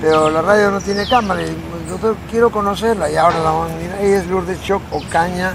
pero 0.00 0.30
la 0.30 0.40
radio 0.40 0.70
no 0.70 0.80
tiene 0.80 1.06
cámara 1.08 1.42
doctor, 1.88 2.16
quiero 2.30 2.50
conocerla 2.50 3.10
y 3.10 3.16
ahora 3.16 3.40
la 3.40 3.50
van 3.50 3.72
a 3.72 3.74
mirar. 3.74 3.98
Ella 4.00 4.18
es 4.18 4.26
Lourdes 4.28 4.62
Choc 4.62 4.82
Ocaña, 4.92 5.54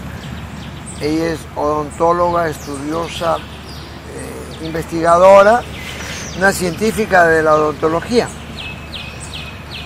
ella 1.01 1.27
es 1.27 1.39
odontóloga, 1.55 2.49
estudiosa, 2.49 3.37
eh, 3.37 4.65
investigadora 4.65 5.63
una 6.37 6.51
científica 6.51 7.25
de 7.27 7.43
la 7.43 7.55
odontología. 7.55 8.27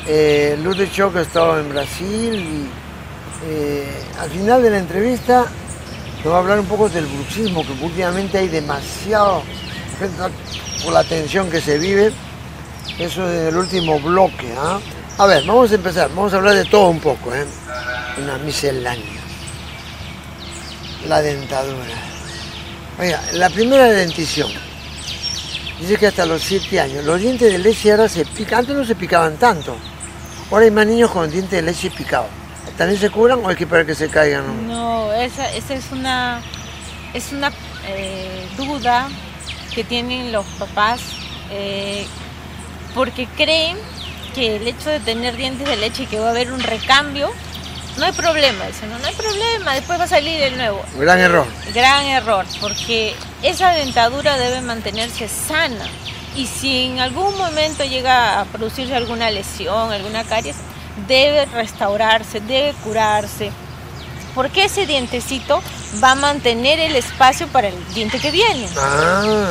Eh, 0.07 0.57
Luz 0.63 0.77
de 0.77 0.91
Choco 0.91 1.19
estaba 1.19 1.59
en 1.59 1.69
Brasil 1.69 2.35
y 2.35 2.69
eh, 3.45 4.03
al 4.19 4.29
final 4.29 4.63
de 4.63 4.71
la 4.71 4.79
entrevista 4.79 5.45
nos 6.23 6.33
va 6.33 6.37
a 6.37 6.39
hablar 6.39 6.59
un 6.59 6.65
poco 6.65 6.89
del 6.89 7.05
bruxismo, 7.05 7.63
que 7.63 7.73
últimamente 7.83 8.39
hay 8.39 8.47
demasiado, 8.47 9.43
por 10.83 10.93
la 10.93 11.03
tensión 11.03 11.49
que 11.49 11.61
se 11.61 11.77
vive, 11.77 12.11
eso 12.97 13.29
es 13.29 13.49
el 13.49 13.57
último 13.57 13.99
bloque. 13.99 14.53
¿ah? 14.57 14.79
A 15.17 15.25
ver, 15.25 15.43
vamos 15.45 15.71
a 15.71 15.75
empezar, 15.75 16.09
vamos 16.09 16.33
a 16.33 16.37
hablar 16.37 16.55
de 16.55 16.65
todo 16.65 16.89
un 16.89 16.99
poco, 16.99 17.33
¿eh? 17.33 17.45
una 18.21 18.37
miscelánea. 18.37 19.19
La 21.07 21.21
dentadura. 21.21 21.95
Oiga, 22.99 23.21
la 23.33 23.49
primera 23.49 23.85
dentición. 23.85 24.49
Dice 25.79 25.95
que 25.95 26.07
hasta 26.07 26.25
los 26.25 26.41
7 26.41 26.79
años. 26.79 27.05
Los 27.05 27.21
dientes 27.21 27.51
de 27.51 27.57
leche 27.57 27.91
ahora 27.91 28.09
se 28.09 28.25
pican. 28.25 28.59
Antes 28.59 28.75
no 28.75 28.83
se 28.83 28.95
picaban 28.95 29.37
tanto. 29.37 29.77
Ahora 30.51 30.65
hay 30.65 30.71
más 30.71 30.85
niños 30.85 31.09
con 31.09 31.31
dientes 31.31 31.51
de 31.51 31.61
leche 31.61 31.89
picados. 31.89 32.27
¿También 32.77 32.99
se 32.99 33.09
curan 33.09 33.39
o 33.43 33.47
hay 33.47 33.55
que 33.55 33.63
esperar 33.63 33.85
que 33.85 33.95
se 33.95 34.09
caigan? 34.09 34.67
No, 34.67 35.13
esa, 35.13 35.49
esa 35.53 35.73
es 35.73 35.91
una, 35.91 36.41
es 37.13 37.31
una 37.31 37.51
eh, 37.87 38.45
duda 38.57 39.07
que 39.79 39.85
tienen 39.85 40.33
los 40.33 40.45
papás 40.59 40.99
eh, 41.51 42.05
porque 42.93 43.27
creen 43.37 43.77
que 44.35 44.57
el 44.57 44.67
hecho 44.67 44.89
de 44.89 44.99
tener 44.99 45.37
dientes 45.37 45.65
de 45.65 45.77
leche 45.77 46.03
y 46.03 46.05
que 46.05 46.19
va 46.19 46.27
a 46.27 46.29
haber 46.31 46.51
un 46.51 46.59
recambio 46.59 47.29
no 47.97 48.03
hay 48.03 48.11
problema, 48.11 48.65
dicen, 48.65 48.89
no, 48.89 48.99
no 48.99 49.07
hay 49.07 49.13
problema, 49.13 49.73
después 49.75 49.97
va 49.97 50.03
a 50.03 50.07
salir 50.07 50.41
el 50.41 50.57
nuevo. 50.57 50.83
Gran 50.97 51.19
error. 51.19 51.45
Gran 51.73 52.05
error, 52.07 52.45
porque 52.59 53.15
esa 53.41 53.69
dentadura 53.69 54.37
debe 54.37 54.59
mantenerse 54.59 55.29
sana. 55.29 55.85
Y 56.35 56.47
si 56.47 56.87
en 56.87 56.99
algún 56.99 57.37
momento 57.37 57.85
llega 57.85 58.41
a 58.41 58.45
producirse 58.45 58.93
alguna 58.93 59.31
lesión, 59.31 59.93
alguna 59.93 60.25
caries, 60.25 60.57
debe 61.07 61.45
restaurarse, 61.45 62.41
debe 62.41 62.73
curarse. 62.83 63.51
Porque 64.35 64.65
ese 64.65 64.85
dientecito 64.85 65.61
va 66.03 66.11
a 66.11 66.15
mantener 66.15 66.79
el 66.79 66.95
espacio 66.95 67.47
para 67.47 67.69
el 67.69 67.93
diente 67.93 68.19
que 68.19 68.31
viene. 68.31 68.67
Ah. 68.77 69.49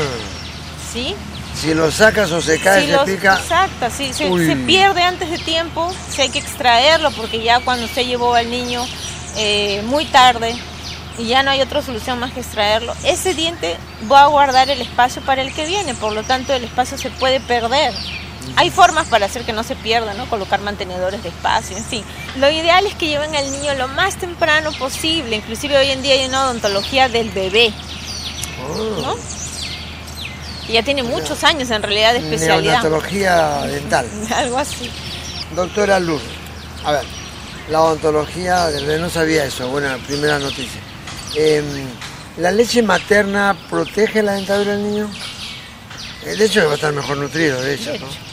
¿Sí? 0.92 1.14
Si 1.54 1.74
lo 1.74 1.90
sacas 1.90 2.30
o 2.30 2.40
se 2.40 2.60
cae, 2.60 2.86
se 2.86 2.98
pica. 2.98 3.34
Exacto, 3.34 3.86
si 3.90 4.12
se, 4.12 4.28
se, 4.46 4.56
pierde 4.56 5.02
antes 5.02 5.28
de 5.28 5.38
tiempo, 5.38 5.92
si 6.08 6.22
hay 6.22 6.28
que 6.28 6.38
extraerlo 6.38 7.10
porque 7.10 7.42
ya 7.42 7.58
cuando 7.60 7.86
usted 7.86 8.06
llevó 8.06 8.34
al 8.34 8.48
niño 8.48 8.86
eh, 9.36 9.82
muy 9.86 10.04
tarde 10.04 10.54
y 11.18 11.26
ya 11.26 11.42
no 11.42 11.50
hay 11.50 11.60
otra 11.60 11.82
solución 11.82 12.20
más 12.20 12.32
que 12.32 12.40
extraerlo, 12.40 12.94
ese 13.02 13.34
diente 13.34 13.76
va 14.10 14.22
a 14.22 14.26
guardar 14.26 14.70
el 14.70 14.80
espacio 14.80 15.20
para 15.22 15.42
el 15.42 15.52
que 15.52 15.66
viene, 15.66 15.94
por 15.94 16.12
lo 16.12 16.22
tanto 16.22 16.52
el 16.52 16.62
espacio 16.62 16.96
se 16.96 17.10
puede 17.10 17.40
perder. 17.40 17.92
Hay 18.56 18.70
formas 18.70 19.08
para 19.08 19.26
hacer 19.26 19.44
que 19.44 19.52
no 19.52 19.62
se 19.62 19.76
pierda, 19.76 20.14
¿no? 20.14 20.28
Colocar 20.28 20.60
mantenedores 20.60 21.22
de 21.22 21.28
espacio, 21.28 21.76
en 21.76 21.84
fin. 21.84 22.04
Lo 22.36 22.50
ideal 22.50 22.86
es 22.86 22.94
que 22.94 23.06
lleven 23.06 23.34
al 23.34 23.50
niño 23.52 23.74
lo 23.74 23.88
más 23.88 24.16
temprano 24.16 24.72
posible, 24.72 25.36
inclusive 25.36 25.76
hoy 25.76 25.90
en 25.90 26.02
día 26.02 26.14
hay 26.14 26.26
una 26.26 26.44
odontología 26.44 27.08
del 27.08 27.30
bebé, 27.30 27.72
¿no? 29.02 29.16
Y 30.68 30.72
ya 30.72 30.82
tiene 30.82 31.02
muchos 31.02 31.44
años 31.44 31.70
en 31.70 31.82
realidad 31.82 32.12
de 32.12 32.18
especialidad. 32.18 32.82
Neonatología 32.82 33.62
dental. 33.62 34.06
Algo 34.34 34.58
así. 34.58 34.90
Doctora 35.54 35.98
Luz, 35.98 36.22
a 36.84 36.92
ver, 36.92 37.04
la 37.70 37.82
odontología, 37.82 38.68
no 38.98 39.08
sabía 39.08 39.44
eso, 39.44 39.68
buena 39.68 39.96
primera 40.06 40.38
noticia. 40.38 40.80
Em, 41.34 41.64
¿La 42.38 42.52
leche 42.52 42.82
materna 42.82 43.56
protege 43.68 44.22
la 44.22 44.32
dentadura 44.34 44.72
del 44.72 44.84
niño? 44.84 45.10
Eh, 46.24 46.36
de 46.36 46.44
hecho, 46.44 46.64
va 46.66 46.72
a 46.72 46.74
estar 46.76 46.92
mejor 46.92 47.16
nutrido, 47.16 47.60
de 47.60 47.74
hecho. 47.74 47.92
¿no? 47.98 48.27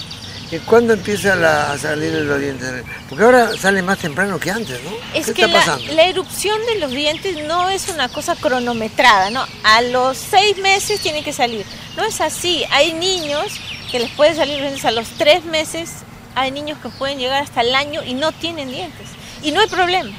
¿Y 0.52 0.60
cuándo 0.60 0.94
empieza 0.94 1.34
a 1.72 1.78
salir 1.78 2.14
los 2.14 2.40
dientes? 2.40 2.84
Porque 3.10 3.24
ahora 3.24 3.58
sale 3.58 3.82
más 3.82 3.98
temprano 3.98 4.40
que 4.40 4.52
antes, 4.52 4.80
¿no? 4.84 4.92
Es 5.14 5.32
que 5.32 5.48
la, 5.48 5.80
la, 5.92 6.04
erupción 6.04 6.58
de 6.68 6.80
los 6.80 6.92
dientes 6.92 7.44
no 7.48 7.68
es 7.70 7.90
una 7.90 8.10
cosa 8.10 8.36
cronometrada, 8.36 9.32
¿no? 9.32 9.46
A 9.64 9.82
los 9.82 10.18
seis 10.18 10.58
meses 10.60 11.02
tiene 11.02 11.24
que 11.24 11.34
salir. 11.34 11.66
No 11.98 12.04
es 12.04 12.22
así. 12.22 12.64
Hay 12.72 12.94
niños 12.94 13.60
que 13.92 14.00
les 14.00 14.12
puede 14.12 14.36
salir 14.36 14.62
dientes 14.62 14.86
a 14.86 14.92
los 14.92 15.08
tres 15.18 15.44
meses. 15.46 16.04
Hay 16.36 16.52
niños 16.52 16.78
que 16.80 16.90
pueden 16.90 17.18
llegar 17.18 17.42
hasta 17.42 17.62
el 17.62 17.74
año 17.74 18.04
y 18.04 18.14
no 18.14 18.32
tienen 18.32 18.70
dientes. 18.70 19.08
Y 19.42 19.52
no 19.52 19.62
hay 19.62 19.68
problema. 19.68 20.12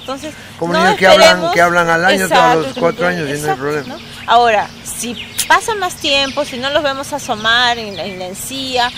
Entonces, 0.00 0.34
Como 0.58 0.72
no 0.72 0.80
niños 0.80 0.96
que 0.96 1.06
hablan, 1.06 1.52
que 1.52 1.60
hablan 1.60 1.88
al 1.88 2.04
año, 2.04 2.28
a 2.30 2.54
los 2.56 2.74
cuatro 2.74 3.06
años 3.06 3.28
y 3.28 3.40
no 3.40 3.52
hay 3.52 3.56
problema. 3.58 3.94
¿no? 3.94 4.00
Ahora, 4.26 4.68
si 5.00 5.16
pasa 5.48 5.74
más 5.76 5.94
tiempo, 5.96 6.44
si 6.44 6.58
no 6.58 6.68
los 6.70 6.82
vemos 6.82 7.12
asomar 7.12 7.78
en 7.78 7.96
la, 7.96 8.04
en 8.04 8.18
la 8.18 8.26
encía 8.26 8.90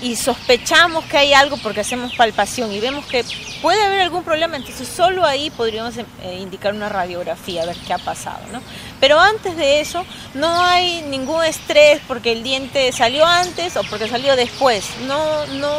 y 0.00 0.14
sospechamos 0.14 1.04
que 1.06 1.18
hay 1.18 1.32
algo 1.34 1.56
porque 1.56 1.80
hacemos 1.80 2.14
palpación 2.14 2.70
y 2.70 2.78
vemos 2.78 3.04
que 3.06 3.24
puede 3.60 3.82
haber 3.82 4.02
algún 4.02 4.22
problema, 4.22 4.56
entonces 4.56 4.86
solo 4.86 5.24
ahí 5.24 5.50
podríamos 5.50 5.96
eh, 5.96 6.04
indicar 6.40 6.72
una 6.72 6.88
radiografía, 6.88 7.64
a 7.64 7.66
ver 7.66 7.76
qué 7.84 7.92
ha 7.92 7.98
pasado, 7.98 8.38
¿no? 8.52 8.62
Pero 9.00 9.18
antes 9.18 9.56
de 9.56 9.80
eso 9.80 10.04
no 10.34 10.60
hay 10.60 11.02
ningún 11.02 11.44
estrés 11.44 12.00
porque 12.06 12.30
el 12.30 12.44
diente 12.44 12.92
salió 12.92 13.26
antes 13.26 13.76
o 13.76 13.82
porque 13.90 14.08
salió 14.08 14.36
después. 14.36 14.84
No, 15.08 15.44
no, 15.46 15.72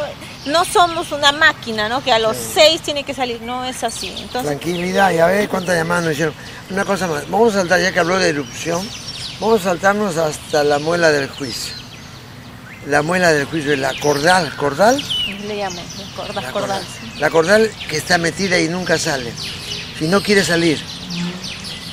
no 0.47 0.65
somos 0.65 1.13
una 1.13 1.31
máquina, 1.31 1.87
¿no? 1.87 2.03
Que 2.03 2.11
a 2.11 2.19
los 2.19 2.35
sí. 2.35 2.51
seis 2.55 2.81
tiene 2.81 3.05
que 3.05 3.13
salir, 3.13 3.41
no 3.41 3.63
es 3.63 3.81
así. 3.85 4.09
Entonces, 4.09 4.59
Tranquilidad, 4.59 5.11
ya 5.11 5.27
ves 5.27 5.47
cuántas 5.47 5.77
llamadas 5.77 6.03
nos 6.03 6.13
hicieron. 6.13 6.33
Una 6.69 6.83
cosa 6.83 7.07
más, 7.07 7.29
vamos 7.29 7.55
a 7.55 7.59
saltar, 7.59 7.79
ya 7.79 7.93
que 7.93 7.99
habló 7.99 8.19
de 8.19 8.29
erupción, 8.29 8.85
vamos 9.39 9.61
a 9.61 9.69
saltarnos 9.69 10.17
hasta 10.17 10.63
la 10.63 10.79
muela 10.79 11.11
del 11.11 11.29
juicio. 11.29 11.73
La 12.87 13.01
muela 13.01 13.31
del 13.31 13.45
juicio, 13.45 13.75
la 13.75 13.93
cordal, 13.99 14.55
¿cordal? 14.55 15.01
Le 15.47 15.57
llamo, 15.57 15.81
cordal, 16.15 16.35
la 16.35 16.51
cordal. 16.51 16.83
La 17.19 17.29
cordal 17.29 17.71
que 17.89 17.97
está 17.97 18.17
metida 18.17 18.59
y 18.59 18.67
nunca 18.67 18.97
sale. 18.97 19.33
Si 19.97 20.07
no 20.07 20.21
quiere 20.21 20.43
salir, 20.43 20.79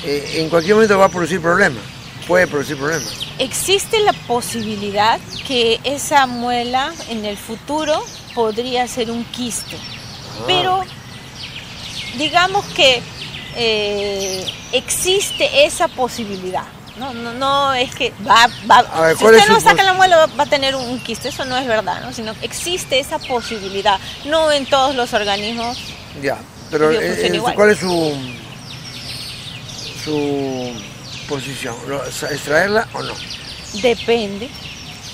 eh, 0.05 0.35
en 0.37 0.49
cualquier 0.49 0.75
momento 0.75 0.97
va 0.97 1.05
a 1.05 1.09
producir 1.09 1.41
problemas. 1.41 1.83
Puede 2.27 2.47
producir 2.47 2.77
problemas. 2.77 3.13
Existe 3.39 3.99
la 4.01 4.13
posibilidad 4.13 5.19
que 5.45 5.79
esa 5.83 6.25
muela 6.25 6.93
en 7.09 7.25
el 7.25 7.37
futuro 7.37 8.03
podría 8.33 8.87
ser 8.87 9.11
un 9.11 9.23
quiste. 9.25 9.75
Ah. 9.75 10.43
Pero 10.47 10.83
digamos 12.17 12.65
que 12.67 13.01
eh, 13.55 14.45
existe 14.71 15.65
esa 15.65 15.87
posibilidad. 15.87 16.76
No, 16.99 17.13
no, 17.13 17.33
no 17.33 17.73
es 17.73 17.93
que 17.93 18.11
va, 18.27 18.47
va 18.69 18.77
a 18.79 19.01
ver, 19.01 19.17
si 19.17 19.25
usted 19.25 19.47
no 19.49 19.59
saca 19.59 19.83
la 19.83 19.93
muela 19.93 20.25
va, 20.27 20.43
a 20.43 20.45
tener 20.47 20.75
un 20.75 20.99
quiste, 20.99 21.29
eso 21.29 21.45
no 21.45 21.57
es 21.57 21.67
verdad, 21.67 22.01
¿no? 22.01 22.11
sino 22.11 22.33
existe 22.41 22.99
esa 22.99 23.19
posibilidad, 23.19 23.99
no 24.25 24.51
en 24.51 24.65
todos 24.65 24.95
los 24.95 25.13
organismos. 25.13 25.77
Ya, 26.21 26.37
pero 26.71 26.91
eh, 26.91 27.41
¿cuál 27.53 27.69
es 27.69 27.79
su, 27.79 28.17
su 30.03 30.73
posición? 31.29 31.75
¿Extraerla 32.31 32.87
o 32.93 33.03
no? 33.03 33.13
Depende, 33.81 34.49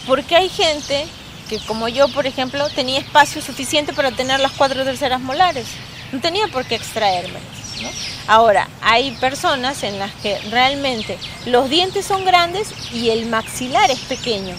porque 0.07 0.35
hay 0.37 0.47
gente 0.47 1.05
que 1.49 1.59
como 1.65 1.89
yo, 1.89 2.07
por 2.07 2.25
ejemplo, 2.25 2.69
tenía 2.69 2.99
espacio 2.99 3.41
suficiente 3.41 3.91
para 3.91 4.11
tener 4.11 4.39
las 4.39 4.53
cuatro 4.53 4.85
terceras 4.85 5.19
molares, 5.19 5.67
no 6.13 6.21
tenía 6.21 6.47
por 6.47 6.65
qué 6.65 6.75
extraérmelas. 6.75 7.52
¿No? 7.81 7.89
Ahora, 8.27 8.69
hay 8.81 9.11
personas 9.11 9.83
en 9.83 9.99
las 9.99 10.11
que 10.15 10.39
realmente 10.49 11.17
los 11.45 11.69
dientes 11.69 12.05
son 12.05 12.25
grandes 12.25 12.69
y 12.91 13.09
el 13.09 13.25
maxilar 13.25 13.89
es 13.91 13.99
pequeño. 13.99 14.55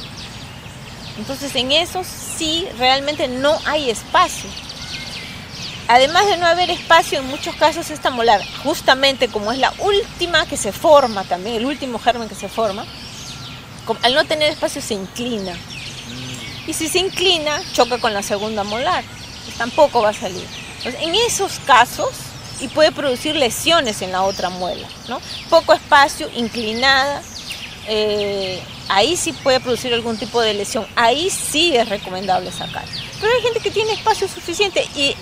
Entonces, 1.16 1.54
en 1.54 1.72
esos 1.72 2.06
sí 2.06 2.66
realmente 2.78 3.28
no 3.28 3.56
hay 3.66 3.90
espacio. 3.90 4.50
Además 5.86 6.26
de 6.26 6.38
no 6.38 6.46
haber 6.46 6.70
espacio, 6.70 7.18
en 7.18 7.26
muchos 7.26 7.54
casos 7.56 7.90
esta 7.90 8.10
molar, 8.10 8.40
justamente 8.62 9.28
como 9.28 9.52
es 9.52 9.58
la 9.58 9.72
última 9.78 10.46
que 10.46 10.56
se 10.56 10.72
forma 10.72 11.24
también, 11.24 11.56
el 11.56 11.66
último 11.66 11.98
germen 11.98 12.28
que 12.28 12.34
se 12.34 12.48
forma, 12.48 12.86
al 14.02 14.14
no 14.14 14.24
tener 14.24 14.50
espacio 14.50 14.80
se 14.80 14.94
inclina. 14.94 15.54
Y 16.66 16.72
si 16.72 16.88
se 16.88 16.98
inclina, 16.98 17.60
choca 17.74 17.98
con 17.98 18.14
la 18.14 18.22
segunda 18.22 18.64
molar. 18.64 19.04
Pues 19.44 19.58
tampoco 19.58 20.00
va 20.00 20.10
a 20.10 20.14
salir. 20.14 20.46
Entonces, 20.78 21.02
en 21.02 21.14
esos 21.14 21.58
casos, 21.66 22.10
y 22.60 22.68
puede 22.68 22.92
producir 22.92 23.36
lesiones 23.36 24.02
en 24.02 24.12
la 24.12 24.22
otra 24.22 24.50
muela, 24.50 24.88
¿no? 25.08 25.20
Poco 25.50 25.72
espacio, 25.72 26.28
inclinada, 26.34 27.22
eh, 27.86 28.62
ahí 28.88 29.16
sí 29.16 29.32
puede 29.32 29.60
producir 29.60 29.92
algún 29.92 30.16
tipo 30.16 30.40
de 30.40 30.54
lesión, 30.54 30.86
ahí 30.96 31.30
sí 31.30 31.76
es 31.76 31.88
recomendable 31.88 32.50
sacar. 32.52 32.84
Pero 33.20 33.32
hay 33.32 33.42
gente 33.42 33.60
que 33.60 33.70
tiene 33.70 33.92
espacio 33.92 34.28
suficiente 34.28 34.86
y 34.94 35.14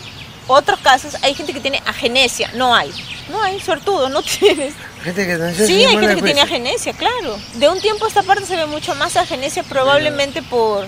otros 0.48 0.80
casos 0.80 1.16
hay 1.22 1.34
gente 1.34 1.52
que 1.52 1.60
tiene 1.60 1.82
agenesia, 1.86 2.50
no 2.54 2.74
hay, 2.74 2.90
no 3.30 3.42
hay, 3.42 3.60
sortudo, 3.60 4.08
no 4.08 4.22
tienes. 4.40 4.74
Gente 5.02 5.26
que 5.26 5.66
sí, 5.66 5.84
hay 5.84 5.96
gente 5.96 6.16
que 6.16 6.22
tiene 6.22 6.40
agenesia, 6.40 6.92
claro. 6.92 7.38
De 7.54 7.68
un 7.68 7.80
tiempo 7.80 8.04
a 8.04 8.08
esta 8.08 8.22
parte 8.22 8.46
se 8.46 8.56
ve 8.56 8.66
mucho 8.66 8.94
más 8.94 9.16
agenesia 9.16 9.62
probablemente 9.62 10.42
por... 10.42 10.86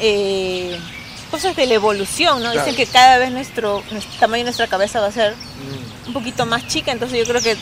Eh, 0.00 0.78
cosas 1.36 1.54
de 1.54 1.66
la 1.66 1.74
evolución, 1.74 2.42
¿no? 2.42 2.50
Claro. 2.50 2.66
Dicen 2.66 2.76
que 2.76 2.90
cada 2.90 3.18
vez 3.18 3.30
nuestro, 3.30 3.82
nuestro, 3.90 4.18
tamaño 4.18 4.40
de 4.40 4.44
nuestra 4.44 4.66
cabeza 4.68 5.00
va 5.00 5.08
a 5.08 5.12
ser 5.12 5.34
mm. 5.34 6.06
un 6.08 6.12
poquito 6.14 6.46
más 6.46 6.66
chica, 6.66 6.92
entonces 6.92 7.18
yo 7.18 7.26
creo 7.26 7.42
que 7.42 7.56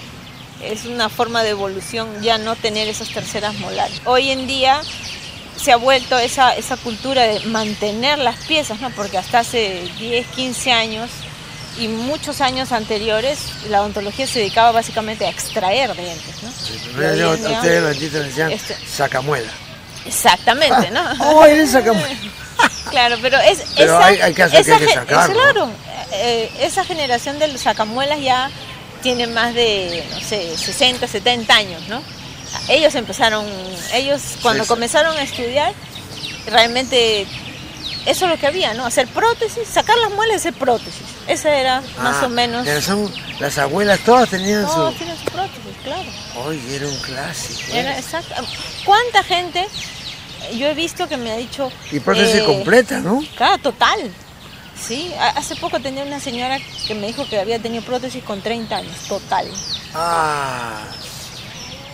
es 0.62 0.84
una 0.84 1.08
forma 1.08 1.42
de 1.42 1.50
evolución 1.50 2.08
ya 2.22 2.38
no 2.38 2.54
tener 2.54 2.86
esas 2.86 3.08
terceras 3.08 3.54
molares. 3.54 4.00
Hoy 4.04 4.30
en 4.30 4.46
día 4.46 4.80
se 5.56 5.72
ha 5.72 5.76
vuelto 5.76 6.16
esa, 6.18 6.54
esa 6.54 6.76
cultura 6.76 7.22
de 7.22 7.40
mantener 7.46 8.18
las 8.18 8.36
piezas, 8.44 8.80
¿no? 8.80 8.90
Porque 8.90 9.18
hasta 9.18 9.40
hace 9.40 9.82
10, 9.98 10.26
15 10.28 10.72
años 10.72 11.10
y 11.76 11.88
muchos 11.88 12.40
años 12.40 12.70
anteriores 12.70 13.40
la 13.70 13.80
odontología 13.80 14.28
se 14.28 14.38
dedicaba 14.38 14.70
básicamente 14.70 15.26
a 15.26 15.30
extraer 15.30 15.96
dientes, 15.96 16.42
¿no? 16.44 16.50
Sí, 16.52 16.80
pero 16.96 17.16
yo- 17.16 17.36
día- 17.36 17.56
ustedes 17.56 17.82
los 17.82 17.90
dentistas 17.90 18.24
decían 18.26 18.52
Este- 18.52 18.76
sacamuela. 18.86 19.50
Exactamente, 20.06 20.92
¿no? 20.92 21.02
Oh, 21.18 21.44
eres 21.44 21.72
sacamuela. 21.72 22.16
Claro, 22.90 23.16
pero 23.20 23.38
es 23.40 23.58
Pero 23.76 23.96
esa, 23.96 24.06
hay- 24.06 24.20
hay 24.20 24.34
casos 24.34 24.52
que 24.54 24.60
esa 24.60 24.76
hay 24.76 24.86
que 24.86 24.92
sacarlo. 24.94 25.34
Claro, 25.34 25.68
eh, 26.12 26.50
esa 26.60 26.84
generación 26.84 27.38
de 27.40 27.48
los 27.48 27.60
sacamuelas 27.62 28.20
ya 28.20 28.50
tiene 29.02 29.26
más 29.26 29.52
de, 29.54 30.04
no 30.12 30.20
sé, 30.20 30.56
60, 30.56 31.06
70 31.08 31.54
años, 31.54 31.82
¿no? 31.88 32.00
Ellos 32.68 32.94
empezaron, 32.94 33.44
ellos 33.92 34.22
cuando 34.42 34.62
sí. 34.64 34.68
comenzaron 34.68 35.16
a 35.16 35.22
estudiar, 35.22 35.72
realmente 36.46 37.26
eso 38.06 38.24
es 38.26 38.30
lo 38.30 38.38
que 38.38 38.46
había, 38.46 38.74
¿no? 38.74 38.86
Hacer 38.86 39.08
prótesis, 39.08 39.66
sacar 39.68 39.96
las 39.98 40.10
muelas 40.12 40.34
y 40.34 40.38
hacer 40.48 40.54
prótesis. 40.54 41.02
Esa 41.26 41.56
era 41.56 41.80
más 42.02 42.18
Ah, 42.22 42.26
o 42.26 42.28
menos... 42.28 42.64
pero 42.66 42.80
son, 42.80 43.12
las 43.40 43.56
abuelas 43.58 43.98
todas 44.00 44.28
tenían 44.28 44.66
su... 44.70 44.92
tienen 44.92 45.16
su 45.18 45.24
prótesis, 45.24 45.62
claro. 45.82 46.46
Oye, 46.46 46.76
era 46.76 46.86
un 46.86 46.96
clásico. 46.98 47.72
¿eh? 47.72 47.80
Era 47.80 47.98
exacto. 47.98 48.34
¿Cuánta 48.84 49.22
gente 49.24 49.66
yo 50.52 50.66
he 50.68 50.74
visto 50.74 51.08
que 51.08 51.16
me 51.16 51.30
ha 51.32 51.36
dicho... 51.36 51.70
Y 51.90 52.00
prótesis 52.00 52.36
eh, 52.40 52.44
completa, 52.44 53.00
¿no? 53.00 53.22
Claro, 53.36 53.58
total. 53.58 53.98
Sí, 54.80 55.12
hace 55.36 55.56
poco 55.56 55.80
tenía 55.80 56.02
una 56.04 56.20
señora 56.20 56.58
que 56.86 56.94
me 56.94 57.06
dijo 57.06 57.26
que 57.28 57.38
había 57.38 57.58
tenido 57.58 57.82
prótesis 57.84 58.22
con 58.24 58.40
30 58.42 58.76
años, 58.76 58.96
total. 59.08 59.46
Ah, 59.94 60.82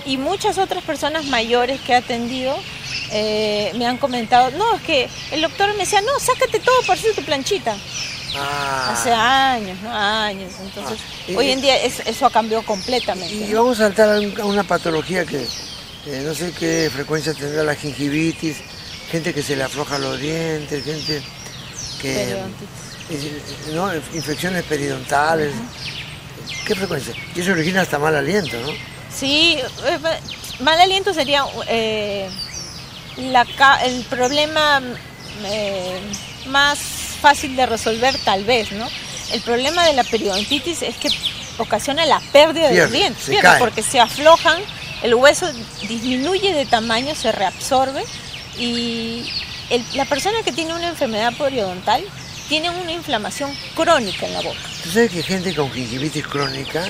Y 0.07 0.17
muchas 0.17 0.57
otras 0.59 0.83
personas 0.83 1.27
mayores 1.27 1.81
que 1.83 1.93
he 1.93 1.97
atendido 1.97 2.57
eh, 3.13 3.73
me 3.77 3.87
han 3.87 3.99
comentado, 3.99 4.51
no, 4.57 4.75
es 4.77 4.83
que 4.83 5.09
el 5.33 5.43
doctor 5.43 5.69
me 5.75 5.81
decía, 5.81 6.01
no, 6.01 6.19
sácate 6.19 6.59
todo 6.61 6.81
para 6.87 6.95
hacer 6.99 7.15
tu 7.15 7.23
planchita. 7.23 7.77
ah. 8.37 8.91
Hace 8.93 9.13
años, 9.13 9.79
¿no? 9.83 9.95
Años. 9.95 10.53
Entonces, 10.63 10.99
Ah, 11.01 11.31
y- 11.33 11.37
hoy 11.37 11.51
en 11.51 11.61
día 11.61 11.77
es- 11.83 12.01
eso 12.07 12.25
ha 12.27 12.31
cambiado 12.31 12.65
completamente. 12.65 13.35
Y 13.35 13.49
¿no? 13.53 13.59
vamos 13.65 13.79
a 13.81 13.85
saltar 13.85 14.09
a 14.17 14.21
un- 14.21 14.41
a 14.41 14.45
una 14.47 14.65
patología 14.65 15.25
que 15.27 15.47
eh, 16.07 16.23
no 16.25 16.35
sé 16.35 16.53
qué 16.53 16.91
frecuencia 16.93 17.35
tendrá 17.35 17.63
la 17.63 17.75
gingivitis, 17.75 18.57
gente 19.11 19.35
que 19.35 19.43
se 19.43 19.57
le 19.57 19.65
afloja 19.65 19.99
los 19.99 20.19
dientes, 20.21 20.85
gente 20.85 21.23
que... 22.01 22.15
Periodontitis. 22.15 23.75
¿no? 23.75 23.95
Infecciones 24.15 24.63
periodontales. 24.65 25.53
¿Qué 26.67 26.75
frecuencia? 26.75 27.15
Y 27.35 27.41
eso 27.41 27.53
origina 27.53 27.81
hasta 27.83 27.99
mal 27.99 28.15
aliento, 28.15 28.57
¿no? 28.61 28.69
Sí, 29.15 29.59
eh, 29.87 29.99
ma- 30.01 30.19
mal 30.61 30.81
aliento 30.81 31.13
sería 31.13 31.45
eh, 31.69 32.29
la 33.17 33.45
el 33.85 34.05
problema 34.05 34.81
eh, 35.45 35.99
más 36.47 36.79
fácil 37.21 37.57
de 37.57 37.67
resolver 37.67 38.17
tal 38.25 38.45
vez, 38.45 38.71
¿no? 38.73 38.89
El 39.33 39.41
problema 39.43 39.85
de 39.87 39.93
la 39.95 40.05
periodontitis 40.05 40.83
es 40.83 40.97
que 40.97 41.09
ocasiona 41.59 42.07
la 42.07 42.21
pérdida 42.33 42.69
de 42.69 42.75
los 42.85 42.93
dientes, 42.93 43.25
porque 43.59 43.83
se 43.83 44.01
aflojan, 44.01 44.61
el 45.03 45.15
hueso 45.15 45.51
disminuye 45.89 46.53
de 46.53 46.67
tamaño, 46.67 47.15
se 47.15 47.33
reabsorbe 47.33 48.05
y 48.59 49.31
el- 49.71 49.85
la 49.95 50.05
persona 50.05 50.43
que 50.45 50.53
tiene 50.53 50.75
una 50.75 50.89
enfermedad 50.89 51.33
periodontal 51.37 52.03
tiene 52.49 52.69
una 52.71 52.93
inflamación 52.93 53.51
crónica 53.75 54.27
en 54.27 54.33
la 54.35 54.41
boca. 54.43 54.59
Tú 54.83 54.91
sabes 54.91 55.11
que 55.11 55.23
gente 55.23 55.55
con 55.55 55.71
gingivitis 55.71 56.27
crónica, 56.27 56.83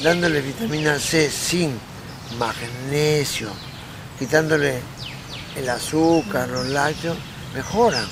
dándole 0.00 0.40
vitamina 0.40 0.98
C, 0.98 1.30
zinc, 1.30 1.72
magnesio, 2.38 3.50
quitándole 4.18 4.80
el 5.56 5.68
azúcar, 5.68 6.48
los 6.48 6.66
lácteos, 6.66 7.16
mejoran. 7.54 8.06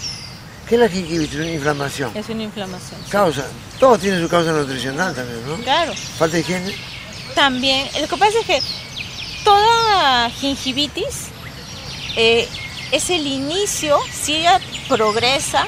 ¿Qué 0.69 0.75
es 0.75 0.81
la 0.81 0.89
gingivitis? 0.89 1.37
Una 1.37 1.51
inflamación. 1.51 2.17
Es 2.17 2.29
una 2.29 2.43
inflamación. 2.43 3.01
sí. 3.05 3.11
Causa, 3.11 3.47
todo 3.81 3.99
tiene 3.99 4.21
su 4.21 4.29
causa 4.29 4.53
nutricional 4.53 5.15
también, 5.15 5.47
¿no? 5.47 5.57
Claro. 5.59 5.95
Falta 6.19 6.35
de 6.37 6.41
higiene. 6.43 6.75
También, 7.35 7.89
lo 8.01 8.07
que 8.09 8.17
pasa 8.17 8.39
es 8.41 8.47
que 8.47 8.63
gingivitis 10.41 11.29
eh, 12.17 12.49
es 12.93 13.11
el 13.11 13.27
inicio, 13.27 13.99
si 14.11 14.37
ella 14.37 14.61
progresa 14.89 15.67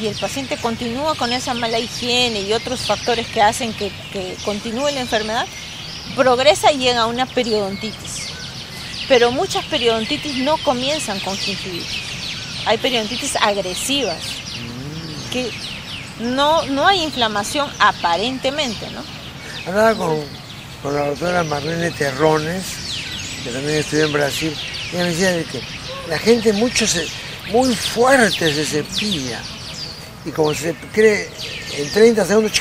y 0.00 0.06
el 0.06 0.14
paciente 0.16 0.56
continúa 0.56 1.14
con 1.14 1.32
esa 1.32 1.54
mala 1.54 1.78
higiene 1.78 2.40
y 2.40 2.52
otros 2.52 2.80
factores 2.80 3.26
que 3.26 3.42
hacen 3.42 3.72
que, 3.72 3.90
que 4.12 4.36
continúe 4.44 4.90
la 4.90 5.00
enfermedad, 5.00 5.46
progresa 6.14 6.72
y 6.72 6.78
llega 6.78 7.02
a 7.02 7.06
una 7.06 7.26
periodontitis. 7.26 8.28
Pero 9.08 9.30
muchas 9.32 9.64
periodontitis 9.66 10.38
no 10.38 10.56
comienzan 10.58 11.18
con 11.20 11.36
gingivitis. 11.36 12.02
Hay 12.66 12.78
periodontitis 12.78 13.36
agresivas, 13.36 14.18
que 15.32 15.50
no, 16.20 16.64
no 16.66 16.86
hay 16.86 17.02
inflamación 17.02 17.70
aparentemente, 17.78 18.90
¿no? 18.90 19.02
Hablaba 19.66 19.94
con, 19.94 20.20
con 20.82 20.94
la 20.94 21.06
doctora 21.06 21.44
Marlene 21.44 21.90
Terrones, 21.90 22.88
que 23.42 23.50
también 23.50 23.78
estudió 23.78 24.06
en 24.06 24.12
Brasil, 24.12 24.56
ella 24.92 25.02
me 25.04 25.10
decía 25.10 25.30
de 25.32 25.44
que 25.44 25.60
la 26.08 26.18
gente 26.18 26.52
mucho 26.52 26.86
se, 26.86 27.06
muy 27.52 27.74
fuerte 27.74 28.52
se 28.52 28.64
cepilla. 28.64 29.40
Y 30.24 30.30
como 30.30 30.54
se 30.54 30.74
cree 30.92 31.30
en 31.76 31.90
30 31.90 32.24
segundos, 32.24 32.52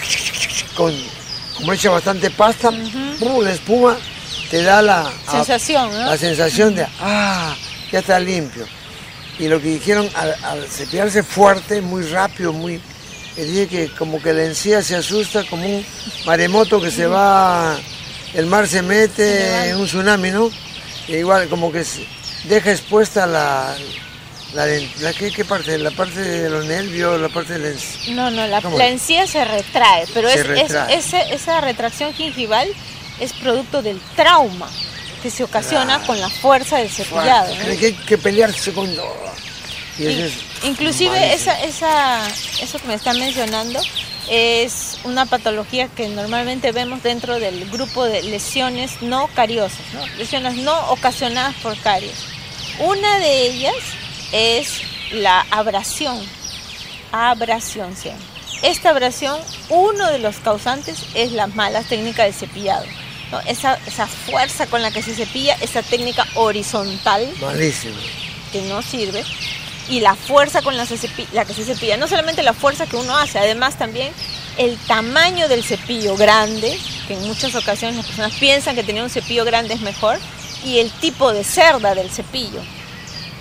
con, 0.75 0.93
como 1.57 1.73
echa 1.73 1.89
bastante 1.89 2.29
pasta, 2.29 2.71
¡pum! 3.19 3.43
la 3.43 3.51
espuma 3.51 3.97
te 4.49 4.63
da 4.63 4.81
la, 4.81 5.11
Sensación, 5.29 5.91
¿no? 5.91 6.05
la 6.05 6.17
sensación 6.17 6.75
de, 6.75 6.87
ah, 6.99 7.55
ya 7.91 7.99
está 7.99 8.19
limpio. 8.19 8.65
Y 9.39 9.47
lo 9.47 9.61
que 9.61 9.67
dijeron, 9.67 10.09
al, 10.15 10.35
al 10.43 10.67
cepillarse 10.67 11.23
fuerte, 11.23 11.81
muy 11.81 12.03
rápido, 12.03 12.53
muy... 12.53 12.81
Dice 13.35 13.67
que 13.67 13.89
como 13.89 14.19
que 14.19 14.33
la 14.33 14.45
encía 14.45 14.81
se 14.81 14.95
asusta 14.95 15.43
como 15.43 15.63
un 15.67 15.85
maremoto 16.25 16.81
que 16.81 16.89
se 16.89 17.05
va, 17.05 17.77
el 18.33 18.47
mar 18.47 18.67
se 18.67 18.81
mete 18.81 19.69
en 19.69 19.77
un 19.77 19.85
tsunami, 19.85 20.31
¿no? 20.31 20.49
E 21.07 21.19
igual 21.19 21.47
como 21.49 21.71
que 21.71 21.83
deja 22.45 22.71
expuesta 22.71 23.25
la... 23.25 23.75
la, 24.53 25.13
¿qué, 25.13 25.31
qué 25.31 25.45
parte? 25.45 25.77
La 25.77 25.91
parte 25.91 26.19
de 26.19 26.49
los 26.49 26.65
nervios, 26.65 27.19
la 27.19 27.29
parte 27.29 27.53
de 27.53 27.59
la 27.59 27.67
encía. 27.69 28.13
No, 28.15 28.29
no, 28.29 28.45
la, 28.47 28.59
la 28.61 28.87
encía 28.87 29.25
se 29.27 29.43
retrae, 29.45 30.05
pero 30.13 30.27
Se 30.29 30.35
es, 30.35 30.39
es- 30.41 30.47
retrae. 30.47 30.95
ese- 30.95 31.33
esa 31.33 31.61
retracción 31.61 32.13
gingival 32.13 32.67
es 33.19 33.33
producto 33.33 33.81
del 33.81 33.99
trauma 34.15 34.69
que 35.23 35.31
se 35.31 35.43
ocasiona 35.43 35.85
Claro. 35.95 36.05
con 36.07 36.19
la 36.21 36.29
fuerza 36.29 36.77
del 36.77 36.89
cepillado. 36.89 37.53
¿no? 37.55 37.61
Cree 37.63 37.77
que 37.77 37.85
hay 37.87 37.93
que 37.93 38.17
pelearse 38.17 38.71
con... 38.73 38.87
Y 39.99 40.05
es 40.05 40.33
Inclusive 40.63 41.33
esa, 41.33 41.59
esa, 41.63 42.27
eso 42.61 42.77
que 42.79 42.87
me 42.87 42.93
están 42.95 43.17
mencionando 43.19 43.79
es 44.29 44.99
una 45.03 45.25
patología 45.25 45.87
que 45.87 46.07
normalmente 46.09 46.71
vemos 46.71 47.03
dentro 47.03 47.39
del 47.39 47.69
grupo 47.69 48.03
de 48.05 48.23
lesiones 48.23 49.01
no 49.01 49.27
cariosas, 49.27 49.81
¿no? 49.93 50.05
lesiones 50.17 50.55
no 50.55 50.77
ocasionadas 50.91 51.55
por 51.55 51.77
caries. 51.79 52.25
Una 52.79 53.19
de 53.19 53.47
ellas 53.47 53.75
es 54.31 54.81
la 55.11 55.45
abrasión, 55.51 56.19
abrasión. 57.11 57.95
Esta 58.63 58.89
abrasión, 58.89 59.39
uno 59.69 60.07
de 60.07 60.19
los 60.19 60.37
causantes 60.37 61.05
es 61.13 61.31
las 61.31 61.55
malas 61.55 61.87
técnicas 61.87 62.25
de 62.25 62.33
cepillado. 62.33 62.85
¿no? 63.31 63.39
Esa, 63.41 63.79
esa 63.85 64.07
fuerza 64.07 64.67
con 64.67 64.81
la 64.81 64.91
que 64.91 65.01
se 65.01 65.13
cepilla, 65.13 65.55
esa 65.61 65.83
técnica 65.83 66.25
horizontal 66.35 67.29
malísimo. 67.39 67.97
que 68.51 68.61
no 68.63 68.81
sirve 68.81 69.23
y 69.89 69.99
la 70.01 70.15
fuerza 70.15 70.61
con 70.61 70.75
la, 70.77 70.85
se 70.85 70.95
cepi- 70.95 71.27
la 71.33 71.45
que 71.45 71.53
se 71.53 71.63
cepilla, 71.63 71.97
no 71.97 72.07
solamente 72.07 72.43
la 72.43 72.53
fuerza 72.53 72.85
que 72.87 72.95
uno 72.97 73.17
hace, 73.17 73.39
además 73.39 73.77
también 73.77 74.11
el 74.57 74.77
tamaño 74.87 75.47
del 75.47 75.63
cepillo 75.63 76.17
grande, 76.17 76.77
que 77.07 77.13
en 77.13 77.27
muchas 77.27 77.55
ocasiones 77.55 77.95
las 77.97 78.05
personas 78.05 78.33
piensan 78.33 78.75
que 78.75 78.83
tener 78.83 79.03
un 79.03 79.09
cepillo 79.09 79.45
grande 79.45 79.73
es 79.75 79.81
mejor, 79.81 80.19
y 80.65 80.79
el 80.79 80.91
tipo 80.91 81.31
de 81.31 81.43
cerda 81.43 81.93
del 81.95 82.09
cepillo. 82.09 82.59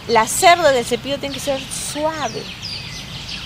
La 0.09 0.29
cerda 0.29 0.71
del 0.71 0.85
cepillo 0.85 1.19
tiene 1.19 1.35
que 1.35 1.41
ser 1.41 1.61
suave. 1.93 2.43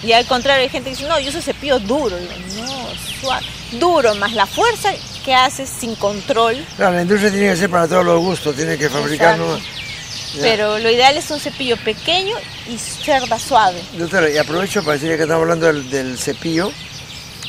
Y 0.03 0.13
al 0.13 0.27
contrario, 0.27 0.63
hay 0.63 0.69
gente 0.69 0.91
que 0.91 0.97
dice, 0.97 1.09
no, 1.09 1.19
yo 1.21 1.29
uso 1.31 1.41
cepillo 1.41 1.79
duro. 1.79 2.19
Yo, 2.19 2.65
no, 2.65 2.87
suave. 3.21 3.47
Duro, 3.73 4.15
más 4.17 4.33
la 4.33 4.47
fuerza 4.47 4.91
que 5.25 5.35
haces 5.35 5.69
sin 5.69 5.95
control. 5.95 6.63
Claro, 6.77 6.97
la 6.97 7.03
industria 7.03 7.31
tiene 7.31 7.51
que 7.51 7.57
ser 7.57 7.71
para 7.71 7.87
todos 7.87 8.05
los 8.05 8.19
gustos, 8.21 8.57
tiene 8.57 8.77
que 8.77 8.89
fabricar. 8.91 9.39
Ya. 10.35 10.43
Pero 10.43 10.79
lo 10.79 10.91
ideal 10.91 11.17
es 11.17 11.31
un 11.31 11.41
cepillo 11.41 11.77
pequeño 11.79 12.37
y 12.69 12.79
cerda 12.79 13.39
suave. 13.39 13.81
Doctora, 13.95 14.31
y 14.31 14.39
aprovecho 14.39 14.83
para 14.83 14.95
decirle 14.95 15.17
que 15.17 15.23
estamos 15.25 15.43
hablando 15.43 15.67
del, 15.67 15.91
del 15.91 16.19
cepillo. 16.19 16.71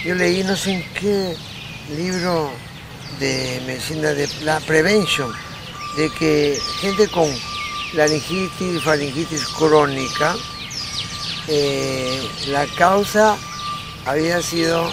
Yo 0.03 0.15
leí 0.15 0.43
no 0.43 0.55
sé 0.55 0.71
en 0.73 0.93
qué 0.93 1.35
libro 1.95 2.51
de 3.19 3.61
medicina 3.67 4.09
de 4.13 4.27
la 4.43 4.59
prevention, 4.61 5.31
de 5.95 6.09
que 6.17 6.59
gente 6.81 7.07
con 7.09 7.29
laringitis, 7.93 8.81
faringitis 8.81 9.45
crónica, 9.49 10.35
eh, 11.47 12.19
la 12.47 12.65
causa 12.77 13.37
había 14.05 14.41
sido 14.41 14.91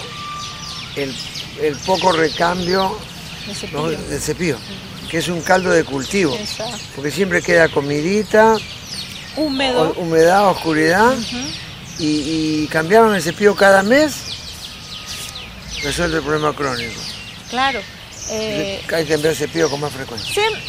el, 0.95 1.15
el 1.61 1.75
poco 1.77 2.11
recambio 2.11 2.97
El 3.43 3.47
¿no? 3.47 3.55
cepillo. 3.55 3.87
del 4.09 4.21
cepillo, 4.21 4.57
que 5.09 5.17
es 5.17 5.27
un 5.27 5.41
caldo 5.41 5.69
de 5.71 5.83
cultivo. 5.83 6.35
Exacto. 6.35 6.77
porque 6.95 7.11
siempre 7.11 7.41
queda 7.41 7.67
comidita 7.69 8.55
húmedo. 9.35 9.93
o- 9.97 10.01
humedad, 10.01 10.47
oscuridad, 10.49 11.13
y, 11.97 12.63
y 12.63 12.67
cambiaban 12.71 13.13
el 13.15 13.21
cepillo 13.21 13.55
cada 13.55 13.83
mes, 13.83 14.13
resuelve 15.83 16.17
el 16.17 16.23
problema 16.23 16.53
crónico. 16.53 16.99
Claro. 17.49 17.79
Eh, 18.31 18.79
Hay 18.93 19.05
que 19.05 19.11
cambiar 19.13 19.31
el 19.31 19.37
cepillo 19.37 19.69
con 19.69 19.79
más 19.79 19.91
frecuencia. 19.91 20.31
Siem- 20.33 20.59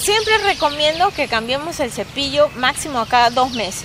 siempre 0.00 0.38
recomiendo 0.38 1.10
que 1.10 1.28
cambiemos 1.28 1.78
el 1.80 1.92
cepillo 1.92 2.48
máximo 2.56 2.98
a 3.00 3.06
cada 3.06 3.30
dos 3.30 3.50
meses, 3.52 3.84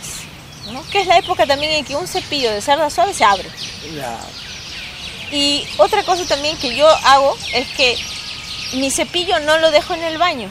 ¿no? 0.71 0.81
que 0.89 1.01
es 1.01 1.07
la 1.07 1.17
época 1.17 1.45
también 1.45 1.71
en 1.73 1.85
que 1.85 1.95
un 1.95 2.07
cepillo 2.07 2.49
de 2.51 2.61
cerda 2.61 2.89
suave 2.89 3.13
se 3.13 3.23
abre. 3.25 3.49
La- 3.95 4.19
Y 5.31 5.67
otra 5.77 6.03
cosa 6.03 6.23
también 6.25 6.55
que 6.57 6.73
yo 6.75 6.87
hago 6.87 7.37
es 7.53 7.67
que 7.75 7.97
mi 8.73 8.91
cepillo 8.91 9.39
no 9.41 9.57
lo 9.59 9.71
dejo 9.71 9.93
en 9.93 10.03
el 10.03 10.17
baño, 10.17 10.49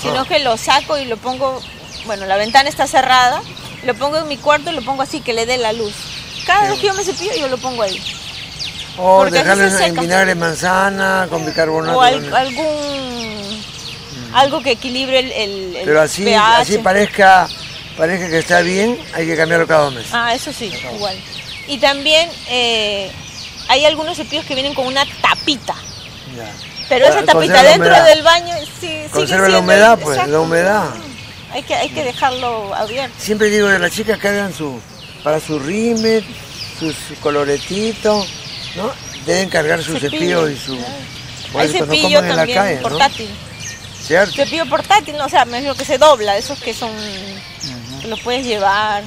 sino 0.00 0.20
Ah. 0.20 0.26
que 0.26 0.38
lo 0.40 0.56
saco 0.56 0.98
y 0.98 1.04
lo 1.04 1.16
pongo, 1.16 1.60
bueno, 2.06 2.26
la 2.26 2.36
ventana 2.36 2.68
está 2.68 2.86
cerrada, 2.86 3.42
lo 3.84 3.94
pongo 3.94 4.18
en 4.18 4.28
mi 4.28 4.36
cuarto 4.36 4.70
y 4.70 4.74
lo 4.74 4.82
pongo 4.82 5.02
así 5.02 5.20
que 5.20 5.32
le 5.32 5.46
dé 5.46 5.56
la 5.58 5.72
luz. 5.72 5.94
Cada 6.46 6.70
vez 6.70 6.80
que 6.80 6.86
yo 6.88 6.94
me 6.94 7.04
cepillo 7.04 7.34
yo 7.36 7.48
lo 7.48 7.58
pongo 7.58 7.82
ahí. 7.82 8.02
O 8.98 9.26
se 9.30 9.86
en, 9.86 9.94
vinagre 9.96 10.34
manzana 10.34 11.26
con 11.30 11.46
bicarbonato. 11.46 11.96
O 11.96 12.02
al- 12.02 12.34
algún 12.34 13.62
algo 14.34 14.62
que 14.62 14.72
equilibre 14.72 15.18
el, 15.20 15.32
el- 15.32 15.76
el 15.76 15.84
Pero 15.84 16.00
así, 16.02 16.24
pH. 16.24 16.38
así 16.60 16.78
parezca, 16.78 17.48
parezca 17.96 18.28
que 18.28 18.38
está 18.38 18.60
bien, 18.60 18.98
hay 19.14 19.26
que 19.26 19.36
cambiarlo 19.36 19.66
cada 19.66 19.84
dos 19.84 19.94
meses. 19.94 20.10
Ah, 20.12 20.34
eso 20.34 20.52
sí, 20.52 20.72
igual. 20.94 21.16
Y 21.66 21.78
también 21.78 22.28
eh, 22.48 23.10
hay 23.68 23.84
algunos 23.86 24.16
cepillos 24.16 24.44
que 24.44 24.54
vienen 24.54 24.74
con 24.74 24.86
una 24.86 25.04
tapita. 25.22 25.74
Ya. 26.36 26.52
Pero 26.90 27.06
esa 27.06 27.20
Ah, 27.20 27.24
tapita 27.24 27.62
dentro 27.62 28.04
del 28.04 28.22
baño 28.22 28.54
sí, 28.58 28.88
sigue 28.88 29.08
Conserva 29.10 29.48
la 29.48 29.60
humedad, 29.60 29.98
pues, 29.98 30.16
exacto. 30.16 30.32
la 30.32 30.40
humedad. 30.40 30.90
Hay 31.52 31.62
que, 31.62 31.74
hay 31.74 31.88
que 31.88 32.02
dejarlo 32.04 32.74
abierto. 32.74 33.14
Siempre 33.16 33.48
digo 33.48 33.68
que 33.68 33.78
las 33.78 33.92
chicas 33.92 34.18
cargan 34.18 34.52
su, 34.52 34.80
para 35.22 35.38
su 35.38 35.60
rímel, 35.60 36.24
sus 36.78 36.96
coloretitos, 37.20 38.28
¿no? 38.74 38.92
Deben 39.24 39.48
cargar 39.48 39.82
su 39.82 39.98
cepillo, 39.98 40.48
y 40.48 40.56
su... 40.56 40.74
Hay 41.56 41.68
no 41.68 41.86
cepillo 41.86 42.20
también 42.20 42.58
calle, 42.58 42.76
¿no? 42.76 42.82
portátil. 42.82 43.30
¿Cierto? 44.02 44.34
Cepillo 44.34 44.66
portátil, 44.66 45.16
no, 45.16 45.26
o 45.26 45.28
sea, 45.28 45.44
me 45.44 45.62
que 45.76 45.84
se 45.84 45.96
dobla, 45.96 46.36
esos 46.36 46.58
que 46.58 46.74
son, 46.74 46.90
que 48.02 48.08
los 48.08 48.20
puedes 48.20 48.44
llevar. 48.44 49.04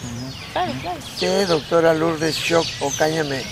Claro, 0.54 0.72
claro. 0.82 0.98
Usted, 1.00 1.48
doctora 1.48 1.94
Lourdes 1.94 2.38
Shock 2.38 2.66
Ocaña, 2.80 3.26
me 3.26 3.44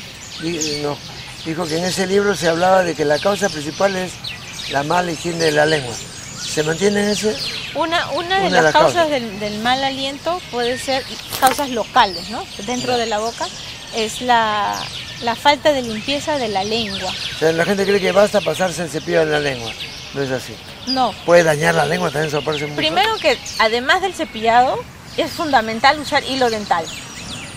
nos 0.82 0.98
dijo 1.46 1.66
que 1.66 1.78
en 1.78 1.86
ese 1.86 2.08
libro 2.08 2.36
se 2.36 2.48
hablaba 2.48 2.84
de 2.84 2.96
que 2.96 3.06
la 3.06 3.20
causa 3.20 3.50
principal 3.50 3.96
es 3.96 4.12
la 4.72 4.84
mala 4.84 5.12
higiene 5.12 5.46
de 5.46 5.52
la 5.52 5.66
lengua. 5.66 5.94
¿Se 5.96 6.64
mantiene 6.64 7.04
en 7.04 7.10
ese? 7.10 7.36
Una, 7.76 8.10
una 8.12 8.40
de 8.40 8.50
las 8.50 8.64
las 8.66 8.74
causas 8.74 8.94
causas. 8.94 9.10
del, 9.12 9.40
del 9.40 9.60
mal 9.60 9.84
aliento 9.84 10.42
puede 10.52 10.78
ser 10.78 11.04
causas 11.40 11.70
locales, 11.70 12.30
¿no? 12.30 12.44
Dentro 12.66 12.98
de 12.98 13.06
la 13.06 13.20
boca 13.20 13.48
es 13.96 14.22
la, 14.22 14.76
la 15.22 15.36
falta 15.36 15.72
de 15.72 15.82
limpieza 15.82 16.38
de 16.38 16.50
la 16.50 16.64
lengua. 16.64 17.10
O 17.36 17.40
sea, 17.40 17.52
la 17.54 17.64
gente 17.64 17.86
cree 17.86 18.02
que 18.02 18.12
basta 18.12 18.42
pasarse 18.42 18.84
el 18.84 18.90
cepillo 18.90 19.22
en 19.22 19.32
la 19.32 19.40
lengua. 19.40 19.72
No 20.14 20.22
es 20.22 20.32
así. 20.32 20.54
No. 20.88 21.14
Puede 21.26 21.44
dañar 21.44 21.76
la 21.76 21.86
lengua, 21.86 22.10
también 22.12 22.32
soparse 22.32 22.64
mucho. 22.66 22.76
Primero 22.76 23.16
que 23.18 23.38
además 23.60 24.02
del 24.02 24.14
cepillado 24.14 24.84
es 25.16 25.32
fundamental 25.32 26.00
usar 26.00 26.24
hilo 26.26 26.50
dental. 26.50 26.84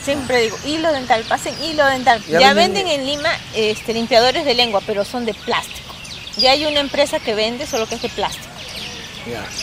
Siempre 0.05 0.43
digo, 0.43 0.59
hilo 0.67 0.93
dental, 0.93 1.25
pasen 1.29 1.55
hilo 1.63 1.85
dental. 1.87 2.23
Ya 2.29 2.41
Ya, 2.41 2.53
venden- 2.55 2.87
en 2.89 3.07
Lima 3.07 3.31
este, 3.55 3.95
limpiadores 3.95 4.45
de 4.45 4.55
lengua, 4.55 4.83
pero 4.87 5.05
son 5.05 5.25
de 5.25 5.35
plástico. 5.35 5.95
Ya 6.37 6.51
hay 6.53 6.67
una 6.67 6.81
empresa 6.81 7.19
que 7.21 7.35
vende, 7.35 7.67
solo 7.67 7.87
que 7.87 7.95
es 7.95 8.03
de 8.03 8.09
plástico. 8.11 8.49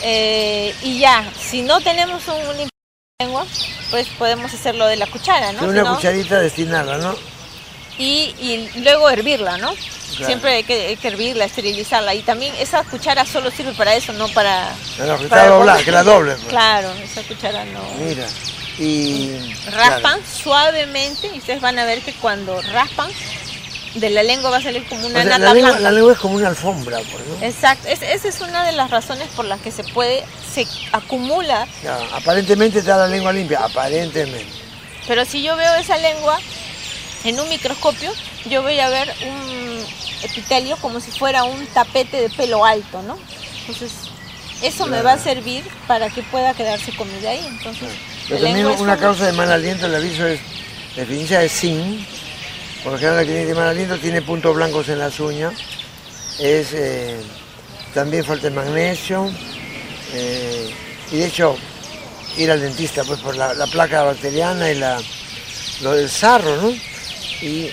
Eh, 0.03 0.73
y 0.81 0.99
ya, 0.99 1.23
si 1.39 1.61
no 1.61 1.81
tenemos 1.81 2.27
un 2.27 2.35
limpiador 2.57 2.69
de 3.19 3.25
lengua, 3.25 3.45
pues 3.91 4.07
podemos 4.17 4.51
hacerlo 4.53 4.87
de 4.87 4.95
la 4.95 5.05
cuchara, 5.07 5.51
¿no? 5.53 5.59
Si 5.59 5.65
una 5.65 5.83
no- 5.83 5.95
cucharita 5.95 6.39
destinarla, 6.39 6.97
¿no? 6.97 7.15
y, 7.97 8.33
y 8.39 8.71
luego 8.81 9.09
hervirla, 9.11 9.57
¿no? 9.59 9.73
Claro. 9.75 10.25
Siempre 10.25 10.53
hay 10.55 10.63
que, 10.63 10.87
hay 10.87 10.97
que 10.97 11.07
hervirla, 11.09 11.45
esterilizarla. 11.45 12.15
Y 12.15 12.21
también 12.23 12.53
esa 12.57 12.83
cuchara 12.83 13.25
solo 13.25 13.51
sirve 13.51 13.73
para 13.73 13.93
eso, 13.95 14.11
no 14.13 14.27
para... 14.29 14.73
Para 15.29 15.49
comer. 15.49 15.85
que 15.85 15.91
la 15.91 16.03
doble. 16.03 16.33
pues. 16.33 16.47
Claro, 16.47 16.91
esa 17.03 17.21
cuchara 17.23 17.63
no... 17.65 17.79
Mira. 17.99 18.25
Y. 18.79 19.53
Raspan 19.71 20.19
suavemente 20.25 21.27
y 21.33 21.37
ustedes 21.39 21.61
van 21.61 21.77
a 21.79 21.85
ver 21.85 22.01
que 22.01 22.13
cuando 22.13 22.61
raspan, 22.73 23.09
de 23.95 24.09
la 24.09 24.23
lengua 24.23 24.49
va 24.49 24.57
a 24.57 24.61
salir 24.61 24.85
como 24.87 25.05
una 25.05 25.19
O 25.19 25.21
sea, 25.23 25.37
nata 25.37 25.39
la, 25.39 25.53
lengua, 25.53 25.79
la 25.79 25.91
lengua 25.91 26.13
es 26.13 26.19
como 26.19 26.35
una 26.35 26.47
alfombra, 26.47 26.97
pues, 27.11 27.27
¿no? 27.27 27.45
Exacto, 27.45 27.87
es- 27.89 28.01
esa 28.01 28.27
es 28.29 28.39
una 28.39 28.63
de 28.65 28.71
las 28.71 28.89
razones 28.89 29.27
por 29.35 29.43
las 29.45 29.59
que 29.59 29.69
se 29.71 29.83
puede, 29.83 30.23
se 30.53 30.65
acumula, 30.93 31.67
Ya, 31.83 31.97
aparentemente 32.13 32.79
está 32.79 32.95
la 32.95 33.07
lengua 33.07 33.33
limpia, 33.33 33.59
aparentemente. 33.65 34.45
pero 35.07 35.25
si 35.25 35.43
yo 35.43 35.57
veo 35.57 35.75
esa 35.75 35.97
lengua 35.97 36.39
en 37.25 37.37
un 37.39 37.49
microscopio, 37.49 38.13
yo 38.49 38.61
voy 38.63 38.79
a 38.79 38.87
ver 38.89 39.13
un 39.27 39.85
epitelio 40.23 40.77
como 40.77 41.01
si 41.01 41.11
fuera 41.11 41.43
un 41.43 41.65
tapete 41.67 42.21
de 42.21 42.29
pelo 42.29 42.63
alto, 42.63 43.01
¿no? 43.01 43.17
Entonces, 43.59 43.91
eso 44.61 44.85
me 44.87 45.01
va 45.01 45.13
a 45.13 45.17
servir 45.19 45.63
para 45.87 46.09
que 46.09 46.23
pueda 46.23 46.53
quedarse 46.53 46.95
comida 46.95 47.31
ahí. 47.31 47.43
Entonces, 47.45 47.89
Pero 48.27 48.39
la 48.41 48.45
también 48.47 48.55
lengua 48.57 48.73
es 48.75 48.81
una 48.81 48.97
causa 48.97 49.25
de 49.25 49.33
mal 49.33 49.51
aliento, 49.51 49.85
el 49.87 49.95
aviso 49.95 50.25
es 50.27 50.39
deficiencia 50.95 51.39
de 51.39 51.49
zinc. 51.49 52.07
Por 52.83 52.93
lo 52.93 52.97
general, 52.97 53.17
la 53.17 53.25
que 53.25 53.31
tiene 53.37 53.53
mal 53.53 53.67
aliento 53.67 53.97
tiene 53.97 54.21
puntos 54.21 54.55
blancos 54.55 54.89
en 54.89 54.99
las 54.99 55.19
uñas. 55.19 55.53
Es, 56.39 56.73
eh, 56.73 57.17
también 57.93 58.23
falta 58.25 58.49
de 58.49 58.55
magnesio. 58.55 59.31
eh, 60.13 60.73
y 61.11 61.17
de 61.17 61.25
hecho, 61.27 61.55
ir 62.37 62.49
al 62.51 62.61
dentista 62.61 63.03
pues 63.03 63.19
por 63.19 63.35
la, 63.35 63.53
la 63.53 63.67
placa 63.67 64.03
bacteriana 64.03 64.69
y 64.71 64.75
la, 64.75 64.99
lo 65.81 65.91
del 65.93 66.09
sarro, 66.09 66.55
¿no? 66.61 66.69
Y 67.41 67.69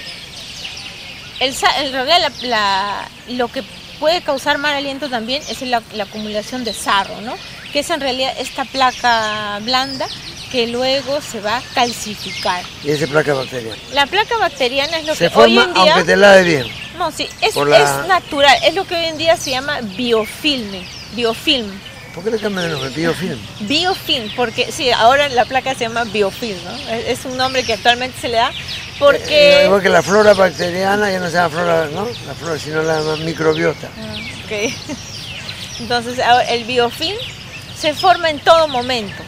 El, 1.40 1.54
en 1.78 1.92
realidad 1.92 2.18
la- 2.42 2.48
la- 2.48 3.08
lo 3.28 3.48
que 3.48 3.62
puede 4.00 4.22
causar 4.22 4.58
mal 4.58 4.74
aliento 4.74 5.08
también 5.08 5.42
es 5.48 5.62
la, 5.62 5.82
la 5.94 6.04
acumulación 6.04 6.64
de 6.64 6.72
sarro, 6.74 7.20
¿no? 7.20 7.36
Que 7.72 7.80
es 7.80 7.90
en 7.90 8.00
realidad 8.00 8.32
esta 8.38 8.64
placa 8.64 9.58
blanda 9.62 10.06
que 10.50 10.66
luego 10.66 11.20
se 11.20 11.40
va 11.40 11.58
a 11.58 11.62
calcificar. 11.74 12.62
y 12.82 12.90
esa 12.90 13.06
placa 13.06 13.34
bacteriana. 13.34 13.76
La 13.92 14.06
placa 14.06 14.36
bacteriana 14.38 14.98
es 14.98 15.06
lo 15.06 15.14
Se 15.14 15.28
que 15.30 15.38
hoy 15.38 15.54
forma 15.56 15.64
en 15.64 15.74
día... 15.74 15.94
aunque 15.94 16.04
te 16.04 16.16
lave 16.16 16.42
bien. 16.42 16.66
No, 16.98 17.12
sí, 17.12 17.28
es, 17.42 17.54
por 17.54 17.68
la- 17.68 17.78
es 18.02 18.08
natural, 18.08 18.56
es 18.64 18.74
lo 18.74 18.84
que 18.86 18.94
hoy 18.96 19.04
en 19.06 19.18
día 19.18 19.36
se 19.36 19.50
llama 19.50 19.80
biofilme, 19.82 20.84
biofilm. 21.14 21.70
¿Por 22.14 22.24
qué 22.24 22.30
le 22.32 22.38
cambian 22.38 22.64
el 22.66 22.72
nombre? 22.72 22.90
Biofilm. 22.90 23.38
Biofilm, 23.60 24.34
porque 24.34 24.72
sí, 24.72 24.90
ahora 24.90 25.28
la 25.28 25.44
placa 25.44 25.74
se 25.74 25.80
llama 25.84 26.02
biofilm, 26.04 26.58
¿no? 26.64 26.72
Es, 26.92 27.20
es 27.20 27.24
un 27.26 27.36
nombre 27.36 27.62
que 27.62 27.74
actualmente 27.74 28.18
se 28.20 28.28
le 28.28 28.38
da 28.38 28.50
porque... 28.98 29.60
Eh, 29.60 29.64
igual 29.66 29.80
que 29.82 29.88
la 29.88 30.02
flora 30.02 30.34
bacteriana, 30.34 31.10
ya 31.12 31.20
no 31.20 31.26
se 31.26 31.34
llama 31.34 31.50
flora, 31.50 31.86
¿no? 31.92 32.08
La 32.26 32.34
flora, 32.34 32.58
sino 32.58 32.82
la 32.82 33.00
microbiota. 33.24 33.88
Ah, 33.96 34.16
ok. 34.44 34.72
Entonces, 35.80 36.18
ahora, 36.18 36.42
el 36.50 36.64
biofilm 36.64 37.16
se 37.78 37.94
forma 37.94 38.30
en 38.30 38.40
todo 38.40 38.66
momento. 38.66 39.22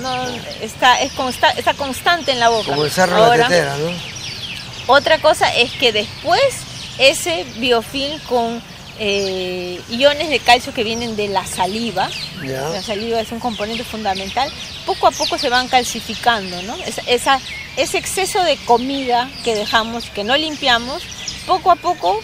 No, 0.00 0.26
está, 0.60 1.00
es 1.00 1.12
consta- 1.12 1.52
está 1.56 1.74
constante 1.74 2.32
en 2.32 2.40
la 2.40 2.48
boca. 2.48 2.70
Como 2.70 2.84
el 2.84 2.90
sarro 2.90 3.18
la 3.18 3.26
Ahora, 3.26 3.48
tetera, 3.48 3.76
¿no? 3.76 3.90
Otra 4.86 5.18
cosa 5.18 5.54
es 5.54 5.70
que 5.72 5.92
después 5.92 6.40
ese 6.98 7.44
biofilm 7.56 8.18
con 8.20 8.62
eh, 8.98 9.80
iones 9.90 10.28
de 10.28 10.38
calcio 10.38 10.72
que 10.72 10.84
vienen 10.84 11.16
de 11.16 11.28
la 11.28 11.44
saliva, 11.46 12.08
la 12.70 12.82
saliva 12.82 13.20
es 13.20 13.32
un 13.32 13.40
componente 13.40 13.82
fundamental, 13.82 14.48
poco 14.86 15.06
a 15.08 15.10
poco 15.10 15.36
se 15.38 15.48
van 15.48 15.68
calcificando, 15.68 16.60
¿no? 16.62 16.76
Esa- 17.06 17.40
ese 17.76 17.98
exceso 17.98 18.42
de 18.44 18.56
comida 18.58 19.28
que 19.42 19.54
dejamos, 19.56 20.04
que 20.10 20.22
no 20.22 20.36
limpiamos, 20.36 21.02
poco 21.46 21.70
a 21.72 21.76
poco 21.76 22.20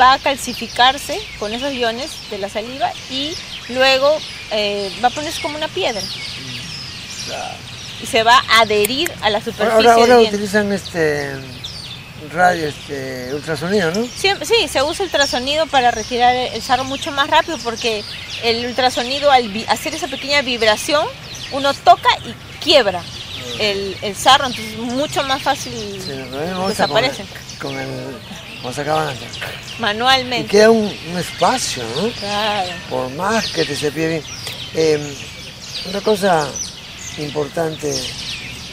va 0.00 0.14
a 0.14 0.18
calcificarse 0.18 1.20
con 1.38 1.52
esos 1.52 1.72
iones 1.74 2.10
de 2.30 2.38
la 2.38 2.48
saliva 2.48 2.90
y 3.10 3.34
luego 3.68 4.16
eh, 4.50 4.90
va 5.02 5.08
a 5.08 5.10
ponerse 5.10 5.42
como 5.42 5.58
una 5.58 5.68
piedra. 5.68 6.00
Y 8.02 8.06
se 8.06 8.22
va 8.22 8.36
a 8.48 8.60
adherir 8.62 9.10
a 9.22 9.30
la 9.30 9.38
superficie 9.38 9.72
Ahora, 9.72 9.92
ahora 9.94 10.06
del 10.14 10.18
diente. 10.20 10.36
utilizan 10.36 10.72
este 10.72 11.30
radio, 12.32 12.68
este 12.68 13.30
ultrasonido, 13.34 13.90
¿no? 13.92 14.06
Sí, 14.16 14.30
se 14.68 14.82
usa 14.82 15.04
ultrasonido 15.04 15.66
para 15.66 15.90
retirar 15.90 16.34
el 16.34 16.62
sarro 16.62 16.84
mucho 16.84 17.12
más 17.12 17.28
rápido 17.28 17.58
porque 17.58 18.02
el 18.42 18.66
ultrasonido 18.66 19.30
al 19.30 19.50
hacer 19.68 19.94
esa 19.94 20.08
pequeña 20.08 20.42
vibración 20.42 21.06
uno 21.52 21.72
toca 21.74 22.08
y 22.26 22.34
quiebra 22.64 23.02
el, 23.58 23.96
el 24.02 24.16
sarro, 24.16 24.46
entonces 24.46 24.76
mucho 24.78 25.22
más 25.24 25.42
fácil 25.42 25.72
Sí, 25.72 26.10
con 26.30 26.42
el- 26.62 26.68
desaparece 26.68 27.24
Con 27.60 27.78
el, 27.78 27.88
como 28.62 28.72
sacaban 28.74 29.08
antes. 29.08 29.28
Y 29.78 29.82
manualmente. 29.82 30.48
queda 30.50 30.70
un, 30.70 30.84
un 31.12 31.18
espacio, 31.18 31.84
¿no? 31.96 32.08
Claro. 32.18 32.70
Por 32.88 33.10
más 33.10 33.46
que 33.52 33.64
te 33.66 33.76
cepille 33.76 34.08
bien. 34.08 34.22
Eh, 34.74 35.14
una 35.90 36.00
cosa 36.00 36.48
importante, 37.18 37.92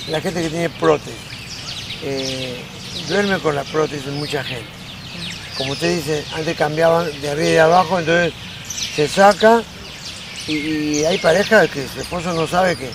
la 0.10 0.22
gente 0.22 0.42
que 0.42 0.50
tiene 0.50 0.70
prótesis, 0.70 1.14
eh, 2.04 2.56
duerme 3.08 3.40
con 3.40 3.56
la 3.56 3.64
prótesis 3.64 4.08
mucha 4.08 4.44
gente. 4.44 4.66
Como 5.58 5.74
usted 5.74 5.96
dice, 5.98 6.24
antes 6.34 6.58
cambiaban 6.58 7.10
de 7.22 7.30
arriba 7.30 7.48
y 7.50 7.52
de 7.54 7.60
abajo, 7.60 8.00
entonces 8.00 8.34
se 8.96 9.08
saca 9.08 9.62
y, 10.48 10.54
y 10.54 11.06
hay 11.06 11.18
parejas 11.20 11.70
que 11.70 11.86
su 11.88 12.02
esposo 12.02 12.34
no 12.34 12.48
sabe 12.48 12.76
que, 12.76 12.90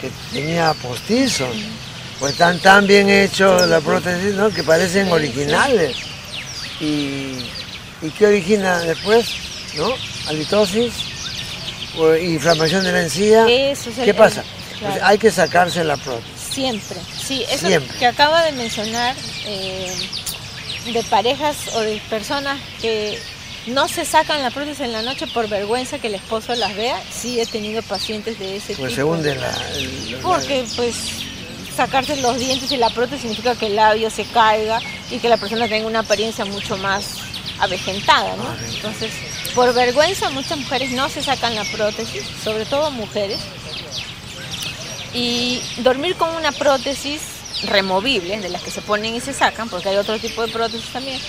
que 0.00 0.10
tenía 0.32 0.74
postizos. 0.74 1.48
Pues 2.18 2.32
están 2.32 2.58
tan 2.58 2.86
bien 2.86 3.08
hechos 3.08 3.66
la 3.66 3.80
prótesis, 3.80 4.34
¿no? 4.34 4.50
Que 4.50 4.62
parecen 4.62 5.10
originales. 5.10 5.96
Y, 6.80 7.36
¿Y 8.02 8.10
qué 8.18 8.26
origina 8.26 8.80
después? 8.80 9.26
¿No? 9.76 9.94
Halitosis, 10.28 10.92
o 11.96 12.14
inflamación 12.14 12.84
de 12.84 12.92
la 12.92 13.00
encía. 13.02 13.46
Eso 13.48 13.88
el- 13.96 14.04
¿Qué 14.04 14.12
pasa? 14.12 14.44
Pues 14.80 15.02
hay 15.02 15.18
que 15.18 15.30
sacarse 15.30 15.84
la 15.84 15.96
prótesis. 15.96 16.40
Siempre, 16.52 16.96
sí, 17.26 17.44
eso 17.50 17.66
Siempre. 17.66 17.98
que 17.98 18.06
acaba 18.06 18.42
de 18.42 18.52
mencionar 18.52 19.14
eh, 19.46 19.92
de 20.92 21.02
parejas 21.04 21.56
o 21.74 21.80
de 21.80 22.00
personas 22.08 22.58
que 22.80 23.18
no 23.66 23.88
se 23.88 24.04
sacan 24.04 24.42
la 24.42 24.50
prótesis 24.50 24.80
en 24.80 24.92
la 24.92 25.02
noche 25.02 25.26
por 25.26 25.48
vergüenza 25.48 25.98
que 25.98 26.06
el 26.06 26.14
esposo 26.14 26.54
las 26.54 26.74
vea, 26.76 27.00
sí 27.12 27.38
he 27.40 27.46
tenido 27.46 27.82
pacientes 27.82 28.38
de 28.38 28.56
ese 28.56 28.74
Pues 28.74 28.90
tipo. 28.90 28.94
se 28.94 29.04
hunde 29.04 29.34
la... 29.36 29.52
Porque 30.22 30.64
pues 30.76 30.94
sacarse 31.76 32.16
los 32.16 32.38
dientes 32.38 32.72
y 32.72 32.76
la 32.78 32.90
prótesis 32.90 33.20
significa 33.22 33.54
que 33.54 33.66
el 33.66 33.76
labio 33.76 34.10
se 34.10 34.24
caiga 34.24 34.80
y 35.10 35.18
que 35.18 35.28
la 35.28 35.36
persona 35.36 35.68
tenga 35.68 35.86
una 35.86 36.00
apariencia 36.00 36.44
mucho 36.46 36.76
más 36.78 37.04
avejentada, 37.60 38.34
¿no? 38.36 38.54
Entonces, 38.74 39.12
por 39.54 39.72
vergüenza 39.74 40.30
muchas 40.30 40.58
mujeres 40.58 40.90
no 40.92 41.08
se 41.10 41.22
sacan 41.22 41.54
la 41.54 41.64
prótesis, 41.64 42.22
sobre 42.42 42.64
todo 42.64 42.90
mujeres. 42.90 43.38
Y 45.12 45.60
dormir 45.78 46.16
con 46.16 46.34
una 46.36 46.52
prótesis 46.52 47.20
removible, 47.64 48.38
de 48.40 48.48
las 48.48 48.62
que 48.62 48.70
se 48.70 48.80
ponen 48.80 49.14
y 49.14 49.20
se 49.20 49.32
sacan, 49.32 49.68
porque 49.68 49.88
hay 49.90 49.96
otro 49.96 50.18
tipo 50.18 50.40
de 50.46 50.52
prótesis 50.52 50.88
también, 50.92 51.20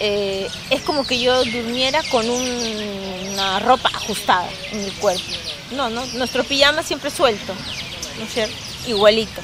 eh, 0.00 0.48
es 0.70 0.82
como 0.82 1.04
que 1.06 1.20
yo 1.20 1.44
durmiera 1.44 2.02
con 2.10 2.28
un- 2.28 3.28
una 3.32 3.58
ropa 3.60 3.90
ajustada 3.92 4.48
en 4.72 4.80
el 4.84 4.92
cuerpo. 4.94 5.24
No, 5.72 5.90
no, 5.90 6.06
nuestro 6.14 6.44
pijama 6.44 6.82
siempre 6.82 7.10
suelto, 7.10 7.54
¿no 8.18 8.24
es 8.24 8.32
cierto? 8.32 8.54
Igualito. 8.86 9.42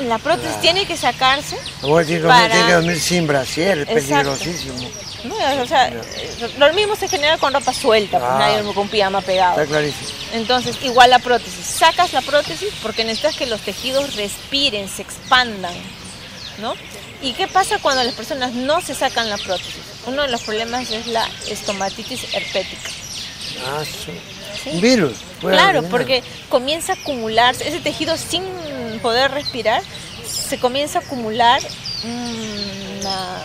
La 0.00 0.18
prótesis 0.18 0.48
Claro. 0.50 0.60
tiene 0.62 0.86
que 0.86 0.96
sacarse, 0.96 1.56
mujer 1.82 2.06
tiene 2.06 2.20
que, 2.22 2.26
para- 2.28 2.50
tiene 2.50 2.66
que 2.66 2.72
dormir 2.74 3.00
sin 3.00 3.26
brasier, 3.26 3.78
es 3.80 3.86
peligrosísimo. 3.86 4.74
¿no? 5.24 5.34
O 5.62 5.66
sea, 5.66 5.90
dormimos 6.58 7.02
en 7.02 7.08
general 7.08 7.38
con 7.38 7.52
ropa 7.52 7.72
suelta, 7.72 8.18
pues 8.18 8.30
Ah. 8.32 8.38
nadie 8.38 8.54
duerme 8.54 8.74
con 8.74 8.88
pijama 8.88 9.20
pegado. 9.20 9.60
Está 9.60 9.66
clarísimo. 9.66 10.08
Entonces, 10.34 10.76
igual 10.82 11.10
la 11.10 11.18
prótesis. 11.18 11.64
Sacas 11.66 12.12
la 12.12 12.20
prótesis 12.20 12.68
porque 12.82 13.02
necesitas 13.04 13.34
que 13.36 13.46
los 13.46 13.60
tejidos 13.62 14.14
respiren, 14.14 14.88
se 14.88 15.02
expandan, 15.02 15.74
¿no? 16.60 16.74
¿Y 17.20 17.32
qué 17.32 17.48
pasa 17.48 17.78
cuando 17.80 18.04
las 18.04 18.14
personas 18.14 18.52
no 18.52 18.80
se 18.80 18.94
sacan 18.94 19.28
la 19.28 19.38
prótesis? 19.38 19.74
Uno 20.06 20.22
de 20.22 20.28
los 20.28 20.42
problemas 20.42 20.88
es 20.90 21.06
la 21.08 21.28
estomatitis 21.48 22.32
herpética. 22.32 22.90
Ah, 23.66 23.82
sí. 23.84 24.12
¿sí? 24.62 24.70
Un 24.74 24.80
virus. 24.80 25.16
Claro, 25.40 25.82
porque 25.84 26.22
comienza 26.48 26.92
a 26.92 26.96
acumularse, 26.96 27.66
ese 27.68 27.80
tejido 27.80 28.16
sin 28.16 28.42
poder 28.98 29.30
respirar, 29.30 29.82
se 30.26 30.58
comienza 30.58 30.98
a 30.98 31.02
acumular 31.02 31.60
una- 32.04 33.38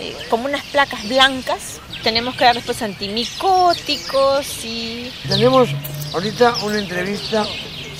eh, 0.00 0.16
como 0.28 0.46
unas 0.46 0.62
placas 0.64 1.06
blancas. 1.08 1.80
Tenemos 2.02 2.36
que 2.36 2.44
dar 2.44 2.54
después 2.54 2.80
antimicóticos 2.82 4.64
y 4.64 5.10
Tenemos 5.28 5.68
ahorita 6.12 6.54
una 6.62 6.78
entrevista 6.78 7.46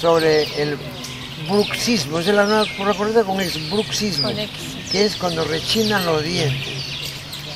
sobre 0.00 0.42
el 0.62 0.78
bruxismo, 1.48 2.18
es 2.18 2.26
la 2.26 2.44
nueva 2.44 2.66
correcta 2.76 3.22
con 3.24 3.40
X, 3.40 3.70
bruxismo, 3.70 4.28
Con 4.28 4.36
que 4.90 5.04
es 5.06 5.16
cuando 5.16 5.44
rechinan 5.44 6.04
los 6.06 6.22
dientes. 6.22 6.68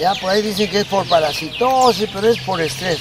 Ya 0.00 0.14
por 0.14 0.30
ahí 0.30 0.42
dicen 0.42 0.70
que 0.70 0.80
es 0.80 0.86
por 0.86 1.06
parasitosis, 1.06 2.08
pero 2.12 2.28
es 2.30 2.38
por 2.40 2.60
estrés. 2.60 2.98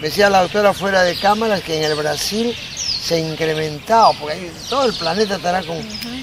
Me 0.00 0.08
decía 0.08 0.28
la 0.30 0.42
doctora 0.42 0.72
fuera 0.74 1.02
de 1.02 1.14
cámara 1.16 1.60
que 1.60 1.76
en 1.76 1.84
el 1.84 1.94
Brasil 1.94 2.54
se 3.00 3.14
ha 3.14 3.18
incrementado, 3.18 4.12
porque 4.20 4.34
ahí 4.34 4.52
todo 4.68 4.84
el 4.86 4.94
planeta 4.94 5.36
estará 5.36 5.62
con... 5.62 5.76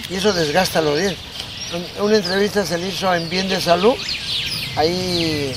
Y 0.09 0.15
eso 0.15 0.31
desgasta 0.33 0.81
los 0.81 0.97
dientes. 0.97 1.19
Un- 1.97 2.05
Una 2.05 2.17
entrevista 2.17 2.65
se 2.65 2.77
le 2.77 2.87
hizo 2.89 3.13
en 3.13 3.29
Bien 3.29 3.49
de 3.49 3.59
Salud, 3.59 3.95
ahí 4.75 5.53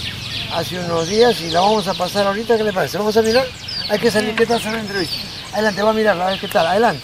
hace 0.55 0.78
unos 0.78 1.09
días, 1.09 1.40
y 1.40 1.51
la 1.51 1.60
vamos 1.60 1.86
a 1.88 1.94
pasar 1.94 2.26
ahorita, 2.26 2.56
¿qué 2.56 2.64
le 2.64 2.72
parece? 2.72 2.98
¿Vamos 2.98 3.16
a 3.16 3.22
mirar? 3.22 3.44
Hay 3.90 3.98
que 3.98 4.10
salir, 4.10 4.34
¿qué 4.34 4.47
tal 4.47 4.56
hacer 4.59 4.72
la 4.72 4.80
entrevista? 4.80 5.16
Adelante, 5.52 5.82
va 5.82 5.90
a 5.90 5.94
mirarla, 5.94 6.26
a 6.26 6.30
ver 6.30 6.40
qué 6.40 6.48
tal, 6.48 6.66
adelante. 6.66 7.02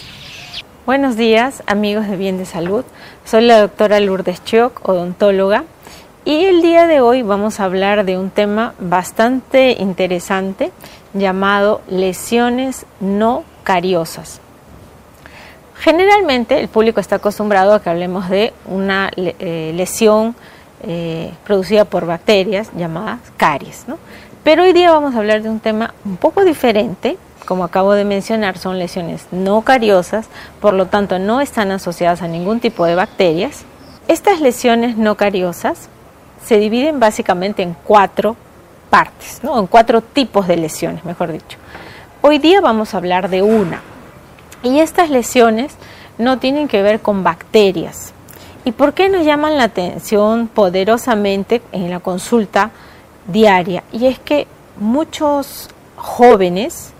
Buenos 0.85 1.15
días, 1.17 1.63
amigos 1.67 2.07
de 2.07 2.15
Bien 2.15 2.37
de 2.37 2.45
Salud. 2.45 2.85
Soy 3.25 3.41
la 3.45 3.59
doctora 3.59 3.99
Lourdes 3.99 4.43
Chioc, 4.43 4.87
odontóloga, 4.87 5.65
y 6.25 6.45
el 6.45 6.61
día 6.61 6.87
de 6.87 6.99
hoy 7.01 7.21
vamos 7.21 7.59
a 7.59 7.65
hablar 7.65 8.03
de 8.05 8.17
un 8.17 8.29
tema 8.29 8.73
bastante 8.79 9.77
interesante 9.79 10.71
llamado 11.13 11.81
lesiones 11.89 12.85
no 12.99 13.43
cariosas. 13.67 14.39
Generalmente 15.81 16.57
el 16.57 16.69
público 16.69 17.01
está 17.01 17.17
acostumbrado 17.17 17.73
a 17.73 17.81
que 17.81 17.89
hablemos 17.89 18.29
de 18.29 18.53
una 18.65 19.11
eh, 19.17 19.73
lesión 19.75 20.35
eh, 20.83 21.33
producida 21.43 21.83
por 21.83 22.05
bacterias 22.05 22.69
llamadas 22.77 23.19
caries, 23.35 23.83
¿no? 23.85 23.97
Pero 24.45 24.63
hoy 24.63 24.71
día 24.71 24.89
vamos 24.91 25.15
a 25.15 25.17
hablar 25.17 25.41
de 25.41 25.49
un 25.49 25.59
tema 25.59 25.93
un 26.05 26.15
poco 26.15 26.45
diferente. 26.45 27.17
Como 27.45 27.65
acabo 27.65 27.91
de 27.91 28.05
mencionar, 28.05 28.57
son 28.57 28.79
lesiones 28.79 29.27
no 29.31 29.61
cariosas, 29.63 30.27
por 30.61 30.73
lo 30.73 30.85
tanto 30.85 31.19
no 31.19 31.41
están 31.41 31.71
asociadas 31.71 32.21
a 32.21 32.29
ningún 32.29 32.61
tipo 32.61 32.85
de 32.85 32.95
bacterias. 32.95 33.65
Estas 34.07 34.39
lesiones 34.39 34.95
no 34.95 35.15
cariosas 35.15 35.89
se 36.41 36.57
dividen 36.57 37.01
básicamente 37.01 37.63
en 37.63 37.75
cuatro 37.83 38.37
partes, 38.89 39.41
¿no? 39.43 39.59
en 39.59 39.67
cuatro 39.67 39.99
tipos 39.99 40.47
de 40.47 40.55
lesiones, 40.55 41.03
mejor 41.03 41.33
dicho. 41.33 41.57
Hoy 42.29 42.39
día 42.39 42.59
vamos 42.59 42.93
a 42.93 42.97
hablar 42.97 43.29
de 43.29 43.41
una, 43.41 43.81
y 44.61 44.81
estas 44.81 45.09
lesiones 45.09 45.73
no 46.17 46.39
tienen 46.39 46.67
que 46.67 46.81
ver 46.81 46.99
con 46.99 47.23
bacterias. 47.23 48.11
¿Y 48.65 48.73
por 48.73 48.93
qué 48.93 49.07
nos 49.07 49.25
llaman 49.25 49.55
la 49.55 49.63
atención 49.63 50.49
poderosamente 50.49 51.61
en 51.71 51.89
la 51.89 52.01
consulta 52.01 52.71
diaria? 53.27 53.85
Y 53.93 54.07
es 54.07 54.19
que 54.19 54.45
muchos 54.77 55.69
jóvenes 55.95 56.91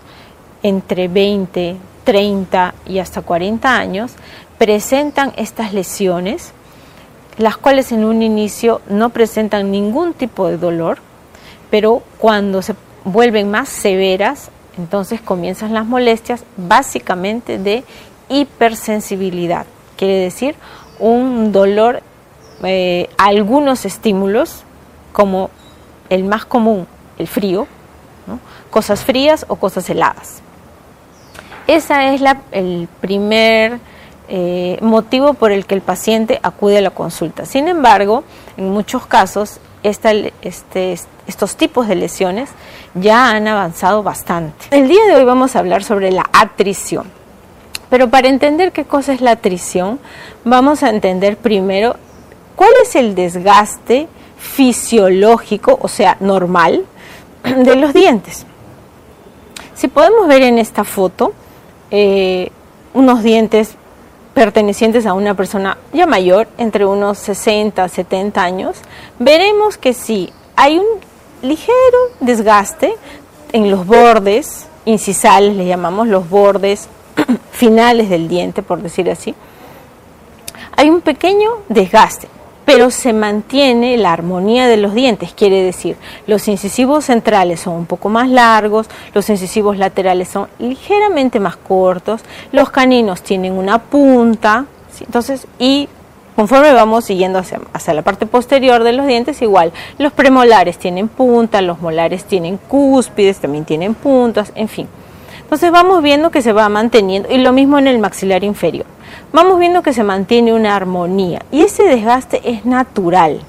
entre 0.62 1.08
20, 1.08 1.76
30 2.04 2.74
y 2.86 2.98
hasta 2.98 3.20
40 3.20 3.76
años 3.76 4.12
presentan 4.56 5.34
estas 5.36 5.74
lesiones, 5.74 6.52
las 7.36 7.58
cuales 7.58 7.92
en 7.92 8.04
un 8.04 8.22
inicio 8.22 8.80
no 8.88 9.10
presentan 9.10 9.70
ningún 9.70 10.14
tipo 10.14 10.48
de 10.48 10.56
dolor, 10.56 11.00
pero 11.68 12.02
cuando 12.16 12.62
se 12.62 12.74
vuelven 13.04 13.50
más 13.50 13.68
severas, 13.68 14.50
entonces 14.78 15.20
comienzan 15.20 15.74
las 15.74 15.84
molestias 15.84 16.44
básicamente 16.56 17.58
de 17.58 17.84
hipersensibilidad, 18.28 19.66
quiere 19.96 20.14
decir 20.14 20.54
un 20.98 21.52
dolor 21.52 22.02
eh, 22.62 23.08
a 23.18 23.26
algunos 23.26 23.84
estímulos, 23.84 24.62
como 25.12 25.50
el 26.08 26.24
más 26.24 26.44
común, 26.44 26.86
el 27.18 27.26
frío, 27.26 27.66
cosas 28.70 29.04
frías 29.04 29.46
o 29.48 29.56
cosas 29.56 29.88
heladas. 29.90 30.42
Ese 31.66 32.14
es 32.14 32.22
el 32.52 32.88
primer 33.00 33.78
eh, 34.28 34.78
motivo 34.80 35.34
por 35.34 35.52
el 35.52 35.66
que 35.66 35.74
el 35.74 35.80
paciente 35.80 36.40
acude 36.42 36.78
a 36.78 36.80
la 36.80 36.90
consulta. 36.90 37.46
Sin 37.46 37.68
embargo, 37.68 38.24
en 38.56 38.70
muchos 38.70 39.06
casos, 39.06 39.60
este, 39.82 40.32
estos 41.26 41.56
tipos 41.56 41.88
de 41.88 41.94
lesiones 41.94 42.50
ya 42.94 43.30
han 43.30 43.46
avanzado 43.48 44.02
bastante. 44.02 44.66
El 44.70 44.88
día 44.88 45.04
de 45.06 45.16
hoy 45.16 45.24
vamos 45.24 45.56
a 45.56 45.60
hablar 45.60 45.84
sobre 45.84 46.10
la 46.10 46.28
atrición. 46.32 47.06
Pero 47.90 48.10
para 48.10 48.28
entender 48.28 48.72
qué 48.72 48.84
cosa 48.84 49.12
es 49.12 49.20
la 49.20 49.32
atrición, 49.32 49.98
vamos 50.44 50.82
a 50.82 50.90
entender 50.90 51.36
primero 51.36 51.96
cuál 52.54 52.70
es 52.82 52.96
el 52.96 53.14
desgaste 53.14 54.08
fisiológico, 54.38 55.78
o 55.80 55.88
sea, 55.88 56.16
normal, 56.20 56.84
de 57.44 57.76
los 57.76 57.94
dientes. 57.94 58.44
Si 59.74 59.88
podemos 59.88 60.26
ver 60.28 60.42
en 60.42 60.58
esta 60.58 60.84
foto 60.84 61.32
eh, 61.90 62.50
unos 62.92 63.22
dientes 63.22 63.76
pertenecientes 64.38 65.04
a 65.04 65.14
una 65.14 65.34
persona 65.34 65.78
ya 65.92 66.06
mayor, 66.06 66.46
entre 66.58 66.86
unos 66.86 67.18
60 67.18 67.88
70 67.88 68.40
años, 68.40 68.76
veremos 69.18 69.76
que 69.76 69.92
sí, 69.92 70.32
hay 70.54 70.78
un 70.78 70.86
ligero 71.42 71.98
desgaste 72.20 72.94
en 73.52 73.68
los 73.68 73.84
bordes 73.84 74.66
incisales, 74.84 75.56
le 75.56 75.66
llamamos 75.66 76.06
los 76.06 76.30
bordes 76.30 76.88
finales 77.50 78.10
del 78.10 78.28
diente, 78.28 78.62
por 78.62 78.80
decir 78.80 79.10
así. 79.10 79.34
Hay 80.76 80.88
un 80.88 81.00
pequeño 81.00 81.50
desgaste, 81.68 82.28
pero 82.68 82.90
se 82.90 83.14
mantiene 83.14 83.96
la 83.96 84.12
armonía 84.12 84.68
de 84.68 84.76
los 84.76 84.92
dientes, 84.92 85.32
quiere 85.32 85.62
decir, 85.62 85.96
los 86.26 86.48
incisivos 86.48 87.06
centrales 87.06 87.60
son 87.60 87.76
un 87.76 87.86
poco 87.86 88.10
más 88.10 88.28
largos, 88.28 88.88
los 89.14 89.30
incisivos 89.30 89.78
laterales 89.78 90.28
son 90.28 90.48
ligeramente 90.58 91.40
más 91.40 91.56
cortos, 91.56 92.20
los 92.52 92.68
caninos 92.68 93.22
tienen 93.22 93.54
una 93.54 93.78
punta, 93.78 94.66
entonces, 95.00 95.46
y 95.58 95.88
conforme 96.36 96.74
vamos 96.74 97.06
siguiendo 97.06 97.38
hacia, 97.38 97.58
hacia, 97.72 97.94
la 97.94 98.02
parte 98.02 98.26
posterior 98.26 98.84
de 98.84 98.92
los 98.92 99.06
dientes, 99.06 99.40
igual, 99.40 99.72
los 99.96 100.12
premolares 100.12 100.76
tienen 100.76 101.08
punta, 101.08 101.62
los 101.62 101.80
molares 101.80 102.26
tienen 102.26 102.58
cúspides, 102.58 103.38
también 103.38 103.64
tienen 103.64 103.94
puntas, 103.94 104.52
en 104.54 104.68
fin. 104.68 104.88
Entonces 105.48 105.72
vamos 105.72 106.02
viendo 106.02 106.30
que 106.30 106.42
se 106.42 106.52
va 106.52 106.68
manteniendo, 106.68 107.32
y 107.32 107.38
lo 107.38 107.52
mismo 107.54 107.78
en 107.78 107.86
el 107.86 107.98
maxilar 107.98 108.44
inferior. 108.44 108.84
Vamos 109.32 109.58
viendo 109.58 109.80
que 109.80 109.94
se 109.94 110.04
mantiene 110.04 110.52
una 110.52 110.76
armonía 110.76 111.40
y 111.50 111.62
ese 111.62 111.84
desgaste 111.84 112.42
es 112.44 112.66
natural. 112.66 113.40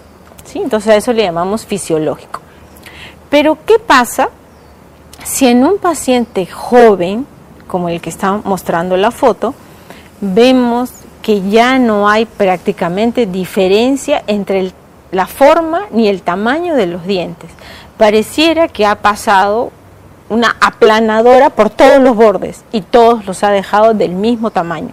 ¿sí? 0.46 0.60
Entonces 0.60 0.94
a 0.94 0.96
eso 0.96 1.12
le 1.12 1.24
llamamos 1.24 1.66
fisiológico. 1.66 2.40
Pero 3.30 3.58
¿qué 3.66 3.80
pasa 3.80 4.30
si 5.26 5.48
en 5.48 5.66
un 5.66 5.78
paciente 5.78 6.46
joven, 6.46 7.28
como 7.68 7.90
el 7.90 8.00
que 8.00 8.10
está 8.10 8.32
mostrando 8.46 8.96
la 8.96 9.12
foto, 9.12 9.54
vemos 10.22 10.92
que 11.22 11.50
ya 11.50 11.80
no 11.80 12.08
hay 12.08 12.26
prácticamente 12.26 13.26
diferencia 13.26 14.24
entre 14.26 14.72
la 15.12 15.28
forma 15.28 15.88
ni 15.92 16.08
el 16.08 16.22
tamaño 16.22 16.76
de 16.76 16.86
los 16.88 17.06
dientes? 17.06 17.50
Pareciera 17.98 18.70
que 18.70 18.86
ha 18.86 18.96
pasado 18.96 19.74
una 20.30 20.56
aplanadora 20.62 21.50
por 21.50 21.70
todos 21.70 22.02
los 22.02 22.16
bordes 22.16 22.64
y 22.72 22.82
todos 22.82 23.26
los 23.26 23.44
ha 23.44 23.50
dejado 23.50 23.94
del 23.94 24.12
mismo 24.12 24.52
tamaño. 24.52 24.92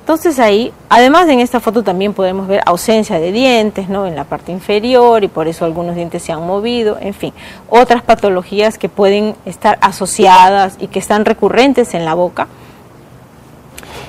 Entonces 0.00 0.38
ahí, 0.38 0.72
además 0.88 1.28
en 1.28 1.40
esta 1.40 1.60
foto 1.60 1.84
también 1.84 2.14
podemos 2.14 2.48
ver 2.48 2.62
ausencia 2.66 3.20
de 3.20 3.30
dientes 3.30 3.88
¿no? 3.88 4.06
en 4.06 4.16
la 4.16 4.24
parte 4.24 4.50
inferior 4.50 5.22
y 5.22 5.28
por 5.28 5.46
eso 5.46 5.64
algunos 5.64 5.94
dientes 5.94 6.22
se 6.22 6.32
han 6.32 6.44
movido, 6.44 6.98
en 7.00 7.14
fin, 7.14 7.32
otras 7.68 8.02
patologías 8.02 8.76
que 8.76 8.88
pueden 8.88 9.36
estar 9.44 9.78
asociadas 9.82 10.76
y 10.80 10.88
que 10.88 10.98
están 10.98 11.24
recurrentes 11.24 11.94
en 11.94 12.04
la 12.04 12.14
boca. 12.14 12.48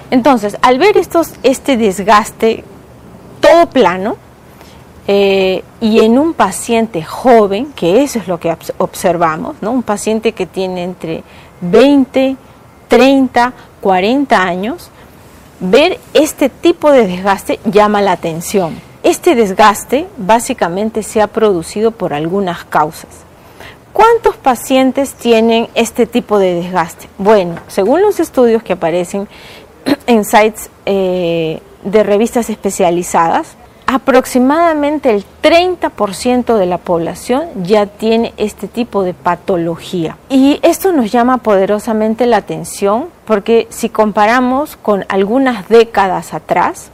Entonces, 0.09 0.57
al 0.61 0.79
ver 0.79 0.97
estos, 0.97 1.33
este 1.43 1.77
desgaste 1.77 2.63
todo 3.39 3.67
plano, 3.67 4.17
eh, 5.07 5.63
y 5.79 5.99
en 5.99 6.17
un 6.19 6.33
paciente 6.33 7.03
joven, 7.03 7.73
que 7.75 8.03
eso 8.03 8.19
es 8.19 8.27
lo 8.27 8.39
que 8.39 8.55
observamos, 8.77 9.55
un 9.61 9.83
paciente 9.83 10.33
que 10.33 10.45
tiene 10.45 10.83
entre 10.83 11.23
20, 11.61 12.35
30, 12.87 13.53
40 13.81 14.41
años, 14.41 14.89
ver 15.59 15.99
este 16.13 16.49
tipo 16.49 16.91
de 16.91 17.07
desgaste 17.07 17.59
llama 17.65 18.01
la 18.01 18.13
atención. 18.13 18.79
Este 19.03 19.33
desgaste 19.33 20.07
básicamente 20.17 21.01
se 21.01 21.21
ha 21.21 21.27
producido 21.27 21.91
por 21.91 22.13
algunas 22.13 22.63
causas. 22.65 23.09
¿Cuántos 23.93 24.37
pacientes 24.37 25.13
tienen 25.13 25.67
este 25.73 26.05
tipo 26.05 26.37
de 26.37 26.53
desgaste? 26.53 27.09
Bueno, 27.17 27.55
según 27.67 28.01
los 28.01 28.19
estudios 28.19 28.63
que 28.63 28.73
aparecen 28.73 29.27
en 30.07 30.23
sites 30.23 30.69
eh, 30.85 31.59
de 31.83 32.03
revistas 32.03 32.49
especializadas, 32.49 33.57
aproximadamente 33.93 35.09
el 35.09 35.25
30% 35.41 36.55
de 36.55 36.65
la 36.65 36.77
población 36.77 37.49
ya 37.63 37.85
tiene 37.85 38.33
este 38.37 38.67
tipo 38.67 39.03
de 39.03 39.13
patología. 39.13 40.17
Y 40.29 40.59
esto 40.63 40.93
nos 40.93 41.11
llama 41.11 41.39
poderosamente 41.39 42.25
la 42.25 42.37
atención 42.37 43.09
porque 43.25 43.67
si 43.69 43.89
comparamos 43.89 44.77
con 44.77 45.05
algunas 45.09 45.67
décadas 45.67 46.33
atrás, 46.33 46.89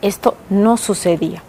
esto 0.00 0.36
no 0.48 0.76
sucedía. 0.78 1.42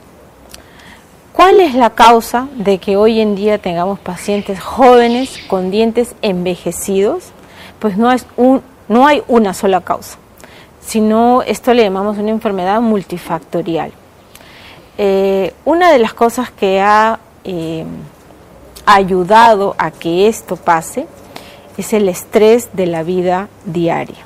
¿Cuál 1.31 1.59
es 1.61 1.73
la 1.73 1.91
causa 1.91 2.47
de 2.55 2.77
que 2.77 2.97
hoy 2.97 3.21
en 3.21 3.35
día 3.35 3.57
tengamos 3.57 3.99
pacientes 3.99 4.59
jóvenes 4.59 5.39
con 5.47 5.71
dientes 5.71 6.15
envejecidos? 6.21 7.31
Pues 7.79 7.97
no, 7.97 8.11
es 8.11 8.25
un, 8.35 8.61
no 8.87 9.07
hay 9.07 9.23
una 9.27 9.53
sola 9.53 9.81
causa, 9.81 10.17
sino 10.79 11.41
esto 11.41 11.73
le 11.73 11.83
llamamos 11.83 12.17
una 12.17 12.31
enfermedad 12.31 12.81
multifactorial. 12.81 13.91
Eh, 14.97 15.53
una 15.65 15.91
de 15.91 15.99
las 15.99 16.13
cosas 16.13 16.51
que 16.51 16.79
ha 16.79 17.19
eh, 17.43 17.85
ayudado 18.85 19.75
a 19.77 19.91
que 19.91 20.27
esto 20.27 20.55
pase 20.55 21.07
es 21.77 21.93
el 21.93 22.07
estrés 22.07 22.69
de 22.73 22.87
la 22.87 23.03
vida 23.03 23.49
diaria. 23.65 24.25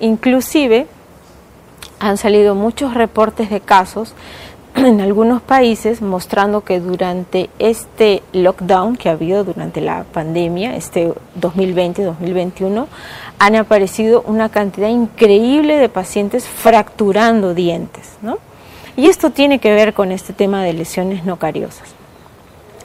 Inclusive 0.00 0.86
han 1.98 2.16
salido 2.16 2.54
muchos 2.54 2.94
reportes 2.94 3.50
de 3.50 3.60
casos 3.60 4.14
en 4.74 5.00
algunos 5.00 5.42
países 5.42 6.00
mostrando 6.00 6.62
que 6.62 6.80
durante 6.80 7.50
este 7.58 8.22
lockdown 8.32 8.96
que 8.96 9.10
ha 9.10 9.12
habido 9.12 9.44
durante 9.44 9.80
la 9.80 10.04
pandemia, 10.04 10.76
este 10.76 11.12
2020-2021, 11.40 12.86
han 13.38 13.56
aparecido 13.56 14.22
una 14.26 14.48
cantidad 14.48 14.88
increíble 14.88 15.76
de 15.76 15.88
pacientes 15.88 16.46
fracturando 16.46 17.54
dientes. 17.54 18.16
¿no? 18.22 18.38
Y 19.00 19.06
esto 19.06 19.30
tiene 19.30 19.60
que 19.60 19.72
ver 19.72 19.94
con 19.94 20.12
este 20.12 20.34
tema 20.34 20.62
de 20.62 20.74
lesiones 20.74 21.24
no 21.24 21.38
cariosas. 21.38 21.88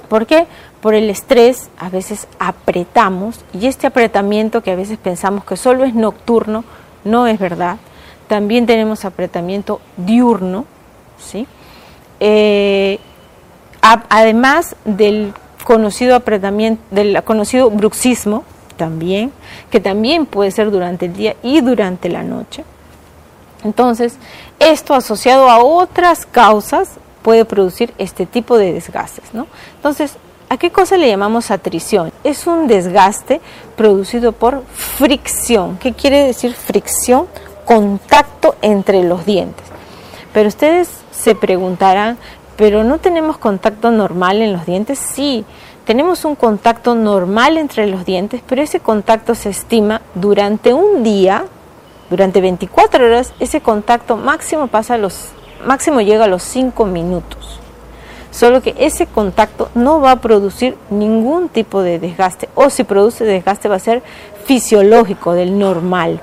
¿Por 0.08 0.26
qué? 0.26 0.48
Por 0.80 0.94
el 0.94 1.10
estrés 1.10 1.70
a 1.78 1.90
veces 1.90 2.30
apretamos 2.40 3.44
y 3.52 3.68
este 3.68 3.88
apretamiento 3.88 4.64
que 4.64 4.72
a 4.72 4.78
veces 4.78 4.98
pensamos 4.98 5.44
que 5.44 5.58
solo 5.58 5.84
es 5.84 5.94
nocturno, 5.94 6.64
no 7.04 7.28
es 7.28 7.38
verdad. 7.38 7.80
También 8.30 8.66
tenemos 8.66 9.04
apretamiento 9.04 9.82
diurno, 9.98 10.64
¿sí? 11.20 11.48
Eh, 12.22 12.98
además 13.82 14.78
del 14.86 15.34
conocido 15.66 16.16
apretamiento, 16.16 16.82
del 16.92 17.22
conocido 17.26 17.70
bruxismo, 17.70 18.46
también, 18.78 19.34
que 19.70 19.82
también 19.82 20.26
puede 20.28 20.52
ser 20.52 20.72
durante 20.72 21.08
el 21.08 21.14
día 21.14 21.36
y 21.44 21.60
durante 21.60 22.08
la 22.08 22.24
noche. 22.24 22.64
Entonces, 23.66 24.18
esto 24.60 24.94
asociado 24.94 25.50
a 25.50 25.58
otras 25.58 26.28
causas 26.28 26.92
puede 27.24 27.46
producir 27.46 27.94
este 27.98 28.28
tipo 28.28 28.58
de 28.58 28.72
desgastes. 28.72 29.34
¿no? 29.34 29.48
Entonces, 29.76 30.18
¿a 30.50 30.58
qué 30.58 30.72
cosa 30.72 30.98
le 30.98 31.10
llamamos 31.10 31.50
atrición? 31.50 32.14
Es 32.24 32.46
un 32.46 32.68
desgaste 32.68 33.42
producido 33.76 34.32
por 34.34 34.64
fricción. 34.68 35.78
¿Qué 35.80 35.94
quiere 35.94 36.24
decir 36.24 36.54
fricción? 36.54 37.26
Contacto 37.66 38.56
entre 38.62 39.04
los 39.04 39.26
dientes. 39.26 39.66
Pero 40.32 40.48
ustedes 40.48 40.88
se 41.12 41.34
preguntarán, 41.34 42.20
¿pero 42.58 42.84
no 42.84 43.00
tenemos 43.00 43.40
contacto 43.40 43.90
normal 43.90 44.44
en 44.44 44.54
los 44.54 44.68
dientes? 44.68 45.00
Sí, 45.00 45.44
tenemos 45.86 46.24
un 46.24 46.36
contacto 46.36 46.94
normal 46.94 47.58
entre 47.58 47.88
los 47.88 48.06
dientes, 48.06 48.42
pero 48.46 48.62
ese 48.62 48.80
contacto 48.80 49.34
se 49.34 49.50
estima 49.50 50.04
durante 50.14 50.72
un 50.72 51.02
día 51.02 51.46
durante 52.10 52.42
24 52.42 53.06
horas 53.06 53.34
ese 53.40 53.62
contacto 53.62 54.18
máximo 54.18 54.68
pasa 54.68 54.98
los 54.98 55.30
máximo 55.66 56.02
llega 56.02 56.26
a 56.26 56.28
los 56.28 56.44
5 56.44 56.86
minutos. 56.86 57.60
Solo 58.32 58.62
que 58.62 58.76
ese 58.78 59.08
contacto 59.08 59.70
no 59.76 60.02
va 60.02 60.12
a 60.12 60.22
producir 60.22 60.78
ningún 60.90 61.48
tipo 61.48 61.82
de 61.82 62.00
desgaste 62.00 62.50
o 62.54 62.70
si 62.70 62.84
produce 62.84 63.24
desgaste 63.24 63.70
va 63.70 63.76
a 63.76 63.80
ser 63.80 64.04
fisiológico 64.46 65.34
del 65.34 65.58
normal. 65.58 66.22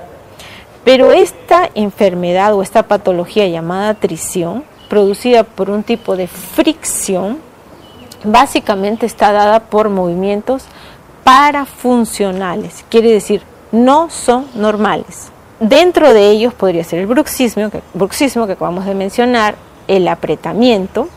Pero 0.83 1.11
esta 1.11 1.69
enfermedad 1.73 2.53
o 2.53 2.61
esta 2.61 2.83
patología 2.83 3.47
llamada 3.47 3.95
trisión, 3.95 4.63
producida 4.89 5.43
por 5.43 5.69
un 5.69 5.81
tipo 5.81 6.15
de 6.15 6.27
fricción, 6.27 7.39
básicamente 8.23 9.05
está 9.05 9.31
dada 9.31 9.61
por 9.61 9.89
movimientos 9.89 10.65
parafuncionales, 11.23 12.85
quiere 12.89 13.11
decir, 13.11 13.41
no 13.71 14.09
son 14.09 14.45
normales. 14.53 15.32
Dentro 15.63 16.13
de 16.13 16.29
ellos 16.29 16.53
podría 16.53 16.83
ser 16.83 16.99
el 16.99 17.07
bruxismo 17.07 17.69
que, 17.69 17.81
bruxismo 17.93 18.47
que 18.47 18.51
acabamos 18.51 18.83
de 18.83 18.95
mencionar, 18.95 19.55
el 19.87 20.09
apretamiento. 20.09 21.07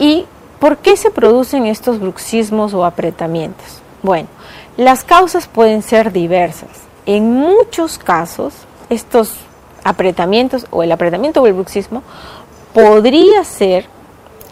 ¿Y 0.00 0.26
por 0.58 0.78
qué 0.78 0.96
se 0.96 1.12
producen 1.12 1.66
estos 1.66 2.00
bruxismos 2.00 2.74
o 2.74 2.84
apretamientos? 2.84 3.80
Bueno, 4.02 4.26
las 4.76 5.04
causas 5.04 5.46
pueden 5.46 5.82
ser 5.82 6.10
diversas. 6.10 6.68
En 7.06 7.30
muchos 7.30 7.96
casos, 7.96 8.52
estos 8.90 9.36
apretamientos 9.84 10.66
o 10.72 10.82
el 10.82 10.90
apretamiento 10.90 11.42
o 11.42 11.46
el 11.46 11.52
bruxismo 11.52 12.02
podría 12.72 13.44
ser 13.44 13.86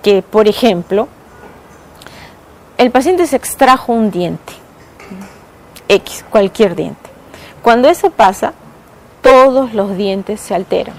que, 0.01 0.23
por 0.23 0.47
ejemplo, 0.47 1.09
el 2.79 2.93
paciente 2.93 3.27
se 3.27 3.35
extrajo 3.35 3.93
un 3.93 4.13
diente, 4.13 4.53
X, 5.89 6.25
cualquier 6.31 6.77
diente. 6.77 7.12
Cuando 7.63 7.89
eso 7.89 8.11
pasa, 8.11 8.53
todos 9.23 9.73
los 9.73 9.97
dientes 9.97 10.41
se 10.41 10.55
alteran. 10.55 10.97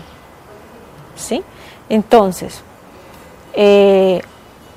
¿Sí? 1.15 1.44
Entonces, 1.90 2.64
eh, 3.53 4.22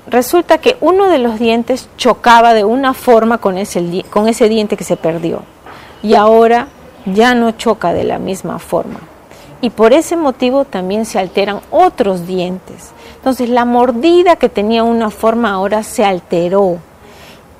resulta 0.07 0.59
que 0.59 0.77
uno 0.81 1.09
de 1.09 1.17
los 1.17 1.39
dientes 1.39 1.89
chocaba 1.97 2.53
de 2.53 2.63
una 2.63 2.93
forma 2.93 3.39
con 3.39 3.57
ese, 3.57 4.03
con 4.09 4.27
ese 4.27 4.49
diente 4.49 4.77
que 4.77 4.83
se 4.83 4.97
perdió 4.97 5.41
y 6.03 6.15
ahora 6.15 6.67
ya 7.05 7.33
no 7.33 7.51
choca 7.51 7.93
de 7.93 8.03
la 8.03 8.19
misma 8.19 8.59
forma. 8.59 8.99
Y 9.61 9.71
por 9.71 9.93
ese 9.93 10.15
motivo 10.15 10.65
también 10.65 11.05
se 11.05 11.17
alteran 11.17 11.61
otros 11.71 12.27
dientes. 12.27 12.91
Entonces 13.15 13.49
la 13.49 13.65
mordida 13.65 14.35
que 14.35 14.49
tenía 14.49 14.83
una 14.83 15.09
forma 15.09 15.51
ahora 15.51 15.83
se 15.83 16.05
alteró. 16.05 16.77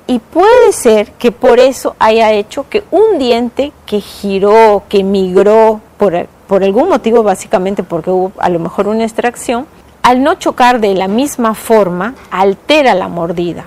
Y 0.08 0.20
puede 0.20 0.72
ser 0.72 1.12
que 1.12 1.32
por 1.32 1.60
eso 1.60 1.94
haya 1.98 2.32
hecho 2.32 2.66
que 2.70 2.82
un 2.90 3.18
diente 3.18 3.72
que 3.84 4.00
giró, 4.00 4.84
que 4.88 5.04
migró, 5.04 5.82
por, 5.98 6.26
por 6.46 6.64
algún 6.64 6.88
motivo, 6.88 7.22
básicamente 7.22 7.82
porque 7.82 8.10
hubo 8.10 8.32
a 8.38 8.48
lo 8.48 8.58
mejor 8.58 8.88
una 8.88 9.04
extracción, 9.04 9.66
al 10.02 10.22
no 10.22 10.36
chocar 10.36 10.80
de 10.80 10.94
la 10.94 11.08
misma 11.08 11.54
forma, 11.54 12.14
altera 12.30 12.94
la 12.94 13.08
mordida. 13.08 13.66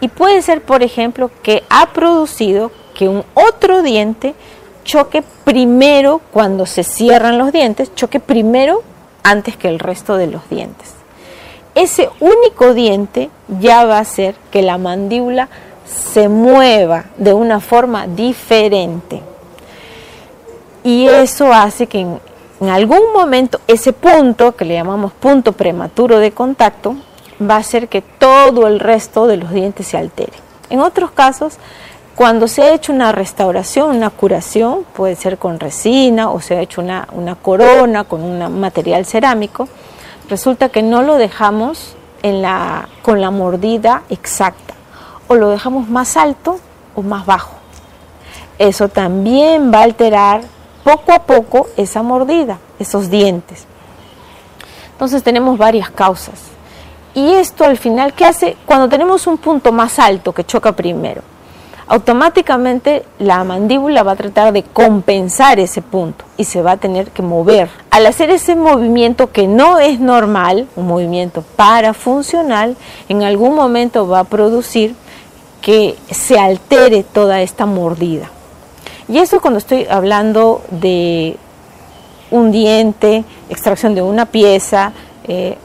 Y 0.00 0.08
puede 0.08 0.42
ser, 0.42 0.60
por 0.62 0.82
ejemplo, 0.82 1.30
que 1.44 1.62
ha 1.70 1.92
producido 1.92 2.72
que 2.92 3.08
un 3.08 3.22
otro 3.34 3.84
diente 3.84 4.34
choque 4.82 5.22
primero 5.44 6.20
cuando 6.32 6.66
se 6.66 6.82
cierran 6.82 7.38
los 7.38 7.52
dientes, 7.52 7.94
choque 7.94 8.18
primero 8.18 8.82
antes 9.22 9.56
que 9.56 9.68
el 9.68 9.78
resto 9.78 10.16
de 10.16 10.26
los 10.26 10.48
dientes. 10.50 10.94
Ese 11.76 12.08
único 12.18 12.74
diente 12.74 13.30
ya 13.60 13.84
va 13.84 13.98
a 13.98 14.00
hacer 14.00 14.34
que 14.50 14.62
la 14.62 14.78
mandíbula 14.78 15.48
se 15.86 16.28
mueva 16.28 17.04
de 17.16 17.32
una 17.32 17.60
forma 17.60 18.06
diferente. 18.06 19.22
Y 20.82 21.06
eso 21.06 21.52
hace 21.52 21.86
que 21.86 22.00
en, 22.00 22.68
algún 22.68 23.12
momento 23.12 23.60
ese 23.66 23.92
punto, 23.92 24.56
que 24.56 24.64
le 24.64 24.74
llamamos 24.74 25.12
punto 25.12 25.52
prematuro 25.52 26.18
de 26.18 26.32
contacto, 26.32 26.96
va 27.38 27.56
a 27.56 27.58
hacer 27.58 27.88
que 27.88 28.02
todo 28.02 28.66
el 28.66 28.80
resto 28.80 29.26
de 29.26 29.36
los 29.36 29.50
dientes 29.50 29.88
se 29.88 29.98
altere. 29.98 30.32
En 30.70 30.80
otros 30.80 31.10
casos, 31.10 31.58
cuando 32.14 32.48
se 32.48 32.62
ha 32.62 32.72
hecho 32.72 32.92
una 32.92 33.12
restauración, 33.12 33.96
una 33.96 34.10
curación, 34.10 34.84
puede 34.94 35.16
ser 35.16 35.38
con 35.38 35.60
resina 35.60 36.30
o 36.30 36.40
se 36.40 36.56
ha 36.56 36.60
hecho 36.62 36.80
una, 36.80 37.06
corona 37.42 38.04
con 38.04 38.22
un 38.22 38.60
material 38.60 39.04
cerámico, 39.04 39.68
resulta 40.30 40.70
que 40.70 40.82
no 40.82 41.02
lo 41.02 41.16
dejamos 41.16 41.94
en 42.22 42.42
la, 42.42 42.88
con 43.02 43.20
la 43.20 43.30
mordida 43.30 44.02
exacta 44.08 44.75
o 45.28 45.34
lo 45.34 45.50
dejamos 45.50 45.88
más 45.88 46.16
alto 46.16 46.58
o 46.94 47.02
más 47.02 47.26
bajo. 47.26 47.52
Eso 48.58 48.88
también 48.88 49.72
va 49.72 49.80
a 49.80 49.84
alterar 49.84 50.42
poco 50.82 51.12
a 51.12 51.20
poco 51.20 51.68
esa 51.76 52.02
mordida, 52.02 52.58
esos 52.78 53.10
dientes. 53.10 53.66
Entonces 54.92 55.22
tenemos 55.22 55.58
varias 55.58 55.90
causas. 55.90 56.40
Y 57.12 57.32
esto 57.32 57.64
al 57.64 57.76
final, 57.76 58.14
¿qué 58.14 58.24
hace? 58.24 58.56
Cuando 58.66 58.88
tenemos 58.88 59.26
un 59.26 59.38
punto 59.38 59.72
más 59.72 59.98
alto 59.98 60.32
que 60.32 60.44
choca 60.44 60.72
primero, 60.72 61.22
automáticamente 61.88 63.04
la 63.18 63.42
mandíbula 63.44 64.02
va 64.02 64.12
a 64.12 64.16
tratar 64.16 64.52
de 64.52 64.62
compensar 64.62 65.58
ese 65.58 65.82
punto 65.82 66.24
y 66.36 66.44
se 66.44 66.62
va 66.62 66.72
a 66.72 66.76
tener 66.76 67.10
que 67.10 67.22
mover. 67.22 67.68
Al 67.90 68.06
hacer 68.06 68.30
ese 68.30 68.54
movimiento 68.54 69.32
que 69.32 69.46
no 69.46 69.78
es 69.78 70.00
normal, 70.00 70.68
un 70.76 70.86
movimiento 70.86 71.42
parafuncional, 71.56 72.76
en 73.08 73.22
algún 73.22 73.54
momento 73.54 74.08
va 74.08 74.20
a 74.20 74.24
producir 74.24 74.94
que 75.66 75.96
se 76.12 76.38
altere 76.38 77.02
toda 77.02 77.42
esta 77.42 77.66
mordida. 77.66 78.30
Y 79.08 79.18
eso 79.18 79.40
cuando 79.40 79.58
estoy 79.58 79.84
hablando 79.90 80.62
de 80.70 81.36
un 82.30 82.52
diente, 82.52 83.24
extracción 83.48 83.96
de 83.96 84.00
una 84.00 84.26
pieza, 84.26 84.92
eh, 85.26 85.58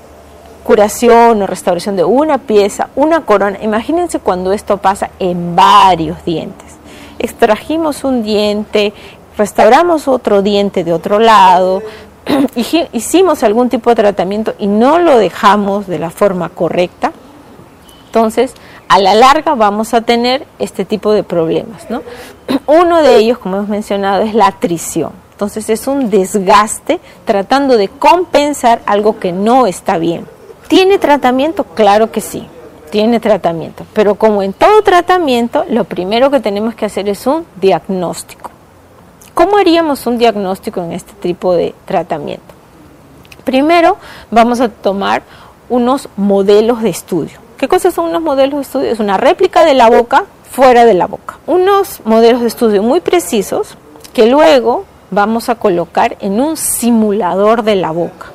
curación 0.63 1.43
o 1.43 1.45
restauración 1.45 1.95
de 1.95 2.03
una 2.03 2.39
pieza, 2.39 2.89
una 2.95 3.25
corona. 3.25 3.59
Imagínense 3.61 4.17
cuando 4.17 4.53
esto 4.53 4.77
pasa 4.77 5.11
en 5.19 5.55
varios 5.55 6.25
dientes. 6.25 6.77
Extrajimos 7.19 8.03
un 8.03 8.23
diente, 8.23 8.93
restauramos 9.37 10.07
otro 10.07 10.41
diente 10.41 10.83
de 10.83 10.93
otro 10.93 11.19
lado, 11.19 11.83
hicimos 12.91 13.43
algún 13.43 13.69
tipo 13.69 13.91
de 13.91 13.97
tratamiento 13.97 14.55
y 14.57 14.65
no 14.65 14.97
lo 14.97 15.19
dejamos 15.19 15.85
de 15.85 15.99
la 15.99 16.09
forma 16.09 16.49
correcta. 16.49 17.11
Entonces, 18.07 18.55
a 18.91 18.99
la 18.99 19.15
larga 19.15 19.55
vamos 19.55 19.93
a 19.93 20.01
tener 20.01 20.45
este 20.59 20.83
tipo 20.83 21.13
de 21.13 21.23
problemas. 21.23 21.89
¿no? 21.89 22.01
Uno 22.67 23.01
de 23.01 23.15
ellos, 23.15 23.37
como 23.37 23.55
hemos 23.55 23.69
mencionado, 23.69 24.23
es 24.23 24.35
la 24.35 24.47
atrición. 24.47 25.13
Entonces 25.31 25.69
es 25.69 25.87
un 25.87 26.09
desgaste 26.09 26.99
tratando 27.23 27.77
de 27.77 27.87
compensar 27.87 28.81
algo 28.85 29.17
que 29.17 29.31
no 29.31 29.65
está 29.65 29.97
bien. 29.97 30.27
¿Tiene 30.67 30.99
tratamiento? 30.99 31.63
Claro 31.63 32.11
que 32.11 32.19
sí, 32.19 32.45
tiene 32.89 33.21
tratamiento. 33.21 33.85
Pero 33.93 34.15
como 34.15 34.43
en 34.43 34.51
todo 34.51 34.81
tratamiento, 34.81 35.63
lo 35.69 35.85
primero 35.85 36.29
que 36.29 36.41
tenemos 36.41 36.75
que 36.75 36.85
hacer 36.85 37.07
es 37.07 37.25
un 37.25 37.45
diagnóstico. 37.61 38.51
¿Cómo 39.33 39.55
haríamos 39.55 40.05
un 40.05 40.17
diagnóstico 40.17 40.83
en 40.83 40.91
este 40.91 41.13
tipo 41.13 41.53
de 41.53 41.73
tratamiento? 41.85 42.53
Primero 43.45 43.95
vamos 44.29 44.59
a 44.59 44.67
tomar 44.67 45.23
unos 45.69 46.09
modelos 46.17 46.81
de 46.81 46.89
estudio. 46.89 47.39
¿Qué 47.61 47.67
cosas 47.67 47.93
son 47.93 48.09
unos 48.09 48.23
modelos 48.23 48.55
de 48.55 48.61
estudio? 48.63 48.89
Es 48.89 48.99
una 48.99 49.17
réplica 49.17 49.63
de 49.63 49.75
la 49.75 49.87
boca 49.87 50.25
fuera 50.49 50.83
de 50.83 50.95
la 50.95 51.05
boca. 51.05 51.37
Unos 51.45 52.01
modelos 52.05 52.41
de 52.41 52.47
estudio 52.47 52.81
muy 52.81 53.01
precisos 53.01 53.77
que 54.13 54.25
luego 54.25 54.85
vamos 55.11 55.47
a 55.47 55.53
colocar 55.53 56.17
en 56.21 56.41
un 56.41 56.57
simulador 56.57 57.61
de 57.61 57.75
la 57.75 57.91
boca. 57.91 58.31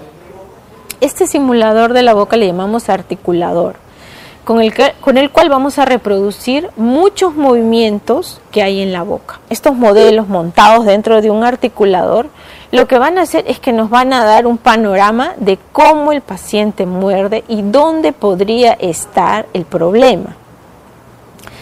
Este 1.00 1.26
simulador 1.26 1.92
de 1.92 2.04
la 2.04 2.14
boca 2.14 2.36
le 2.36 2.46
llamamos 2.46 2.88
articulador, 2.88 3.74
con 4.44 4.60
el, 4.60 4.72
con 5.00 5.18
el 5.18 5.32
cual 5.32 5.48
vamos 5.48 5.80
a 5.80 5.86
reproducir 5.86 6.70
muchos 6.76 7.34
movimientos 7.34 8.40
que 8.52 8.62
hay 8.62 8.80
en 8.80 8.92
la 8.92 9.02
boca. 9.02 9.40
Estos 9.50 9.74
modelos 9.74 10.28
montados 10.28 10.86
dentro 10.86 11.20
de 11.20 11.32
un 11.32 11.42
articulador 11.42 12.28
lo 12.72 12.86
que 12.86 12.98
van 12.98 13.18
a 13.18 13.22
hacer 13.22 13.44
es 13.46 13.60
que 13.60 13.72
nos 13.72 13.90
van 13.90 14.12
a 14.12 14.24
dar 14.24 14.46
un 14.46 14.58
panorama 14.58 15.34
de 15.38 15.58
cómo 15.72 16.12
el 16.12 16.20
paciente 16.20 16.86
muerde 16.86 17.44
y 17.48 17.62
dónde 17.62 18.12
podría 18.12 18.72
estar 18.72 19.46
el 19.52 19.64
problema. 19.64 20.36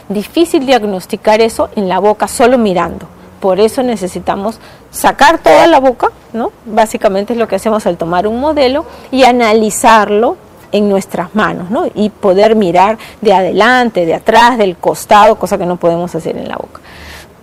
Difícil 0.09 0.66
diagnosticar 0.66 1.40
eso 1.40 1.68
en 1.76 1.89
la 1.89 1.98
boca 1.98 2.28
solo 2.28 2.59
mirando. 2.59 3.06
Por 3.40 3.60
eso 3.60 3.82
necesitamos 3.82 4.59
sacar 4.90 5.39
toda 5.39 5.66
la 5.66 5.81
boca, 5.81 6.10
¿no? 6.32 6.52
Básicamente 6.64 7.35
es 7.35 7.39
lo 7.39 7.48
que 7.48 7.56
hacemos 7.56 7.86
al 7.86 7.98
tomar 7.98 8.26
un 8.26 8.40
modelo 8.40 8.86
y 9.10 9.24
analizarlo 9.24 10.36
en 10.72 10.89
nuestras 10.89 11.35
manos, 11.35 11.70
¿no? 11.70 11.85
Y 11.94 12.10
poder 12.10 12.56
mirar 12.56 12.98
de 13.20 13.32
adelante, 13.32 14.06
de 14.06 14.14
atrás, 14.14 14.59
del 14.59 14.76
costado, 14.76 15.36
cosa 15.36 15.59
que 15.59 15.66
no 15.66 15.76
podemos 15.76 16.14
hacer 16.14 16.36
en 16.36 16.48
la 16.48 16.56
boca. 16.56 16.81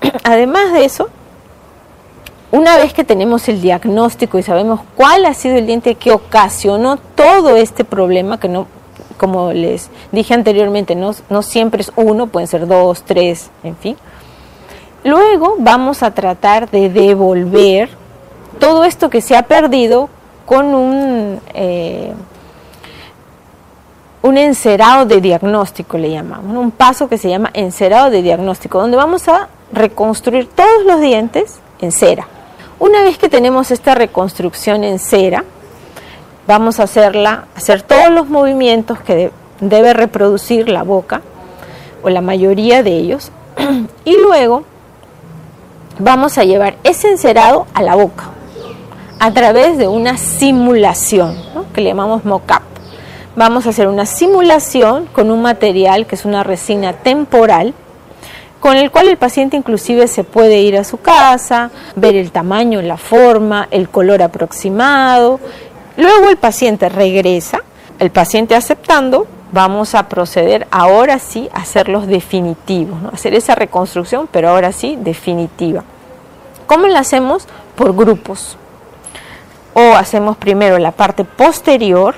Además 0.23 0.73
de 0.73 0.85
eso, 0.85 1.09
una 2.51 2.77
vez 2.77 2.93
que 2.93 3.03
tenemos 3.03 3.47
el 3.47 3.61
diagnóstico 3.61 4.37
y 4.37 4.43
sabemos 4.43 4.81
cuál 4.95 5.25
ha 5.25 5.33
sido 5.33 5.55
el 5.57 5.65
diente 5.65 5.95
que 5.95 6.11
ocasionó 6.11 6.97
todo 6.97 7.55
este 7.55 7.85
problema, 7.85 8.39
que 8.39 8.49
no, 8.49 8.67
como 9.17 9.53
les 9.53 9.89
dije 10.11 10.33
anteriormente, 10.33 10.95
no, 10.95 11.41
siempre 11.41 11.81
es 11.81 11.91
uno, 11.95 12.27
pueden 12.27 12.47
ser 12.47 12.67
dos, 12.67 13.03
tres, 13.03 13.49
en 13.63 13.75
fin, 13.75 13.97
Luego 15.03 15.55
vamos 15.57 16.03
a 16.03 16.11
tratar 16.11 16.69
de 16.69 16.89
devolver 16.89 17.89
todo 18.59 18.83
esto 18.83 19.09
que 19.09 19.21
se 19.21 19.35
ha 19.35 19.41
perdido 19.41 20.09
con 20.45 20.75
un, 20.75 21.41
eh, 21.55 22.13
un 24.21 24.37
encerado 24.37 25.05
de 25.05 25.19
diagnóstico, 25.19 25.97
le 25.97 26.11
llamamos, 26.11 26.55
un 26.55 26.69
paso 26.69 27.09
que 27.09 27.17
se 27.17 27.29
llama 27.29 27.49
encerado 27.53 28.11
de 28.11 28.21
diagnóstico, 28.21 28.79
donde 28.79 28.97
vamos 28.97 29.27
a 29.27 29.49
reconstruir 29.73 30.47
todos 30.49 30.85
los 30.85 31.01
dientes 31.01 31.59
en 31.79 31.91
cera. 31.91 32.27
Una 32.81 33.03
vez 33.03 33.19
que 33.19 33.29
tenemos 33.29 33.69
esta 33.69 33.93
reconstrucción 33.93 34.83
en 34.83 34.97
cera, 34.97 35.43
vamos 36.47 36.79
a 36.79 36.83
hacerla, 36.85 37.45
hacer 37.55 37.83
todos 37.83 38.09
los 38.09 38.27
movimientos 38.27 38.99
que 39.01 39.31
debe 39.59 39.93
reproducir 39.93 40.67
la 40.67 40.81
boca, 40.81 41.21
o 42.01 42.09
la 42.09 42.21
mayoría 42.21 42.81
de 42.81 42.97
ellos, 42.97 43.31
y 44.03 44.17
luego 44.17 44.63
vamos 45.99 46.39
a 46.39 46.43
llevar 46.43 46.75
ese 46.83 47.11
encerado 47.11 47.67
a 47.75 47.83
la 47.83 47.93
boca 47.93 48.31
a 49.19 49.31
través 49.31 49.77
de 49.77 49.87
una 49.87 50.17
simulación 50.17 51.35
que 51.75 51.81
le 51.81 51.89
llamamos 51.89 52.25
mock-up. 52.25 52.63
Vamos 53.35 53.67
a 53.67 53.69
hacer 53.69 53.89
una 53.89 54.07
simulación 54.07 55.05
con 55.05 55.29
un 55.29 55.43
material 55.43 56.07
que 56.07 56.15
es 56.15 56.25
una 56.25 56.43
resina 56.43 56.93
temporal 56.93 57.75
con 58.61 58.77
el 58.77 58.91
cual 58.91 59.07
el 59.07 59.17
paciente 59.17 59.57
inclusive 59.57 60.07
se 60.07 60.23
puede 60.23 60.61
ir 60.61 60.77
a 60.77 60.83
su 60.83 60.97
casa, 60.97 61.71
ver 61.95 62.15
el 62.15 62.31
tamaño, 62.31 62.81
la 62.83 62.95
forma, 62.95 63.67
el 63.71 63.89
color 63.89 64.21
aproximado. 64.21 65.39
Luego 65.97 66.29
el 66.29 66.37
paciente 66.37 66.87
regresa, 66.87 67.63
el 67.97 68.11
paciente 68.11 68.55
aceptando, 68.55 69.25
vamos 69.51 69.95
a 69.95 70.07
proceder 70.07 70.67
ahora 70.69 71.17
sí 71.17 71.49
a 71.53 71.61
hacerlos 71.61 72.05
definitivos, 72.05 72.99
hacer 73.11 73.33
esa 73.33 73.55
reconstrucción, 73.55 74.29
pero 74.31 74.49
ahora 74.49 74.71
sí 74.71 74.95
definitiva. 74.95 75.83
¿Cómo 76.67 76.85
la 76.85 76.99
hacemos? 76.99 77.47
Por 77.75 77.95
grupos. 77.95 78.57
O 79.73 79.95
hacemos 79.95 80.37
primero 80.37 80.77
la 80.77 80.91
parte 80.91 81.23
posterior, 81.23 82.13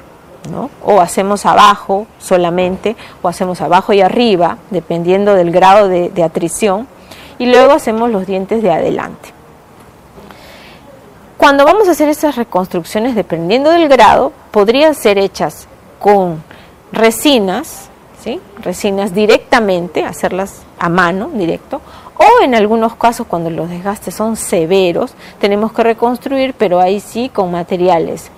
o 0.83 0.99
hacemos 0.99 1.45
abajo 1.45 2.07
solamente, 2.19 2.95
o 3.21 3.27
hacemos 3.27 3.61
abajo 3.61 3.93
y 3.93 4.01
arriba, 4.01 4.57
dependiendo 4.69 5.33
del 5.33 5.51
grado 5.51 5.87
de, 5.87 6.09
de 6.09 6.23
atrición, 6.23 6.87
y 7.39 7.45
luego 7.45 7.73
hacemos 7.73 8.09
los 8.09 8.25
dientes 8.25 8.61
de 8.61 8.71
adelante. 8.71 9.29
Cuando 11.37 11.65
vamos 11.65 11.87
a 11.87 11.91
hacer 11.91 12.09
estas 12.09 12.35
reconstrucciones, 12.35 13.15
dependiendo 13.15 13.69
del 13.71 13.89
grado, 13.89 14.31
podrían 14.51 14.95
ser 14.95 15.17
hechas 15.17 15.67
con 15.99 16.43
resinas, 16.91 17.89
¿sí? 18.23 18.39
resinas 18.61 19.13
directamente, 19.13 20.05
hacerlas 20.05 20.61
a 20.79 20.89
mano, 20.89 21.29
directo, 21.33 21.81
o 22.15 22.43
en 22.43 22.55
algunos 22.55 22.95
casos 22.95 23.27
cuando 23.27 23.49
los 23.49 23.69
desgastes 23.69 24.15
son 24.15 24.35
severos, 24.37 25.15
tenemos 25.39 25.73
que 25.73 25.83
reconstruir, 25.83 26.53
pero 26.57 26.79
ahí 26.79 26.99
sí 26.99 27.29
con 27.29 27.51
materiales 27.51 28.29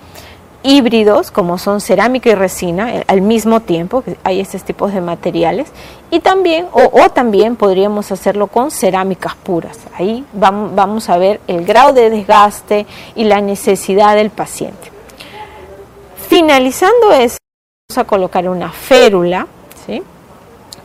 híbridos, 0.62 1.30
como 1.30 1.58
son 1.58 1.80
cerámica 1.80 2.30
y 2.30 2.34
resina, 2.34 2.96
eh, 2.96 3.04
al 3.06 3.20
mismo 3.20 3.60
tiempo, 3.60 4.02
hay 4.24 4.40
estos 4.40 4.64
tipos 4.64 4.92
de 4.92 5.00
materiales, 5.00 5.68
y 6.10 6.20
también, 6.20 6.66
o, 6.72 7.10
también 7.10 7.56
podríamos 7.56 8.12
hacerlo 8.12 8.46
con 8.46 8.70
cerámicas 8.70 9.34
puras. 9.34 9.78
Ahí 9.96 10.24
vamos, 10.32 10.74
vamos 10.74 11.08
a 11.08 11.18
ver 11.18 11.40
el 11.46 11.64
grado 11.64 11.92
de 11.92 12.10
desgaste 12.10 12.86
y 13.14 13.24
la 13.24 13.40
necesidad 13.40 14.14
del 14.14 14.30
paciente. 14.30 14.92
Finalizando 16.28 17.12
eso, 17.12 17.38
vamos 17.88 17.98
a 17.98 18.04
colocar 18.04 18.48
una 18.48 18.70
férula, 18.72 19.46
¿sí? 19.86 20.02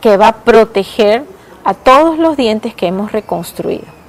que 0.00 0.16
va 0.16 0.28
a 0.28 0.36
proteger 0.36 1.24
a 1.64 1.74
todos 1.74 2.18
los 2.18 2.36
dientes 2.36 2.74
que 2.74 2.86
hemos 2.86 3.12
reconstruido. 3.12 4.01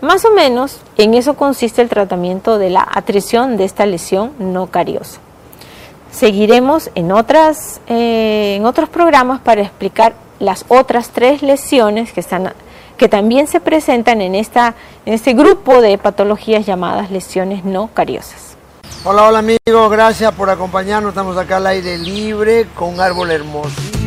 Más 0.00 0.24
o 0.24 0.32
menos 0.32 0.80
en 0.96 1.14
eso 1.14 1.34
consiste 1.34 1.82
el 1.82 1.88
tratamiento 1.88 2.58
de 2.58 2.70
la 2.70 2.86
atrición 2.90 3.56
de 3.56 3.64
esta 3.64 3.86
lesión 3.86 4.32
no 4.38 4.66
cariosa. 4.68 5.20
Seguiremos 6.10 6.90
en, 6.94 7.12
otras, 7.12 7.80
eh, 7.86 8.56
en 8.56 8.66
otros 8.66 8.88
programas 8.88 9.40
para 9.40 9.62
explicar 9.62 10.14
las 10.38 10.64
otras 10.68 11.10
tres 11.10 11.42
lesiones 11.42 12.12
que, 12.12 12.20
están, 12.20 12.52
que 12.96 13.08
también 13.08 13.46
se 13.46 13.60
presentan 13.60 14.20
en, 14.20 14.34
esta, 14.34 14.74
en 15.04 15.14
este 15.14 15.34
grupo 15.34 15.80
de 15.80 15.98
patologías 15.98 16.64
llamadas 16.64 17.10
lesiones 17.10 17.64
no 17.64 17.88
cariosas. 17.92 18.56
Hola, 19.04 19.28
hola 19.28 19.38
amigos, 19.38 19.90
gracias 19.90 20.32
por 20.34 20.50
acompañarnos. 20.50 21.10
Estamos 21.10 21.36
acá 21.36 21.58
al 21.58 21.66
aire 21.68 21.98
libre 21.98 22.66
con 22.74 23.00
árbol 23.00 23.30
hermoso. 23.30 23.97